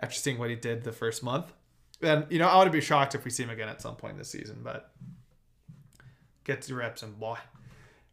after 0.00 0.14
seeing 0.14 0.38
what 0.38 0.50
he 0.50 0.56
did 0.56 0.82
the 0.84 0.92
first 0.92 1.22
month. 1.22 1.52
And 2.00 2.26
you 2.30 2.38
know, 2.38 2.48
I 2.48 2.62
would 2.62 2.72
be 2.72 2.80
shocked 2.80 3.14
if 3.14 3.24
we 3.24 3.30
see 3.30 3.42
him 3.44 3.50
again 3.50 3.68
at 3.68 3.80
some 3.80 3.96
point 3.96 4.18
this 4.18 4.30
season. 4.30 4.60
But 4.62 4.90
get 6.44 6.62
to 6.62 6.74
reps 6.74 7.02
and 7.02 7.18
boy. 7.18 7.38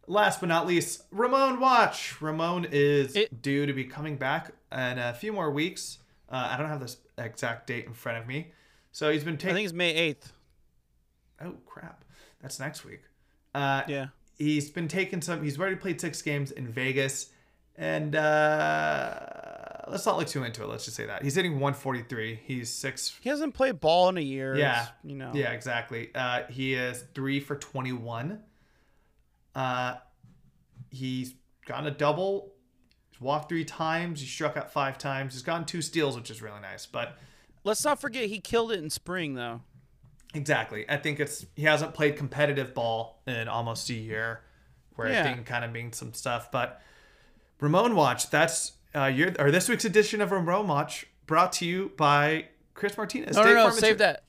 Last 0.08 0.40
but 0.40 0.50
not 0.50 0.66
least, 0.68 1.04
Ramon 1.12 1.60
Watch. 1.60 2.20
Ramon 2.22 2.66
is 2.72 3.16
It- 3.16 3.42
due 3.42 3.66
to 3.66 3.74
be 3.74 3.86
coming 3.86 4.18
back 4.18 4.52
in 4.72 4.98
a 5.00 5.14
few 5.14 5.32
more 5.32 5.52
weeks. 5.52 6.00
Uh, 6.28 6.50
I 6.52 6.58
don't 6.58 6.68
have 6.70 6.80
this 6.80 6.98
exact 7.18 7.68
date 7.68 7.86
in 7.86 7.94
front 7.94 8.18
of 8.18 8.28
me. 8.28 8.52
So 9.00 9.10
he's 9.10 9.24
been 9.24 9.36
I 9.36 9.54
think 9.54 9.64
it's 9.64 9.72
May 9.72 9.96
eighth. 9.96 10.34
Oh 11.42 11.54
crap, 11.66 12.04
that's 12.42 12.60
next 12.60 12.84
week. 12.84 13.00
Uh, 13.56 13.84
Yeah. 13.88 14.08
He's 14.38 14.70
been 14.70 14.90
taking 14.90 15.22
some. 15.22 15.42
He's 15.42 15.58
already 15.58 15.78
played 15.78 16.02
six 16.02 16.22
games 16.22 16.52
in 16.52 16.68
Vegas, 16.68 17.30
and 17.78 18.14
uh, 18.14 19.20
let's 19.88 20.06
not 20.06 20.18
look 20.18 20.28
too 20.28 20.44
into 20.44 20.64
it. 20.64 20.68
Let's 20.68 20.84
just 20.84 20.98
say 20.98 21.06
that 21.06 21.24
he's 21.24 21.36
hitting 21.36 21.54
143. 21.54 22.42
He's 22.44 22.70
six. 22.70 23.18
He 23.22 23.30
hasn't 23.30 23.54
played 23.54 23.80
ball 23.80 24.10
in 24.10 24.18
a 24.18 24.22
year. 24.22 24.58
Yeah. 24.58 24.88
You 25.06 25.16
know. 25.16 25.32
Yeah, 25.34 25.52
exactly. 25.54 26.10
Uh, 26.14 26.44
he 26.50 26.74
is 26.74 27.06
three 27.16 27.40
for 27.40 27.56
21. 27.56 28.42
Uh, 29.56 29.96
he's 30.90 31.36
gotten 31.66 31.88
a 31.88 31.92
double. 31.92 32.52
He's 33.12 33.22
walked 33.22 33.48
three 33.48 33.64
times. 33.64 34.20
He 34.20 34.28
struck 34.28 34.58
out 34.58 34.74
five 34.74 34.98
times. 34.98 35.36
He's 35.36 35.44
gotten 35.44 35.64
two 35.66 35.82
steals, 35.82 36.18
which 36.18 36.30
is 36.30 36.42
really 36.42 36.60
nice. 36.60 36.86
But 36.86 37.18
Let's 37.70 37.86
not 37.86 38.02
forget 38.02 38.26
he 38.30 38.40
killed 38.40 38.72
it 38.72 38.80
in 38.80 38.90
spring 38.90 39.36
though. 39.36 39.62
Exactly. 40.34 40.90
I 40.90 40.98
think 40.98 41.20
it's 41.20 41.46
he 41.56 41.66
hasn't 41.66 41.94
played 41.94 42.18
competitive 42.18 42.74
ball 42.74 43.22
in 43.28 43.48
almost 43.48 43.92
a 43.92 43.94
year, 43.94 44.42
where 44.96 45.08
I 45.08 45.22
think 45.22 45.46
kind 45.46 45.64
of 45.64 45.72
means 45.72 45.96
some 45.96 46.16
stuff. 46.16 46.52
But 46.52 46.82
Ramon 47.60 47.96
Watch, 47.96 48.32
that's 48.32 48.72
uh, 48.96 49.06
your 49.06 49.36
or 49.38 49.52
this 49.52 49.70
week's 49.70 49.86
edition 49.86 50.20
of 50.20 50.32
Ramon 50.32 50.68
Watch, 50.68 51.06
brought 51.28 51.52
to 51.54 51.66
you 51.68 51.92
by 51.96 52.46
Chris 52.74 52.98
Martinez. 52.98 53.36
No, 53.36 53.44
no, 53.44 53.50
State 53.50 53.56
no. 53.56 53.70
Save 53.70 53.98
that. 54.00 54.24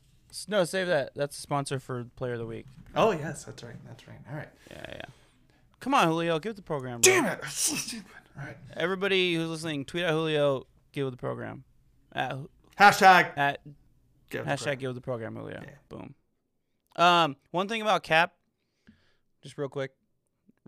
No, 0.46 0.64
save 0.64 0.86
that. 0.88 1.12
That's 1.16 1.38
a 1.38 1.40
sponsor 1.40 1.80
for 1.80 2.04
Player 2.16 2.34
of 2.34 2.40
the 2.40 2.46
Week. 2.46 2.66
Oh 2.94 3.12
yes, 3.12 3.44
that's 3.44 3.62
right. 3.62 3.74
That's 3.86 4.06
right. 4.06 4.18
All 4.30 4.36
right. 4.36 4.48
Yeah, 4.70 4.84
yeah. 4.86 5.02
Come 5.80 5.94
on, 5.94 6.08
Julio, 6.08 6.38
give 6.38 6.56
the 6.56 6.62
program. 6.62 7.00
Bro. 7.00 7.10
Damn 7.10 7.24
it! 7.24 7.38
That's 7.40 7.54
so 7.54 7.74
stupid. 7.74 8.12
All 8.38 8.44
right. 8.44 8.56
Everybody 8.76 9.34
who's 9.34 9.48
listening, 9.48 9.86
tweet 9.86 10.04
at 10.04 10.10
Julio, 10.10 10.66
give 10.92 11.10
the 11.10 11.16
program. 11.16 11.64
At, 12.12 12.36
Hashtag. 12.80 13.36
at 13.36 13.60
Give 14.30 14.46
hashtag 14.46 14.78
give 14.78 14.94
the 14.94 15.00
program, 15.00 15.36
Julio. 15.36 15.60
Yeah. 15.62 15.70
Boom. 15.88 16.14
Um, 16.96 17.36
one 17.50 17.68
thing 17.68 17.82
about 17.82 18.02
Cap, 18.02 18.32
just 19.42 19.58
real 19.58 19.68
quick, 19.68 19.92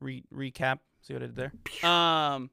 re- 0.00 0.24
recap. 0.32 0.80
See 1.00 1.14
what 1.14 1.22
I 1.22 1.26
did 1.26 1.36
there? 1.36 1.90
Um, 1.90 2.50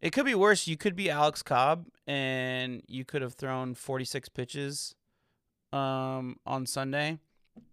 it 0.00 0.12
could 0.12 0.26
be 0.26 0.34
worse. 0.34 0.66
You 0.66 0.76
could 0.76 0.94
be 0.94 1.10
Alex 1.10 1.42
Cobb, 1.42 1.86
and 2.06 2.82
you 2.86 3.04
could 3.04 3.22
have 3.22 3.34
thrown 3.34 3.74
46 3.74 4.28
pitches, 4.28 4.94
um, 5.72 6.36
on 6.44 6.66
Sunday, 6.66 7.18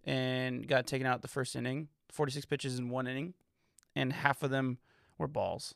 and 0.04 0.66
got 0.66 0.86
taken 0.86 1.06
out 1.06 1.22
the 1.22 1.28
first 1.28 1.54
inning. 1.54 1.88
46 2.10 2.46
pitches 2.46 2.78
in 2.78 2.88
one 2.88 3.06
inning, 3.06 3.34
and 3.94 4.12
half 4.12 4.42
of 4.42 4.50
them 4.50 4.78
were 5.18 5.28
balls. 5.28 5.74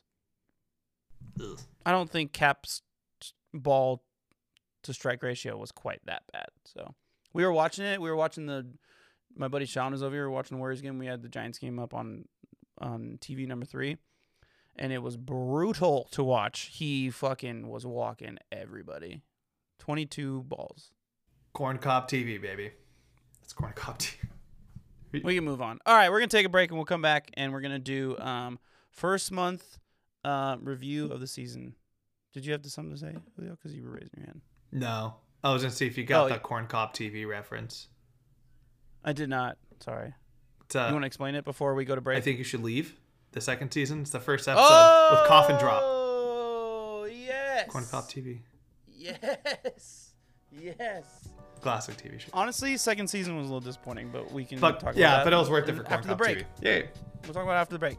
Ugh. 1.41 1.59
I 1.85 1.91
don't 1.91 2.09
think 2.09 2.31
Cap's 2.31 2.81
ball 3.53 4.03
to 4.83 4.93
strike 4.93 5.23
ratio 5.23 5.57
was 5.57 5.71
quite 5.71 6.01
that 6.05 6.23
bad. 6.31 6.47
So 6.65 6.93
we 7.33 7.43
were 7.43 7.51
watching 7.51 7.85
it. 7.85 8.01
We 8.01 8.09
were 8.09 8.15
watching 8.15 8.45
the. 8.45 8.67
My 9.35 9.47
buddy 9.47 9.65
Sean 9.65 9.91
was 9.91 10.01
over 10.03 10.15
here 10.15 10.29
watching 10.29 10.57
the 10.57 10.59
Warriors 10.59 10.81
game. 10.81 10.97
We 10.97 11.05
had 11.05 11.21
the 11.21 11.29
Giants 11.29 11.59
game 11.59 11.79
up 11.79 11.93
on 11.93 12.25
on 12.79 13.17
TV 13.21 13.47
number 13.47 13.65
three, 13.65 13.97
and 14.75 14.91
it 14.91 14.99
was 14.99 15.17
brutal 15.17 16.07
to 16.11 16.23
watch. 16.23 16.69
He 16.73 17.09
fucking 17.09 17.67
was 17.67 17.85
walking 17.85 18.37
everybody. 18.51 19.21
Twenty 19.77 20.05
two 20.05 20.43
balls. 20.43 20.91
Corn 21.53 21.77
Cob 21.77 22.07
TV, 22.07 22.41
baby. 22.41 22.71
It's 23.43 23.53
Corn 23.53 23.73
Cob 23.75 23.97
TV. 23.99 24.15
We 25.11 25.33
can 25.33 25.43
move 25.43 25.59
on. 25.59 25.79
All 25.87 25.95
right, 25.95 26.11
we're 26.11 26.19
gonna 26.19 26.27
take 26.27 26.45
a 26.45 26.49
break 26.49 26.69
and 26.69 26.77
we'll 26.77 26.85
come 26.85 27.01
back 27.01 27.31
and 27.33 27.51
we're 27.51 27.61
gonna 27.61 27.79
do 27.79 28.15
um 28.19 28.59
first 28.91 29.31
month 29.31 29.79
uh, 30.23 30.57
review 30.61 31.11
of 31.11 31.19
the 31.19 31.25
season. 31.27 31.73
Did 32.33 32.45
you 32.45 32.51
have 32.51 32.65
something 32.65 32.93
to 32.93 32.99
say, 32.99 33.15
Julio? 33.35 33.51
Because 33.55 33.73
you 33.73 33.83
were 33.83 33.91
raising 33.91 34.11
your 34.17 34.27
hand. 34.27 34.41
No, 34.71 35.15
I 35.43 35.51
was 35.53 35.61
gonna 35.63 35.73
see 35.73 35.87
if 35.87 35.97
you 35.97 36.03
got 36.03 36.25
Oh, 36.25 36.29
the 36.33 36.39
Corn 36.39 36.67
Cob 36.67 36.93
TV 36.93 37.27
reference. 37.27 37.87
I 39.03 39.13
did 39.13 39.29
not. 39.29 39.57
Sorry. 39.79 40.13
Uh, 40.75 40.85
You 40.87 40.93
want 40.93 41.01
to 41.03 41.07
explain 41.07 41.35
it 41.35 41.43
before 41.45 41.73
we 41.73 41.85
go 41.85 41.95
to 41.95 42.01
break? 42.01 42.17
I 42.17 42.21
think 42.21 42.37
you 42.37 42.43
should 42.43 42.61
leave 42.61 42.99
the 43.31 43.41
second 43.41 43.71
season. 43.71 44.01
It's 44.01 44.11
the 44.11 44.19
first 44.19 44.47
episode 44.47 45.09
with 45.11 45.27
Coffin 45.27 45.57
Flop. 45.57 45.81
Oh 45.83 47.05
yes. 47.11 47.69
Corn 47.69 47.85
Cob 47.89 48.05
TV, 48.05 48.39
Yes. 48.95 50.13
Yes. 50.51 51.29
classic 51.61 51.97
TV 51.97 52.19
show. 52.19 52.29
Honestly, 52.33 52.75
second 52.77 53.07
season 53.07 53.35
was 53.37 53.45
a 53.45 53.49
little 53.53 53.59
disappointing, 53.61 54.09
but 54.11 54.31
we 54.31 54.45
can 54.45 54.59
But 54.59 54.79
talk 54.79 54.95
yeah, 54.95 55.07
about 55.07 55.11
that 55.13 55.17
Yeah, 55.19 55.23
but 55.25 55.33
it 55.33 55.35
was 55.37 55.49
worth 55.49 55.69
it 55.69 55.75
for 55.75 55.83
Corn 55.83 55.93
after 55.99 56.07
the 56.09 56.15
break. 56.15 56.37
TV. 56.39 56.45
Yeah. 56.61 56.81
We'll 57.23 57.33
talk 57.33 57.43
about 57.43 57.53
it 57.57 57.61
after 57.61 57.73
the 57.75 57.79
break. 57.79 57.97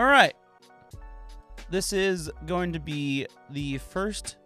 All 0.00 0.06
right. 0.06 0.32
This 1.68 1.92
is 1.92 2.30
going 2.46 2.72
to 2.72 2.80
be 2.80 3.26
the 3.50 3.76
first 3.76 4.38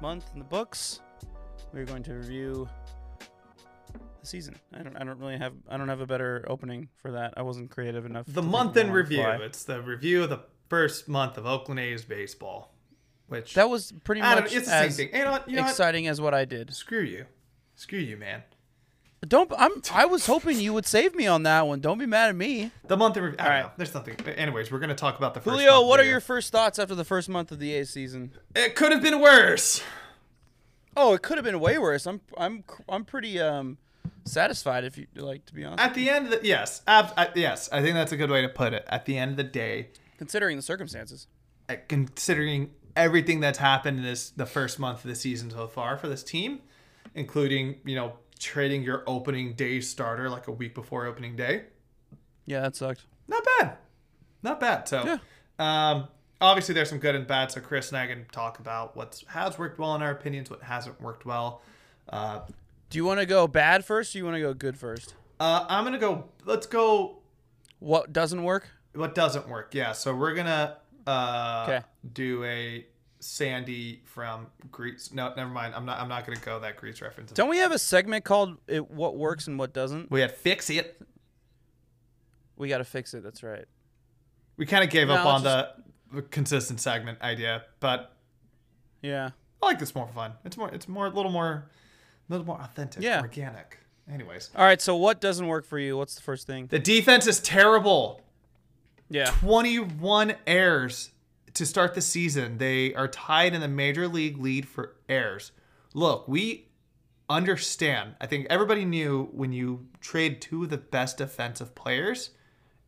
month 0.00 0.24
in 0.32 0.38
the 0.38 0.44
books. 0.46 1.02
We're 1.74 1.84
going 1.84 2.02
to 2.04 2.14
review 2.14 2.66
the 3.92 4.26
season. 4.26 4.56
I 4.72 4.82
don't 4.82 4.96
I 4.96 5.04
don't 5.04 5.18
really 5.18 5.36
have 5.36 5.52
I 5.68 5.76
don't 5.76 5.90
have 5.90 6.00
a 6.00 6.06
better 6.06 6.46
opening 6.48 6.88
for 6.96 7.12
that. 7.12 7.34
I 7.36 7.42
wasn't 7.42 7.70
creative 7.70 8.06
enough. 8.06 8.24
The 8.26 8.40
month 8.40 8.78
in 8.78 8.90
review. 8.90 9.18
fly. 9.18 9.36
It's 9.42 9.64
the 9.64 9.82
review 9.82 10.22
of 10.22 10.30
the 10.30 10.40
first 10.70 11.08
month 11.08 11.36
of 11.36 11.44
Oakland 11.44 11.78
A's 11.78 12.06
baseball, 12.06 12.72
which 13.26 13.52
That 13.52 13.68
was 13.68 13.92
pretty 14.02 14.22
I 14.22 14.36
much 14.36 14.44
it's 14.54 14.64
the 14.64 14.70
same 14.70 14.88
as 14.88 14.96
thing. 14.96 15.10
You 15.12 15.24
know 15.24 15.30
know 15.46 15.60
what? 15.60 15.70
exciting 15.72 16.06
as 16.06 16.22
what 16.22 16.32
I 16.32 16.46
did. 16.46 16.72
Screw 16.72 17.02
you. 17.02 17.26
Screw 17.74 17.98
you, 17.98 18.16
man. 18.16 18.44
Don't 19.26 19.50
I'm 19.58 19.82
I 19.92 20.04
was 20.06 20.26
hoping 20.26 20.60
you 20.60 20.72
would 20.74 20.86
save 20.86 21.14
me 21.14 21.26
on 21.26 21.42
that 21.44 21.66
one. 21.66 21.80
Don't 21.80 21.98
be 21.98 22.06
mad 22.06 22.28
at 22.28 22.36
me. 22.36 22.70
The 22.86 22.96
month 22.96 23.16
in 23.16 23.22
review. 23.24 23.36
I 23.40 23.42
All 23.44 23.48
right. 23.50 23.62
know. 23.62 23.70
There's 23.76 23.94
nothing. 23.94 24.14
Anyways, 24.26 24.70
we're 24.70 24.78
gonna 24.78 24.94
talk 24.94 25.16
about 25.18 25.34
the 25.34 25.40
first. 25.40 25.50
Julio, 25.58 25.76
month 25.76 25.88
what 25.88 26.00
are 26.00 26.04
your 26.04 26.20
first 26.20 26.52
thoughts 26.52 26.78
after 26.78 26.94
the 26.94 27.04
first 27.04 27.28
month 27.28 27.50
of 27.50 27.58
the 27.58 27.74
A 27.76 27.84
season? 27.86 28.32
It 28.54 28.74
could 28.74 28.92
have 28.92 29.02
been 29.02 29.20
worse. 29.20 29.82
Oh, 30.96 31.12
it 31.14 31.22
could 31.22 31.36
have 31.38 31.44
been 31.44 31.60
way 31.60 31.78
worse. 31.78 32.06
I'm 32.06 32.20
I'm 32.38 32.64
I'm 32.88 33.04
pretty 33.04 33.40
um 33.40 33.78
satisfied 34.24 34.84
if 34.84 34.96
you 34.98 35.06
like 35.14 35.44
to 35.46 35.54
be 35.54 35.64
honest. 35.64 35.82
At 35.84 35.94
the 35.94 36.08
end 36.10 36.26
of 36.26 36.30
the 36.32 36.46
yes, 36.46 36.82
ab, 36.86 37.12
uh, 37.16 37.26
yes, 37.34 37.68
I 37.72 37.82
think 37.82 37.94
that's 37.94 38.12
a 38.12 38.16
good 38.16 38.30
way 38.30 38.42
to 38.42 38.48
put 38.48 38.72
it. 38.72 38.84
At 38.88 39.04
the 39.06 39.16
end 39.18 39.32
of 39.32 39.36
the 39.36 39.44
day, 39.44 39.88
considering 40.18 40.56
the 40.56 40.62
circumstances. 40.62 41.26
uh, 41.68 41.76
considering 41.88 42.70
everything 42.94 43.40
that's 43.40 43.58
happened 43.58 43.98
in 43.98 44.04
this 44.04 44.30
the 44.30 44.46
first 44.46 44.78
month 44.78 45.04
of 45.04 45.08
the 45.08 45.14
season 45.16 45.50
so 45.50 45.66
far 45.68 45.96
for 45.98 46.08
this 46.08 46.22
team, 46.22 46.60
including 47.14 47.76
you 47.84 47.94
know 47.94 48.14
trading 48.38 48.82
your 48.82 49.02
opening 49.06 49.54
day 49.54 49.80
starter 49.80 50.28
like 50.30 50.48
a 50.48 50.52
week 50.52 50.74
before 50.74 51.06
opening 51.06 51.36
day, 51.36 51.64
Yeah, 52.44 52.60
that 52.60 52.76
sucked. 52.76 53.02
not 53.28 53.44
bad, 53.58 53.76
not 54.42 54.60
bad. 54.60 54.88
So, 54.88 55.18
um, 55.58 56.08
obviously 56.40 56.74
there's 56.74 56.88
some 56.90 56.98
good 56.98 57.14
and 57.14 57.26
bad. 57.26 57.50
So 57.52 57.60
Chris 57.60 57.88
and 57.90 57.98
I 57.98 58.06
can 58.06 58.26
talk 58.32 58.58
about 58.58 58.96
what 58.96 59.22
has 59.28 59.58
worked 59.58 59.78
well 59.78 59.94
in 59.94 60.02
our 60.02 60.10
opinions, 60.10 60.50
what 60.50 60.62
hasn't 60.62 61.00
worked 61.00 61.24
well. 61.26 61.62
Uh, 62.08 62.40
Do 62.90 62.98
you 62.98 63.04
want 63.04 63.20
to 63.20 63.26
go 63.26 63.46
bad 63.48 63.84
first 63.84 64.14
or 64.14 64.18
you 64.18 64.24
want 64.24 64.36
to 64.36 64.40
go 64.40 64.54
good 64.54 64.76
first? 64.76 65.14
uh, 65.40 65.66
I'm 65.68 65.84
gonna 65.84 65.98
go. 65.98 66.24
Let's 66.44 66.66
go. 66.66 67.18
What 67.80 68.12
doesn't 68.12 68.42
work? 68.42 68.68
What 68.94 69.14
doesn't 69.14 69.48
work? 69.48 69.74
Yeah. 69.74 69.92
So 69.92 70.14
we're 70.14 70.34
gonna 70.34 70.76
uh, 71.06 71.66
'Kay. 71.66 71.80
do 72.12 72.44
a 72.44 72.86
Sandy 73.26 74.00
from 74.04 74.46
Greece. 74.70 75.12
No, 75.12 75.32
never 75.36 75.50
mind. 75.50 75.74
I'm 75.74 75.84
not. 75.84 75.98
I'm 76.00 76.08
not 76.08 76.26
gonna 76.26 76.38
go 76.38 76.60
that 76.60 76.76
Greece 76.76 77.00
reference. 77.02 77.32
Don't 77.32 77.48
we 77.48 77.58
have 77.58 77.72
a 77.72 77.78
segment 77.78 78.24
called 78.24 78.56
it, 78.68 78.90
"What 78.90 79.16
Works 79.16 79.46
and 79.48 79.58
What 79.58 79.72
Doesn't"? 79.72 80.10
We 80.10 80.20
had 80.20 80.30
fix 80.34 80.70
it. 80.70 81.00
We 82.56 82.68
got 82.68 82.78
to 82.78 82.84
fix 82.84 83.12
it. 83.12 83.22
That's 83.22 83.42
right. 83.42 83.66
We 84.56 84.64
kind 84.64 84.82
of 84.82 84.88
gave 84.90 85.08
No, 85.08 85.14
up 85.16 85.26
on 85.26 85.42
the, 85.42 85.68
the 86.12 86.22
consistent 86.22 86.80
segment 86.80 87.20
idea, 87.20 87.64
but 87.80 88.12
Yeah. 89.02 89.30
I 89.62 89.66
like 89.66 89.78
this 89.78 89.94
more 89.94 90.08
fun. 90.08 90.32
It's 90.44 90.56
more. 90.56 90.70
It's 90.70 90.88
more 90.88 91.06
a 91.06 91.10
little 91.10 91.30
more, 91.30 91.68
a 92.28 92.32
little 92.32 92.46
more 92.46 92.58
authentic, 92.60 93.02
Yeah. 93.02 93.20
organic. 93.20 93.78
Anyways, 94.10 94.50
All 94.56 94.64
right. 94.64 94.80
So 94.80 94.96
what 94.96 95.20
doesn't 95.20 95.46
work 95.48 95.66
for 95.66 95.78
you? 95.78 95.96
What's 95.98 96.14
the 96.14 96.22
first 96.22 96.46
thing? 96.46 96.68
the 96.68 96.78
defense 96.78 97.26
is 97.26 97.40
terrible. 97.40 98.22
Yeah. 99.10 99.26
21 99.40 100.34
errors 100.46 101.10
to 101.56 101.66
start 101.66 101.94
the 101.94 102.00
season. 102.02 102.58
They 102.58 102.94
are 102.94 103.08
tied 103.08 103.54
in 103.54 103.60
the 103.60 103.68
major 103.68 104.06
league 104.08 104.38
lead 104.38 104.68
for 104.68 104.96
errors. 105.08 105.52
Look, 105.94 106.28
we 106.28 106.68
understand. 107.28 108.14
I 108.20 108.26
think 108.26 108.46
everybody 108.50 108.84
knew 108.84 109.28
when 109.32 109.52
you 109.52 109.86
trade 110.00 110.40
two 110.40 110.64
of 110.64 110.70
the 110.70 110.76
best 110.76 111.18
defensive 111.18 111.74
players 111.74 112.30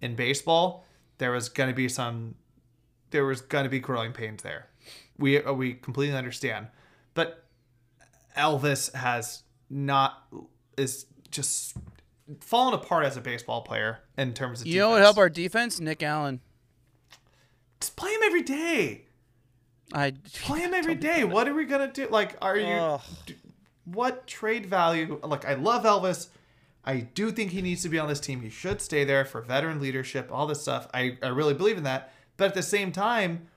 in 0.01 0.15
baseball, 0.15 0.87
there 1.17 1.33
was 1.33 1.49
going 1.49 1.69
to 1.71 1.75
be 1.75 1.89
some 1.89 2.35
there 3.11 3.25
was 3.25 3.41
going 3.41 3.65
to 3.65 3.71
be 3.71 3.81
growing 3.81 4.13
pains 4.13 4.43
there. 4.43 4.69
We 5.19 5.43
uh, 5.43 5.53
we 5.55 5.75
completely 5.75 6.17
understand. 6.17 6.69
But 7.15 7.45
Elvis 8.37 8.93
has 8.95 9.43
not 9.71 10.25
is 10.77 11.07
just 11.31 11.75
fallen 12.41 12.75
apart 12.75 13.07
as 13.07 13.17
a 13.17 13.23
baseball 13.23 13.63
player 13.63 14.01
in 14.19 14.35
terms 14.35 14.61
of 14.61 14.67
You 14.67 14.81
know 14.81 14.91
what 14.91 14.97
defense. 14.99 15.07
help 15.07 15.19
our 15.19 15.31
defense? 15.31 15.81
Nick 15.81 16.03
Allen. 16.03 16.41
Just 17.81 17.97
play 17.97 18.11
him 18.11 18.21
every 18.25 18.43
day. 18.43 19.05
I 19.93 20.13
Play 20.43 20.61
him 20.61 20.75
every 20.75 20.95
day. 20.95 21.25
What 21.25 21.49
are 21.49 21.55
we 21.55 21.65
gonna 21.65 21.93
do? 21.93 22.09
Like, 22.09 22.37
are 22.43 22.57
you? 22.57 22.67
Ugh. 22.67 23.01
What 23.85 24.27
trade 24.27 24.67
value? 24.67 25.19
Like, 25.23 25.47
I 25.47 25.55
love 25.55 25.85
Elvis. 25.85 26.29
I 26.85 27.01
do 27.01 27.31
think 27.31 27.51
he 27.51 27.63
needs 27.63 27.83
to 27.83 27.89
be 27.89 27.99
on 27.99 28.09
this 28.09 28.21
team. 28.21 28.41
He 28.41 28.51
should 28.51 28.81
stay 28.81 29.05
there 29.05 29.25
for 29.25 29.41
veteran 29.41 29.81
leadership, 29.81 30.31
all 30.33 30.47
this 30.47 30.61
stuff. 30.63 30.89
I, 30.95 31.19
I 31.23 31.29
really 31.29 31.55
believe 31.55 31.77
in 31.77 31.85
that. 31.85 32.13
But 32.37 32.47
at 32.47 32.55
the 32.55 32.63
same 32.63 32.93
time, 32.93 33.49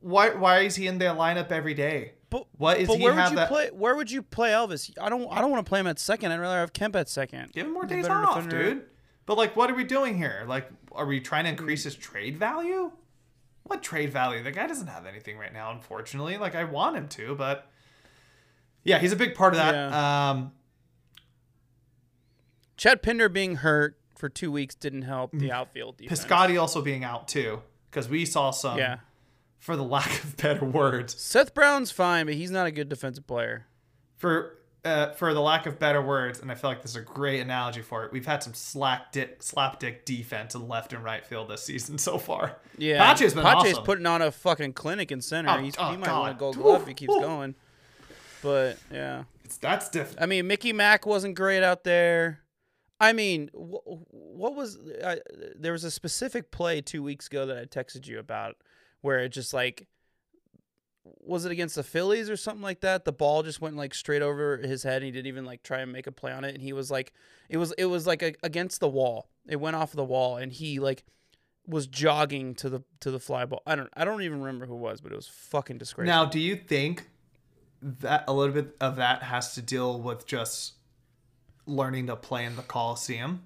why 0.00 0.30
why 0.30 0.60
is 0.60 0.76
he 0.76 0.86
in 0.86 0.98
the 0.98 1.06
lineup 1.06 1.50
every 1.50 1.74
day? 1.74 2.12
But, 2.28 2.46
What 2.56 2.78
is 2.78 2.88
but 2.88 2.98
he 2.98 3.04
where 3.04 3.14
would 3.14 3.30
you 3.30 3.36
that- 3.36 3.48
play? 3.48 3.70
Where 3.72 3.94
would 3.94 4.10
you 4.10 4.22
play 4.22 4.50
Elvis? 4.50 4.92
I 5.00 5.08
don't. 5.08 5.30
I 5.30 5.40
don't 5.40 5.50
want 5.50 5.64
to 5.64 5.68
play 5.68 5.80
him 5.80 5.86
at 5.86 5.98
second. 5.98 6.32
I'd 6.32 6.40
rather 6.40 6.58
have 6.58 6.72
Kemp 6.72 6.96
at 6.96 7.08
second. 7.08 7.52
Give 7.52 7.66
him 7.66 7.72
more 7.72 7.86
days 7.86 8.06
off, 8.08 8.34
defender. 8.34 8.74
dude. 8.74 8.84
But 9.26 9.36
like, 9.36 9.56
what 9.56 9.70
are 9.70 9.74
we 9.74 9.84
doing 9.84 10.16
here? 10.16 10.44
Like, 10.46 10.68
are 10.92 11.06
we 11.06 11.20
trying 11.20 11.44
to 11.44 11.50
increase 11.50 11.82
mm. 11.82 11.86
his 11.86 11.94
trade 11.96 12.36
value? 12.36 12.92
What 13.66 13.82
trade 13.82 14.12
value? 14.12 14.42
The 14.42 14.50
guy 14.52 14.66
doesn't 14.66 14.86
have 14.86 15.06
anything 15.06 15.38
right 15.38 15.52
now, 15.52 15.70
unfortunately. 15.72 16.36
Like, 16.38 16.54
I 16.54 16.64
want 16.64 16.96
him 16.96 17.08
to, 17.08 17.34
but 17.34 17.68
yeah, 18.84 18.98
he's 18.98 19.12
a 19.12 19.16
big 19.16 19.34
part 19.34 19.54
of 19.54 19.58
that. 19.58 19.92
Um, 19.92 20.52
Chad 22.76 23.02
Pinder 23.02 23.28
being 23.28 23.56
hurt 23.56 23.98
for 24.16 24.28
two 24.28 24.50
weeks 24.52 24.74
didn't 24.74 25.02
help 25.02 25.32
the 25.32 25.50
outfield 25.52 25.96
defense. 25.98 26.24
Piscotti 26.24 26.60
also 26.60 26.80
being 26.82 27.04
out 27.04 27.28
too, 27.28 27.62
because 27.90 28.08
we 28.08 28.24
saw 28.24 28.50
some, 28.50 28.78
Yeah. 28.78 28.98
for 29.58 29.76
the 29.76 29.82
lack 29.84 30.22
of 30.24 30.36
better 30.36 30.64
words, 30.64 31.14
Seth 31.20 31.54
Brown's 31.54 31.90
fine, 31.90 32.26
but 32.26 32.34
he's 32.34 32.50
not 32.50 32.66
a 32.66 32.70
good 32.70 32.88
defensive 32.88 33.26
player. 33.26 33.66
for 34.16 34.56
uh, 34.86 35.10
for 35.12 35.34
the 35.34 35.40
lack 35.40 35.66
of 35.66 35.78
better 35.78 36.00
words, 36.00 36.40
and 36.40 36.50
I 36.50 36.54
feel 36.54 36.70
like 36.70 36.80
this 36.80 36.92
is 36.92 36.96
a 36.96 37.00
great 37.00 37.40
analogy 37.40 37.82
for 37.82 38.04
it. 38.04 38.12
We've 38.12 38.24
had 38.24 38.42
some 38.42 38.54
slack 38.54 39.10
dick, 39.12 39.40
slapdick 39.40 40.04
defense 40.04 40.54
in 40.54 40.68
left 40.68 40.92
and 40.92 41.02
right 41.02 41.26
field 41.26 41.48
this 41.50 41.64
season 41.64 41.98
so 41.98 42.16
far. 42.18 42.56
Yeah, 42.78 43.04
Pache's 43.04 43.34
been 43.34 43.42
Pache's 43.42 43.72
awesome. 43.72 43.84
putting 43.84 44.06
on 44.06 44.22
a 44.22 44.30
fucking 44.30 44.74
clinic 44.74 45.10
in 45.10 45.20
center. 45.20 45.50
Oh, 45.50 45.58
He's, 45.58 45.74
oh, 45.78 45.90
he 45.90 45.96
might 45.96 46.10
want 46.12 46.30
a 46.30 46.32
God. 46.34 46.38
Gold 46.38 46.56
Glove 46.56 46.82
if 46.82 46.88
he 46.88 46.94
keeps 46.94 47.12
oof. 47.12 47.20
going. 47.22 47.54
But 48.42 48.78
yeah, 48.92 49.24
It's, 49.44 49.56
that's 49.56 49.88
different. 49.88 50.22
I 50.22 50.26
mean, 50.26 50.46
Mickey 50.46 50.72
Mack 50.72 51.04
wasn't 51.04 51.34
great 51.34 51.62
out 51.64 51.82
there. 51.84 52.40
I 53.00 53.12
mean, 53.12 53.48
wh- 53.52 53.86
what 54.12 54.54
was 54.54 54.78
I, 55.04 55.18
there 55.58 55.72
was 55.72 55.84
a 55.84 55.90
specific 55.90 56.50
play 56.50 56.80
two 56.80 57.02
weeks 57.02 57.26
ago 57.26 57.44
that 57.46 57.58
I 57.58 57.64
texted 57.64 58.06
you 58.06 58.18
about 58.18 58.56
where 59.00 59.18
it 59.18 59.30
just 59.30 59.52
like 59.52 59.88
was 61.20 61.44
it 61.44 61.52
against 61.52 61.74
the 61.74 61.82
Phillies 61.82 62.30
or 62.30 62.36
something 62.36 62.62
like 62.62 62.80
that? 62.80 63.04
The 63.04 63.12
ball 63.12 63.42
just 63.42 63.60
went 63.60 63.76
like 63.76 63.94
straight 63.94 64.22
over 64.22 64.58
his 64.58 64.82
head. 64.82 64.96
And 64.96 65.04
he 65.04 65.10
didn't 65.10 65.26
even 65.26 65.44
like 65.44 65.62
try 65.62 65.80
and 65.80 65.92
make 65.92 66.06
a 66.06 66.12
play 66.12 66.32
on 66.32 66.44
it, 66.44 66.54
and 66.54 66.62
he 66.62 66.72
was 66.72 66.90
like, 66.90 67.12
it 67.48 67.56
was 67.58 67.72
it 67.72 67.86
was 67.86 68.06
like 68.06 68.22
a, 68.22 68.34
against 68.42 68.80
the 68.80 68.88
wall. 68.88 69.28
It 69.48 69.56
went 69.56 69.76
off 69.76 69.92
the 69.92 70.04
wall, 70.04 70.36
and 70.36 70.52
he 70.52 70.78
like 70.78 71.04
was 71.66 71.86
jogging 71.86 72.54
to 72.56 72.68
the 72.68 72.82
to 73.00 73.10
the 73.10 73.20
fly 73.20 73.44
ball. 73.44 73.62
I 73.66 73.74
don't 73.74 73.90
I 73.96 74.04
don't 74.04 74.22
even 74.22 74.40
remember 74.40 74.66
who 74.66 74.74
it 74.74 74.80
was, 74.80 75.00
but 75.00 75.12
it 75.12 75.16
was 75.16 75.28
fucking 75.28 75.78
disgraceful. 75.78 76.14
Now, 76.14 76.24
do 76.24 76.38
you 76.40 76.56
think 76.56 77.08
that 77.82 78.24
a 78.26 78.32
little 78.32 78.54
bit 78.54 78.76
of 78.80 78.96
that 78.96 79.22
has 79.22 79.54
to 79.54 79.62
deal 79.62 80.00
with 80.00 80.26
just 80.26 80.74
learning 81.66 82.06
to 82.06 82.16
play 82.16 82.44
in 82.44 82.56
the 82.56 82.62
Coliseum, 82.62 83.42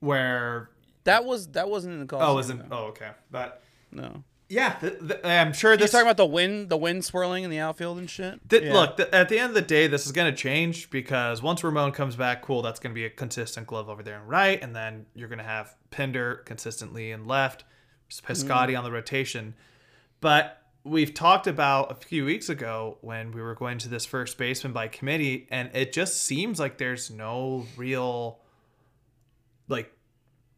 where 0.00 0.70
that 1.04 1.24
was 1.24 1.48
that 1.48 1.68
wasn't 1.68 1.94
in 1.94 2.06
the 2.06 2.16
oh, 2.16 2.18
Coliseum. 2.18 2.30
oh, 2.30 2.34
wasn't 2.34 2.62
oh 2.72 2.84
okay, 2.86 3.10
but 3.30 3.62
no. 3.90 4.24
Yeah, 4.48 4.78
the, 4.78 4.90
the, 4.90 5.26
I'm 5.26 5.52
sure 5.52 5.74
You're 5.74 5.88
talking 5.88 6.06
about 6.06 6.16
the 6.16 6.26
wind, 6.26 6.68
the 6.68 6.76
wind 6.76 7.04
swirling 7.04 7.42
in 7.44 7.50
the 7.50 7.58
outfield 7.58 7.98
and 7.98 8.08
shit. 8.08 8.40
Th- 8.48 8.62
Yeah. 8.62 8.72
Look, 8.72 9.00
at 9.00 9.28
the 9.28 9.38
end 9.38 9.48
of 9.48 9.54
the 9.54 9.62
day, 9.62 9.86
this 9.86 10.06
is 10.06 10.12
going 10.12 10.30
to 10.32 10.36
change 10.36 10.88
because 10.90 11.42
once 11.42 11.64
Ramon 11.64 11.92
comes 11.92 12.14
back, 12.16 12.42
cool, 12.42 12.62
that's 12.62 12.78
going 12.80 12.92
to 12.92 12.94
be 12.94 13.04
a 13.04 13.10
consistent 13.10 13.66
glove 13.66 13.88
over 13.88 14.02
there 14.02 14.18
and 14.20 14.28
right, 14.28 14.62
and 14.62 14.74
then 14.74 15.06
you're 15.14 15.28
going 15.28 15.38
to 15.38 15.44
have 15.44 15.74
Pinder 15.90 16.36
consistently 16.46 17.10
in 17.10 17.26
left, 17.26 17.64
Piscotti 18.10 18.70
Mm. 18.72 18.78
on 18.78 18.84
the 18.84 18.92
rotation. 18.92 19.54
But 20.20 20.62
we've 20.84 21.12
talked 21.12 21.48
about 21.48 21.90
a 21.90 21.94
few 21.96 22.24
weeks 22.24 22.48
ago 22.48 22.98
when 23.00 23.32
we 23.32 23.42
were 23.42 23.56
going 23.56 23.78
to 23.78 23.88
this 23.88 24.06
first 24.06 24.38
baseman 24.38 24.72
by 24.72 24.86
committee, 24.86 25.48
and 25.50 25.70
it 25.74 25.92
just 25.92 26.22
seems 26.22 26.60
like 26.60 26.78
there's 26.78 27.10
no 27.10 27.66
real 27.76 28.38
like 29.68 29.92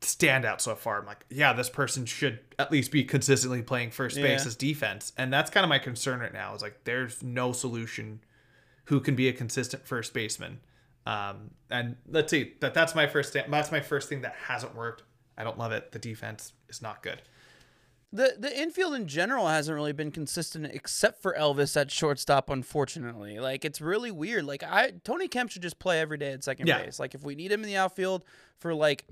standout 0.01 0.61
so 0.61 0.75
far. 0.75 1.01
I'm 1.01 1.07
like, 1.07 1.25
yeah, 1.31 1.53
this 1.53 1.69
person 1.71 2.07
should 2.07 2.41
at 2.59 2.71
least 2.71 2.91
be 2.93 3.05
consistently 3.05 3.63
playing 3.63 3.91
first 3.91 4.17
base 4.17 4.43
Yeah. 4.43 4.47
as 4.47 4.57
defense. 4.57 5.13
And 5.17 5.33
that's 5.33 5.51
kind 5.51 5.65
of 5.65 5.69
my 5.69 5.79
concern 5.79 6.21
right 6.21 6.33
now 6.33 6.55
is 6.55 6.63
like 6.63 6.85
there's 6.85 7.23
no 7.23 7.53
solution 7.53 8.21
who 8.85 9.01
can 9.01 9.15
be 9.17 9.29
a 9.29 9.33
consistent 9.33 9.87
first 9.87 10.15
baseman. 10.15 10.61
Um, 11.07 11.51
and 11.71 11.97
let's 12.09 12.31
see 12.31 12.55
that 12.61 12.75
that's 12.75 12.95
my 12.95 13.07
first 13.07 13.33
that's 13.33 13.73
my 13.73 13.81
first 13.81 14.09
thing 14.09 14.21
that 14.23 14.35
hasn't 14.47 14.75
worked. 14.75 15.03
I 15.37 15.45
don't 15.45 15.59
love 15.59 15.73
it. 15.73 15.93
The 15.93 15.99
defense 15.99 16.53
is 16.69 16.81
not 16.83 17.03
good. 17.03 17.23
The 18.13 18.37
the 18.39 18.59
infield 18.59 18.95
in 18.95 19.07
general 19.07 19.49
hasn't 19.49 19.75
really 19.75 19.93
been 19.93 20.11
consistent 20.11 20.67
except 20.67 21.21
for 21.21 21.35
Elvis 21.39 21.79
at 21.79 21.91
shortstop, 21.91 22.49
unfortunately. 22.51 23.39
Like 23.39 23.65
it's 23.65 23.81
really 23.81 24.11
weird. 24.11 24.45
Like 24.45 24.63
I 24.63 24.93
Tony 25.05 25.29
Kemp 25.29 25.51
should 25.51 25.63
just 25.63 25.79
play 25.79 26.01
every 26.01 26.17
day 26.19 26.33
at 26.33 26.43
second 26.45 26.67
Yeah. 26.69 26.83
base. 26.85 26.99
Like 26.99 27.15
if 27.15 27.23
we 27.23 27.35
need 27.35 27.53
him 27.53 27.61
in 27.63 27.67
the 27.67 27.77
outfield 27.77 28.25
for 28.59 28.75
like 28.75 29.05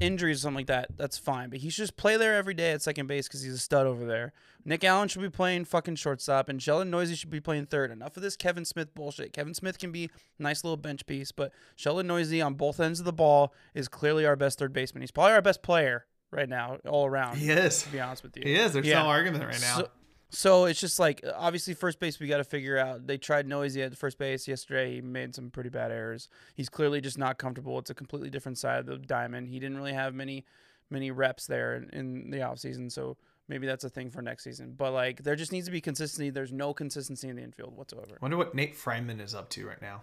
injuries 0.00 0.38
or 0.38 0.40
something 0.42 0.56
like 0.56 0.66
that, 0.66 0.88
that's 0.96 1.16
fine. 1.18 1.48
But 1.50 1.60
he 1.60 1.70
should 1.70 1.82
just 1.82 1.96
play 1.96 2.16
there 2.16 2.34
every 2.34 2.54
day 2.54 2.72
at 2.72 2.82
second 2.82 3.06
base 3.06 3.26
because 3.28 3.42
he's 3.42 3.54
a 3.54 3.58
stud 3.58 3.86
over 3.86 4.04
there. 4.04 4.32
Nick 4.64 4.82
Allen 4.84 5.08
should 5.08 5.22
be 5.22 5.30
playing 5.30 5.64
fucking 5.64 5.96
shortstop, 5.96 6.48
and 6.48 6.60
Sheldon 6.62 6.90
Neuse 6.90 7.16
should 7.16 7.30
be 7.30 7.40
playing 7.40 7.66
third. 7.66 7.90
Enough 7.90 8.16
of 8.16 8.22
this 8.22 8.36
Kevin 8.36 8.64
Smith 8.64 8.94
bullshit. 8.94 9.32
Kevin 9.32 9.54
Smith 9.54 9.78
can 9.78 9.92
be 9.92 10.10
a 10.38 10.42
nice 10.42 10.64
little 10.64 10.76
bench 10.76 11.06
piece, 11.06 11.32
but 11.32 11.52
Sheldon 11.76 12.06
Neuse 12.08 12.40
on 12.42 12.54
both 12.54 12.80
ends 12.80 12.98
of 12.98 13.06
the 13.06 13.12
ball 13.12 13.54
is 13.74 13.88
clearly 13.88 14.26
our 14.26 14.36
best 14.36 14.58
third 14.58 14.72
baseman. 14.72 15.02
He's 15.02 15.10
probably 15.12 15.32
our 15.34 15.42
best 15.42 15.62
player 15.62 16.04
right 16.32 16.48
now, 16.48 16.78
all 16.88 17.06
around. 17.06 17.36
He 17.38 17.50
is. 17.50 17.82
To 17.84 17.88
be 17.90 18.00
honest 18.00 18.22
with 18.22 18.36
you, 18.36 18.42
He 18.44 18.54
is. 18.54 18.72
There's 18.72 18.86
Yeah. 18.86 19.02
no 19.04 19.08
argument 19.08 19.44
right 19.44 19.60
now. 19.60 19.78
So, 19.78 19.88
so 20.30 20.64
it's 20.64 20.80
just 20.80 20.98
like 20.98 21.22
uh, 21.24 21.32
obviously 21.36 21.74
first 21.74 22.00
base 22.00 22.18
we 22.18 22.26
got 22.26 22.38
to 22.38 22.44
figure 22.44 22.78
out. 22.78 23.06
They 23.06 23.18
tried 23.18 23.46
Neuse 23.46 23.76
at 23.76 23.96
first 23.96 24.18
base 24.18 24.48
yesterday. 24.48 24.96
He 24.96 25.00
made 25.00 25.34
some 25.34 25.50
pretty 25.50 25.70
bad 25.70 25.90
errors. 25.90 26.28
He's 26.54 26.68
clearly 26.68 27.00
just 27.00 27.18
not 27.18 27.38
comfortable. 27.38 27.78
It's 27.78 27.90
a 27.90 27.94
completely 27.94 28.30
different 28.30 28.58
side 28.58 28.80
of 28.80 28.86
the 28.86 28.98
diamond. 28.98 29.48
He 29.48 29.58
didn't 29.58 29.76
really 29.76 29.92
have 29.92 30.14
many 30.14 30.44
many 30.90 31.10
reps 31.10 31.46
there 31.46 31.76
in, 31.76 31.90
in 31.90 32.30
the 32.30 32.38
offseason, 32.38 32.90
so 32.90 33.16
maybe 33.48 33.66
that's 33.66 33.84
a 33.84 33.90
thing 33.90 34.10
for 34.10 34.22
next 34.22 34.44
season. 34.44 34.74
But 34.76 34.92
like 34.92 35.22
there 35.22 35.36
just 35.36 35.52
needs 35.52 35.66
to 35.66 35.72
be 35.72 35.80
consistency. 35.80 36.30
There's 36.30 36.52
no 36.52 36.74
consistency 36.74 37.28
in 37.28 37.36
the 37.36 37.42
infield 37.42 37.76
whatsoever. 37.76 38.12
I 38.12 38.18
Wonder 38.20 38.36
what 38.36 38.54
Nate 38.54 38.76
Freiman 38.76 39.20
is 39.20 39.34
up 39.34 39.48
to 39.50 39.66
right 39.66 39.80
now. 39.80 40.02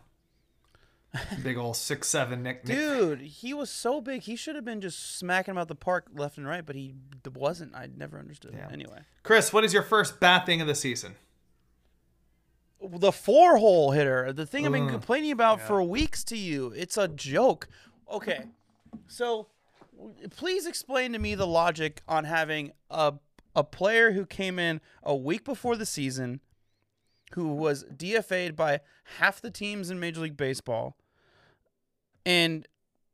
Big 1.44 1.58
old 1.58 1.78
six 1.78 2.08
seven 2.08 2.42
Nick. 2.42 2.66
Dude, 2.66 3.22
he 3.22 3.54
was 3.54 3.70
so 3.70 4.02
big. 4.02 4.24
He 4.24 4.36
should 4.36 4.56
have 4.56 4.66
been 4.66 4.82
just 4.82 5.18
smacking 5.18 5.54
him 5.54 5.58
out 5.58 5.68
the 5.68 5.76
park 5.76 6.08
left 6.16 6.38
and 6.38 6.48
right, 6.48 6.66
but 6.66 6.76
he 6.76 6.96
wasn't. 7.36 7.76
I 7.76 7.88
never 7.96 8.18
understood. 8.18 8.54
Yeah. 8.56 8.70
Anyway, 8.72 9.02
Chris, 9.22 9.54
what 9.54 9.64
is 9.64 9.74
your 9.74 9.84
first 9.84 10.20
bad 10.20 10.46
thing 10.46 10.62
of 10.62 10.68
the 10.68 10.76
season? 10.76 11.16
the 12.90 13.12
four 13.12 13.58
hole 13.58 13.92
hitter, 13.92 14.34
the 14.34 14.46
thing 14.46 14.66
I've 14.66 14.72
been 14.72 14.90
complaining 14.90 15.32
about 15.32 15.62
for 15.62 15.82
weeks 15.82 16.24
to 16.26 16.38
you. 16.38 16.74
It's 16.76 16.98
a 16.98 17.08
joke. 17.08 17.68
Okay, 18.12 18.46
so 19.08 19.48
please 20.32 20.66
explain 20.66 21.14
to 21.14 21.20
me 21.20 21.36
the 21.36 21.48
logic 21.48 22.02
on 22.08 22.26
having 22.26 22.72
a 22.90 23.14
a 23.56 23.64
player 23.64 24.12
who 24.14 24.26
came 24.26 24.58
in 24.58 24.82
a 25.04 25.16
week 25.16 25.46
before 25.46 25.76
the 25.76 25.86
season, 25.86 26.40
who 27.36 27.50
was 27.50 27.84
DFA'd 27.86 28.56
by 28.56 28.82
half 29.20 29.40
the 29.40 29.52
teams 29.52 29.90
in 29.90 30.00
Major 30.00 30.22
League 30.22 30.38
Baseball, 30.38 30.98
and 32.26 32.68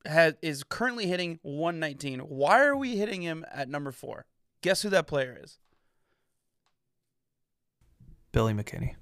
has 0.05 0.35
is 0.41 0.63
currently 0.63 1.07
hitting 1.07 1.39
119. 1.41 2.19
Why 2.19 2.63
are 2.63 2.75
we 2.75 2.97
hitting 2.97 3.21
him 3.21 3.45
at 3.51 3.69
number 3.69 3.91
four? 3.91 4.25
Guess 4.61 4.81
who 4.81 4.89
that 4.89 5.07
player 5.07 5.37
is? 5.41 5.57
Billy 8.31 8.53
McKinney. 8.53 8.95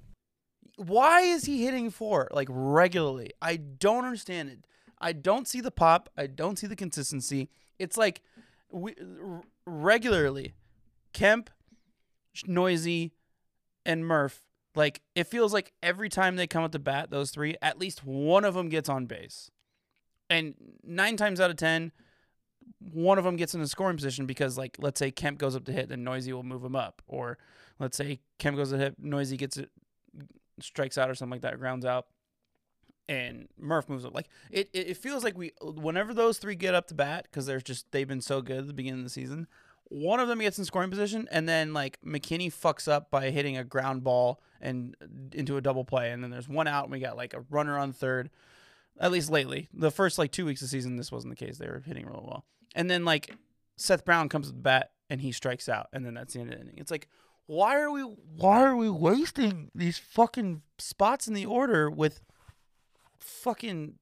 why 0.76 1.20
is 1.20 1.44
he 1.44 1.64
hitting 1.64 1.90
four 1.90 2.28
like 2.30 2.48
regularly? 2.50 3.30
I 3.42 3.56
don't 3.56 4.04
understand 4.04 4.48
it. 4.50 4.64
I 5.00 5.12
don't 5.12 5.46
see 5.46 5.60
the 5.60 5.70
pop. 5.70 6.08
I 6.16 6.26
don't 6.26 6.58
see 6.58 6.66
the 6.66 6.76
consistency. 6.76 7.48
It's 7.78 7.96
like 7.96 8.22
we 8.70 8.94
r- 9.22 9.42
regularly 9.66 10.54
Kemp, 11.12 11.50
Neuse, 12.46 13.10
and 13.84 14.06
Murph. 14.06 14.42
Like 14.74 15.02
it 15.14 15.24
feels 15.24 15.52
like 15.52 15.72
every 15.82 16.08
time 16.08 16.36
they 16.36 16.46
come 16.46 16.64
at 16.64 16.72
the 16.72 16.78
bat, 16.78 17.10
those 17.10 17.30
three, 17.30 17.56
at 17.60 17.78
least 17.78 18.04
one 18.04 18.44
of 18.44 18.54
them 18.54 18.68
gets 18.68 18.88
on 18.88 19.06
base, 19.06 19.50
and 20.30 20.54
nine 20.84 21.16
times 21.16 21.40
out 21.40 21.50
of 21.50 21.56
ten, 21.56 21.92
one 22.92 23.18
of 23.18 23.24
them 23.24 23.36
gets 23.36 23.54
in 23.54 23.60
a 23.60 23.66
scoring 23.66 23.96
position 23.96 24.26
because, 24.26 24.56
like, 24.56 24.76
let's 24.78 24.98
say 24.98 25.10
Kemp 25.10 25.38
goes 25.38 25.56
up 25.56 25.64
to 25.64 25.72
hit, 25.72 25.88
then 25.88 26.04
Neuse 26.04 26.28
will 26.28 26.42
move 26.42 26.64
him 26.64 26.76
up, 26.76 27.02
or 27.06 27.38
let's 27.78 27.96
say 27.96 28.20
Kemp 28.38 28.56
goes 28.56 28.70
to 28.70 28.78
hit, 28.78 28.96
Neuse 28.98 29.32
gets 29.32 29.56
it, 29.56 29.70
strikes 30.60 30.98
out 30.98 31.10
or 31.10 31.14
something 31.14 31.32
like 31.32 31.42
that, 31.42 31.58
grounds 31.58 31.84
out, 31.84 32.06
and 33.08 33.48
Murph 33.58 33.88
moves 33.88 34.04
up. 34.04 34.14
Like 34.14 34.28
it, 34.50 34.68
it, 34.72 34.96
feels 34.96 35.24
like 35.24 35.36
we, 35.36 35.52
whenever 35.62 36.12
those 36.12 36.38
three 36.38 36.54
get 36.54 36.74
up 36.74 36.86
to 36.88 36.94
bat, 36.94 37.24
because 37.24 37.46
they're 37.46 37.60
just 37.60 37.90
they've 37.90 38.08
been 38.08 38.20
so 38.20 38.42
good 38.42 38.58
at 38.58 38.66
the 38.66 38.74
beginning 38.74 39.00
of 39.00 39.04
the 39.04 39.10
season. 39.10 39.46
One 39.90 40.20
of 40.20 40.28
them 40.28 40.40
gets 40.40 40.58
in 40.58 40.66
scoring 40.66 40.90
position, 40.90 41.26
and 41.30 41.48
then 41.48 41.72
like 41.72 41.98
McKinney 42.04 42.52
fucks 42.52 42.86
up 42.86 43.10
by 43.10 43.30
hitting 43.30 43.56
a 43.56 43.64
ground 43.64 44.04
ball 44.04 44.40
and 44.60 44.94
uh, 45.02 45.06
into 45.32 45.56
a 45.56 45.60
double 45.60 45.84
play, 45.84 46.10
and 46.10 46.22
then 46.22 46.30
there's 46.30 46.48
one 46.48 46.68
out, 46.68 46.84
and 46.84 46.92
we 46.92 47.00
got 47.00 47.16
like 47.16 47.34
a 47.34 47.44
runner 47.50 47.78
on 47.78 47.92
third. 47.92 48.30
At 49.00 49.12
least 49.12 49.30
lately, 49.30 49.68
the 49.72 49.90
first 49.90 50.18
like 50.18 50.32
two 50.32 50.44
weeks 50.44 50.62
of 50.62 50.68
season, 50.68 50.96
this 50.96 51.12
wasn't 51.12 51.36
the 51.36 51.44
case. 51.44 51.58
They 51.58 51.68
were 51.68 51.82
hitting 51.86 52.06
real 52.06 52.24
well, 52.26 52.44
and 52.74 52.90
then 52.90 53.04
like 53.04 53.34
Seth 53.76 54.04
Brown 54.04 54.28
comes 54.28 54.48
to 54.48 54.52
the 54.52 54.58
bat 54.58 54.90
and 55.08 55.20
he 55.20 55.32
strikes 55.32 55.68
out, 55.68 55.86
and 55.92 56.04
then 56.04 56.14
that's 56.14 56.34
the 56.34 56.40
end 56.40 56.52
of 56.52 56.58
the 56.58 56.64
inning. 56.64 56.78
It's 56.78 56.90
like, 56.90 57.08
why 57.46 57.80
are 57.80 57.90
we 57.90 58.02
why 58.02 58.62
are 58.62 58.76
we 58.76 58.90
wasting 58.90 59.70
these 59.74 59.98
fucking 59.98 60.62
spots 60.78 61.26
in 61.28 61.34
the 61.34 61.46
order 61.46 61.90
with 61.90 62.20
fucking 63.18 63.94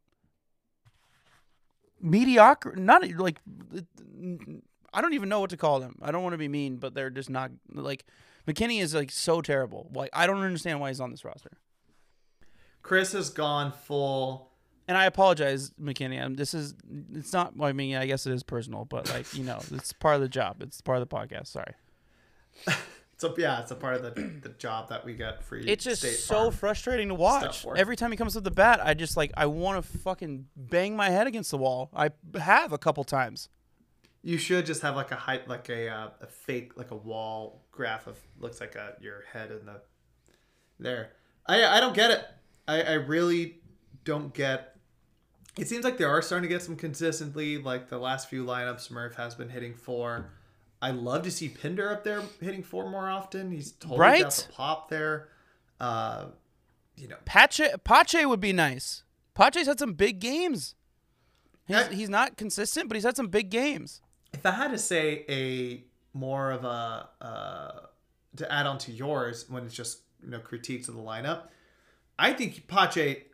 mediocre? 2.01 2.75
Not 2.77 3.09
like 3.19 3.39
I 4.93 5.01
don't 5.01 5.15
even 5.15 5.29
know 5.29 5.41
what 5.41 5.51
to 5.51 5.57
call 5.57 5.79
them. 5.79 5.97
I 6.03 6.11
don't 6.11 6.23
want 6.23 6.33
to 6.33 6.39
be 6.39 6.49
mean, 6.49 6.77
but 6.77 6.95
they're 6.95 7.11
just 7.11 7.31
not 7.31 7.51
like 7.73 8.05
McKinney 8.49 8.81
is 8.81 8.95
like 8.95 9.11
so 9.11 9.41
terrible. 9.41 9.91
Like 9.95 10.11
I 10.13 10.27
don't 10.27 10.43
understand 10.43 10.81
why 10.81 10.89
he's 10.89 11.01
on 11.01 11.11
this 11.11 11.25
roster. 11.25 11.53
Chris 12.83 13.13
has 13.13 13.31
gone 13.31 13.73
full. 13.73 14.53
And 14.89 14.97
I 14.97 15.07
apologize, 15.07 15.71
McKinney. 15.81 16.37
This 16.37 16.55
is 16.55 16.75
it's 17.15 17.33
not. 17.33 17.55
I 17.61 17.73
mean, 17.73 17.97
I 17.97 18.07
guess 18.07 18.27
it 18.27 18.33
is 18.33 18.43
personal, 18.43 18.85
but 18.85 19.11
like 19.11 19.35
you 19.35 19.45
know, 19.45 19.61
it's 19.73 19.93
part 19.93 20.17
of 20.17 20.21
the 20.21 20.29
job. 20.29 20.63
It's 20.63 20.81
part 20.81 21.01
of 21.01 21.09
the 21.09 21.15
podcast. 21.15 21.49
Sorry. 21.49 21.75
So 23.19 23.35
yeah, 23.39 23.63
it's 23.63 23.71
a 23.71 23.75
part 23.75 23.95
of 23.95 24.03
the 24.03 24.11
the 24.43 24.51
job 24.51 24.91
that 24.91 25.05
we 25.05 25.15
get 25.15 25.43
for 25.43 25.57
you. 25.57 25.65
It's 25.67 25.85
just 25.85 26.27
so 26.27 26.51
frustrating 26.51 27.09
to 27.09 27.15
watch. 27.15 27.65
Every 27.75 27.97
time 27.97 28.11
he 28.11 28.17
comes 28.17 28.37
up 28.37 28.45
the 28.45 28.51
bat, 28.51 28.79
I 28.83 28.93
just 28.93 29.17
like 29.17 29.33
I 29.37 29.47
want 29.47 29.83
to 29.83 29.99
fucking 30.01 30.47
bang 30.55 30.95
my 30.95 31.09
head 31.09 31.27
against 31.27 31.51
the 31.51 31.57
wall. 31.57 31.91
I 31.97 32.11
have 32.39 32.73
a 32.73 32.79
couple 32.79 33.05
times. 33.05 33.49
You 34.23 34.37
should 34.37 34.67
just 34.67 34.83
have 34.83 34.97
like 34.97 35.13
a 35.13 35.17
height, 35.17 35.49
like 35.49 35.71
a 35.71 35.89
uh, 35.89 36.09
a 36.21 36.27
fake, 36.27 36.77
like 36.77 36.91
a 36.91 36.97
wall 36.97 37.63
graph 37.73 38.07
of 38.07 38.19
looks 38.39 38.61
like 38.61 38.75
a 38.75 38.97
your 39.01 39.25
head 39.33 39.51
in 39.51 39.65
the 39.65 39.81
there. 40.79 41.13
I 41.47 41.65
I 41.65 41.81
don't 41.81 41.95
get 41.95 42.11
it. 42.11 42.23
I 42.69 42.83
I 42.83 42.93
really 42.95 43.61
don't 44.05 44.35
get. 44.35 44.76
It 45.59 45.69
seems 45.69 45.85
like 45.85 45.97
they 45.99 46.05
are 46.05 46.21
starting 46.23 46.49
to 46.49 46.55
get 46.55 46.63
some 46.63 46.77
consistently. 46.77 47.59
Like 47.59 47.89
the 47.89 47.99
last 47.99 48.29
few 48.29 48.45
lineups, 48.45 48.91
Murph 48.91 49.15
has 49.17 49.35
been 49.35 49.49
hitting 49.49 49.75
four. 49.75 50.31
I 50.83 50.91
love 50.91 51.23
to 51.23 51.31
see 51.31 51.49
Pinder 51.49 51.91
up 51.91 52.05
there 52.05 52.23
hitting 52.41 52.63
four 52.63 52.91
more 52.91 53.09
often. 53.09 53.51
He's 53.51 53.73
totally 53.73 53.99
got 53.99 54.03
Right? 54.03 54.31
the 54.31 54.53
pop 54.53 54.91
there. 54.91 55.29
Uh, 55.81 56.27
you 56.97 57.09
know, 57.09 57.17
Pache 57.25 57.71
Pache 57.85 58.27
would 58.27 58.41
be 58.41 58.53
nice. 58.53 59.03
Pache's 59.35 59.67
had 59.67 59.79
some 59.79 59.95
big 59.95 60.19
games. 60.21 60.75
He's, 61.67 61.77
I- 61.77 61.93
he's 61.95 62.09
not 62.11 62.37
consistent, 62.37 62.89
but 62.89 62.97
he's 62.97 63.05
had 63.05 63.17
some 63.17 63.29
big 63.29 63.51
games. 63.51 64.01
if 64.33 64.45
I 64.45 64.51
had 64.53 64.71
to 64.73 64.79
say 64.79 65.25
a 65.29 65.85
more 66.17 66.51
of 66.53 66.65
a 66.65 67.09
uh, 67.21 67.81
to 68.37 68.53
add 68.53 68.67
on 68.67 68.79
to 68.79 68.93
yours 68.93 69.47
when 69.49 69.65
it's 69.65 69.75
just 69.75 70.01
you 70.23 70.31
know 70.31 70.39
critiques 70.39 70.89
of 70.89 70.95
the 70.95 71.03
lineup, 71.03 71.49
I 72.19 72.33
think 72.35 72.67
Pache. 72.69 73.25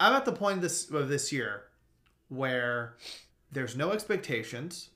I'm 0.00 0.12
at 0.12 0.24
the 0.24 0.32
point 0.32 0.56
of 0.56 0.62
this 0.62 0.90
of 0.90 1.08
this 1.08 1.32
year 1.32 1.64
where 2.28 2.96
there's 3.52 3.76
no 3.76 3.92
expectations. 3.92 4.90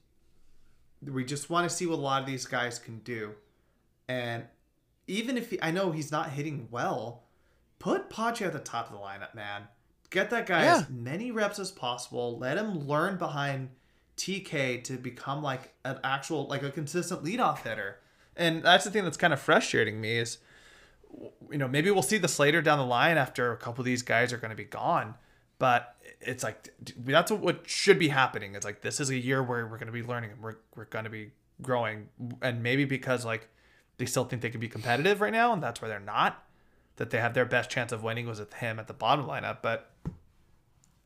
We 1.03 1.25
just 1.25 1.49
want 1.49 1.69
to 1.69 1.75
see 1.75 1.87
what 1.87 1.95
a 1.95 2.03
lot 2.03 2.21
of 2.23 2.27
these 2.27 2.45
guys 2.47 2.79
can 2.79 2.99
do, 3.01 3.35
and 4.09 4.45
even 5.07 5.39
if 5.39 5.51
he, 5.51 5.63
I 5.63 5.71
know 5.71 5.93
he's 5.93 6.11
not 6.11 6.31
hitting 6.31 6.67
well, 6.71 7.23
put 7.79 8.11
Pache 8.11 8.45
at 8.45 8.53
the 8.53 8.59
top 8.59 8.87
of 8.87 8.93
the 8.93 8.99
lineup, 8.99 9.35
man. 9.35 9.69
Get 10.11 10.31
that 10.31 10.47
guy 10.47 10.65
Yeah. 10.65 10.77
as 10.79 10.91
many 10.91 11.31
reps 11.31 11.59
as 11.59 11.71
possible. 11.71 12.37
Let 12.39 12.59
him 12.59 12.81
learn 12.87 13.17
behind 13.17 13.71
TK 14.17 14.83
to 14.85 14.95
become 14.97 15.43
like 15.43 15.75
an 15.85 15.99
actual 16.03 16.47
like 16.49 16.63
a 16.65 16.71
consistent 16.71 17.23
leadoff 17.23 17.59
hitter. 17.63 18.01
And 18.37 18.63
that's 18.63 18.85
the 18.85 18.91
thing 18.91 19.05
that's 19.05 19.17
kind 19.17 19.33
of 19.33 19.41
frustrating 19.41 20.01
me 20.01 20.19
is 20.19 20.39
you 21.51 21.59
know, 21.59 21.69
maybe 21.69 21.91
we'll 21.91 22.03
see 22.03 22.19
the 22.19 22.29
Slater 22.29 22.63
down 22.63 22.79
the 22.79 22.87
line 22.87 23.17
after 23.17 23.53
a 23.53 23.57
couple 23.57 23.83
of 23.83 23.87
these 23.87 24.03
guys 24.03 24.33
are 24.33 24.39
going 24.39 24.51
to 24.51 24.57
be 24.57 24.65
gone. 24.65 25.15
But 25.59 25.97
it's 26.21 26.45
like 26.45 26.69
that's 26.99 27.33
what 27.33 27.69
should 27.69 27.99
be 27.99 28.09
happening. 28.09 28.55
It's 28.55 28.65
like 28.65 28.83
this 28.83 29.01
is 29.01 29.11
a 29.11 29.19
year 29.19 29.43
where 29.43 29.67
we're 29.67 29.79
going 29.79 29.87
to 29.87 29.93
be 29.93 30.03
learning 30.03 30.31
and 30.31 30.41
we're 30.41 30.57
we're 30.77 30.85
going 30.85 31.05
to 31.05 31.11
be 31.11 31.33
growing 31.63 32.09
and 32.41 32.63
maybe 32.63 32.85
because 32.85 33.25
like 33.25 33.49
they 33.97 34.07
still 34.07 34.25
think 34.25 34.43
they 34.43 34.51
can 34.51 34.61
be 34.61 34.69
competitive 34.69 35.21
right 35.21 35.33
now 35.33 35.53
and 35.53 35.61
that's 35.61 35.83
where 35.83 35.89
they're 35.89 35.99
not 35.99 36.45
that 36.99 37.11
they 37.11 37.19
have 37.19 37.35
their 37.35 37.45
best 37.45 37.71
chance 37.71 37.93
of 37.93 38.03
winning 38.03 38.27
was 38.27 38.39
with 38.39 38.53
him 38.55 38.79
at 38.79 38.87
the 38.87 38.93
bottom 38.93 39.27
lineup, 39.27 39.59
but 39.63 39.91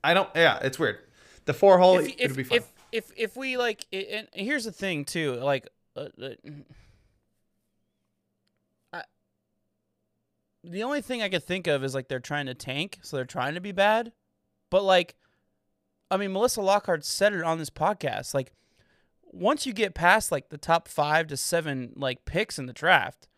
I 0.02 0.14
don't 0.14 0.28
yeah, 0.34 0.58
it's 0.62 0.78
weird. 0.78 0.98
The 1.44 1.54
four 1.54 1.78
hole 1.78 1.98
if, 1.98 2.14
if, 2.18 2.30
would 2.30 2.36
be 2.36 2.44
fun. 2.44 2.58
if 2.58 2.72
if 2.90 3.12
if 3.16 3.36
we 3.36 3.56
like 3.56 3.86
and 3.92 4.26
here's 4.32 4.64
the 4.64 4.72
thing 4.72 5.04
too 5.04 5.34
like 5.34 5.68
uh, 5.96 6.08
uh, 6.20 6.30
I, 8.92 9.02
the 10.64 10.82
only 10.82 11.00
thing 11.00 11.22
i 11.22 11.28
could 11.28 11.42
think 11.42 11.66
of 11.66 11.82
is 11.84 11.94
like 11.94 12.08
they're 12.08 12.20
trying 12.20 12.46
to 12.46 12.54
tank 12.54 12.98
so 13.02 13.16
they're 13.16 13.24
trying 13.24 13.54
to 13.54 13.60
be 13.60 13.72
bad 13.72 14.12
but 14.70 14.82
like 14.82 15.16
i 16.10 16.16
mean 16.16 16.32
melissa 16.32 16.60
lockard 16.60 17.04
said 17.04 17.32
it 17.32 17.42
on 17.42 17.58
this 17.58 17.70
podcast 17.70 18.34
like 18.34 18.52
once 19.24 19.66
you 19.66 19.72
get 19.72 19.94
past 19.94 20.30
like 20.30 20.50
the 20.50 20.58
top 20.58 20.86
five 20.86 21.26
to 21.26 21.36
seven 21.36 21.92
like 21.96 22.24
picks 22.24 22.58
in 22.58 22.66
the 22.66 22.72
draft 22.72 23.28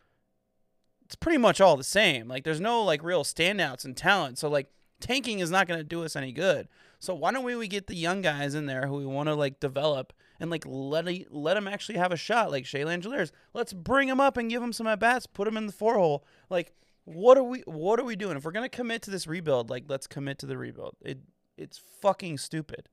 it's 1.05 1.15
pretty 1.15 1.39
much 1.39 1.61
all 1.61 1.77
the 1.77 1.85
same 1.85 2.29
like 2.29 2.45
there's 2.45 2.61
no 2.61 2.83
like 2.83 3.03
real 3.03 3.25
standouts 3.25 3.85
and 3.85 3.97
talent 3.97 4.39
so 4.39 4.49
like 4.49 4.69
tanking 5.01 5.39
is 5.39 5.51
not 5.51 5.67
going 5.67 5.79
to 5.79 5.85
do 5.85 6.05
us 6.05 6.17
any 6.17 6.33
good 6.33 6.69
so 6.99 7.15
why 7.15 7.31
don't 7.31 7.45
we, 7.45 7.55
we 7.55 7.69
get 7.69 7.87
the 7.87 7.97
young 7.97 8.23
guys 8.23 8.55
in 8.55 8.67
there 8.67 8.87
who 8.87 8.97
we 8.97 9.07
want 9.07 9.29
to 9.29 9.35
like 9.35 9.61
develop 9.61 10.13
and 10.41 10.51
like 10.51 10.65
let 10.67 11.07
let 11.31 11.55
them 11.55 11.69
actually 11.69 11.99
have 11.99 12.13
a 12.13 12.17
shot, 12.17 12.51
like 12.51 12.67
Shea 12.67 12.83
Langeliers. 12.83 13.31
Let's 13.53 13.73
bring 13.73 14.09
them 14.09 14.21
up 14.21 14.37
and 14.37 14.51
give 14.51 14.61
them 14.61 14.73
some 14.73 14.87
at 14.87 15.01
bats. 15.01 15.27
Put 15.27 15.45
them 15.45 15.57
in 15.57 15.67
the 15.67 15.73
four 15.73 15.95
hole. 15.95 16.25
Like 16.51 16.73
what 17.05 17.37
are 17.39 17.45
we 17.45 17.61
what 17.67 18.01
are 18.01 18.05
we 18.05 18.17
doing? 18.17 18.37
If 18.37 18.45
we're 18.45 18.53
gonna 18.53 18.69
commit 18.69 19.03
to 19.03 19.11
this 19.11 19.27
rebuild, 19.27 19.71
like 19.71 19.85
let's 19.89 20.07
commit 20.07 20.39
to 20.41 20.47
the 20.47 20.57
rebuild. 20.57 20.97
It 21.01 21.19
it's 21.57 21.81
fucking 22.01 22.39
stupid. 22.39 22.89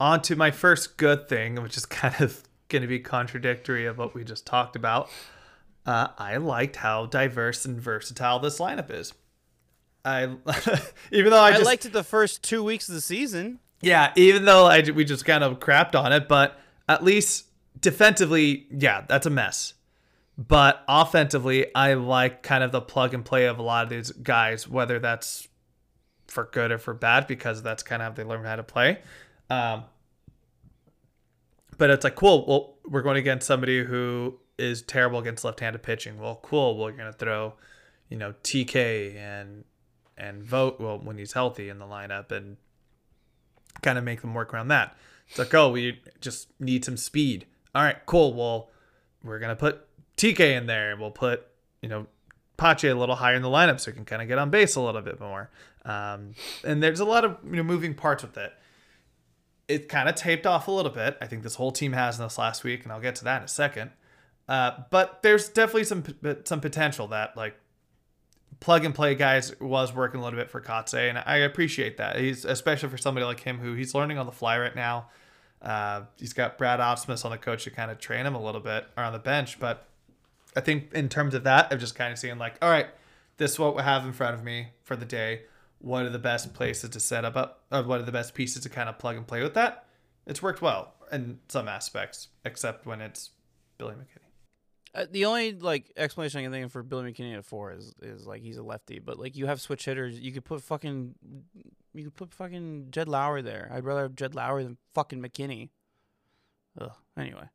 on 0.00 0.22
to 0.22 0.36
my 0.36 0.50
first 0.50 0.96
good 0.96 1.28
thing, 1.28 1.62
which 1.62 1.76
is 1.76 1.86
kind 1.86 2.20
of 2.20 2.42
going 2.68 2.82
to 2.82 2.88
be 2.88 2.98
contradictory 2.98 3.86
of 3.86 3.98
what 3.98 4.14
we 4.14 4.24
just 4.24 4.46
talked 4.46 4.76
about. 4.76 5.10
Uh, 5.84 6.08
I 6.16 6.38
liked 6.38 6.76
how 6.76 7.06
diverse 7.06 7.64
and 7.64 7.78
versatile 7.80 8.38
this 8.38 8.58
lineup 8.58 8.90
is. 8.90 9.12
I, 10.04 10.24
even 11.12 11.30
though 11.30 11.40
I 11.40 11.48
I, 11.48 11.52
just, 11.52 11.64
liked 11.64 11.84
it 11.84 11.92
the 11.92 12.02
first 12.02 12.42
two 12.42 12.64
weeks 12.64 12.88
of 12.88 12.94
the 12.94 13.00
season. 13.00 13.60
yeah, 13.80 14.12
even 14.16 14.44
though 14.44 14.66
I 14.66 14.82
we 14.90 15.04
just 15.04 15.24
kind 15.24 15.44
of 15.44 15.60
crapped 15.60 15.94
on 15.94 16.12
it, 16.12 16.28
but 16.28 16.58
at 16.88 17.04
least 17.04 17.46
defensively, 17.80 18.66
yeah, 18.70 19.04
that's 19.08 19.26
a 19.26 19.30
mess. 19.30 19.74
But 20.48 20.82
offensively, 20.88 21.72
I 21.74 21.94
like 21.94 22.42
kind 22.42 22.64
of 22.64 22.72
the 22.72 22.80
plug 22.80 23.14
and 23.14 23.24
play 23.24 23.46
of 23.46 23.58
a 23.58 23.62
lot 23.62 23.84
of 23.84 23.90
these 23.90 24.10
guys, 24.10 24.66
whether 24.66 24.98
that's 24.98 25.48
for 26.26 26.48
good 26.50 26.72
or 26.72 26.78
for 26.78 26.94
bad 26.94 27.26
because 27.26 27.62
that's 27.62 27.82
kind 27.82 28.00
of 28.00 28.08
how 28.08 28.14
they 28.14 28.24
learn 28.24 28.44
how 28.44 28.56
to 28.56 28.62
play. 28.62 28.98
Um, 29.50 29.84
but 31.76 31.90
it's 31.90 32.04
like 32.04 32.14
cool. 32.14 32.46
Well, 32.46 32.74
we're 32.90 33.02
going 33.02 33.18
against 33.18 33.46
somebody 33.46 33.84
who 33.84 34.38
is 34.58 34.82
terrible 34.82 35.18
against 35.18 35.44
left-handed 35.44 35.82
pitching. 35.82 36.18
Well, 36.18 36.40
cool. 36.42 36.78
Well, 36.78 36.88
you're 36.88 36.98
gonna 36.98 37.12
throw, 37.12 37.54
you 38.08 38.16
know, 38.16 38.34
TK 38.42 39.16
and 39.16 39.64
and 40.16 40.42
vote 40.42 40.80
well 40.80 40.98
when 40.98 41.18
he's 41.18 41.32
healthy 41.32 41.68
in 41.68 41.78
the 41.78 41.84
lineup 41.84 42.32
and 42.32 42.56
kind 43.82 43.98
of 43.98 44.04
make 44.04 44.22
them 44.22 44.34
work 44.34 44.54
around 44.54 44.68
that. 44.68 44.96
It's 45.28 45.38
like, 45.38 45.52
oh, 45.54 45.70
we 45.70 46.00
just 46.20 46.48
need 46.58 46.84
some 46.84 46.96
speed. 46.96 47.46
All 47.74 47.82
right, 47.82 48.04
cool. 48.06 48.32
Well, 48.32 48.70
we're 49.22 49.38
gonna 49.38 49.56
put 49.56 49.86
TK 50.16 50.40
in 50.56 50.66
there. 50.66 50.96
We'll 50.96 51.10
put 51.10 51.46
you 51.80 51.88
know 51.88 52.06
Pache 52.56 52.88
a 52.88 52.94
little 52.94 53.16
higher 53.16 53.34
in 53.34 53.42
the 53.42 53.48
lineup 53.48 53.80
so 53.80 53.90
he 53.90 53.94
can 53.94 54.04
kind 54.04 54.22
of 54.22 54.28
get 54.28 54.38
on 54.38 54.50
base 54.50 54.76
a 54.76 54.80
little 54.80 55.02
bit 55.02 55.20
more. 55.20 55.50
Um, 55.84 56.34
and 56.64 56.82
there's 56.82 57.00
a 57.00 57.04
lot 57.04 57.24
of 57.24 57.38
you 57.44 57.56
know 57.56 57.62
moving 57.62 57.94
parts 57.94 58.22
with 58.22 58.36
it. 58.36 58.52
It 59.68 59.88
kind 59.88 60.08
of 60.08 60.14
taped 60.14 60.46
off 60.46 60.68
a 60.68 60.70
little 60.70 60.92
bit. 60.92 61.16
I 61.20 61.26
think 61.26 61.42
this 61.42 61.54
whole 61.54 61.72
team 61.72 61.92
has 61.92 62.18
in 62.18 62.24
this 62.24 62.38
last 62.38 62.62
week, 62.62 62.82
and 62.84 62.92
I'll 62.92 63.00
get 63.00 63.16
to 63.16 63.24
that 63.24 63.38
in 63.38 63.44
a 63.44 63.48
second. 63.48 63.90
Uh, 64.48 64.72
but 64.90 65.22
there's 65.22 65.48
definitely 65.48 65.84
some 65.84 66.04
some 66.44 66.60
potential 66.60 67.08
that 67.08 67.36
like 67.36 67.56
plug 68.60 68.84
and 68.84 68.94
play 68.94 69.14
guys 69.14 69.58
was 69.60 69.92
working 69.92 70.20
a 70.20 70.24
little 70.24 70.38
bit 70.38 70.50
for 70.50 70.60
Kotsay, 70.60 71.08
and 71.08 71.18
I 71.18 71.38
appreciate 71.38 71.96
that. 71.96 72.18
He's 72.18 72.44
especially 72.44 72.88
for 72.88 72.98
somebody 72.98 73.26
like 73.26 73.40
him 73.40 73.58
who 73.58 73.74
he's 73.74 73.94
learning 73.94 74.18
on 74.18 74.26
the 74.26 74.32
fly 74.32 74.58
right 74.58 74.74
now. 74.76 75.08
Uh, 75.60 76.02
he's 76.16 76.32
got 76.32 76.58
Brad 76.58 76.80
Ausmus 76.80 77.24
on 77.24 77.30
the 77.30 77.38
coach 77.38 77.64
to 77.64 77.70
kind 77.70 77.90
of 77.90 77.98
train 77.98 78.26
him 78.26 78.34
a 78.34 78.42
little 78.42 78.60
bit 78.60 78.86
or 78.96 79.04
on 79.04 79.12
the 79.12 79.18
bench, 79.18 79.58
but 79.58 79.88
I 80.56 80.60
think 80.60 80.92
in 80.92 81.08
terms 81.08 81.34
of 81.34 81.44
that, 81.44 81.68
I'm 81.70 81.78
just 81.78 81.94
kind 81.94 82.12
of 82.12 82.18
seeing 82.18 82.38
like, 82.38 82.56
all 82.62 82.70
right, 82.70 82.86
this 83.36 83.52
is 83.52 83.58
what 83.58 83.76
we 83.76 83.82
have 83.82 84.04
in 84.04 84.12
front 84.12 84.34
of 84.34 84.44
me 84.44 84.68
for 84.82 84.96
the 84.96 85.04
day. 85.04 85.42
What 85.78 86.04
are 86.04 86.10
the 86.10 86.18
best 86.18 86.54
places 86.54 86.90
to 86.90 87.00
set 87.00 87.24
up? 87.24 87.36
up 87.36 87.64
or 87.72 87.82
what 87.82 88.00
are 88.00 88.04
the 88.04 88.12
best 88.12 88.34
pieces 88.34 88.62
to 88.62 88.68
kind 88.68 88.88
of 88.88 88.98
plug 88.98 89.16
and 89.16 89.26
play 89.26 89.42
with 89.42 89.54
that? 89.54 89.86
It's 90.26 90.42
worked 90.42 90.62
well 90.62 90.94
in 91.10 91.40
some 91.48 91.68
aspects, 91.68 92.28
except 92.44 92.86
when 92.86 93.00
it's 93.00 93.30
Billy 93.78 93.94
McKinney. 93.94 94.22
Uh, 94.94 95.06
the 95.10 95.24
only 95.24 95.52
like 95.52 95.90
explanation 95.96 96.40
I 96.40 96.42
can 96.42 96.52
think 96.52 96.66
of 96.66 96.72
for 96.72 96.82
Billy 96.82 97.12
McKinney 97.12 97.36
at 97.36 97.44
four 97.44 97.72
is 97.72 97.94
is 98.02 98.26
like 98.26 98.42
he's 98.42 98.58
a 98.58 98.62
lefty, 98.62 98.98
but 98.98 99.18
like 99.18 99.36
you 99.36 99.46
have 99.46 99.60
switch 99.60 99.86
hitters, 99.86 100.20
you 100.20 100.32
could 100.32 100.44
put 100.44 100.62
fucking 100.62 101.14
you 101.94 102.04
could 102.04 102.14
put 102.14 102.34
fucking 102.34 102.88
Jed 102.90 103.08
Lowrie 103.08 103.42
there. 103.42 103.70
I'd 103.72 103.84
rather 103.84 104.02
have 104.02 104.14
Jed 104.14 104.32
Lowrie 104.34 104.64
than 104.64 104.76
fucking 104.94 105.20
McKinney. 105.20 105.70
Ugh. 106.80 106.92
Anyway. 107.16 107.48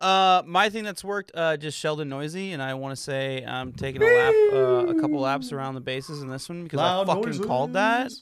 Uh, 0.00 0.42
my 0.46 0.70
thing 0.70 0.84
that's 0.84 1.02
worked, 1.02 1.32
uh, 1.34 1.56
just 1.56 1.76
Sheldon 1.78 2.08
Neuse, 2.08 2.34
and 2.52 2.62
I 2.62 2.74
want 2.74 2.96
to 2.96 3.02
say 3.02 3.44
I'm 3.44 3.72
taking 3.72 4.00
a 4.02 4.06
lap, 4.06 4.34
uh, 4.52 4.86
a 4.96 5.00
couple 5.00 5.18
laps 5.20 5.52
around 5.52 5.74
the 5.74 5.80
bases 5.80 6.22
in 6.22 6.28
this 6.28 6.48
one 6.48 6.64
because 6.64 6.76
Loud 6.78 7.08
I 7.08 7.14
fucking 7.14 7.24
noises. 7.30 7.46
called 7.46 7.72
that. 7.72 8.12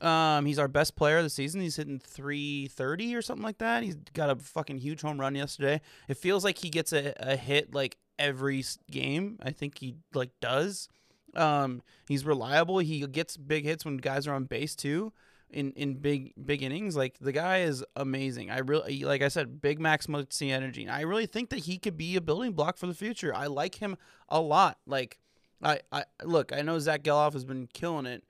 Um, 0.00 0.46
he's 0.46 0.58
our 0.58 0.68
best 0.68 0.96
player 0.96 1.18
of 1.18 1.24
the 1.24 1.30
season. 1.30 1.60
He's 1.60 1.76
hitting 1.76 1.98
330 1.98 3.14
or 3.14 3.20
something 3.22 3.42
like 3.42 3.58
that. 3.58 3.82
He's 3.82 3.96
got 4.14 4.30
a 4.30 4.36
fucking 4.36 4.78
huge 4.78 5.02
home 5.02 5.20
run 5.20 5.34
yesterday. 5.34 5.80
It 6.08 6.16
feels 6.16 6.44
like 6.44 6.58
he 6.58 6.70
gets 6.70 6.92
a, 6.92 7.12
a 7.18 7.36
hit 7.36 7.74
like 7.74 7.96
every 8.18 8.64
game. 8.90 9.38
I 9.42 9.50
think 9.50 9.78
he 9.78 9.96
like 10.14 10.30
does. 10.40 10.88
Um, 11.34 11.82
he's 12.08 12.24
reliable. 12.24 12.78
He 12.78 13.06
gets 13.06 13.36
big 13.36 13.64
hits 13.64 13.84
when 13.84 13.96
guys 13.98 14.26
are 14.26 14.34
on 14.34 14.44
base 14.44 14.74
too. 14.74 15.12
In 15.50 15.72
in 15.72 15.94
big 15.94 16.34
big 16.44 16.62
innings, 16.62 16.94
like 16.94 17.18
the 17.20 17.32
guy 17.32 17.60
is 17.60 17.82
amazing. 17.96 18.50
I 18.50 18.58
really 18.58 19.04
like 19.04 19.22
I 19.22 19.28
said, 19.28 19.62
big 19.62 19.80
Max 19.80 20.06
energy. 20.40 20.88
I 20.88 21.00
really 21.02 21.24
think 21.24 21.48
that 21.50 21.60
he 21.60 21.78
could 21.78 21.96
be 21.96 22.16
a 22.16 22.20
building 22.20 22.52
block 22.52 22.76
for 22.76 22.86
the 22.86 22.94
future. 22.94 23.34
I 23.34 23.46
like 23.46 23.76
him 23.76 23.96
a 24.28 24.40
lot. 24.40 24.78
Like 24.86 25.18
I 25.62 25.80
I 25.90 26.04
look, 26.22 26.52
I 26.52 26.60
know 26.60 26.78
Zach 26.78 27.02
Gelof 27.02 27.32
has 27.32 27.46
been 27.46 27.66
killing 27.72 28.04
it 28.04 28.24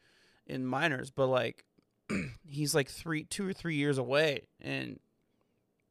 in 0.47 0.65
minors, 0.65 1.11
but 1.11 1.27
like 1.27 1.65
he's 2.49 2.75
like 2.75 2.89
three, 2.89 3.25
two 3.25 3.49
or 3.49 3.53
three 3.53 3.77
years 3.77 3.99
away, 3.99 4.47
and 4.61 4.99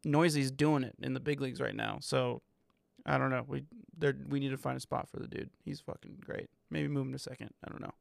Neuse's 0.04 0.52
doing 0.52 0.84
it 0.84 0.96
in 1.02 1.14
the 1.14 1.20
big 1.20 1.42
leagues 1.42 1.62
right 1.62 1.76
now. 1.76 1.98
So 2.02 2.42
I 3.06 3.18
don't 3.18 3.30
know. 3.30 3.44
We 3.48 3.64
there 3.98 4.16
we 4.28 4.40
need 4.40 4.50
to 4.50 4.58
find 4.58 4.78
a 4.78 4.82
spot 4.82 5.10
for 5.10 5.20
the 5.20 5.28
dude. 5.28 5.50
He's 5.64 5.80
fucking 5.80 6.18
great. 6.20 6.50
Maybe 6.70 6.88
move 6.88 7.06
him 7.06 7.14
to 7.14 7.20
second. 7.20 7.52
I 7.64 7.70
don't 7.70 7.82
know. 7.82 7.94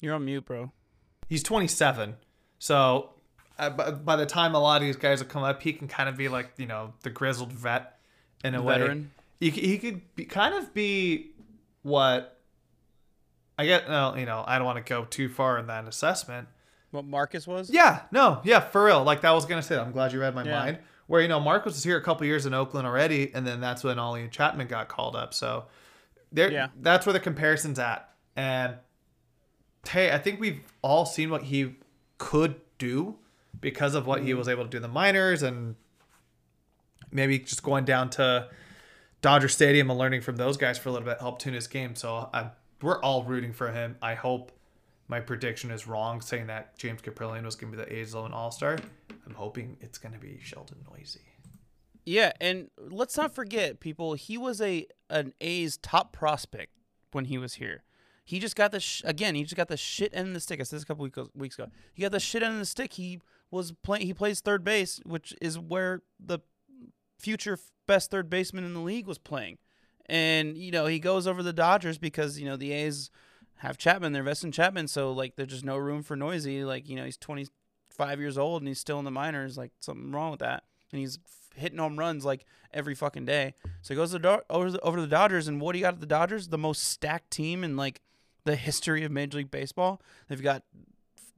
You're 0.00 0.14
on 0.14 0.24
mute, 0.24 0.44
bro. 0.44 0.72
He's 1.28 1.42
27, 1.42 2.16
so 2.58 3.10
uh, 3.58 3.70
by, 3.70 3.90
by 3.90 4.16
the 4.16 4.26
time 4.26 4.54
a 4.54 4.60
lot 4.60 4.80
of 4.80 4.86
these 4.86 4.96
guys 4.96 5.20
will 5.20 5.28
come 5.28 5.42
up, 5.42 5.60
he 5.62 5.72
can 5.72 5.88
kind 5.88 6.08
of 6.08 6.16
be 6.16 6.28
like 6.28 6.52
you 6.56 6.66
know 6.66 6.94
the 7.02 7.10
grizzled 7.10 7.52
vet 7.52 7.98
in 8.44 8.54
a 8.54 8.62
Veteran. 8.62 9.10
way. 9.40 9.50
He, 9.50 9.50
he 9.50 9.78
could 9.78 10.14
be, 10.14 10.24
kind 10.24 10.54
of 10.54 10.72
be 10.72 11.32
what 11.82 12.40
I 13.58 13.66
get, 13.66 13.88
well, 13.88 14.18
you 14.18 14.24
know, 14.24 14.44
I 14.46 14.58
don't 14.58 14.66
want 14.66 14.84
to 14.84 14.88
go 14.88 15.04
too 15.04 15.28
far 15.28 15.58
in 15.58 15.66
that 15.66 15.86
assessment. 15.86 16.48
What 16.90 17.04
Marcus 17.04 17.46
was? 17.46 17.68
Yeah, 17.68 18.02
no, 18.12 18.40
yeah, 18.44 18.60
for 18.60 18.84
real. 18.84 19.02
Like 19.02 19.20
that 19.22 19.32
was 19.32 19.44
gonna 19.44 19.62
say. 19.62 19.76
I'm 19.76 19.92
glad 19.92 20.12
you 20.12 20.20
read 20.20 20.34
my 20.34 20.44
yeah. 20.44 20.58
mind. 20.58 20.78
Where 21.06 21.20
you 21.20 21.28
know 21.28 21.40
Marcus 21.40 21.74
was 21.74 21.84
here 21.84 21.98
a 21.98 22.02
couple 22.02 22.26
years 22.26 22.46
in 22.46 22.54
Oakland 22.54 22.86
already, 22.86 23.32
and 23.34 23.46
then 23.46 23.60
that's 23.60 23.84
when 23.84 23.98
Ollie 23.98 24.28
Chapman 24.28 24.68
got 24.68 24.88
called 24.88 25.16
up. 25.16 25.34
So 25.34 25.66
there, 26.32 26.50
yeah. 26.50 26.68
that's 26.80 27.04
where 27.04 27.12
the 27.12 27.20
comparison's 27.20 27.78
at. 27.78 28.08
And 28.36 28.76
hey, 29.88 30.12
I 30.12 30.18
think 30.18 30.40
we've 30.40 30.60
all 30.82 31.06
seen 31.06 31.30
what 31.30 31.44
he 31.44 31.76
could 32.18 32.56
do 32.78 33.16
because 33.60 33.94
of 33.94 34.06
what 34.06 34.22
he 34.22 34.30
mm-hmm. 34.30 34.38
was 34.38 34.48
able 34.48 34.64
to 34.64 34.70
do 34.70 34.76
in 34.76 34.82
the 34.82 34.88
minors, 34.88 35.42
and 35.42 35.76
maybe 37.10 37.38
just 37.38 37.62
going 37.62 37.84
down 37.84 38.10
to 38.10 38.48
Dodger 39.20 39.48
Stadium 39.48 39.90
and 39.90 39.98
learning 39.98 40.20
from 40.20 40.36
those 40.36 40.56
guys 40.56 40.78
for 40.78 40.88
a 40.88 40.92
little 40.92 41.06
bit 41.06 41.20
helped 41.20 41.42
tune 41.42 41.54
his 41.54 41.66
game. 41.66 41.94
So 41.94 42.30
I'm 42.32 42.50
we're 42.82 43.00
all 43.02 43.24
rooting 43.24 43.52
for 43.52 43.72
him. 43.72 43.96
I 44.00 44.14
hope 44.14 44.52
my 45.08 45.20
prediction 45.20 45.70
is 45.70 45.86
wrong, 45.86 46.20
saying 46.20 46.46
that 46.48 46.78
James 46.78 47.02
Kaprielian 47.02 47.44
was 47.44 47.56
going 47.56 47.72
to 47.72 47.78
be 47.78 47.84
the 47.84 47.92
A's 47.92 48.14
lone 48.14 48.32
All 48.32 48.50
Star. 48.50 48.78
I'm 49.26 49.34
hoping 49.34 49.76
it's 49.80 49.98
going 49.98 50.12
to 50.12 50.20
be 50.20 50.38
Sheldon 50.42 50.78
Neuse. 50.90 51.18
Yeah, 52.04 52.32
and 52.40 52.70
let's 52.78 53.16
not 53.16 53.34
forget, 53.34 53.80
people. 53.80 54.14
He 54.14 54.38
was 54.38 54.60
a 54.60 54.86
an 55.10 55.32
A's 55.40 55.76
top 55.76 56.12
prospect 56.12 56.72
when 57.12 57.26
he 57.26 57.38
was 57.38 57.54
here. 57.54 57.82
He 58.28 58.40
just 58.40 58.56
got 58.56 58.72
the 58.72 58.80
sh- 58.80 59.00
again. 59.06 59.34
He 59.34 59.42
just 59.42 59.56
got 59.56 59.68
the 59.68 59.76
shit 59.78 60.12
end 60.12 60.28
of 60.28 60.34
the 60.34 60.40
stick. 60.40 60.60
I 60.60 60.64
said 60.64 60.76
this 60.76 60.82
a 60.82 60.86
couple 60.86 61.02
weeks 61.02 61.18
weeks 61.34 61.58
ago. 61.58 61.70
He 61.94 62.02
got 62.02 62.12
the 62.12 62.20
shit 62.20 62.42
end 62.42 62.52
of 62.52 62.58
the 62.58 62.66
stick. 62.66 62.92
He 62.92 63.20
was 63.50 63.72
playing. 63.82 64.04
He 64.04 64.12
plays 64.12 64.40
third 64.40 64.62
base, 64.62 65.00
which 65.06 65.34
is 65.40 65.58
where 65.58 66.02
the 66.20 66.40
future 67.18 67.58
best 67.86 68.10
third 68.10 68.28
baseman 68.28 68.64
in 68.64 68.74
the 68.74 68.80
league 68.80 69.06
was 69.06 69.16
playing. 69.16 69.56
And 70.04 70.58
you 70.58 70.70
know 70.70 70.84
he 70.84 70.98
goes 70.98 71.26
over 71.26 71.42
the 71.42 71.54
Dodgers 71.54 71.96
because 71.96 72.38
you 72.38 72.44
know 72.44 72.58
the 72.58 72.70
A's 72.72 73.10
have 73.60 73.78
Chapman. 73.78 74.12
They're 74.12 74.20
investing 74.20 74.52
Chapman, 74.52 74.88
so 74.88 75.10
like 75.10 75.36
there's 75.36 75.48
just 75.48 75.64
no 75.64 75.78
room 75.78 76.02
for 76.02 76.14
Neuse. 76.14 76.66
Like 76.66 76.86
you 76.86 76.96
know 76.96 77.06
he's 77.06 77.16
25 77.16 78.20
years 78.20 78.36
old 78.36 78.60
and 78.60 78.68
he's 78.68 78.78
still 78.78 78.98
in 78.98 79.06
the 79.06 79.10
minors. 79.10 79.56
Like 79.56 79.70
something 79.80 80.12
wrong 80.12 80.32
with 80.32 80.40
that. 80.40 80.64
And 80.92 81.00
he's 81.00 81.18
hitting 81.54 81.78
home 81.78 81.98
runs 81.98 82.26
like 82.26 82.44
every 82.74 82.94
fucking 82.94 83.24
day. 83.24 83.54
So 83.80 83.94
he 83.94 83.96
goes 83.96 84.12
to 84.12 84.18
the, 84.18 84.42
over, 84.50 84.70
the, 84.70 84.80
over 84.80 84.98
to 84.98 85.02
the 85.02 85.08
Dodgers, 85.08 85.48
and 85.48 85.62
what 85.62 85.72
do 85.72 85.78
you 85.78 85.84
got 85.86 85.94
at 85.94 86.00
the 86.00 86.06
Dodgers? 86.06 86.48
The 86.48 86.58
most 86.58 86.84
stacked 86.84 87.30
team 87.30 87.64
in 87.64 87.74
like 87.74 88.02
the 88.48 88.56
history 88.56 89.04
of 89.04 89.12
Major 89.12 89.38
League 89.38 89.50
Baseball. 89.50 90.00
They've 90.28 90.42
got 90.42 90.62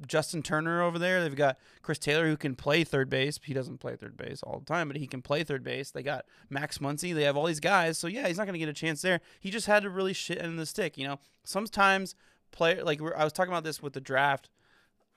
Justin 0.06 0.42
Turner 0.42 0.80
over 0.80 0.96
there. 0.96 1.20
They've 1.20 1.34
got 1.34 1.58
Chris 1.82 1.98
Taylor 1.98 2.28
who 2.28 2.36
can 2.36 2.54
play 2.54 2.84
third 2.84 3.10
base. 3.10 3.40
He 3.42 3.52
doesn't 3.52 3.78
play 3.78 3.96
third 3.96 4.16
base 4.16 4.44
all 4.44 4.60
the 4.60 4.64
time, 4.64 4.86
but 4.86 4.96
he 4.96 5.08
can 5.08 5.20
play 5.20 5.42
third 5.42 5.64
base. 5.64 5.90
They 5.90 6.04
got 6.04 6.24
Max 6.48 6.78
Muncy. 6.78 7.12
They 7.12 7.24
have 7.24 7.36
all 7.36 7.46
these 7.46 7.58
guys. 7.58 7.98
So 7.98 8.06
yeah, 8.06 8.28
he's 8.28 8.38
not 8.38 8.44
going 8.44 8.54
to 8.54 8.60
get 8.60 8.68
a 8.68 8.72
chance 8.72 9.02
there. 9.02 9.20
He 9.40 9.50
just 9.50 9.66
had 9.66 9.82
to 9.82 9.90
really 9.90 10.12
shit 10.12 10.38
in 10.38 10.56
the 10.56 10.66
stick. 10.66 10.96
You 10.96 11.08
know, 11.08 11.18
sometimes 11.42 12.14
player 12.52 12.84
like 12.84 13.00
I 13.02 13.24
was 13.24 13.32
talking 13.32 13.52
about 13.52 13.64
this 13.64 13.82
with 13.82 13.92
the 13.92 14.00
draft. 14.00 14.48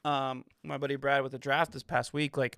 Um, 0.04 0.46
my 0.64 0.80
buddy 0.80 0.96
Brad 0.96 1.22
with 1.22 1.32
the 1.32 1.40
draft 1.40 1.74
this 1.74 1.84
past 1.84 2.12
week. 2.12 2.36
Like, 2.38 2.58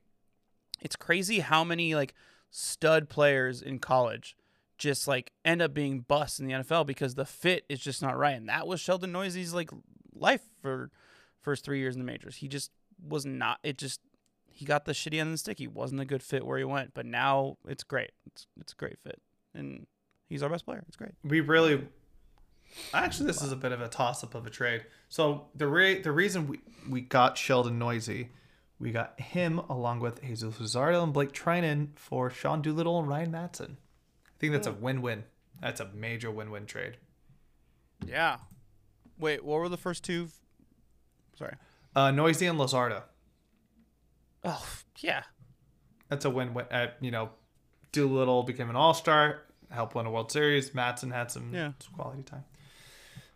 it's 0.81 0.95
crazy 0.95 1.39
how 1.39 1.65
many 1.65 1.93
like 1.93 2.13
stud 2.49 3.09
players 3.09 3.61
in 3.61 3.79
college 3.79 4.37
just 4.77 5.07
like 5.07 5.31
end 5.43 5.61
up 5.61 5.73
being 5.73 6.01
bust 6.01 6.39
in 6.39 6.47
the 6.47 6.53
NFL 6.53 6.85
because 6.85 7.15
the 7.15 7.25
fit 7.25 7.65
is 7.69 7.79
just 7.79 8.01
not 8.01 8.17
right. 8.17 8.35
And 8.35 8.49
that 8.49 8.67
was 8.67 8.79
Sheldon 8.79 9.11
Neuse's 9.11 9.53
like 9.53 9.69
life 10.13 10.41
for 10.61 10.91
first 11.41 11.63
three 11.63 11.79
years 11.79 11.95
in 11.95 12.01
the 12.01 12.05
majors. 12.05 12.37
He 12.37 12.47
just 12.47 12.71
was 13.07 13.25
not. 13.25 13.59
It 13.63 13.77
just 13.77 14.01
he 14.51 14.65
got 14.65 14.85
the 14.85 14.93
shitty 14.93 15.19
end 15.19 15.27
of 15.27 15.33
the 15.33 15.37
stick. 15.37 15.59
He 15.59 15.67
wasn't 15.67 16.01
a 16.01 16.05
good 16.05 16.23
fit 16.23 16.45
where 16.45 16.57
he 16.57 16.63
went, 16.63 16.93
but 16.93 17.05
now 17.05 17.57
it's 17.67 17.83
great. 17.83 18.11
It's 18.25 18.47
it's 18.59 18.73
a 18.73 18.75
great 18.75 18.97
fit, 19.03 19.21
and 19.53 19.85
he's 20.27 20.43
our 20.43 20.49
best 20.49 20.65
player. 20.65 20.83
It's 20.87 20.97
great. 20.97 21.11
We 21.23 21.41
really. 21.41 21.87
Actually, 22.93 23.27
this 23.27 23.43
is 23.43 23.51
a 23.51 23.55
bit 23.55 23.71
of 23.71 23.79
a 23.79 23.87
toss 23.87 24.23
up 24.23 24.33
of 24.33 24.47
a 24.47 24.49
trade. 24.49 24.85
So 25.07 25.45
the 25.53 25.67
re- 25.67 26.01
the 26.01 26.11
reason 26.11 26.47
we, 26.47 26.59
we 26.89 27.01
got 27.01 27.37
Sheldon 27.37 27.77
Neuse, 27.77 28.25
we 28.79 28.91
got 28.91 29.19
him 29.19 29.59
along 29.69 29.99
with 29.99 30.21
Jesus 30.23 30.55
Luzardo 30.55 31.03
and 31.03 31.13
Blake 31.13 31.31
Treinen 31.31 31.89
for 31.95 32.29
Sean 32.29 32.61
Doolittle 32.61 32.99
and 32.99 33.07
Ryan 33.07 33.31
Madson. 33.31 33.75
Think 34.49 34.63
that's 34.63 34.67
a 34.67 34.73
win 34.73 35.01
win. 35.01 35.23
That's 35.61 35.79
a 35.79 35.89
major 35.93 36.31
win 36.31 36.51
win 36.51 36.65
trade. 36.65 36.97
Yeah. 38.05 38.37
Wait, 39.17 39.43
what 39.43 39.59
were 39.59 39.69
the 39.69 39.77
first 39.77 40.03
two 40.03 40.29
Sorry. 41.37 41.55
Uh, 41.95 42.11
Neuse 42.11 42.41
and 42.41 42.59
Luzardo. 42.59 43.03
Oh 44.43 44.65
yeah, 44.99 45.23
that's 46.09 46.25
a 46.25 46.29
win-win. 46.29 46.65
Uh, 46.71 46.87
you 47.01 47.11
know, 47.11 47.29
Doolittle 47.91 48.43
became 48.43 48.69
an 48.69 48.75
All-Star, 48.75 49.41
helped 49.69 49.95
win 49.95 50.05
a 50.05 50.11
World 50.11 50.31
Series. 50.31 50.69
Madson 50.71 51.11
had 51.11 51.31
some, 51.31 51.53
yeah. 51.53 51.71
quality 51.95 52.23
time. 52.23 52.45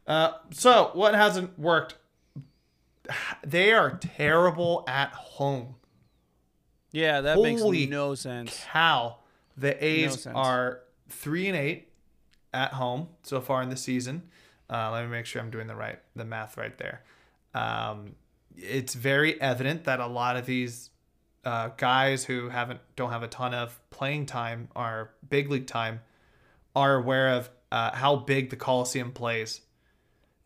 Uh, 0.06 0.34
so 0.52 0.92
what 0.94 1.16
hasn't 1.16 1.58
worked? 1.58 1.96
They 3.44 3.74
are 3.74 3.98
terrible 3.98 4.84
at 4.88 5.12
home. 5.14 5.76
Yeah, 6.92 7.22
that 7.22 7.36
Holy 7.36 7.56
makes 7.56 7.92
no 7.92 8.16
sense. 8.16 8.64
How 8.64 9.18
The 9.58 9.84
A's 9.84 10.22
sense. 10.22 10.36
are 10.36 10.82
three 11.10 11.48
and 11.48 11.58
eight 11.58 11.92
at 12.54 12.74
home 12.74 13.10
so 13.24 13.42
far 13.42 13.62
in 13.62 13.70
the 13.70 13.78
season. 13.78 14.24
Uh, 14.70 14.92
let 14.92 15.04
me 15.04 15.10
make 15.10 15.26
sure 15.26 15.42
I'm 15.42 15.52
doing 15.52 15.68
the 15.68 15.76
right 15.76 16.00
the 16.16 16.26
math 16.26 16.58
right 16.58 16.78
there. 16.78 17.04
Um, 17.54 18.16
it's 18.56 18.94
very 18.94 19.40
evident 19.42 19.86
that 19.86 20.00
a 20.00 20.08
lot 20.08 20.38
of 20.38 20.46
these 20.46 20.90
uh, 21.46 21.70
guys 21.78 22.26
who 22.26 22.50
haven't 22.50 22.80
don't 22.96 23.12
have 23.12 23.24
a 23.24 23.28
ton 23.28 23.54
of 23.54 23.80
playing 23.90 24.26
time 24.26 24.70
or 24.76 25.12
big 25.30 25.50
league 25.50 25.68
time 25.68 26.02
are 26.76 26.96
aware 26.96 27.30
of 27.30 27.50
uh, 27.72 27.96
how 27.96 28.16
big 28.16 28.50
the 28.50 28.56
Coliseum 28.56 29.12
plays. 29.12 29.62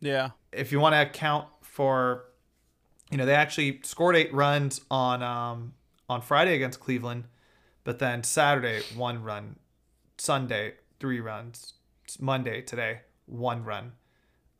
Yeah. 0.00 0.30
If 0.52 0.72
you 0.72 0.80
want 0.80 0.94
to 0.94 1.02
account 1.02 1.48
for, 1.62 2.24
you 3.10 3.16
know, 3.16 3.26
they 3.26 3.34
actually 3.34 3.80
scored 3.82 4.16
eight 4.16 4.32
runs 4.32 4.80
on 4.90 5.22
um, 5.22 5.74
on 6.08 6.22
Friday 6.22 6.54
against 6.54 6.80
Cleveland, 6.80 7.24
but 7.82 7.98
then 7.98 8.22
Saturday 8.22 8.82
one 8.94 9.22
run, 9.22 9.56
Sunday 10.18 10.74
three 11.00 11.20
runs, 11.20 11.74
Monday 12.20 12.60
today 12.62 13.00
one 13.26 13.64
run. 13.64 13.92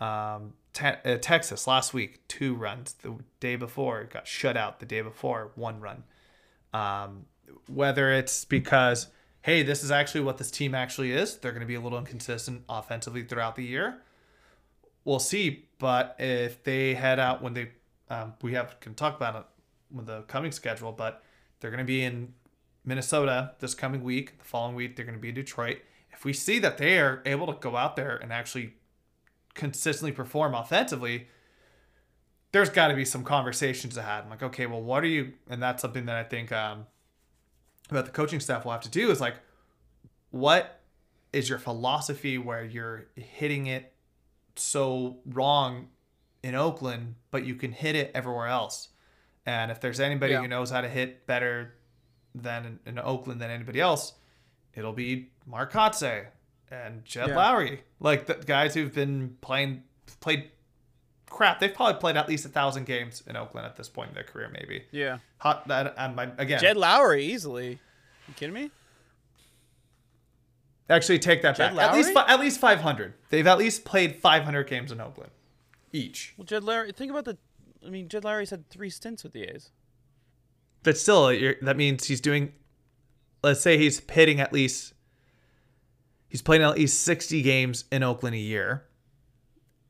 Um, 0.01 0.55
te- 0.73 1.01
uh, 1.05 1.19
Texas 1.21 1.67
last 1.67 1.95
week 1.95 2.27
two 2.29 2.55
runs. 2.55 2.95
The 2.95 3.17
day 3.41 3.57
before 3.57 4.05
got 4.05 4.27
shut 4.27 4.57
out. 4.57 4.81
The 4.81 4.87
day 4.87 5.01
before 5.01 5.53
one 5.55 5.81
run. 5.81 6.05
Um, 6.73 7.27
whether 7.69 8.11
it's 8.11 8.45
because 8.45 9.09
hey, 9.45 9.63
this 9.63 9.85
is 9.85 9.91
actually 9.91 10.23
what 10.23 10.39
this 10.39 10.51
team 10.51 10.75
actually 10.75 11.13
is, 11.13 11.37
they're 11.37 11.53
going 11.53 11.61
to 11.61 11.67
be 11.67 11.75
a 11.75 11.81
little 11.81 11.99
inconsistent 11.99 12.63
offensively 12.67 13.23
throughout 13.23 13.57
the 13.57 13.63
year. 13.63 14.01
We'll 15.05 15.19
see. 15.19 15.69
But 15.79 16.17
if 16.19 16.65
they 16.65 16.95
head 16.95 17.19
out 17.19 17.43
when 17.43 17.53
they, 17.53 17.69
um, 18.09 18.33
we 18.41 18.55
have 18.55 18.81
can 18.81 18.95
talk 18.95 19.17
about 19.17 19.37
it 19.37 19.45
with 19.95 20.07
the 20.07 20.23
coming 20.23 20.51
schedule, 20.51 20.93
but 20.93 21.23
they're 21.61 21.71
going 21.71 21.79
to 21.79 21.85
be 21.85 22.05
in 22.05 22.33
Minnesota 22.85 23.53
this 23.61 23.75
coming 23.75 24.03
week. 24.03 24.39
The 24.39 24.45
following 24.45 24.75
week, 24.77 24.97
they're 24.97 25.05
going 25.05 25.17
to 25.17 25.21
be 25.23 25.31
in 25.31 25.35
Detroit. 25.35 25.79
If 26.13 26.25
we 26.25 26.33
see 26.33 26.59
that 26.61 26.79
they 26.79 26.99
are 26.99 27.23
able 27.27 27.47
to 27.53 27.59
go 27.59 27.77
out 27.77 27.97
there 27.97 28.17
and 28.17 28.33
actually 28.33 28.75
consistently 29.55 30.13
perform 30.13 30.55
offensively, 30.55 31.29
there's 32.53 32.71
got 32.71 32.89
to 32.89 32.95
be 32.95 33.05
some 33.05 33.25
conversations 33.25 33.97
ahead. 33.97 34.25
I'm 34.25 34.31
like, 34.31 34.43
okay, 34.43 34.67
well, 34.67 34.83
what 34.83 35.03
are 35.03 35.09
you? 35.09 35.33
And 35.49 35.63
that's 35.63 35.83
something 35.83 36.07
that 36.07 36.17
I 36.17 36.23
think 36.25 36.53
um, 36.53 36.87
that 37.91 38.05
the 38.05 38.13
coaching 38.13 38.41
staff 38.41 38.65
will 38.65 38.73
have 38.73 38.81
to 38.83 38.89
do 38.91 39.11
is 39.11 39.21
like, 39.21 39.35
what 40.31 40.81
is 41.33 41.49
your 41.49 41.59
philosophy 41.59 42.39
where 42.39 42.65
you're 42.65 43.07
hitting 43.17 43.67
it 43.67 43.93
so 44.57 45.19
wrong 45.27 45.89
in 46.45 46.55
Oakland, 46.55 47.17
but 47.31 47.45
you 47.45 47.55
can 47.57 47.73
hit 47.73 47.97
it 47.97 48.13
everywhere 48.15 48.47
else? 48.47 48.91
And 49.47 49.71
if 49.71 49.81
there's 49.81 49.99
anybody 50.01 50.33
Yeah. 50.35 50.43
who 50.43 50.49
knows 50.49 50.71
how 50.71 50.81
to 50.81 50.89
hit 50.89 51.27
better 51.27 51.75
than 52.35 52.65
in, 52.67 52.79
in 52.87 52.99
Oakland 52.99 53.41
than 53.41 53.51
anybody 53.51 53.81
else, 53.81 54.15
it'll 54.75 54.93
be 54.93 55.29
Mark 55.47 55.73
Kotsay 55.73 56.27
and 56.71 57.05
Jed 57.05 57.29
Yeah. 57.29 57.37
Lowrie, 57.37 57.81
like 58.01 58.27
the 58.27 58.35
guys 58.35 58.75
who've 58.75 58.93
been 58.93 59.37
playing 59.41 59.83
played 60.21 60.51
crap. 61.31 61.61
They've 61.61 61.73
probably 61.73 62.01
played 62.01 62.17
at 62.17 62.29
least 62.29 62.45
a 62.45 62.49
thousand 62.49 62.87
games 62.87 63.23
in 63.27 63.37
Oakland 63.37 63.67
at 63.67 63.77
this 63.77 63.89
point 63.89 64.11
in 64.11 64.15
their 64.15 64.25
career, 64.25 64.51
maybe. 64.53 64.85
Yeah. 64.91 65.19
Hot 65.39 65.67
that 65.69 65.95
and 65.97 66.19
again. 66.39 66.61
Jed 66.61 66.77
Lowrie 66.77 67.23
easily. 67.23 67.79
You 68.29 68.35
kidding 68.35 68.55
me? 68.55 68.71
actually, 70.89 71.19
take 71.19 71.43
that 71.43 71.57
Jed 71.57 71.75
back. 71.75 71.91
At 71.91 71.95
least 71.97 72.17
at 72.17 72.41
least 72.41 72.61
five 72.61 72.81
hundred. 72.81 73.15
They've 73.31 73.47
at 73.47 73.59
least 73.59 73.85
played 73.85 74.17
five 74.17 74.45
hundred 74.45 74.69
games 74.69 74.93
in 74.93 75.01
Oakland, 75.01 75.31
each. 75.93 76.35
Well, 76.37 76.45
Jed 76.45 76.63
Lowrie. 76.63 76.95
Think 76.95 77.11
about 77.11 77.25
the. 77.25 77.37
I 77.87 77.91
mean, 77.91 78.09
Jed 78.09 78.23
Lowrie's 78.25 78.51
had 78.51 78.69
three 78.71 78.91
stints 78.91 79.23
with 79.23 79.33
the 79.33 79.43
A's. 79.45 79.71
But 80.85 80.97
still, 80.97 81.33
you're, 81.33 81.57
that 81.63 81.77
means 81.77 82.05
he's 82.07 82.21
doing. 82.21 82.53
Let's 83.43 83.61
say 83.61 83.77
he's 83.77 84.01
hitting 84.09 84.39
at 84.41 84.53
least. 84.53 84.93
He's 86.29 86.43
playing 86.43 86.63
at 86.63 86.77
least 86.77 87.03
sixty 87.03 87.43
games 87.43 87.85
in 87.91 88.03
Oakland 88.03 88.37
a 88.37 88.39
year. 88.39 88.85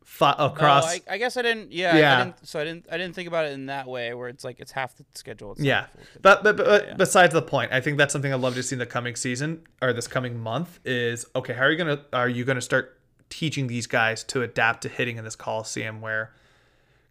Fi- 0.05 0.37
oh, 0.39 0.47
across. 0.47 0.85
Oh, 0.85 0.89
I, 0.89 1.01
I 1.15 1.19
guess 1.19 1.37
I 1.37 1.43
didn't. 1.43 1.73
Yeah. 1.73 1.97
Yeah. 1.97 2.15
I 2.15 2.25
didn't, 2.25 2.47
so 2.47 2.61
I 2.61 2.65
didn't. 2.65 2.87
I 2.91 2.97
didn't 2.97 3.15
think 3.15 3.27
about 3.27 3.47
it 3.47 3.53
in 3.53 3.67
that 3.67 3.89
way, 3.89 4.15
where 4.15 4.29
it's 4.29 4.45
like 4.45 4.61
it's 4.61 4.71
half 4.71 4.95
the 4.97 5.05
schedule. 5.15 5.53
It's 5.53 5.61
Yeah, 5.61 5.87
the 6.15 6.21
but 6.21 6.45
but, 6.45 6.57
but 6.57 6.87
yeah. 6.87 6.95
besides 6.95 7.33
the 7.33 7.43
point, 7.43 7.73
I 7.73 7.81
think 7.81 7.99
that's 7.99 8.13
something 8.13 8.33
I'd 8.33 8.41
love 8.41 8.55
to 8.55 8.63
see 8.63 8.77
in 8.77 8.79
the 8.79 8.87
coming 8.87 9.17
season 9.17 9.67
or 9.83 9.93
this 9.93 10.07
coming 10.07 10.39
month 10.39 10.79
is 10.85 11.27
okay. 11.35 11.53
How 11.55 11.63
are 11.65 11.71
you 11.73 11.77
gonna 11.77 12.05
are 12.13 12.29
you 12.29 12.45
gonna 12.45 12.61
start 12.61 13.01
teaching 13.29 13.67
these 13.67 13.89
guys 13.89 14.23
to 14.25 14.43
adapt 14.43 14.83
to 14.83 14.89
hitting 14.89 15.17
in 15.17 15.25
this 15.25 15.35
coliseum 15.35 16.01
where 16.01 16.33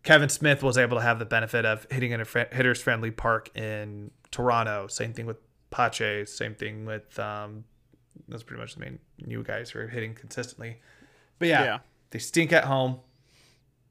Kevin 0.03 0.29
Smith 0.29 0.61
was 0.63 0.77
able 0.77 0.97
to 0.97 1.03
have 1.03 1.17
the 1.19 1.25
benefit 1.25 1.65
of 1.65 1.87
hitting 1.89 2.11
in 2.11 2.19
a 2.21 2.25
fr- 2.25 2.39
hitters 2.51 2.81
friendly 2.81 3.09
park 3.11 3.55
in 3.57 4.11
Toronto. 4.31 4.87
Same 4.87 5.13
thing 5.13 5.25
with 5.25 5.37
Pache. 5.71 6.25
Same 6.25 6.55
thing 6.55 6.85
with 6.85 7.17
um, 7.19 7.63
that's 8.27 8.43
pretty 8.43 8.59
much 8.61 8.73
the 8.75 8.81
main 8.81 8.99
new 9.25 9.43
guys 9.43 9.69
who 9.71 9.79
are 9.79 9.87
hitting 9.87 10.13
consistently. 10.13 10.81
But 11.39 11.47
yeah, 11.47 11.63
Yeah. 11.63 11.79
they 12.11 12.19
stink 12.19 12.51
at 12.51 12.65
home. 12.65 12.99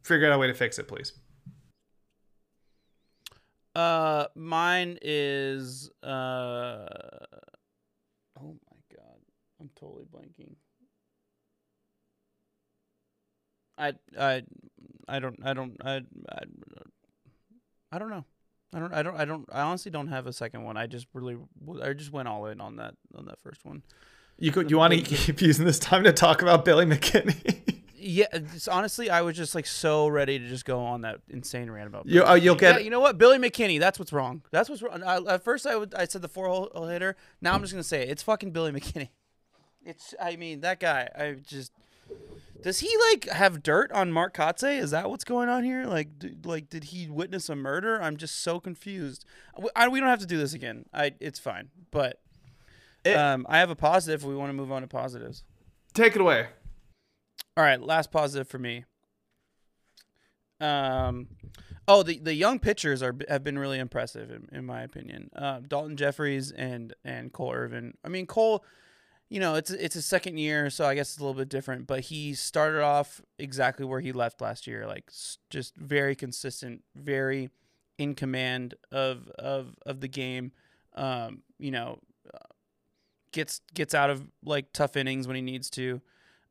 Figure 0.03 0.27
out 0.31 0.35
a 0.35 0.39
way 0.39 0.49
to 0.49 0.55
fix 0.55 0.79
it, 0.79 0.87
please. 0.89 1.13
Uh, 3.75 4.27
mine 4.35 4.99
is 5.01 5.89
uh. 6.03 6.87
Oh 8.39 8.57
my 8.71 8.77
god, 8.95 9.19
I'm 9.61 9.71
totally 9.81 10.05
blanking. 10.05 10.57
I 13.79 13.95
I 14.19 14.43
I 15.13 15.19
don't 15.19 15.39
I 15.45 15.53
don't 15.53 15.77
I 15.85 15.97
I, 16.31 16.43
I 17.93 17.99
don't 17.99 18.11
know. 18.11 18.25
I 18.75 18.79
don't 18.79 18.95
I 18.95 19.03
don't 19.03 19.17
I 19.17 19.25
don't 19.25 19.49
I 19.53 19.61
honestly 19.63 19.91
don't 19.91 20.09
have 20.09 20.27
a 20.27 20.33
second 20.33 20.65
one. 20.65 20.77
I 20.77 20.87
just 20.87 21.07
really 21.13 21.37
I 21.83 21.93
just 21.93 22.13
went 22.13 22.29
all 22.29 22.47
in 22.47 22.61
on 22.61 22.77
that 22.77 22.95
on 23.15 23.27
that 23.27 23.41
first 23.41 23.65
one. 23.65 23.83
You 24.39 24.51
could, 24.51 24.71
you 24.71 24.79
want 24.79 24.95
to 24.95 25.01
keep 25.03 25.41
using 25.43 25.67
this 25.67 25.79
time 25.79 26.05
to 26.05 26.13
talk 26.13 26.43
about 26.43 26.65
Billy 26.65 26.87
McKinney. 26.87 27.61
Yeah, 28.05 28.27
honestly, 28.69 29.11
I 29.11 29.21
was 29.21 29.37
just 29.37 29.55
like 29.55 29.65
so 29.65 30.09
ready 30.09 30.37
to 30.37 30.49
just 30.49 30.65
go 30.65 30.81
on 30.81 31.03
that 31.03 31.21
insane 31.29 31.71
rant 31.71 31.87
about. 31.87 32.05
You, 32.05 32.23
oh, 32.23 32.25
Billy 32.25 32.31
oh, 32.33 32.43
you'll 32.43 32.55
get 32.57 32.75
Yeah, 32.75 32.81
you 32.81 32.91
know 32.91 32.99
what, 32.99 33.17
Billy 33.17 33.39
McKinney. 33.39 33.79
That's 33.79 33.97
what's 33.97 34.13
wrong. 34.13 34.43
That's 34.51 34.69
what's 34.69 34.83
wrong. 34.83 35.05
I, 35.05 35.19
at 35.19 35.45
first, 35.45 35.69
I 35.69 35.77
would 35.77 35.95
I 35.95 36.07
said 36.07 36.21
the 36.21 36.27
four 36.27 36.49
hole 36.49 36.89
hitter. 36.89 37.15
Now 37.41 37.55
I'm 37.55 37.61
just 37.61 37.73
gonna 37.73 37.85
say 37.85 38.03
it. 38.03 38.09
it's 38.09 38.25
fucking 38.25 38.51
Billy 38.51 38.73
McKinney. 38.73 39.11
It's 39.85 40.17
I 40.21 40.35
mean 40.35 40.63
that 40.63 40.81
guy. 40.81 41.09
I 41.17 41.37
just 41.47 41.71
does 42.63 42.81
he 42.81 42.95
like 43.11 43.29
have 43.29 43.63
dirt 43.63 43.91
on 43.93 44.13
Mark 44.13 44.35
Kotsay? 44.35 44.79
Is 44.79 44.91
that 44.93 45.11
what's 45.11 45.25
going 45.25 45.49
on 45.49 45.65
here? 45.65 45.85
Like 45.85 46.19
d- 46.19 46.35
like 46.45 46.69
did 46.71 46.85
he 46.85 47.09
witness 47.09 47.49
a 47.49 47.57
murder? 47.57 48.01
I'm 48.03 48.17
just 48.17 48.41
so 48.43 48.61
confused. 48.61 49.25
We, 49.61 49.69
I, 49.77 49.89
we 49.89 50.01
don't 50.01 50.09
have 50.09 50.21
to 50.21 50.27
do 50.27 50.39
this 50.39 50.55
again. 50.55 50.85
I 50.93 51.13
it's 51.21 51.39
fine. 51.39 51.71
But 51.91 52.21
It- 53.05 53.17
um, 53.17 53.47
I 53.49 53.59
have 53.59 53.71
a 53.71 53.77
positive. 53.77 54.25
We 54.25 54.35
want 54.37 54.51
to 54.51 54.55
move 54.55 54.71
on 54.73 54.83
to 54.83 54.89
positives. 54.89 55.45
take 55.95 56.15
it 56.15 56.21
away. 56.21 56.47
All 57.57 57.65
right, 57.65 57.81
last 57.83 58.11
positive 58.11 58.49
for 58.49 58.59
me. 58.59 58.85
Um, 60.61 61.27
oh, 61.89 62.03
the 62.03 62.19
the 62.19 62.35
young 62.35 62.59
pitchers 62.61 63.03
are 63.03 63.15
have 63.29 63.43
been 63.43 63.59
really 63.59 63.79
impressive 63.79 64.31
in, 64.31 64.49
in 64.53 64.65
my 64.65 64.83
opinion. 64.83 65.29
Uh, 65.35 65.59
Daulton 65.61 65.97
Jefferies 65.97 66.53
and 66.53 66.95
and 67.05 67.33
Cole 67.33 67.53
Irvin. 67.53 67.95
I 68.05 68.09
mean 68.09 68.27
Cole, 68.27 68.65
you 69.33 69.41
know 69.41 69.55
it's 69.55 69.71
it's 69.71 69.95
his 69.95 70.05
second 70.05 70.37
year, 70.37 70.69
so 70.69 70.85
I 70.85 70.95
guess 70.95 71.13
it's 71.13 71.19
a 71.19 71.23
little 71.23 71.39
bit 71.39 71.49
different. 71.49 71.87
But 71.87 72.01
he 72.01 72.35
started 72.35 72.83
off 72.83 73.23
exactly 73.39 73.87
where 73.87 74.01
he 74.01 74.13
left 74.13 74.43
last 74.43 74.67
year, 74.67 74.87
like 74.87 75.11
just 75.49 75.75
very 75.75 76.15
consistent, 76.15 76.83
very 76.95 77.49
in 77.97 78.15
command 78.15 78.75
of 78.91 79.29
of 79.39 79.75
of 79.87 80.01
the 80.01 80.09
game. 80.09 80.53
Um, 80.95 81.45
you 81.59 81.71
know, 81.71 82.01
gets 83.33 83.63
gets 83.73 83.95
out 83.95 84.11
of 84.11 84.31
like 84.45 84.71
tough 84.75 84.97
innings 84.97 85.27
when 85.27 85.37
he 85.37 85.43
needs 85.43 85.71
to. 85.71 86.03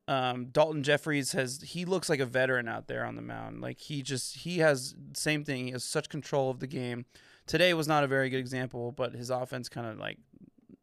Um, 0.07 0.47
Daulton 0.47 0.81
Jefferies 0.81 1.33
has 1.33 1.61
he 1.61 1.85
looks 1.85 2.09
like 2.09 2.19
a 2.19 2.25
veteran 2.25 2.67
out 2.67 2.87
there 2.87 3.05
on 3.05 3.15
the 3.15 3.21
mound. 3.21 3.61
Like 3.61 3.79
he 3.79 4.01
just 4.01 4.37
he 4.37 4.57
has 4.57 4.95
same 5.13 5.43
thing. 5.43 5.65
He 5.67 5.71
has 5.71 5.83
such 5.83 6.09
control 6.09 6.49
of 6.49 6.59
the 6.59 6.67
game. 6.67 7.05
Today 7.45 7.75
was 7.75 7.87
not 7.87 8.03
a 8.03 8.07
very 8.07 8.31
good 8.31 8.39
example, 8.39 8.91
but 8.91 9.13
his 9.13 9.29
offense 9.29 9.69
kind 9.69 9.85
of 9.85 9.99
like 9.99 10.17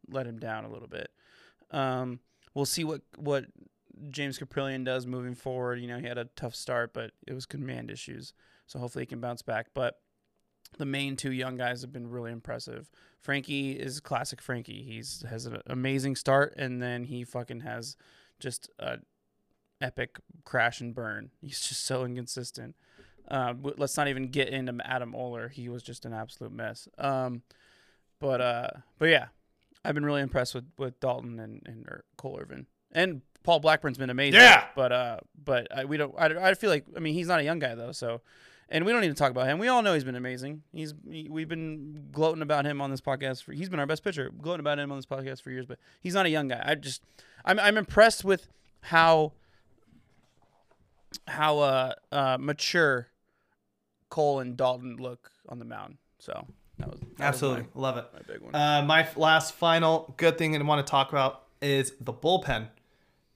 let 0.08 0.28
him 0.28 0.38
down 0.38 0.64
a 0.64 0.70
little 0.70 0.86
bit. 0.86 1.10
Um, 1.70 2.20
we'll 2.54 2.64
see 2.64 2.84
what 2.84 3.02
what 3.16 3.46
James 4.10 4.38
Kaprielian 4.38 4.84
does 4.84 5.06
moving 5.06 5.34
forward. 5.34 5.80
You 5.80 5.88
know, 5.88 5.98
he 5.98 6.06
had 6.06 6.18
a 6.18 6.26
tough 6.36 6.54
start, 6.54 6.92
but 6.92 7.12
it 7.26 7.32
was 7.32 7.46
command 7.46 7.90
issues. 7.90 8.32
So 8.66 8.78
hopefully 8.78 9.02
he 9.02 9.06
can 9.06 9.20
bounce 9.20 9.42
back. 9.42 9.68
But 9.74 10.00
the 10.76 10.84
main 10.84 11.16
two 11.16 11.32
young 11.32 11.56
guys 11.56 11.80
have 11.82 11.92
been 11.92 12.10
really 12.10 12.30
impressive. 12.30 12.90
Frankie 13.20 13.72
is 13.72 14.00
classic 14.00 14.40
Frankie. 14.40 14.82
He's 14.82 15.24
has 15.28 15.46
an 15.46 15.60
amazing 15.66 16.16
start 16.16 16.54
and 16.56 16.82
then 16.82 17.04
he 17.04 17.24
fucking 17.24 17.60
has 17.60 17.96
just 18.38 18.70
a 18.78 18.98
epic 19.80 20.18
crash 20.44 20.80
and 20.80 20.94
burn. 20.94 21.30
He's 21.40 21.60
just 21.60 21.84
so 21.84 22.04
inconsistent. 22.04 22.76
Uh, 23.28 23.54
let's 23.62 23.96
not 23.96 24.08
even 24.08 24.28
get 24.28 24.48
into 24.48 24.74
Adam 24.84 25.14
Oller. 25.14 25.48
He 25.48 25.68
was 25.68 25.82
just 25.82 26.04
an 26.04 26.12
absolute 26.12 26.52
mess. 26.52 26.88
Um, 26.96 27.42
but 28.20 28.40
uh, 28.40 28.70
but 28.98 29.08
yeah, 29.08 29.26
I've 29.88 29.94
been 29.94 30.04
really 30.04 30.20
impressed 30.20 30.54
with, 30.54 30.66
with 30.76 31.00
Daulton 31.00 31.42
and 31.42 31.62
and 31.64 31.86
Cole 32.18 32.38
Irvin 32.38 32.66
and 32.92 33.22
Paul 33.42 33.60
Blackburn's 33.60 33.96
been 33.98 34.10
amazing. 34.10 34.40
Yeah. 34.40 34.66
but 34.76 34.92
uh, 34.92 35.18
but 35.42 35.68
I, 35.74 35.84
we 35.86 35.96
don't. 35.96 36.14
I, 36.18 36.50
I 36.50 36.54
feel 36.54 36.68
like 36.68 36.84
I 36.94 37.00
mean 37.00 37.14
he's 37.14 37.28
not 37.28 37.40
a 37.40 37.44
young 37.44 37.58
guy 37.58 37.74
though, 37.74 37.92
so. 37.92 38.20
And 38.70 38.84
we 38.84 38.92
don't 38.92 39.00
need 39.00 39.08
to 39.08 39.14
talk 39.14 39.30
about 39.30 39.46
him. 39.46 39.58
We 39.58 39.68
all 39.68 39.80
know 39.80 39.94
he's 39.94 40.04
been 40.04 40.14
amazing. 40.14 40.62
He's 40.74 40.92
he, 41.10 41.26
we've 41.30 41.48
been 41.48 42.08
gloating 42.12 42.42
about 42.42 42.66
him 42.66 42.82
on 42.82 42.90
this 42.90 43.00
podcast 43.00 43.42
for. 43.42 43.52
He's 43.52 43.70
been 43.70 43.80
our 43.80 43.86
best 43.86 44.04
pitcher, 44.04 44.30
gloating 44.42 44.60
about 44.60 44.78
him 44.78 44.92
on 44.92 44.98
this 44.98 45.06
podcast 45.06 45.40
for 45.40 45.50
years. 45.50 45.64
But 45.64 45.78
he's 46.02 46.12
not 46.12 46.26
a 46.26 46.28
young 46.28 46.48
guy. 46.48 46.62
I 46.62 46.74
just 46.74 47.02
I'm 47.46 47.58
I'm 47.58 47.78
impressed 47.78 48.26
with 48.26 48.46
how 48.82 49.32
how 51.26 51.60
uh, 51.60 51.94
uh 52.12 52.36
mature 52.38 53.08
Cole 54.10 54.40
and 54.40 54.54
Daulton 54.54 55.00
look 55.00 55.30
on 55.48 55.58
the 55.58 55.64
mound. 55.64 55.96
So 56.18 56.46
that 56.78 56.90
was 56.90 57.00
that 57.00 57.08
was 57.08 57.20
Absolutely. 57.20 57.66
Love 57.74 57.96
it. 57.98 58.06
my, 58.12 58.18
my 58.20 58.24
big 58.32 58.42
one. 58.42 58.54
Uh, 58.54 58.82
my 58.86 59.08
last 59.16 59.54
final 59.54 60.14
good 60.16 60.38
thing 60.38 60.56
I 60.56 60.62
want 60.62 60.86
to 60.86 60.90
talk 60.90 61.10
about 61.10 61.44
is 61.60 61.92
the 62.00 62.12
bullpen. 62.12 62.68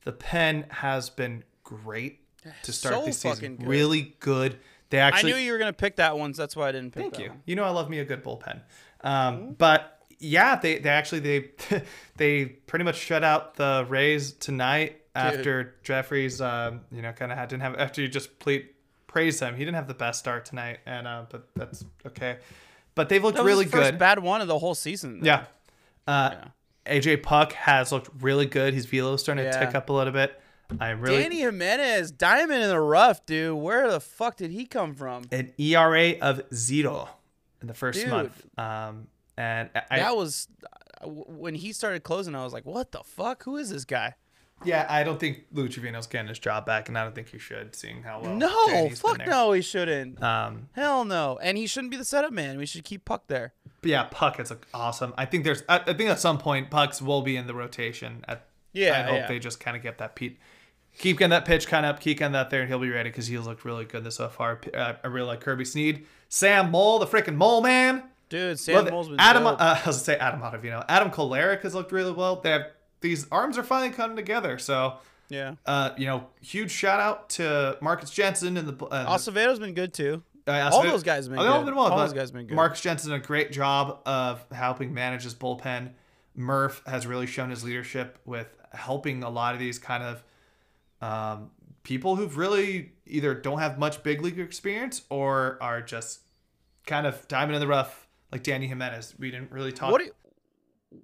The 0.05 0.12
pen 0.12 0.66
has 0.70 1.11
been 1.11 1.45
great 1.64 2.20
to 2.64 2.72
start 2.72 2.95
So 2.97 3.05
the 3.07 3.12
season. 3.12 3.57
good. 3.57 3.66
Really 3.66 4.16
good. 4.20 4.59
They 4.90 4.99
actually 4.99 5.32
I 5.32 5.36
knew 5.36 5.43
you 5.43 5.53
were 5.53 5.59
gonna 5.59 5.72
pick 5.72 5.97
that 5.97 6.18
one, 6.18 6.34
so 6.34 6.43
that's 6.43 6.55
why 6.57 6.68
I 6.68 6.72
didn't 6.72 6.93
pick 6.93 7.03
Thank 7.05 7.18
you. 7.18 7.28
one. 7.30 7.43
You 7.47 7.57
know 7.57 7.64
I 7.64 7.70
love 7.70 7.88
me 7.88 7.99
a 8.01 8.05
good 8.05 8.22
bullpen. 8.22 8.61
Um, 9.03 9.55
But 9.55 9.99
yeah, 10.18 10.57
they, 10.57 10.78
they 10.78 10.88
actually 10.90 11.20
they 11.20 11.51
they 12.16 12.45
pretty 12.45 12.84
much 12.84 12.97
shut 12.97 13.24
out 13.24 13.55
the 13.57 13.86
Rays 13.88 14.32
tonight 14.32 15.01
after 15.14 15.74
Jefferies 15.82 16.40
um, 16.40 16.80
you 16.90 17.03
know 17.03 17.12
kind 17.12 17.32
of 17.32 17.38
had 17.38 17.49
didn't 17.49 17.62
have 17.62 17.74
after 17.76 18.03
you 18.03 18.09
just 18.09 18.38
ple- 18.38 18.61
praised 19.07 19.40
him. 19.40 19.55
He 19.57 19.64
didn't 19.64 19.76
have 19.76 19.88
the 19.88 19.95
best 19.95 20.18
start 20.20 20.45
tonight, 20.45 20.78
and 20.86 21.07
uh, 21.09 21.24
but 21.30 21.49
that's 21.57 21.84
okay. 22.07 22.38
But 22.95 23.09
they've 23.09 23.22
looked 23.22 23.38
really 23.38 23.64
good. 23.64 23.99
bad 23.99 24.18
one 24.18 24.40
of 24.40 24.49
the 24.49 24.59
whole 24.59 24.74
season. 24.74 25.20
though. 25.20 25.26
Yeah. 25.26 25.45
Uh, 26.07 26.30
Yeah. 26.34 26.49
AJ 26.84 27.22
Puk 27.22 27.53
has 27.53 27.93
looked 27.93 28.11
really 28.20 28.47
good. 28.47 28.74
His 28.74 28.86
velo 28.86 29.14
is 29.14 29.20
starting 29.20 29.45
to 29.45 29.53
tick 29.57 29.74
up 29.74 29.88
a 29.88 29.93
little 29.93 30.12
bit. 30.12 30.38
I'm 30.80 31.01
really 31.01 31.22
Dany 31.22 31.38
Jimenez, 31.38 32.11
diamond 32.12 32.62
in 32.62 32.68
the 32.68 32.80
rough, 32.80 33.24
dude. 33.26 33.57
Where 33.59 33.90
the 33.90 34.01
fuck 34.01 34.36
did 34.36 34.51
he 34.51 34.66
come 34.66 34.95
from? 34.95 35.24
an 35.30 35.53
ERA 35.59 36.14
of 36.20 36.43
zero 36.53 37.09
in 37.61 37.68
the 37.68 37.74
first 37.74 38.01
Dude. 38.01 38.09
month. 38.11 38.45
Um, 38.59 39.07
and 39.36 39.68
I, 39.90 39.99
that 40.01 40.16
was 40.16 40.49
uh, 41.03 41.09
when 41.09 41.55
he 41.55 41.72
started 41.72 42.03
closing. 42.05 42.34
I 42.34 42.43
was 42.43 42.53
like, 42.53 42.64
"What 42.66 42.90
the 42.90 43.03
fuck? 43.05 43.45
Who 43.45 43.57
is 43.59 43.70
this 43.70 43.84
guy?" 43.84 44.14
Yeah, 44.65 44.87
I 44.89 45.03
don't 45.05 45.19
think 45.21 45.45
Lou 45.53 45.69
Trevino's 45.69 46.07
getting 46.07 46.29
his 46.29 46.39
job 46.39 46.65
back, 46.67 46.89
and 46.89 46.97
I 46.99 47.05
don't 47.05 47.15
think 47.15 47.29
he 47.29 47.39
should, 47.39 47.75
seeing 47.75 48.03
how 48.03 48.21
well. 48.21 48.35
no, 48.35 48.67
Dany's 48.69 49.01
been 49.01 49.11
fuck 49.11 49.19
there. 49.19 49.27
no, 49.27 49.53
he 49.53 49.63
shouldn't. 49.63 50.23
Um, 50.23 50.69
Hell 50.73 51.05
no, 51.05 51.39
and 51.43 51.57
he 51.59 51.67
shouldn't 51.67 51.91
be 51.91 51.97
the 51.97 52.05
setup 52.05 52.33
man. 52.33 52.59
We 52.59 52.67
should 52.67 52.85
keep 52.85 53.05
Puk 53.05 53.27
there. 53.29 53.53
but 53.81 53.91
yeah, 53.91 54.09
Puk 54.11 54.39
is 54.41 54.51
like, 54.51 54.67
awesome. 54.75 55.13
I 55.19 55.25
think 55.27 55.45
there's, 55.45 55.63
I, 55.69 55.79
I 55.87 55.93
think 55.95 56.11
at 56.11 56.21
some 56.21 56.39
point 56.39 56.71
Pucks 56.71 57.01
will 57.03 57.23
be 57.23 57.37
in 57.37 57.47
the 57.47 57.55
rotation. 57.55 58.25
At, 58.29 58.47
Yeah, 58.73 58.99
I 58.99 59.03
hope 59.03 59.15
yeah. 59.21 59.29
they 59.29 59.39
just 59.39 59.61
kind 59.61 59.77
of 59.77 59.83
get 59.83 59.99
that 59.99 60.15
Pete, 60.17 60.39
keep 60.99 61.19
getting 61.19 61.31
that 61.31 61.45
pitch 61.45 61.67
kind 61.67 61.85
of 61.87 61.95
up, 61.97 62.01
keep 62.01 62.19
getting 62.19 62.33
that 62.33 62.51
there, 62.51 62.61
and 62.61 62.69
he'll 62.69 62.79
be 62.79 62.91
ready 62.91 63.11
because 63.11 63.27
he's 63.27 63.41
looked 63.47 63.65
really 63.65 63.85
good 63.85 64.05
this 64.05 64.17
so 64.17 64.29
far. 64.29 64.57
P- 64.57 64.71
Uh, 64.73 64.95
I 65.03 65.07
really 65.09 65.27
like 65.29 65.41
Kirby 65.41 65.65
Snead, 65.65 66.07
Sam 66.29 66.71
Moll, 66.71 66.99
the 66.99 67.07
freaking 67.07 67.35
Mole 67.37 67.61
Man. 67.63 68.05
Dude, 68.29 68.59
Sam 68.59 68.77
Love 68.77 68.87
it. 68.87 68.91
Moll's 68.93 69.09
been 69.09 69.21
Adam, 69.21 69.43
dope. 69.45 69.61
uh, 69.61 69.65
I 69.85 69.87
was 69.87 69.97
gonna 69.97 70.05
say 70.05 70.17
Adam 70.17 70.41
Ottavino. 70.41 70.85
Adam 70.89 71.11
Kolarek 71.11 71.61
has 71.63 71.75
looked 71.75 71.93
really 71.93 72.13
well. 72.13 72.37
They 72.41 72.51
have 72.51 72.67
these 73.03 73.27
arms 73.31 73.59
are 73.59 73.63
finally 73.63 73.91
coming 73.91 74.17
together. 74.17 74.59
So, 74.59 74.99
yeah, 75.29 75.55
uh, 75.67 75.91
you 75.99 76.07
know, 76.07 76.29
huge 76.41 76.71
shout 76.71 77.01
out 77.01 77.29
to 77.31 77.77
Marcus 77.81 78.11
Jensen 78.11 78.57
and 78.57 78.69
the 78.69 78.87
uh, 78.87 79.15
Acevedo's 79.15 79.59
been 79.59 79.75
good 79.75 79.93
too. 79.93 80.23
Uh, 80.47 80.71
All 80.73 80.83
those 80.83 81.03
guys 81.05 81.27
have 81.27 81.31
been 81.37 81.39
all 81.47 81.61
good. 81.61 81.67
been 81.67 81.75
well, 81.77 81.93
All 81.93 81.99
those 81.99 82.13
guys 82.13 82.31
have 82.31 82.33
been 82.35 82.47
good. 82.47 82.57
Marcus 82.57 82.81
Jensen 82.81 83.11
did 83.13 83.23
a 83.23 83.25
great 83.25 83.53
job 83.53 84.01
of 84.07 84.45
helping 84.51 84.93
manage 84.93 85.23
his 85.23 85.35
bullpen. 85.35 85.91
Murph 86.35 86.83
has 86.87 87.07
really 87.07 87.27
shown 87.27 87.51
his 87.51 87.63
leadership 87.63 88.19
with 88.25 88.49
helping 88.73 89.23
a 89.23 89.31
lot 89.31 89.55
of 89.55 89.61
these 89.61 89.79
kind 89.79 90.03
of 90.03 90.25
um, 91.01 91.51
people 91.83 92.17
who've 92.17 92.37
really 92.37 92.93
either 93.07 93.35
don't 93.35 93.59
have 93.59 93.79
much 93.79 94.03
big 94.03 94.23
league 94.23 94.39
experience 94.39 95.03
or 95.11 95.59
are 95.61 95.81
just 95.83 96.21
kind 96.87 97.07
of 97.07 97.27
diamond 97.29 97.55
in 97.55 97.61
the 97.61 97.67
rough, 97.67 98.09
like 98.31 98.43
Dany 98.43 98.67
Jimenez. 98.67 99.15
We 99.19 99.31
didn't 99.31 99.53
really 99.53 99.73
talk. 99.73 99.93
What 99.93 99.99
do 99.99 100.07
you, 100.07 100.13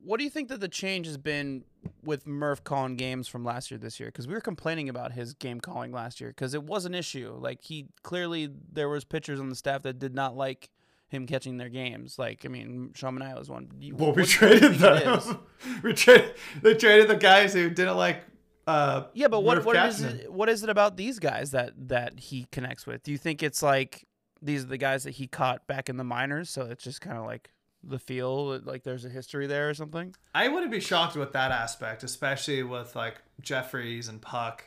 what 0.03 0.19
do 0.19 0.25
you 0.25 0.31
think 0.31 0.49
that 0.49 0.61
the 0.61 0.69
change 0.69 1.07
has 1.07 1.17
been 1.17 1.65
with 2.03 2.27
Murph 2.27 2.63
calling 2.65 2.97
games 2.97 3.29
from 3.29 3.45
last 3.45 3.71
year 3.71 3.79
this 3.79 3.99
year? 3.99 4.09
Because 4.09 4.27
we 4.27 4.35
were 4.35 4.41
complaining 4.41 4.89
about 4.89 5.13
his 5.13 5.35
game 5.35 5.61
calling 5.61 5.93
last 5.93 6.21
year 6.21 6.31
because 6.31 6.55
it 6.55 6.63
was 6.65 6.85
an 6.85 6.95
issue. 6.95 7.37
Like 7.39 7.63
he 7.63 7.87
clearly 8.03 8.51
there 8.73 8.89
was 8.89 9.05
pitchers 9.05 9.41
on 9.41 9.49
the 9.49 9.55
staff 9.55 9.83
that 9.83 9.99
did 9.99 10.15
not 10.15 10.37
like 10.37 10.71
him 11.09 11.27
catching 11.27 11.57
their 11.57 11.69
games. 11.71 12.19
Like 12.19 12.45
I 12.45 12.49
mean, 12.49 12.93
Sean 12.95 13.19
Manaea 13.19 13.39
was 13.39 13.49
one. 13.49 13.71
You- 13.81 13.97
well, 13.97 14.13
we 14.13 14.23
what 14.23 14.29
do 14.29 14.33
you 14.33 14.39
traded 14.39 14.75
them. 14.75 15.39
we 15.83 15.93
traded. 15.95 16.35
They 16.63 16.75
traded 16.75 17.09
the 17.09 17.17
guys 17.17 17.55
who 17.55 17.71
didn't 17.71 17.97
like. 17.97 18.23
Uh, 18.67 19.05
Yeah, 19.15 19.29
but 19.29 19.41
what 19.41 19.65
what 19.65 19.77
is 19.77 20.03
it, 20.03 20.31
what 20.31 20.51
is 20.51 20.63
it 20.63 20.69
about 20.69 20.97
these 20.99 21.19
guys 21.19 21.53
that 21.53 21.73
that 21.89 22.21
he 22.21 22.47
connects 22.53 22.87
with? 22.87 23.03
Do 23.03 23.11
you 23.13 23.17
think 23.19 23.43
it's 23.43 23.63
like 23.63 24.07
these 24.43 24.65
are 24.65 24.67
the 24.69 24.77
guys 24.79 25.05
that 25.05 25.13
he 25.13 25.27
caught 25.27 25.67
back 25.67 25.89
in 25.89 25.97
the 25.97 26.05
minors, 26.05 26.51
so 26.51 26.63
it's 26.67 26.85
just 26.85 27.01
kind 27.01 27.17
of 27.17 27.25
like 27.25 27.51
the 27.89 27.99
feel 27.99 28.59
like 28.61 28.83
there's 28.83 29.05
a 29.05 29.09
history 29.09 29.47
there 29.47 29.69
or 29.69 29.75
something? 29.75 30.15
I 30.35 30.49
wouldn't 30.49 30.73
be 30.73 30.81
shocked 30.81 31.17
with 31.17 31.33
that 31.33 31.51
aspect, 31.51 32.03
especially 32.03 32.63
with 32.63 32.95
like 32.95 33.23
Jefferies 33.41 34.09
and 34.09 34.21
Puk, 34.21 34.65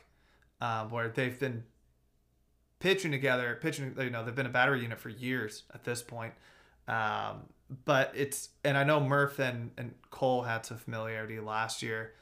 um, 0.60 0.90
where 0.90 1.08
they've 1.08 1.38
been 1.38 1.64
pitching 2.80 3.12
together, 3.12 3.58
pitching. 3.60 3.94
You 3.98 4.10
know, 4.10 4.24
they've 4.24 4.34
been 4.34 4.46
a 4.46 4.50
battery 4.50 4.82
unit 4.82 4.98
for 4.98 5.08
years 5.08 5.64
at 5.72 5.84
this 5.84 6.02
point. 6.02 6.34
Um, 6.88 7.44
but 7.84 8.12
it's 8.14 8.50
and 8.64 8.76
I 8.76 8.84
know 8.84 9.00
Murph 9.00 9.38
and, 9.38 9.70
and 9.78 9.94
Cole 10.10 10.42
had 10.42 10.66
some 10.66 10.78
familiarity 10.78 11.40
last 11.40 11.82
year. 11.82 12.14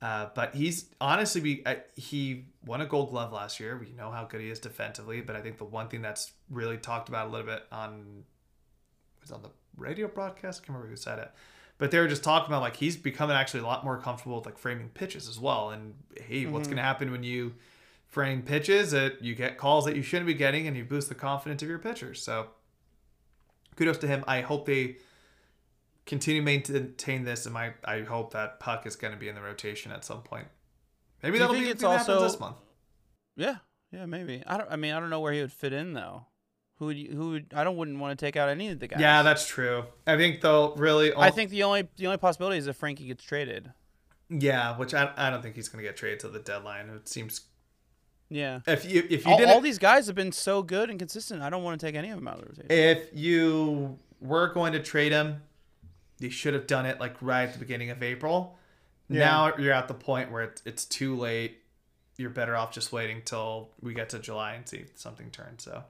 Uh, 0.00 0.28
but 0.34 0.54
he's 0.54 0.86
honestly 1.00 1.40
we 1.40 1.62
uh, 1.64 1.76
he 1.94 2.46
won 2.64 2.80
a 2.80 2.86
Gold 2.86 3.10
Glove 3.10 3.32
last 3.32 3.60
year. 3.60 3.78
We 3.78 3.92
know 3.96 4.10
how 4.10 4.24
good 4.24 4.40
he 4.40 4.50
is 4.50 4.58
defensively, 4.58 5.20
but 5.20 5.36
I 5.36 5.40
think 5.40 5.58
the 5.58 5.64
one 5.64 5.88
thing 5.88 6.02
that's 6.02 6.32
really 6.50 6.76
talked 6.76 7.08
about 7.08 7.28
a 7.28 7.30
little 7.30 7.46
bit 7.46 7.64
on 7.70 8.24
was 9.20 9.30
on 9.30 9.42
the 9.42 9.50
radio 9.76 10.08
broadcast. 10.08 10.60
I 10.60 10.60
can't 10.60 10.70
remember 10.70 10.88
who 10.88 10.96
said 10.96 11.18
it, 11.18 11.30
but 11.78 11.90
they 11.90 11.98
were 11.98 12.08
just 12.08 12.24
talking 12.24 12.48
about 12.48 12.62
like 12.62 12.76
he's 12.76 12.96
becoming 12.96 13.36
actually 13.36 13.60
a 13.60 13.66
lot 13.66 13.84
more 13.84 13.98
comfortable 13.98 14.36
with 14.36 14.46
like 14.46 14.58
framing 14.58 14.88
pitches 14.88 15.28
as 15.28 15.38
well. 15.38 15.70
And 15.70 15.94
hey, 16.16 16.46
what's 16.46 16.64
mm-hmm. 16.64 16.74
going 16.74 16.76
to 16.76 16.82
happen 16.82 17.10
when 17.10 17.22
you 17.22 17.54
frame 18.06 18.42
pitches? 18.42 18.92
That 18.92 19.22
you 19.22 19.34
get 19.34 19.58
calls 19.58 19.84
that 19.84 19.96
you 19.96 20.02
shouldn't 20.02 20.26
be 20.26 20.34
getting, 20.34 20.66
and 20.66 20.76
you 20.76 20.84
boost 20.84 21.08
the 21.08 21.14
confidence 21.14 21.62
of 21.62 21.68
your 21.68 21.78
pitchers. 21.78 22.22
So 22.22 22.48
kudos 23.76 23.98
to 23.98 24.06
him. 24.06 24.24
I 24.26 24.40
hope 24.40 24.66
they 24.66 24.96
continue 26.06 26.40
to 26.40 26.44
maintain 26.44 27.24
this, 27.24 27.46
and 27.46 27.54
my 27.54 27.72
I 27.84 28.00
hope 28.00 28.32
that 28.32 28.60
Puk 28.60 28.86
is 28.86 28.96
going 28.96 29.12
to 29.12 29.18
be 29.18 29.28
in 29.28 29.34
the 29.34 29.42
rotation 29.42 29.92
at 29.92 30.04
some 30.04 30.22
point. 30.22 30.48
Maybe 31.22 31.38
that'll 31.38 31.54
be 31.54 31.68
it's 31.68 31.84
also- 31.84 32.22
this 32.22 32.38
month. 32.38 32.56
Yeah, 33.36 33.56
yeah, 33.90 34.06
maybe. 34.06 34.42
I 34.46 34.58
don't. 34.58 34.70
I 34.70 34.76
mean, 34.76 34.92
I 34.92 35.00
don't 35.00 35.10
know 35.10 35.20
where 35.20 35.32
he 35.32 35.40
would 35.40 35.52
fit 35.52 35.72
in 35.72 35.94
though. 35.94 36.26
Who 36.82 36.86
would 36.86 36.96
you, 36.98 37.14
who 37.14 37.30
would 37.30 37.46
I 37.54 37.62
don't 37.62 37.76
wouldn't 37.76 38.00
want 38.00 38.18
to 38.18 38.26
take 38.26 38.34
out 38.36 38.48
any 38.48 38.68
of 38.70 38.80
the 38.80 38.88
guys. 38.88 38.98
Yeah, 38.98 39.22
that's 39.22 39.46
true. 39.46 39.84
I 40.04 40.16
think 40.16 40.40
though, 40.40 40.74
really, 40.74 41.12
all, 41.12 41.22
I 41.22 41.30
think 41.30 41.50
the 41.50 41.62
only 41.62 41.86
the 41.96 42.06
only 42.06 42.16
possibility 42.18 42.56
is 42.58 42.66
if 42.66 42.74
Frankie 42.76 43.06
gets 43.06 43.22
traded. 43.22 43.70
yeah, 44.28 44.76
which 44.76 44.92
I, 44.92 45.12
I 45.16 45.30
don't 45.30 45.42
think 45.42 45.54
he's 45.54 45.68
going 45.68 45.80
to 45.84 45.88
get 45.88 45.96
traded 45.96 46.18
till 46.18 46.32
the 46.32 46.40
deadline. 46.40 46.88
It 46.88 47.08
seems 47.08 47.42
Yeah. 48.30 48.60
if 48.66 48.84
you 48.84 49.06
if 49.08 49.24
you 49.24 49.30
All, 49.30 49.38
didn't 49.38 49.50
all 49.54 49.60
these 49.60 49.78
guys 49.78 50.08
have 50.08 50.16
been 50.16 50.32
so 50.32 50.60
good 50.64 50.90
and 50.90 50.98
consistent. 50.98 51.40
I 51.40 51.50
don't 51.50 51.62
want 51.62 51.78
to 51.80 51.86
take 51.86 51.94
any 51.94 52.10
of 52.10 52.16
them 52.16 52.26
out 52.26 52.40
of 52.40 52.40
the 52.40 52.46
rotation. 52.48 52.70
if 52.70 53.08
you 53.16 53.98
were 54.20 54.48
going 54.52 54.72
to 54.72 54.80
trade 54.82 55.12
him, 55.12 55.40
you 56.18 56.30
should 56.30 56.54
have 56.54 56.66
done 56.66 56.84
it 56.84 56.98
like 56.98 57.14
right 57.20 57.44
at 57.44 57.52
the 57.52 57.60
beginning 57.60 57.90
of 57.90 58.02
April. 58.02 58.58
Yeah. 59.08 59.20
Now 59.20 59.52
you're 59.56 59.72
at 59.72 59.86
the 59.86 59.94
point 59.94 60.32
where 60.32 60.42
it's, 60.42 60.62
it's 60.66 60.84
too 60.84 61.14
late. 61.16 61.58
You're 62.16 62.30
better 62.30 62.56
off 62.56 62.72
just 62.72 62.90
waiting 62.92 63.22
till 63.24 63.70
we 63.80 63.94
get 63.94 64.10
to 64.10 64.18
July 64.18 64.54
and 64.54 64.68
see 64.68 64.78
if 64.78 64.90
something 64.98 65.30
turns. 65.30 65.62
So, 65.64 65.82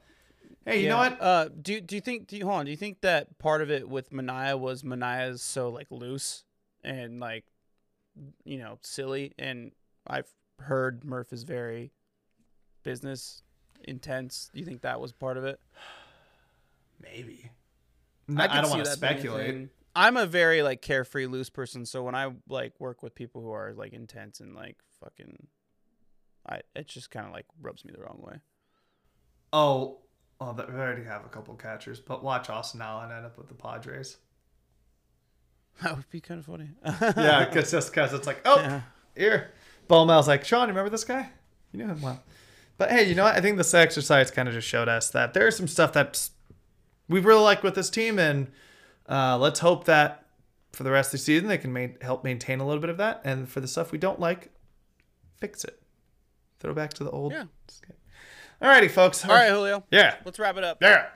hey, 0.64 0.82
you 0.82 0.88
know 0.88 0.98
what? 0.98 1.20
Uh, 1.20 1.48
do 1.60 1.80
do 1.80 1.94
you 1.94 2.00
think? 2.00 2.26
Do 2.26 2.36
you 2.36 2.44
hold 2.44 2.60
on? 2.60 2.64
Do 2.64 2.70
you 2.70 2.76
think 2.76 3.00
that 3.00 3.38
part 3.38 3.62
of 3.62 3.70
it 3.70 3.88
with 3.88 4.10
Manaea 4.10 4.58
was 4.58 4.82
Manaea's 4.82 5.42
so 5.42 5.68
like 5.68 5.88
loose 5.90 6.44
and 6.82 7.20
like, 7.20 7.44
you 8.44 8.58
know, 8.58 8.78
silly? 8.82 9.34
And 9.38 9.72
I've 10.06 10.28
heard 10.58 11.04
Murph 11.04 11.32
is 11.32 11.42
very 11.44 11.92
business 12.82 13.42
intense. 13.84 14.50
Do 14.52 14.60
you 14.60 14.66
think 14.66 14.82
that 14.82 15.00
was 15.00 15.12
part 15.12 15.36
of 15.36 15.44
it? 15.44 15.60
Maybe. 17.00 17.50
No, 18.28 18.42
I, 18.42 18.48
could 18.48 18.62
don't 18.62 18.70
want 18.70 18.84
to 18.84 18.90
that 18.90 19.00
being 19.00 19.12
a 19.12 19.16
speculate. 19.16 19.68
I'm 19.94 20.16
a 20.16 20.26
very 20.26 20.62
like 20.62 20.80
carefree, 20.80 21.26
loose 21.26 21.50
person. 21.50 21.84
So 21.84 22.02
when 22.02 22.14
I 22.14 22.30
like 22.48 22.72
work 22.78 23.02
with 23.02 23.14
people 23.14 23.42
who 23.42 23.52
are 23.52 23.72
like 23.74 23.92
intense 23.92 24.40
and 24.40 24.54
like 24.54 24.76
fucking, 25.00 25.48
I 26.48 26.60
it 26.74 26.86
just 26.86 27.10
kind 27.10 27.26
of 27.26 27.32
like 27.32 27.46
rubs 27.60 27.84
me 27.84 27.92
the 27.94 28.02
wrong 28.02 28.20
way. 28.22 28.36
Oh, 29.52 29.98
well, 30.44 30.54
th- 30.54 30.68
we 30.68 30.74
already 30.74 31.04
have 31.04 31.24
a 31.24 31.28
couple 31.28 31.54
catchers, 31.54 32.00
but 32.00 32.22
watch 32.22 32.48
Austin 32.50 32.80
Allen 32.80 33.10
end 33.10 33.24
up 33.26 33.36
with 33.38 33.48
the 33.48 33.54
Padres. 33.54 34.16
That 35.82 35.96
would 35.96 36.08
be 36.10 36.20
kind 36.20 36.38
of 36.40 36.46
funny. 36.46 36.70
yeah, 37.16 37.44
because 37.46 37.70
just 37.70 37.90
because 37.92 38.12
it's 38.12 38.26
like, 38.26 38.40
oh, 38.44 38.58
Yeah. 38.60 38.80
here. 39.16 39.50
Bowmel's 39.88 40.28
like, 40.28 40.44
Sean, 40.44 40.62
you 40.62 40.68
remember 40.68 40.90
this 40.90 41.04
guy? 41.04 41.28
You 41.72 41.78
knew 41.84 41.90
him 41.92 42.00
well. 42.02 42.22
But 42.78 42.90
hey, 42.90 43.04
you 43.08 43.14
know 43.14 43.24
what? 43.24 43.34
I 43.34 43.40
think 43.40 43.56
this 43.56 43.74
exercise 43.74 44.30
kind 44.30 44.48
of 44.48 44.54
just 44.54 44.68
showed 44.68 44.88
us 44.88 45.10
that 45.10 45.34
there's 45.34 45.56
some 45.56 45.68
stuff 45.68 45.92
that 45.94 46.28
we 47.08 47.20
really 47.20 47.42
like 47.42 47.62
with 47.62 47.74
this 47.74 47.90
team, 47.90 48.18
and 48.18 48.50
uh, 49.08 49.38
let's 49.38 49.60
hope 49.60 49.84
that 49.84 50.26
for 50.72 50.84
the 50.84 50.90
rest 50.90 51.08
of 51.08 51.12
the 51.12 51.18
season 51.18 51.48
they 51.48 51.58
can 51.58 51.72
main, 51.72 51.96
help 52.00 52.24
maintain 52.24 52.60
a 52.60 52.66
little 52.66 52.80
bit 52.80 52.90
of 52.90 52.96
that. 52.98 53.20
And 53.24 53.48
for 53.48 53.60
the 53.60 53.68
stuff 53.68 53.92
we 53.92 53.98
don't 53.98 54.20
like, 54.20 54.50
fix 55.38 55.64
it. 55.64 55.80
Throw 56.60 56.72
back 56.74 56.92
to 56.94 57.04
the 57.04 57.10
old. 57.10 57.32
Yeah. 57.32 57.44
Alrighty, 58.62 58.88
folks. 58.88 59.24
All 59.24 59.34
right, 59.34 59.50
Julio. 59.50 59.82
Yeah. 59.90 60.14
Let's 60.24 60.38
wrap 60.38 60.56
it 60.56 60.62
up. 60.62 60.78
Yeah. 60.80 61.08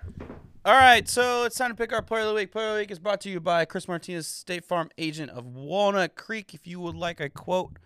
All 0.64 0.74
right, 0.74 1.08
so 1.08 1.44
it's 1.44 1.56
time 1.56 1.70
to 1.70 1.76
pick 1.76 1.92
our 1.92 2.02
player 2.02 2.22
of 2.22 2.28
the 2.30 2.34
week. 2.34 2.50
Player 2.50 2.66
of 2.66 2.74
the 2.74 2.80
week 2.80 2.90
is 2.90 2.98
brought 2.98 3.20
to 3.20 3.30
you 3.30 3.38
by 3.38 3.64
Chris 3.64 3.86
Martinez, 3.86 4.26
State 4.26 4.64
Farm 4.64 4.90
agent 4.98 5.30
of 5.30 5.46
Walnut 5.46 6.16
Creek. 6.16 6.54
If 6.54 6.66
you 6.66 6.80
would 6.80 6.96
like 6.96 7.20
a 7.20 7.30
quote, 7.30 7.78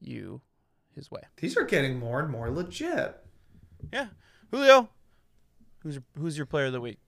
you 0.00 0.40
his 0.94 1.10
way. 1.10 1.22
These 1.36 1.56
are 1.56 1.64
getting 1.64 1.98
more 1.98 2.20
and 2.20 2.30
more 2.30 2.50
legit. 2.50 3.16
Yeah. 3.92 4.08
Julio, 4.50 4.88
who's 5.82 5.96
your, 5.96 6.04
who's 6.18 6.36
your 6.36 6.46
player 6.46 6.66
of 6.66 6.72
the 6.72 6.80
week? 6.80 6.98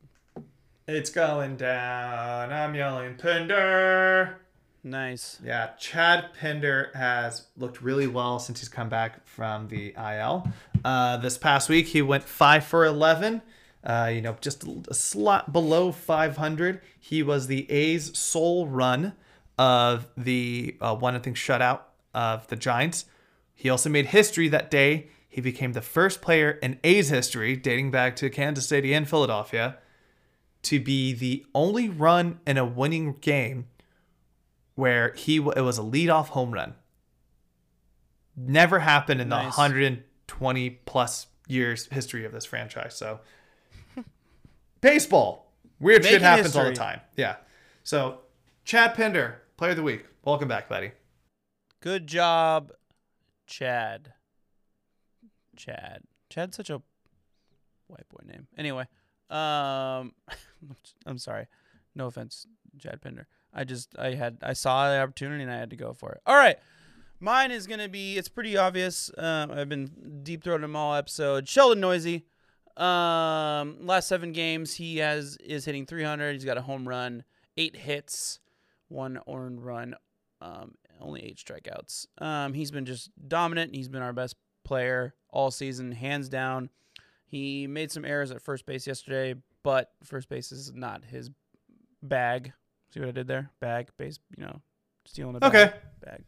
It's 0.86 1.10
going 1.10 1.56
down. 1.56 2.52
I'm 2.52 2.74
yelling 2.74 3.16
Pinder. 3.16 4.40
Nice. 4.82 5.38
Yeah, 5.44 5.70
Chad 5.78 6.30
Pinder 6.40 6.90
has 6.94 7.46
looked 7.56 7.82
really 7.82 8.06
well 8.06 8.38
since 8.38 8.60
he's 8.60 8.68
come 8.68 8.88
back 8.88 9.26
from 9.26 9.68
the 9.68 9.94
IL. 9.96 10.48
Uh, 10.84 11.18
this 11.18 11.36
past 11.36 11.68
week, 11.68 11.88
he 11.88 12.00
went 12.00 12.24
five 12.24 12.64
for 12.64 12.86
eleven. 12.86 13.42
Uh, 13.84 14.10
you 14.12 14.20
know, 14.20 14.36
just 14.40 14.64
a 14.88 14.94
slot 14.94 15.52
below 15.54 15.90
500. 15.90 16.82
He 16.98 17.22
was 17.22 17.46
the 17.46 17.70
A's 17.70 18.16
sole 18.18 18.66
run 18.66 19.14
of 19.58 20.06
the 20.18 20.76
uh, 20.82 20.94
one 20.94 21.14
I 21.14 21.18
think 21.18 21.36
shutout 21.36 21.80
of 22.14 22.46
the 22.48 22.56
Giants. 22.56 23.04
He 23.54 23.68
also 23.68 23.90
made 23.90 24.06
history 24.06 24.48
that 24.48 24.70
day. 24.70 25.08
He 25.28 25.40
became 25.40 25.74
the 25.74 25.82
first 25.82 26.20
player 26.20 26.52
in 26.62 26.80
A's 26.82 27.08
history, 27.08 27.56
dating 27.56 27.90
back 27.90 28.16
to 28.16 28.30
Kansas 28.30 28.66
City 28.66 28.92
and 28.92 29.08
Philadelphia, 29.08 29.78
to 30.62 30.80
be 30.80 31.12
the 31.12 31.46
only 31.54 31.88
run 31.88 32.40
in 32.46 32.58
a 32.58 32.64
winning 32.64 33.16
game 33.20 33.66
where 34.74 35.12
he 35.14 35.36
it 35.36 35.62
was 35.62 35.78
a 35.78 35.82
leadoff 35.82 36.28
home 36.28 36.52
run. 36.52 36.74
Never 38.36 38.80
happened 38.80 39.20
in 39.20 39.28
the 39.28 39.36
120 39.36 40.70
plus 40.86 41.26
years 41.46 41.86
history 41.92 42.24
of 42.24 42.32
this 42.32 42.44
franchise. 42.44 42.96
So 42.96 43.20
baseball, 44.80 45.52
weird 45.78 46.02
shit 46.02 46.12
Making 46.12 46.24
happens 46.24 46.56
all 46.56 46.64
the 46.64 46.72
time. 46.72 47.00
Yeah. 47.16 47.36
So 47.84 48.20
Chad 48.64 48.94
Pinder, 48.94 49.42
player 49.56 49.72
of 49.72 49.76
the 49.76 49.82
week. 49.82 50.06
Welcome 50.24 50.48
back, 50.48 50.68
buddy. 50.68 50.92
Good 51.80 52.06
job, 52.06 52.72
Chad. 53.46 54.12
Chad. 55.56 56.02
Chad's 56.28 56.56
such 56.56 56.70
a 56.70 56.82
white 57.86 58.08
boy 58.08 58.22
name. 58.26 58.46
Anyway, 58.56 58.86
um, 59.30 60.12
I'm 61.06 61.18
sorry. 61.18 61.46
No 61.94 62.06
offense, 62.06 62.46
Chad 62.78 63.00
Pinder. 63.00 63.26
I 63.52 63.64
just 63.64 63.98
I 63.98 64.14
had 64.14 64.38
I 64.42 64.52
saw 64.52 64.90
the 64.90 65.00
opportunity 65.00 65.42
and 65.42 65.52
I 65.52 65.56
had 65.56 65.70
to 65.70 65.76
go 65.76 65.92
for 65.92 66.12
it. 66.12 66.20
All 66.26 66.36
right. 66.36 66.56
Mine 67.18 67.50
is 67.50 67.66
gonna 67.66 67.88
be. 67.88 68.16
It's 68.16 68.28
pretty 68.28 68.56
obvious. 68.56 69.10
Um, 69.18 69.50
I've 69.50 69.68
been 69.68 70.20
deep 70.22 70.44
throating 70.44 70.62
them 70.62 70.76
all 70.76 70.94
episode. 70.94 71.48
Sheldon 71.48 71.80
Neuse. 71.80 72.22
Um, 72.76 73.86
last 73.86 74.08
seven 74.08 74.32
games 74.32 74.74
he 74.74 74.98
has 74.98 75.36
is 75.38 75.66
hitting 75.66 75.84
300. 75.84 76.32
He's 76.32 76.44
got 76.44 76.56
a 76.56 76.62
home 76.62 76.88
run, 76.88 77.24
eight 77.58 77.76
hits, 77.76 78.40
one 78.88 79.18
earned 79.28 79.62
run, 79.62 79.96
um, 80.40 80.74
only 81.00 81.24
eight 81.24 81.36
strikeouts. 81.36 82.06
Um, 82.18 82.54
he's 82.54 82.70
been 82.70 82.86
just 82.86 83.10
dominant. 83.28 83.74
He's 83.74 83.88
been 83.88 84.02
our 84.02 84.12
best 84.12 84.36
player 84.64 85.14
all 85.30 85.50
season, 85.50 85.92
hands 85.92 86.28
down. 86.28 86.70
He 87.26 87.66
made 87.66 87.92
some 87.92 88.04
errors 88.04 88.30
at 88.30 88.42
first 88.42 88.66
base 88.66 88.86
yesterday, 88.86 89.34
but 89.62 89.92
first 90.04 90.28
base 90.28 90.52
is 90.52 90.72
not 90.74 91.04
his 91.04 91.30
bag. 92.02 92.52
See 92.92 93.00
what 93.00 93.08
I 93.08 93.12
did 93.12 93.28
there? 93.28 93.50
Bag, 93.60 93.88
base, 93.96 94.18
you 94.36 94.44
know, 94.44 94.60
stealing 95.04 95.36
a 95.36 95.40
bag. 95.40 95.54
Okay. 95.54 95.76
Bag. 96.04 96.24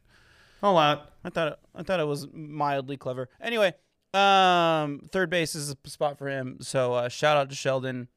All 0.62 0.79
out. 0.79 1.12
I 1.25 1.31
thought 1.31 1.49
it, 1.49 1.59
I 1.75 1.83
thought 1.83 1.99
it 1.99 2.07
was 2.07 2.29
mildly 2.33 2.97
clever. 2.97 3.29
Anyway, 3.41 3.75
um, 4.14 5.01
third 5.11 5.29
base 5.29 5.57
is 5.57 5.70
a 5.70 5.89
spot 5.89 6.18
for 6.18 6.29
him. 6.29 6.59
So 6.61 6.95
uh, 6.95 7.09
shout 7.09 7.37
out 7.37 7.51
to 7.51 7.57
Sheldon. 7.57 8.09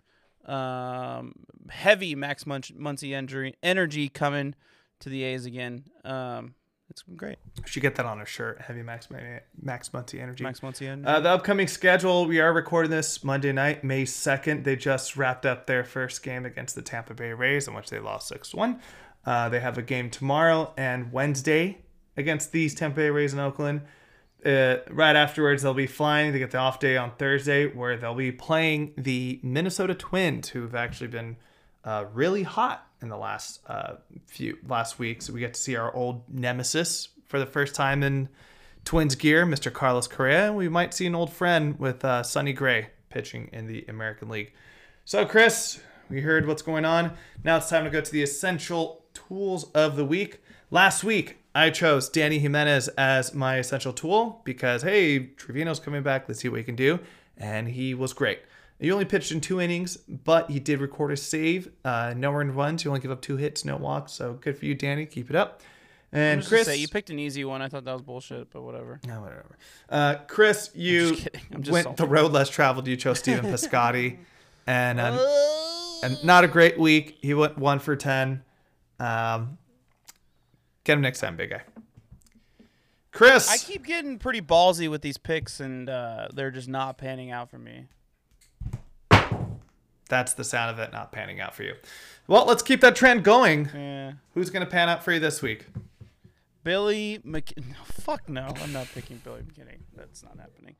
Um, 0.46 1.34
heavy 1.70 2.14
Max 2.14 2.46
Munch, 2.46 2.72
Muncy 2.76 3.16
energy, 3.16 3.56
energy 3.64 4.10
coming 4.10 4.54
to 5.00 5.10
the 5.10 5.24
A's 5.24 5.46
again. 5.46 5.84
Um, 6.04 6.56
it's 6.90 7.04
been 7.04 7.16
great. 7.16 7.38
Should 7.66 7.82
get 7.82 7.96
that 7.96 8.06
on 8.06 8.22
a 8.22 8.26
shirt. 8.26 8.62
Heavy 8.62 8.84
Max 8.84 9.10
Max 9.62 9.90
Muncy 9.90 10.22
energy. 10.22 10.44
Max 10.44 10.60
Muncy 10.60 10.88
energy. 10.88 11.08
Uh, 11.08 11.20
the 11.20 11.30
upcoming 11.30 11.68
schedule, 11.68 12.26
we 12.26 12.40
are 12.40 12.54
recording 12.54 12.92
this 12.92 13.24
Monday 13.24 13.52
night, 13.52 13.84
May 13.84 14.04
2nd. 14.04 14.64
They 14.64 14.76
just 14.76 15.18
wrapped 15.18 15.46
up 15.46 15.66
their 15.66 15.84
first 15.84 16.22
game 16.22 16.46
against 16.46 16.76
the 16.76 16.82
Tampa 16.82 17.14
Bay 17.14 17.34
Rays, 17.34 17.68
in 17.68 17.74
which 17.74 17.90
they 17.90 18.00
lost 18.00 18.28
6 18.28 18.54
1. 18.54 18.80
Uh, 19.26 19.50
they 19.50 19.60
have 19.60 19.78
a 19.78 19.82
game 19.82 20.10
tomorrow 20.10 20.74
and 20.78 21.12
Wednesday 21.12 21.80
against 22.16 22.52
these 22.52 22.76
Tampa 22.76 22.98
Bay 22.98 23.10
Rays 23.10 23.34
in 23.34 23.40
Oakland. 23.40 23.82
Uh, 24.46 24.78
right 24.92 25.16
afterwards, 25.16 25.64
they'll 25.64 25.74
be 25.74 25.88
flying. 25.88 26.32
They 26.32 26.40
get 26.40 26.52
the 26.52 26.60
off 26.60 26.80
day 26.80 26.98
on 26.98 27.12
Thursday, 27.18 27.66
where 27.66 27.98
they'll 27.98 28.14
be 28.14 28.32
playing 28.32 28.94
the 28.96 29.40
Minnesota 29.42 29.96
Twins, 29.96 30.50
who've 30.50 30.76
actually 30.76 31.08
been 31.08 31.38
uh, 31.84 32.06
really 32.14 32.44
hot 32.44 32.85
in 33.02 33.10
the 33.10 33.18
last 33.18 33.60
uh, 33.68 33.96
few 34.28 34.58
last 34.68 35.00
weeks. 35.00 35.30
We 35.30 35.40
get 35.40 35.54
to 35.54 35.60
see 35.60 35.76
our 35.76 35.94
old 35.94 36.24
nemesis 36.30 37.10
for 37.28 37.40
the 37.40 37.46
first 37.46 37.76
time 37.76 38.04
in 38.04 38.30
Twins 38.84 39.16
gear, 39.16 39.46
Mr. 39.46 39.72
Carlos 39.74 40.08
Correa. 40.08 40.54
We 40.54 40.70
might 40.70 40.94
see 40.94 41.06
an 41.06 41.16
old 41.16 41.34
friend 41.34 41.80
with 41.80 42.06
uh, 42.06 42.24
Sonny 42.24 42.54
Gray 42.54 42.90
pitching 43.10 43.50
in 43.52 43.68
the 43.68 43.86
American 43.88 44.30
League. 44.30 44.54
So, 45.06 45.26
Chris, 45.26 45.80
we 46.10 46.22
heard 46.22 46.48
what's 46.48 46.62
going 46.62 46.86
on. 46.86 47.14
Now 47.44 47.58
it's 47.58 47.70
time 47.70 47.84
to 47.84 47.90
go 47.90 48.02
to 48.02 48.12
the 48.12 48.22
essential 48.22 49.06
tools 49.14 49.72
of 49.72 49.96
the 49.96 50.06
week. 50.06 50.42
Last 50.70 51.04
week, 51.04 51.38
I 51.54 51.70
chose 51.70 52.10
Dany 52.10 52.40
Jimenez 52.40 52.90
as 52.90 53.34
my 53.34 53.58
essential 53.58 53.94
tool 53.94 54.42
because, 54.44 54.82
hey, 54.82 55.28
Trivino's 55.38 55.80
coming 55.80 56.04
back. 56.04 56.28
Let's 56.28 56.42
see 56.42 56.50
what 56.50 56.58
he 56.58 56.64
can 56.64 56.76
do. 56.76 57.00
And 57.38 57.70
he 57.70 57.94
was 57.94 58.14
great. 58.14 58.40
He 58.80 58.92
only 58.92 59.06
pitched 59.06 59.32
in 59.32 59.40
two 59.40 59.62
innings, 59.62 59.96
but 59.98 60.52
he 60.52 60.60
did 60.60 60.82
record 60.82 61.12
a 61.12 61.18
save. 61.18 61.72
Uh, 61.86 62.14
no 62.16 62.34
earned 62.34 62.56
runs. 62.56 62.84
He 62.84 62.90
only 62.90 63.00
gave 63.00 63.12
up 63.12 63.22
two 63.22 63.38
hits, 63.38 63.64
no 63.64 63.78
walks. 63.78 64.12
So 64.12 64.34
good 64.34 64.58
for 64.58 64.66
you, 64.66 64.76
Dany. 64.76 65.10
Keep 65.10 65.30
it 65.30 65.36
up. 65.36 65.62
And 66.12 66.46
Chris, 66.46 66.66
say 66.66 66.78
you 66.78 66.88
picked 66.88 67.10
an 67.10 67.20
easy 67.20 67.44
one. 67.44 67.62
I 67.62 67.68
thought 67.68 67.84
that 67.86 67.94
was 67.94 68.02
bullshit, 68.02 68.50
but 68.52 68.62
whatever. 68.62 69.00
no, 69.06 69.22
whatever. 69.22 69.58
Uh, 69.90 70.16
Chris, 70.28 70.72
you 70.74 71.16
just. 71.16 71.28
I'm 71.54 71.62
just 71.64 71.74
went 71.74 71.84
salty. 71.86 72.04
the 72.04 72.08
road 72.08 72.32
less 72.32 72.50
traveled. 72.50 72.88
You 72.88 72.96
chose 72.96 73.20
Stephen 73.20 73.46
Piscotty, 73.52 74.20
and 74.68 75.00
uh, 75.00 75.18
and 76.04 76.24
not 76.24 76.44
a 76.44 76.48
great 76.48 76.80
week. 76.80 77.18
He 77.22 77.34
went 77.34 77.58
one 77.58 77.80
for 77.80 77.96
ten. 77.96 78.44
Um, 79.00 79.58
get 80.86 80.94
him 80.94 81.02
next 81.02 81.20
time, 81.20 81.36
big 81.36 81.50
guy. 81.50 81.64
Chris, 83.12 83.50
I 83.50 83.58
keep 83.58 83.86
getting 83.86 84.18
pretty 84.20 84.42
ballsy 84.42 84.90
with 84.90 85.02
these 85.02 85.18
picks, 85.18 85.60
and 85.60 85.90
uh, 85.90 86.28
they're 86.34 86.52
just 86.52 86.68
not 86.70 86.98
panning 86.98 87.32
out 87.32 87.50
for 87.50 87.58
me. 87.58 87.88
That's 90.10 90.34
the 90.34 90.44
sound 90.44 90.72
of 90.72 90.80
it 90.80 90.92
not 90.92 91.12
panning 91.12 91.40
out 91.40 91.56
for 91.56 91.64
you. 91.64 91.76
Well, 92.28 92.46
let's 92.46 92.64
keep 92.64 92.82
that 92.82 92.96
trend 92.96 93.24
going. 93.24 93.70
Yeah. 93.74 94.14
Who's 94.34 94.50
gonna 94.50 94.66
pan 94.66 94.90
out 94.90 95.04
for 95.04 95.12
you 95.12 95.20
this 95.20 95.42
week? 95.42 95.68
Billy 96.64 97.20
Mc. 97.24 97.54
No, 97.58 97.76
fuck 97.84 98.28
no. 98.28 98.52
I'm 98.62 98.74
not 98.74 98.88
picking 98.94 99.22
Billy 99.24 99.42
McKinney. 99.42 99.78
That's 99.96 100.24
not 100.24 100.38
happening. 100.40 100.76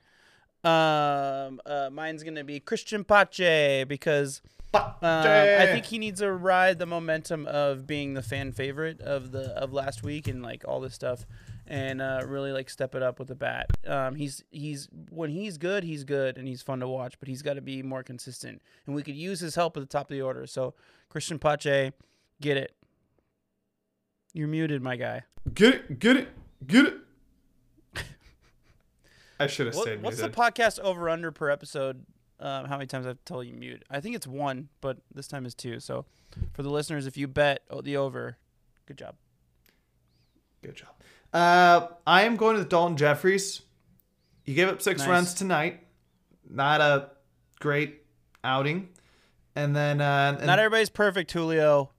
Um, 0.64 1.60
uh, 1.64 1.90
mine's 1.92 2.24
gonna 2.24 2.44
be 2.44 2.58
Christian 2.58 3.04
Pache 3.04 3.84
because 3.84 4.42
um, 4.74 4.94
I 5.02 5.66
think 5.66 5.86
he 5.86 5.98
needs 5.98 6.20
to 6.20 6.32
ride 6.32 6.78
the 6.78 6.86
momentum 6.86 7.46
of 7.46 7.86
being 7.86 8.14
the 8.14 8.22
fan 8.22 8.52
favorite 8.52 9.00
of 9.00 9.30
the 9.32 9.50
of 9.50 9.72
last 9.72 10.02
week 10.02 10.26
and 10.26 10.42
like 10.42 10.64
all 10.66 10.80
this 10.80 10.94
stuff, 10.94 11.24
and 11.68 12.00
uh, 12.00 12.22
really 12.26 12.52
like 12.52 12.70
step 12.70 12.94
it 12.94 13.02
up 13.02 13.18
with 13.18 13.28
the 13.28 13.34
bat. 13.34 13.66
Um, 13.86 14.14
he's 14.14 14.42
he's 14.50 14.88
when 15.10 15.30
he's 15.30 15.58
good, 15.58 15.84
he's 15.84 16.04
good 16.04 16.38
and 16.38 16.46
he's 16.48 16.62
fun 16.62 16.80
to 16.80 16.88
watch, 16.88 17.14
but 17.18 17.28
he's 17.28 17.42
got 17.42 17.54
to 17.54 17.60
be 17.60 17.82
more 17.82 18.02
consistent, 18.02 18.62
and 18.86 18.94
we 18.94 19.02
could 19.02 19.16
use 19.16 19.40
his 19.40 19.54
help 19.54 19.76
at 19.76 19.80
the 19.80 19.86
top 19.86 20.10
of 20.10 20.14
the 20.14 20.22
order. 20.22 20.46
So 20.46 20.74
Christian 21.08 21.38
Pache, 21.38 21.92
get 22.40 22.56
it. 22.56 22.72
You're 24.32 24.48
muted, 24.48 24.82
my 24.82 24.96
guy. 24.96 25.22
get 25.54 25.74
it, 25.74 25.98
get 25.98 26.16
it, 26.16 26.28
get 26.66 26.86
it. 26.86 26.94
I 29.40 29.46
should 29.46 29.66
have 29.66 29.74
What- 29.76 29.82
stayed 29.84 30.02
what's 30.02 30.20
the 30.20 30.28
podcast 30.30 30.78
over 30.80 31.08
under 31.08 31.30
per 31.30 31.50
episode? 31.50 32.04
Um, 32.38 32.66
how 32.66 32.76
many 32.76 32.86
times 32.86 33.06
I've 33.06 33.24
told 33.24 33.46
you 33.46 33.54
mute? 33.54 33.82
I 33.90 34.00
think 34.00 34.14
it's 34.14 34.26
one, 34.26 34.68
but 34.82 34.98
this 35.14 35.26
time 35.26 35.46
is 35.46 35.54
two. 35.54 35.80
So 35.80 36.04
for 36.52 36.62
the 36.62 36.68
listeners, 36.68 37.06
if 37.06 37.16
you 37.16 37.26
bet 37.28 37.62
the 37.82 37.96
over, 37.96 38.36
good 38.84 38.98
job. 38.98 39.14
Good 40.62 40.76
job. 40.76 40.88
Uh, 41.36 41.88
I 42.06 42.22
am 42.22 42.36
going 42.36 42.56
to 42.56 42.64
the 42.64 42.68
Daulton 42.68 42.96
Jefferies. 42.96 43.60
He 44.42 44.54
gave 44.54 44.68
up 44.68 44.80
six 44.80 45.00
Nice. 45.00 45.08
runs 45.08 45.34
tonight. 45.34 45.80
Not 46.48 46.80
a 46.80 47.10
great 47.60 48.02
outing. 48.42 48.88
And 49.54 49.76
then, 49.76 50.00
uh, 50.00 50.36
and, 50.38 50.46
Not 50.46 50.58
everybody's 50.58 50.88
perfect, 50.88 51.30
Julio. 51.32 51.90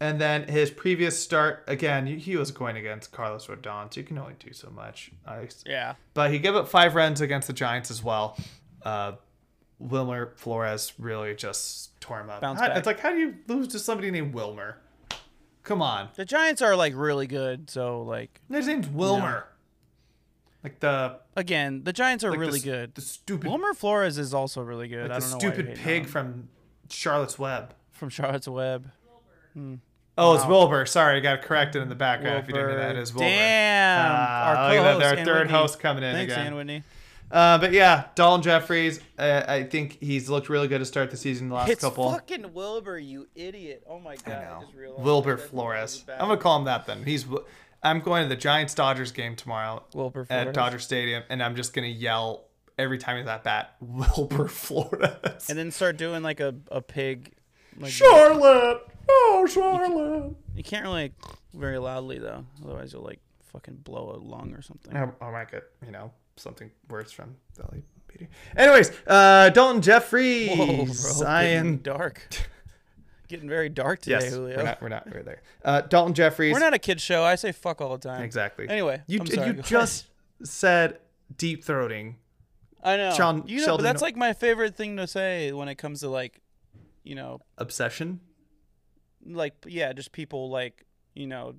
And 0.00 0.20
then 0.20 0.46
his 0.48 0.70
previous 0.70 1.18
start, 1.20 1.64
again, 1.66 2.06
he- 2.06 2.18
he 2.18 2.36
was 2.36 2.50
going 2.52 2.76
against 2.76 3.10
Carlos 3.12 3.46
Rodon, 3.48 3.92
so 3.92 4.00
you 4.00 4.06
can 4.06 4.18
only 4.18 4.34
do 4.38 4.52
so 4.52 4.70
much. 4.70 5.10
I, 5.26 5.48
Yeah. 5.66 5.94
but 6.14 6.30
he 6.30 6.38
gave 6.38 6.54
up 6.54 6.68
five 6.68 6.94
runs 6.94 7.20
against 7.20 7.46
the 7.48 7.52
Giants 7.54 7.90
as 7.90 8.02
well. 8.02 8.36
Uh, 8.82 9.12
Wilmer 9.80 10.34
Flores 10.36 10.92
really 10.98 11.34
just 11.34 12.00
tore 12.00 12.20
him 12.20 12.30
up. 12.30 12.42
How- 12.44 12.52
It's 12.76 12.86
like, 12.86 13.00
how 13.00 13.10
do 13.10 13.18
you 13.18 13.38
lose 13.48 13.66
to 13.68 13.78
somebody 13.80 14.10
named 14.12 14.34
Wilmer? 14.34 14.78
Come 15.64 15.80
on. 15.82 16.08
The 16.16 16.24
Giants 16.24 16.60
are 16.62 16.74
like 16.76 16.92
really 16.96 17.26
good, 17.26 17.70
so 17.70 18.02
like 18.02 18.40
His 18.50 18.66
name's 18.66 18.88
Wilmer. 18.88 19.46
Like 20.64 20.80
the 20.80 21.18
again, 21.36 21.82
the 21.84 21.92
Giants 21.92 22.22
are 22.24 22.30
like 22.30 22.38
really 22.40 22.60
the, 22.60 22.70
good. 22.70 22.94
The 22.94 23.00
stupid, 23.00 23.48
Wilmer 23.48 23.74
Flores 23.74 24.16
is 24.18 24.32
also 24.34 24.62
really 24.62 24.88
good. 24.88 25.02
like 25.08 25.16
I 25.16 25.20
the 25.20 25.20
stupid 25.26 25.74
pig 25.76 26.06
from 26.06 26.48
Charlotte's 26.88 27.38
Web. 27.38 27.74
from 27.90 28.08
Charlotte's 28.10 28.48
Web. 28.48 28.90
Oh, 30.18 30.34
it's 30.34 30.44
Wow. 30.44 30.50
Wilbur. 30.50 30.86
Sorry, 30.86 31.16
I 31.16 31.20
got 31.20 31.42
corrected 31.42 31.82
in 31.82 31.88
the 31.88 31.94
background. 31.94 32.38
If 32.40 32.48
you 32.48 32.54
didn't 32.54 32.70
know 32.70 32.76
that, 32.76 32.96
it 32.96 33.02
is 33.02 33.12
Wilbur. 33.14 33.28
Damn. 33.30 34.10
Ah, 34.12 34.44
our 34.68 34.68
look 34.74 34.84
at 34.84 34.98
that, 34.98 35.18
our 35.18 35.24
third 35.24 35.38
Whitney. 35.46 35.52
host 35.52 35.80
coming 35.80 36.04
in 36.04 36.14
Thanks, 36.14 36.32
again. 36.32 36.54
Whitney. 36.54 36.82
Uh, 37.32 37.56
but 37.58 37.72
yeah, 37.72 38.04
Daulton 38.14 38.42
Jefferies. 38.42 39.00
Uh, 39.18 39.42
I 39.48 39.62
think 39.64 39.96
he's 40.00 40.28
looked 40.28 40.48
really 40.50 40.68
good 40.68 40.80
to 40.80 40.84
start 40.84 41.10
the 41.10 41.16
season. 41.16 41.48
The 41.48 41.54
last 41.54 41.70
It's 41.70 41.80
couple. 41.80 42.12
fucking 42.12 42.52
Wilbur, 42.52 42.98
you 42.98 43.26
idiot. 43.34 43.82
Oh 43.88 43.98
my 43.98 44.16
god, 44.16 44.34
I 44.34 44.58
I, 44.58 44.60
just 44.60 44.74
realized. 44.74 45.02
Wilbur 45.02 45.36
that. 45.36 45.48
Flores. 45.48 46.04
I'm 46.08 46.28
gonna 46.28 46.36
call 46.36 46.58
him 46.58 46.64
that 46.66 46.86
then. 46.86 47.04
He's. 47.04 47.24
I'm 47.82 48.00
going 48.00 48.22
to 48.24 48.28
the 48.28 48.36
Giants 48.40 48.74
Dodgers 48.74 49.10
game 49.12 49.34
tomorrow 49.34 49.82
Wilbur 49.94 50.26
Flores. 50.26 50.46
at 50.48 50.54
Dodger 50.54 50.78
Stadium, 50.78 51.22
and 51.30 51.42
I'm 51.42 51.56
just 51.56 51.72
gonna 51.72 51.86
yell 51.88 52.44
every 52.78 52.98
time 52.98 53.16
he's 53.16 53.26
at 53.26 53.44
bat, 53.44 53.76
Wilbur 53.80 54.48
Flores. 54.48 55.48
And 55.48 55.58
then 55.58 55.70
start 55.70 55.96
doing 55.96 56.22
like 56.22 56.40
a, 56.40 56.54
a 56.70 56.80
pig. 56.82 57.32
Like, 57.78 57.90
Charlotte. 57.90 58.82
Oh, 59.08 59.46
Charlotte. 59.50 60.36
You 60.54 60.62
can't 60.62 60.84
really 60.84 61.12
very 61.54 61.78
loudly 61.78 62.18
though, 62.18 62.44
otherwise 62.62 62.92
you'll 62.92 63.02
like 63.02 63.20
fucking 63.52 63.76
blow 63.76 64.10
a 64.14 64.18
lung 64.22 64.52
or 64.52 64.60
something. 64.62 64.94
I, 64.94 65.08
I 65.24 65.30
might 65.30 65.50
get 65.50 65.64
you 65.84 65.90
know 65.92 66.12
something 66.36 66.70
worse 66.88 67.12
from 67.12 67.36
Belly 67.58 67.84
Peter. 68.08 68.28
Anyways, 68.56 68.90
uh, 69.06 69.50
Daulton 69.54 69.80
Jefferies. 69.82 70.50
Whoa, 70.56 70.86
bro, 71.20 71.26
I 71.28 71.44
getting 71.54 71.78
dark. 71.78 72.26
getting 73.28 73.48
very 73.48 73.68
dark 73.68 74.00
today, 74.02 74.20
Yes, 74.24 74.32
Julio. 74.34 74.56
we're 74.56 74.62
not. 74.62 74.82
We're 74.82 74.88
not. 74.88 75.06
We're 75.12 75.22
there. 75.22 75.42
Uh, 75.64 75.82
Daulton 75.82 76.12
Jefferies. 76.14 76.52
We're 76.52 76.58
not 76.60 76.74
a 76.74 76.78
kid 76.78 77.00
show. 77.00 77.22
I 77.24 77.34
say 77.36 77.52
fuck 77.52 77.80
all 77.80 77.96
the 77.96 78.08
time. 78.08 78.22
exactly. 78.22 78.68
Anyway, 78.68 79.02
you 79.06 79.20
I'm 79.20 79.26
sorry, 79.26 79.46
you 79.46 79.52
ahead. 79.54 79.64
just 79.64 80.06
said 80.44 80.98
deep 81.36 81.64
throating. 81.64 82.16
I 82.82 82.96
know. 82.96 83.12
Sean- 83.14 83.44
you 83.46 83.64
know, 83.64 83.76
but 83.76 83.82
that's 83.82 84.02
like 84.02 84.16
my 84.16 84.32
favorite 84.32 84.74
thing 84.76 84.96
to 84.96 85.06
say 85.06 85.52
when 85.52 85.68
it 85.68 85.76
comes 85.76 86.00
to 86.00 86.08
like, 86.08 86.40
you 87.04 87.14
know, 87.14 87.40
obsession. 87.56 88.20
like 89.24 89.54
yeah, 89.66 89.92
just 89.92 90.12
people 90.12 90.50
like 90.50 90.84
you 91.14 91.26
know, 91.26 91.54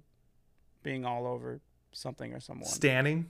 being 0.83 1.05
all 1.05 1.25
over 1.27 1.61
something 1.91 2.33
or 2.33 2.39
someone. 2.39 2.67
Standing. 2.67 3.27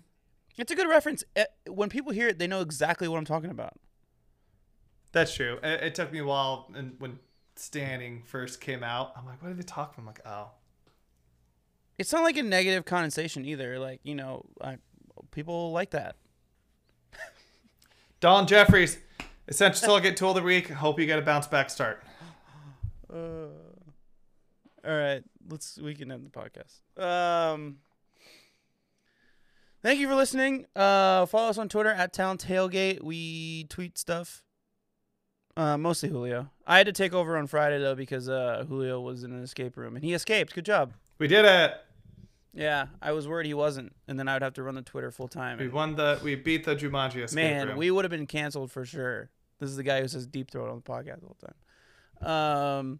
It's 0.58 0.72
a 0.72 0.76
good 0.76 0.88
reference. 0.88 1.24
Eh, 1.36 1.46
When 1.68 1.90
people 1.90 2.12
hear 2.12 2.28
it, 2.28 2.40
they 2.40 2.48
know 2.48 2.62
exactly 2.62 3.08
what 3.08 3.18
I'm 3.18 3.26
talking 3.26 3.50
about. 3.50 3.74
That's 5.12 5.34
true. 5.34 5.60
It, 5.64 5.84
it 5.84 5.96
took 5.96 6.12
me 6.12 6.20
a 6.20 6.26
while, 6.26 6.72
and 6.76 6.96
when 7.00 7.20
standing 7.56 8.24
first 8.26 8.62
came 8.62 8.84
out, 8.84 9.14
I'm 9.16 9.26
like, 9.26 9.42
what 9.42 9.52
are 9.52 9.56
they 9.56 9.64
talking? 9.64 9.96
I'm 10.02 10.06
like, 10.08 10.22
oh, 10.26 10.50
It's 11.98 12.12
not 12.12 12.24
like 12.24 12.38
a 12.38 12.44
negative 12.44 12.86
connotation 12.86 13.46
either. 13.46 13.80
Like 13.80 14.00
you 14.04 14.16
know, 14.16 14.46
I, 14.62 14.78
people 15.32 15.72
like 15.72 15.92
that. 15.92 16.16
Don 18.20 18.48
Jefferies. 18.48 18.98
Essential 19.48 19.78
Silicate 19.78 20.16
Tool 20.16 20.30
of 20.30 20.36
the 20.38 20.42
Week. 20.42 20.70
Hope 20.70 21.00
you 21.00 21.06
get 21.06 21.20
a 21.20 21.22
bounce 21.22 21.48
back 21.48 21.70
start. 21.70 22.02
Uh, 23.14 23.48
all 24.86 24.98
right, 24.98 25.24
let's 25.50 25.78
we 25.78 25.94
can 25.94 26.12
end 26.12 26.26
the 26.26 26.30
podcast. 26.30 27.02
Um, 27.02 27.78
thank 29.84 30.00
you 30.00 30.08
for 30.08 30.16
listening. 30.16 30.66
Uh, 30.76 31.26
follow 31.28 31.50
us 31.50 31.58
on 31.60 31.70
Twitter 31.70 31.92
at 31.92 32.14
Town 32.14 32.38
Tailgate. 32.40 33.04
We 33.04 33.66
tweet 33.66 33.98
stuff. 33.98 34.44
Uh, 35.56 35.78
mostly 35.78 36.10
Julio. 36.10 36.50
I 36.66 36.78
had 36.78 36.88
to 36.88 36.92
take 36.92 37.14
over 37.14 37.38
on 37.38 37.46
Friday 37.46 37.78
though 37.78 37.94
because 37.94 38.28
uh 38.28 38.66
Julio 38.68 39.00
was 39.00 39.24
in 39.24 39.32
an 39.34 39.44
escape 39.44 39.78
room 39.78 39.96
and 39.96 40.04
he 40.04 40.14
escaped. 40.14 40.56
Good 40.56 40.66
job. 40.66 40.94
We 41.20 41.28
did 41.28 41.46
it. 41.46 41.76
Yeah, 42.56 42.88
I 43.02 43.12
was 43.12 43.28
worried 43.28 43.46
he 43.48 43.54
wasn't, 43.56 43.94
and 44.08 44.18
then 44.20 44.28
I 44.28 44.34
would 44.34 44.42
have 44.44 44.54
to 44.56 44.64
run 44.64 44.76
the 44.76 44.82
Twitter 44.84 45.10
full 45.12 45.28
time. 45.28 45.58
We 45.58 45.68
won 45.70 45.96
the. 45.96 46.20
We 46.24 46.36
beat 46.36 46.66
the 46.66 46.76
Jumanji 46.76 47.24
escape 47.24 47.36
Man, 47.36 47.68
room. 47.70 47.78
we 47.78 47.90
would 47.90 48.06
have 48.06 48.12
been 48.12 48.28
canceled 48.28 48.72
for 48.72 48.86
sure. 48.86 49.30
This 49.60 49.70
is 49.72 49.76
the 49.76 49.82
guy 49.84 50.02
who 50.02 50.08
says 50.08 50.28
deep 50.28 50.52
throat 50.52 50.70
on 50.70 50.76
the 50.76 50.82
podcast 50.84 51.24
all 51.24 51.36
the 51.40 51.48
whole 52.28 52.30
time. 52.30 53.00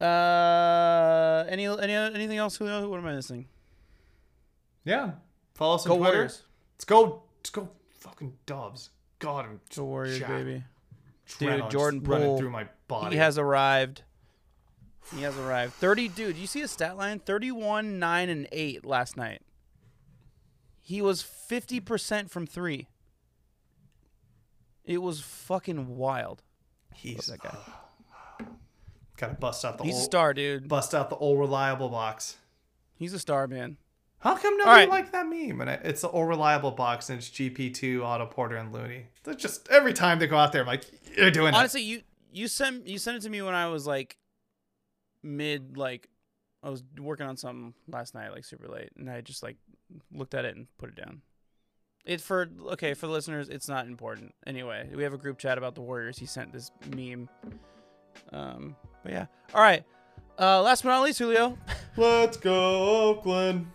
Uh. 0.00 1.44
Any 1.48 1.66
any 1.66 1.92
anything 1.94 2.38
else? 2.38 2.56
Julio? 2.56 2.88
What 2.88 2.98
am 3.00 3.06
I 3.06 3.14
missing? 3.14 3.46
yeah. 4.84 5.12
Follow 5.58 5.74
us 5.74 5.86
on 5.86 5.88
Go 5.90 5.96
Twitter. 5.98 6.12
Warriors. 6.14 6.42
Let's 6.76 6.84
go. 6.84 7.22
Let's 7.40 7.50
go. 7.50 7.68
Fucking 7.98 8.32
Dubs. 8.46 8.90
God, 9.18 9.44
I'm 9.44 9.60
Go 9.74 9.84
Warriors, 9.86 10.20
jacked. 10.20 10.30
baby. 10.30 10.62
Just 11.26 11.40
Jordan 11.72 12.00
running 12.04 12.28
Poole, 12.28 12.38
through 12.38 12.50
my 12.50 12.68
body. 12.86 13.16
He 13.16 13.18
has 13.18 13.38
arrived. 13.38 14.02
He 15.12 15.22
has 15.22 15.36
arrived. 15.36 15.72
Thirty, 15.74 16.06
dude. 16.06 16.36
You 16.36 16.46
see 16.46 16.60
his 16.60 16.70
stat 16.70 16.96
line? 16.96 17.18
Thirty-one, 17.18 17.98
nine, 17.98 18.28
and 18.28 18.46
eight 18.52 18.84
last 18.84 19.16
night. 19.16 19.42
He 20.80 21.02
was 21.02 21.22
fifty 21.22 21.80
percent 21.80 22.30
from 22.30 22.46
three. 22.46 22.86
It 24.84 24.98
was 24.98 25.20
fucking 25.20 25.96
wild. 25.96 26.44
He's 26.94 27.26
that 27.26 27.40
guy. 27.40 27.56
Gotta 29.16 29.34
bust 29.34 29.64
out 29.64 29.78
the 29.78 29.84
He's 29.84 29.98
a 29.98 30.02
star, 30.02 30.32
dude. 30.32 30.68
bust 30.68 30.94
out 30.94 31.10
the 31.10 31.16
old 31.16 31.40
reliable 31.40 31.88
box. 31.88 32.36
He's 32.94 33.12
a 33.12 33.18
star, 33.18 33.48
man. 33.48 33.76
How 34.20 34.36
come 34.36 34.56
nobody 34.56 34.80
right. 34.80 34.88
liked 34.88 35.12
that 35.12 35.28
meme? 35.28 35.60
And 35.60 35.70
it's 35.70 36.00
the 36.00 36.10
old 36.10 36.28
reliable 36.28 36.72
box 36.72 37.08
and 37.08 37.18
it's 37.18 37.28
GP2, 37.28 38.04
Otto 38.04 38.26
Porter, 38.26 38.56
and 38.56 38.72
Looney. 38.72 39.06
They're 39.22 39.34
just 39.34 39.68
every 39.68 39.92
time 39.92 40.18
they 40.18 40.26
go 40.26 40.36
out 40.36 40.52
there, 40.52 40.62
I'm 40.62 40.66
like, 40.66 40.84
you're 41.16 41.30
doing 41.30 41.48
it. 41.48 41.54
Honestly, 41.54 41.82
you 41.82 42.02
you 42.32 42.48
sent 42.48 42.86
you 42.86 42.98
sent 42.98 43.16
it 43.16 43.20
to 43.20 43.30
me 43.30 43.42
when 43.42 43.54
I 43.54 43.68
was 43.68 43.86
like 43.86 44.16
mid 45.22 45.76
like 45.76 46.08
I 46.62 46.70
was 46.70 46.82
working 46.98 47.26
on 47.26 47.36
something 47.36 47.74
last 47.88 48.14
night 48.14 48.30
like 48.32 48.44
super 48.44 48.68
late 48.68 48.90
and 48.96 49.10
I 49.10 49.20
just 49.20 49.42
like 49.42 49.56
looked 50.12 50.34
at 50.34 50.44
it 50.44 50.56
and 50.56 50.66
put 50.78 50.88
it 50.88 50.96
down. 50.96 51.22
It 52.04 52.20
for 52.20 52.48
okay 52.72 52.94
for 52.94 53.06
the 53.06 53.12
listeners 53.12 53.48
it's 53.48 53.68
not 53.68 53.86
important 53.86 54.34
anyway. 54.46 54.88
We 54.92 55.04
have 55.04 55.14
a 55.14 55.18
group 55.18 55.38
chat 55.38 55.58
about 55.58 55.76
the 55.76 55.80
Warriors. 55.82 56.18
He 56.18 56.26
sent 56.26 56.52
this 56.52 56.72
meme. 56.94 57.28
Um, 58.32 58.74
but 59.04 59.12
yeah. 59.12 59.26
All 59.54 59.62
right. 59.62 59.84
Uh, 60.40 60.62
last 60.62 60.82
but 60.82 60.90
not 60.90 61.02
least, 61.02 61.18
Julio. 61.18 61.58
Let's 61.96 62.36
go, 62.36 63.08
Oakland. 63.08 63.66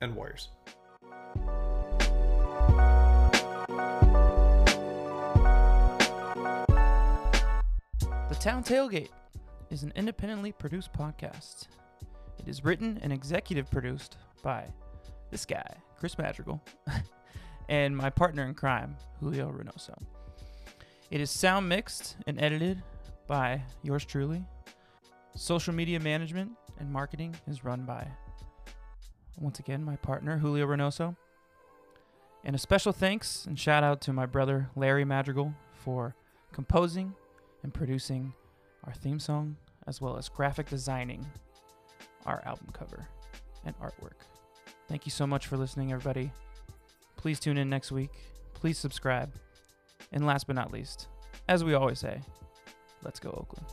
And 0.00 0.14
Warriors. 0.14 0.50
The 8.28 8.34
Town 8.40 8.62
Tailgate 8.62 9.08
is 9.70 9.82
an 9.82 9.92
independently 9.96 10.52
produced 10.52 10.92
podcast. 10.92 11.68
It 12.38 12.48
is 12.48 12.64
written 12.64 12.98
and 13.02 13.12
executive 13.12 13.70
produced 13.70 14.18
by 14.42 14.66
this 15.30 15.44
guy, 15.44 15.66
Chris 15.98 16.18
Madrigal, 16.18 16.62
and 17.68 17.96
my 17.96 18.10
partner 18.10 18.44
in 18.44 18.54
crime, 18.54 18.96
Julio 19.20 19.50
Reynoso. 19.50 19.96
It 21.10 21.20
is 21.20 21.30
sound 21.30 21.68
mixed 21.68 22.16
and 22.26 22.40
edited 22.40 22.82
by 23.26 23.62
yours 23.82 24.04
truly. 24.04 24.44
Social 25.34 25.74
media 25.74 26.00
management 26.00 26.52
and 26.78 26.92
marketing 26.92 27.34
is 27.46 27.64
run 27.64 27.84
by, 27.84 28.06
once 29.38 29.58
again, 29.58 29.84
my 29.84 29.96
partner, 29.96 30.38
Julio 30.38 30.66
Reynoso. 30.66 31.16
And 32.44 32.54
a 32.54 32.58
special 32.58 32.92
thanks 32.92 33.44
and 33.46 33.58
shout 33.58 33.82
out 33.82 34.00
to 34.02 34.12
my 34.12 34.26
brother, 34.26 34.70
Larry 34.76 35.04
Madrigal, 35.04 35.52
for 35.72 36.14
composing 36.52 37.14
and 37.62 37.74
producing 37.74 38.32
our 38.84 38.92
theme 38.92 39.18
song, 39.18 39.56
as 39.86 40.00
well 40.00 40.16
as 40.16 40.28
graphic 40.28 40.68
designing 40.68 41.26
our 42.24 42.42
album 42.46 42.68
cover 42.72 43.08
and 43.64 43.78
artwork. 43.80 44.22
Thank 44.88 45.06
you 45.06 45.10
so 45.10 45.26
much 45.26 45.46
for 45.46 45.56
listening, 45.56 45.92
everybody. 45.92 46.30
Please 47.16 47.40
tune 47.40 47.58
in 47.58 47.68
next 47.68 47.90
week. 47.90 48.12
Please 48.54 48.78
subscribe. 48.78 49.32
And 50.12 50.24
last 50.24 50.46
but 50.46 50.54
not 50.54 50.72
least, 50.72 51.08
as 51.48 51.64
we 51.64 51.74
always 51.74 51.98
say, 51.98 52.20
let's 53.02 53.18
go, 53.18 53.30
Oakland. 53.30 53.66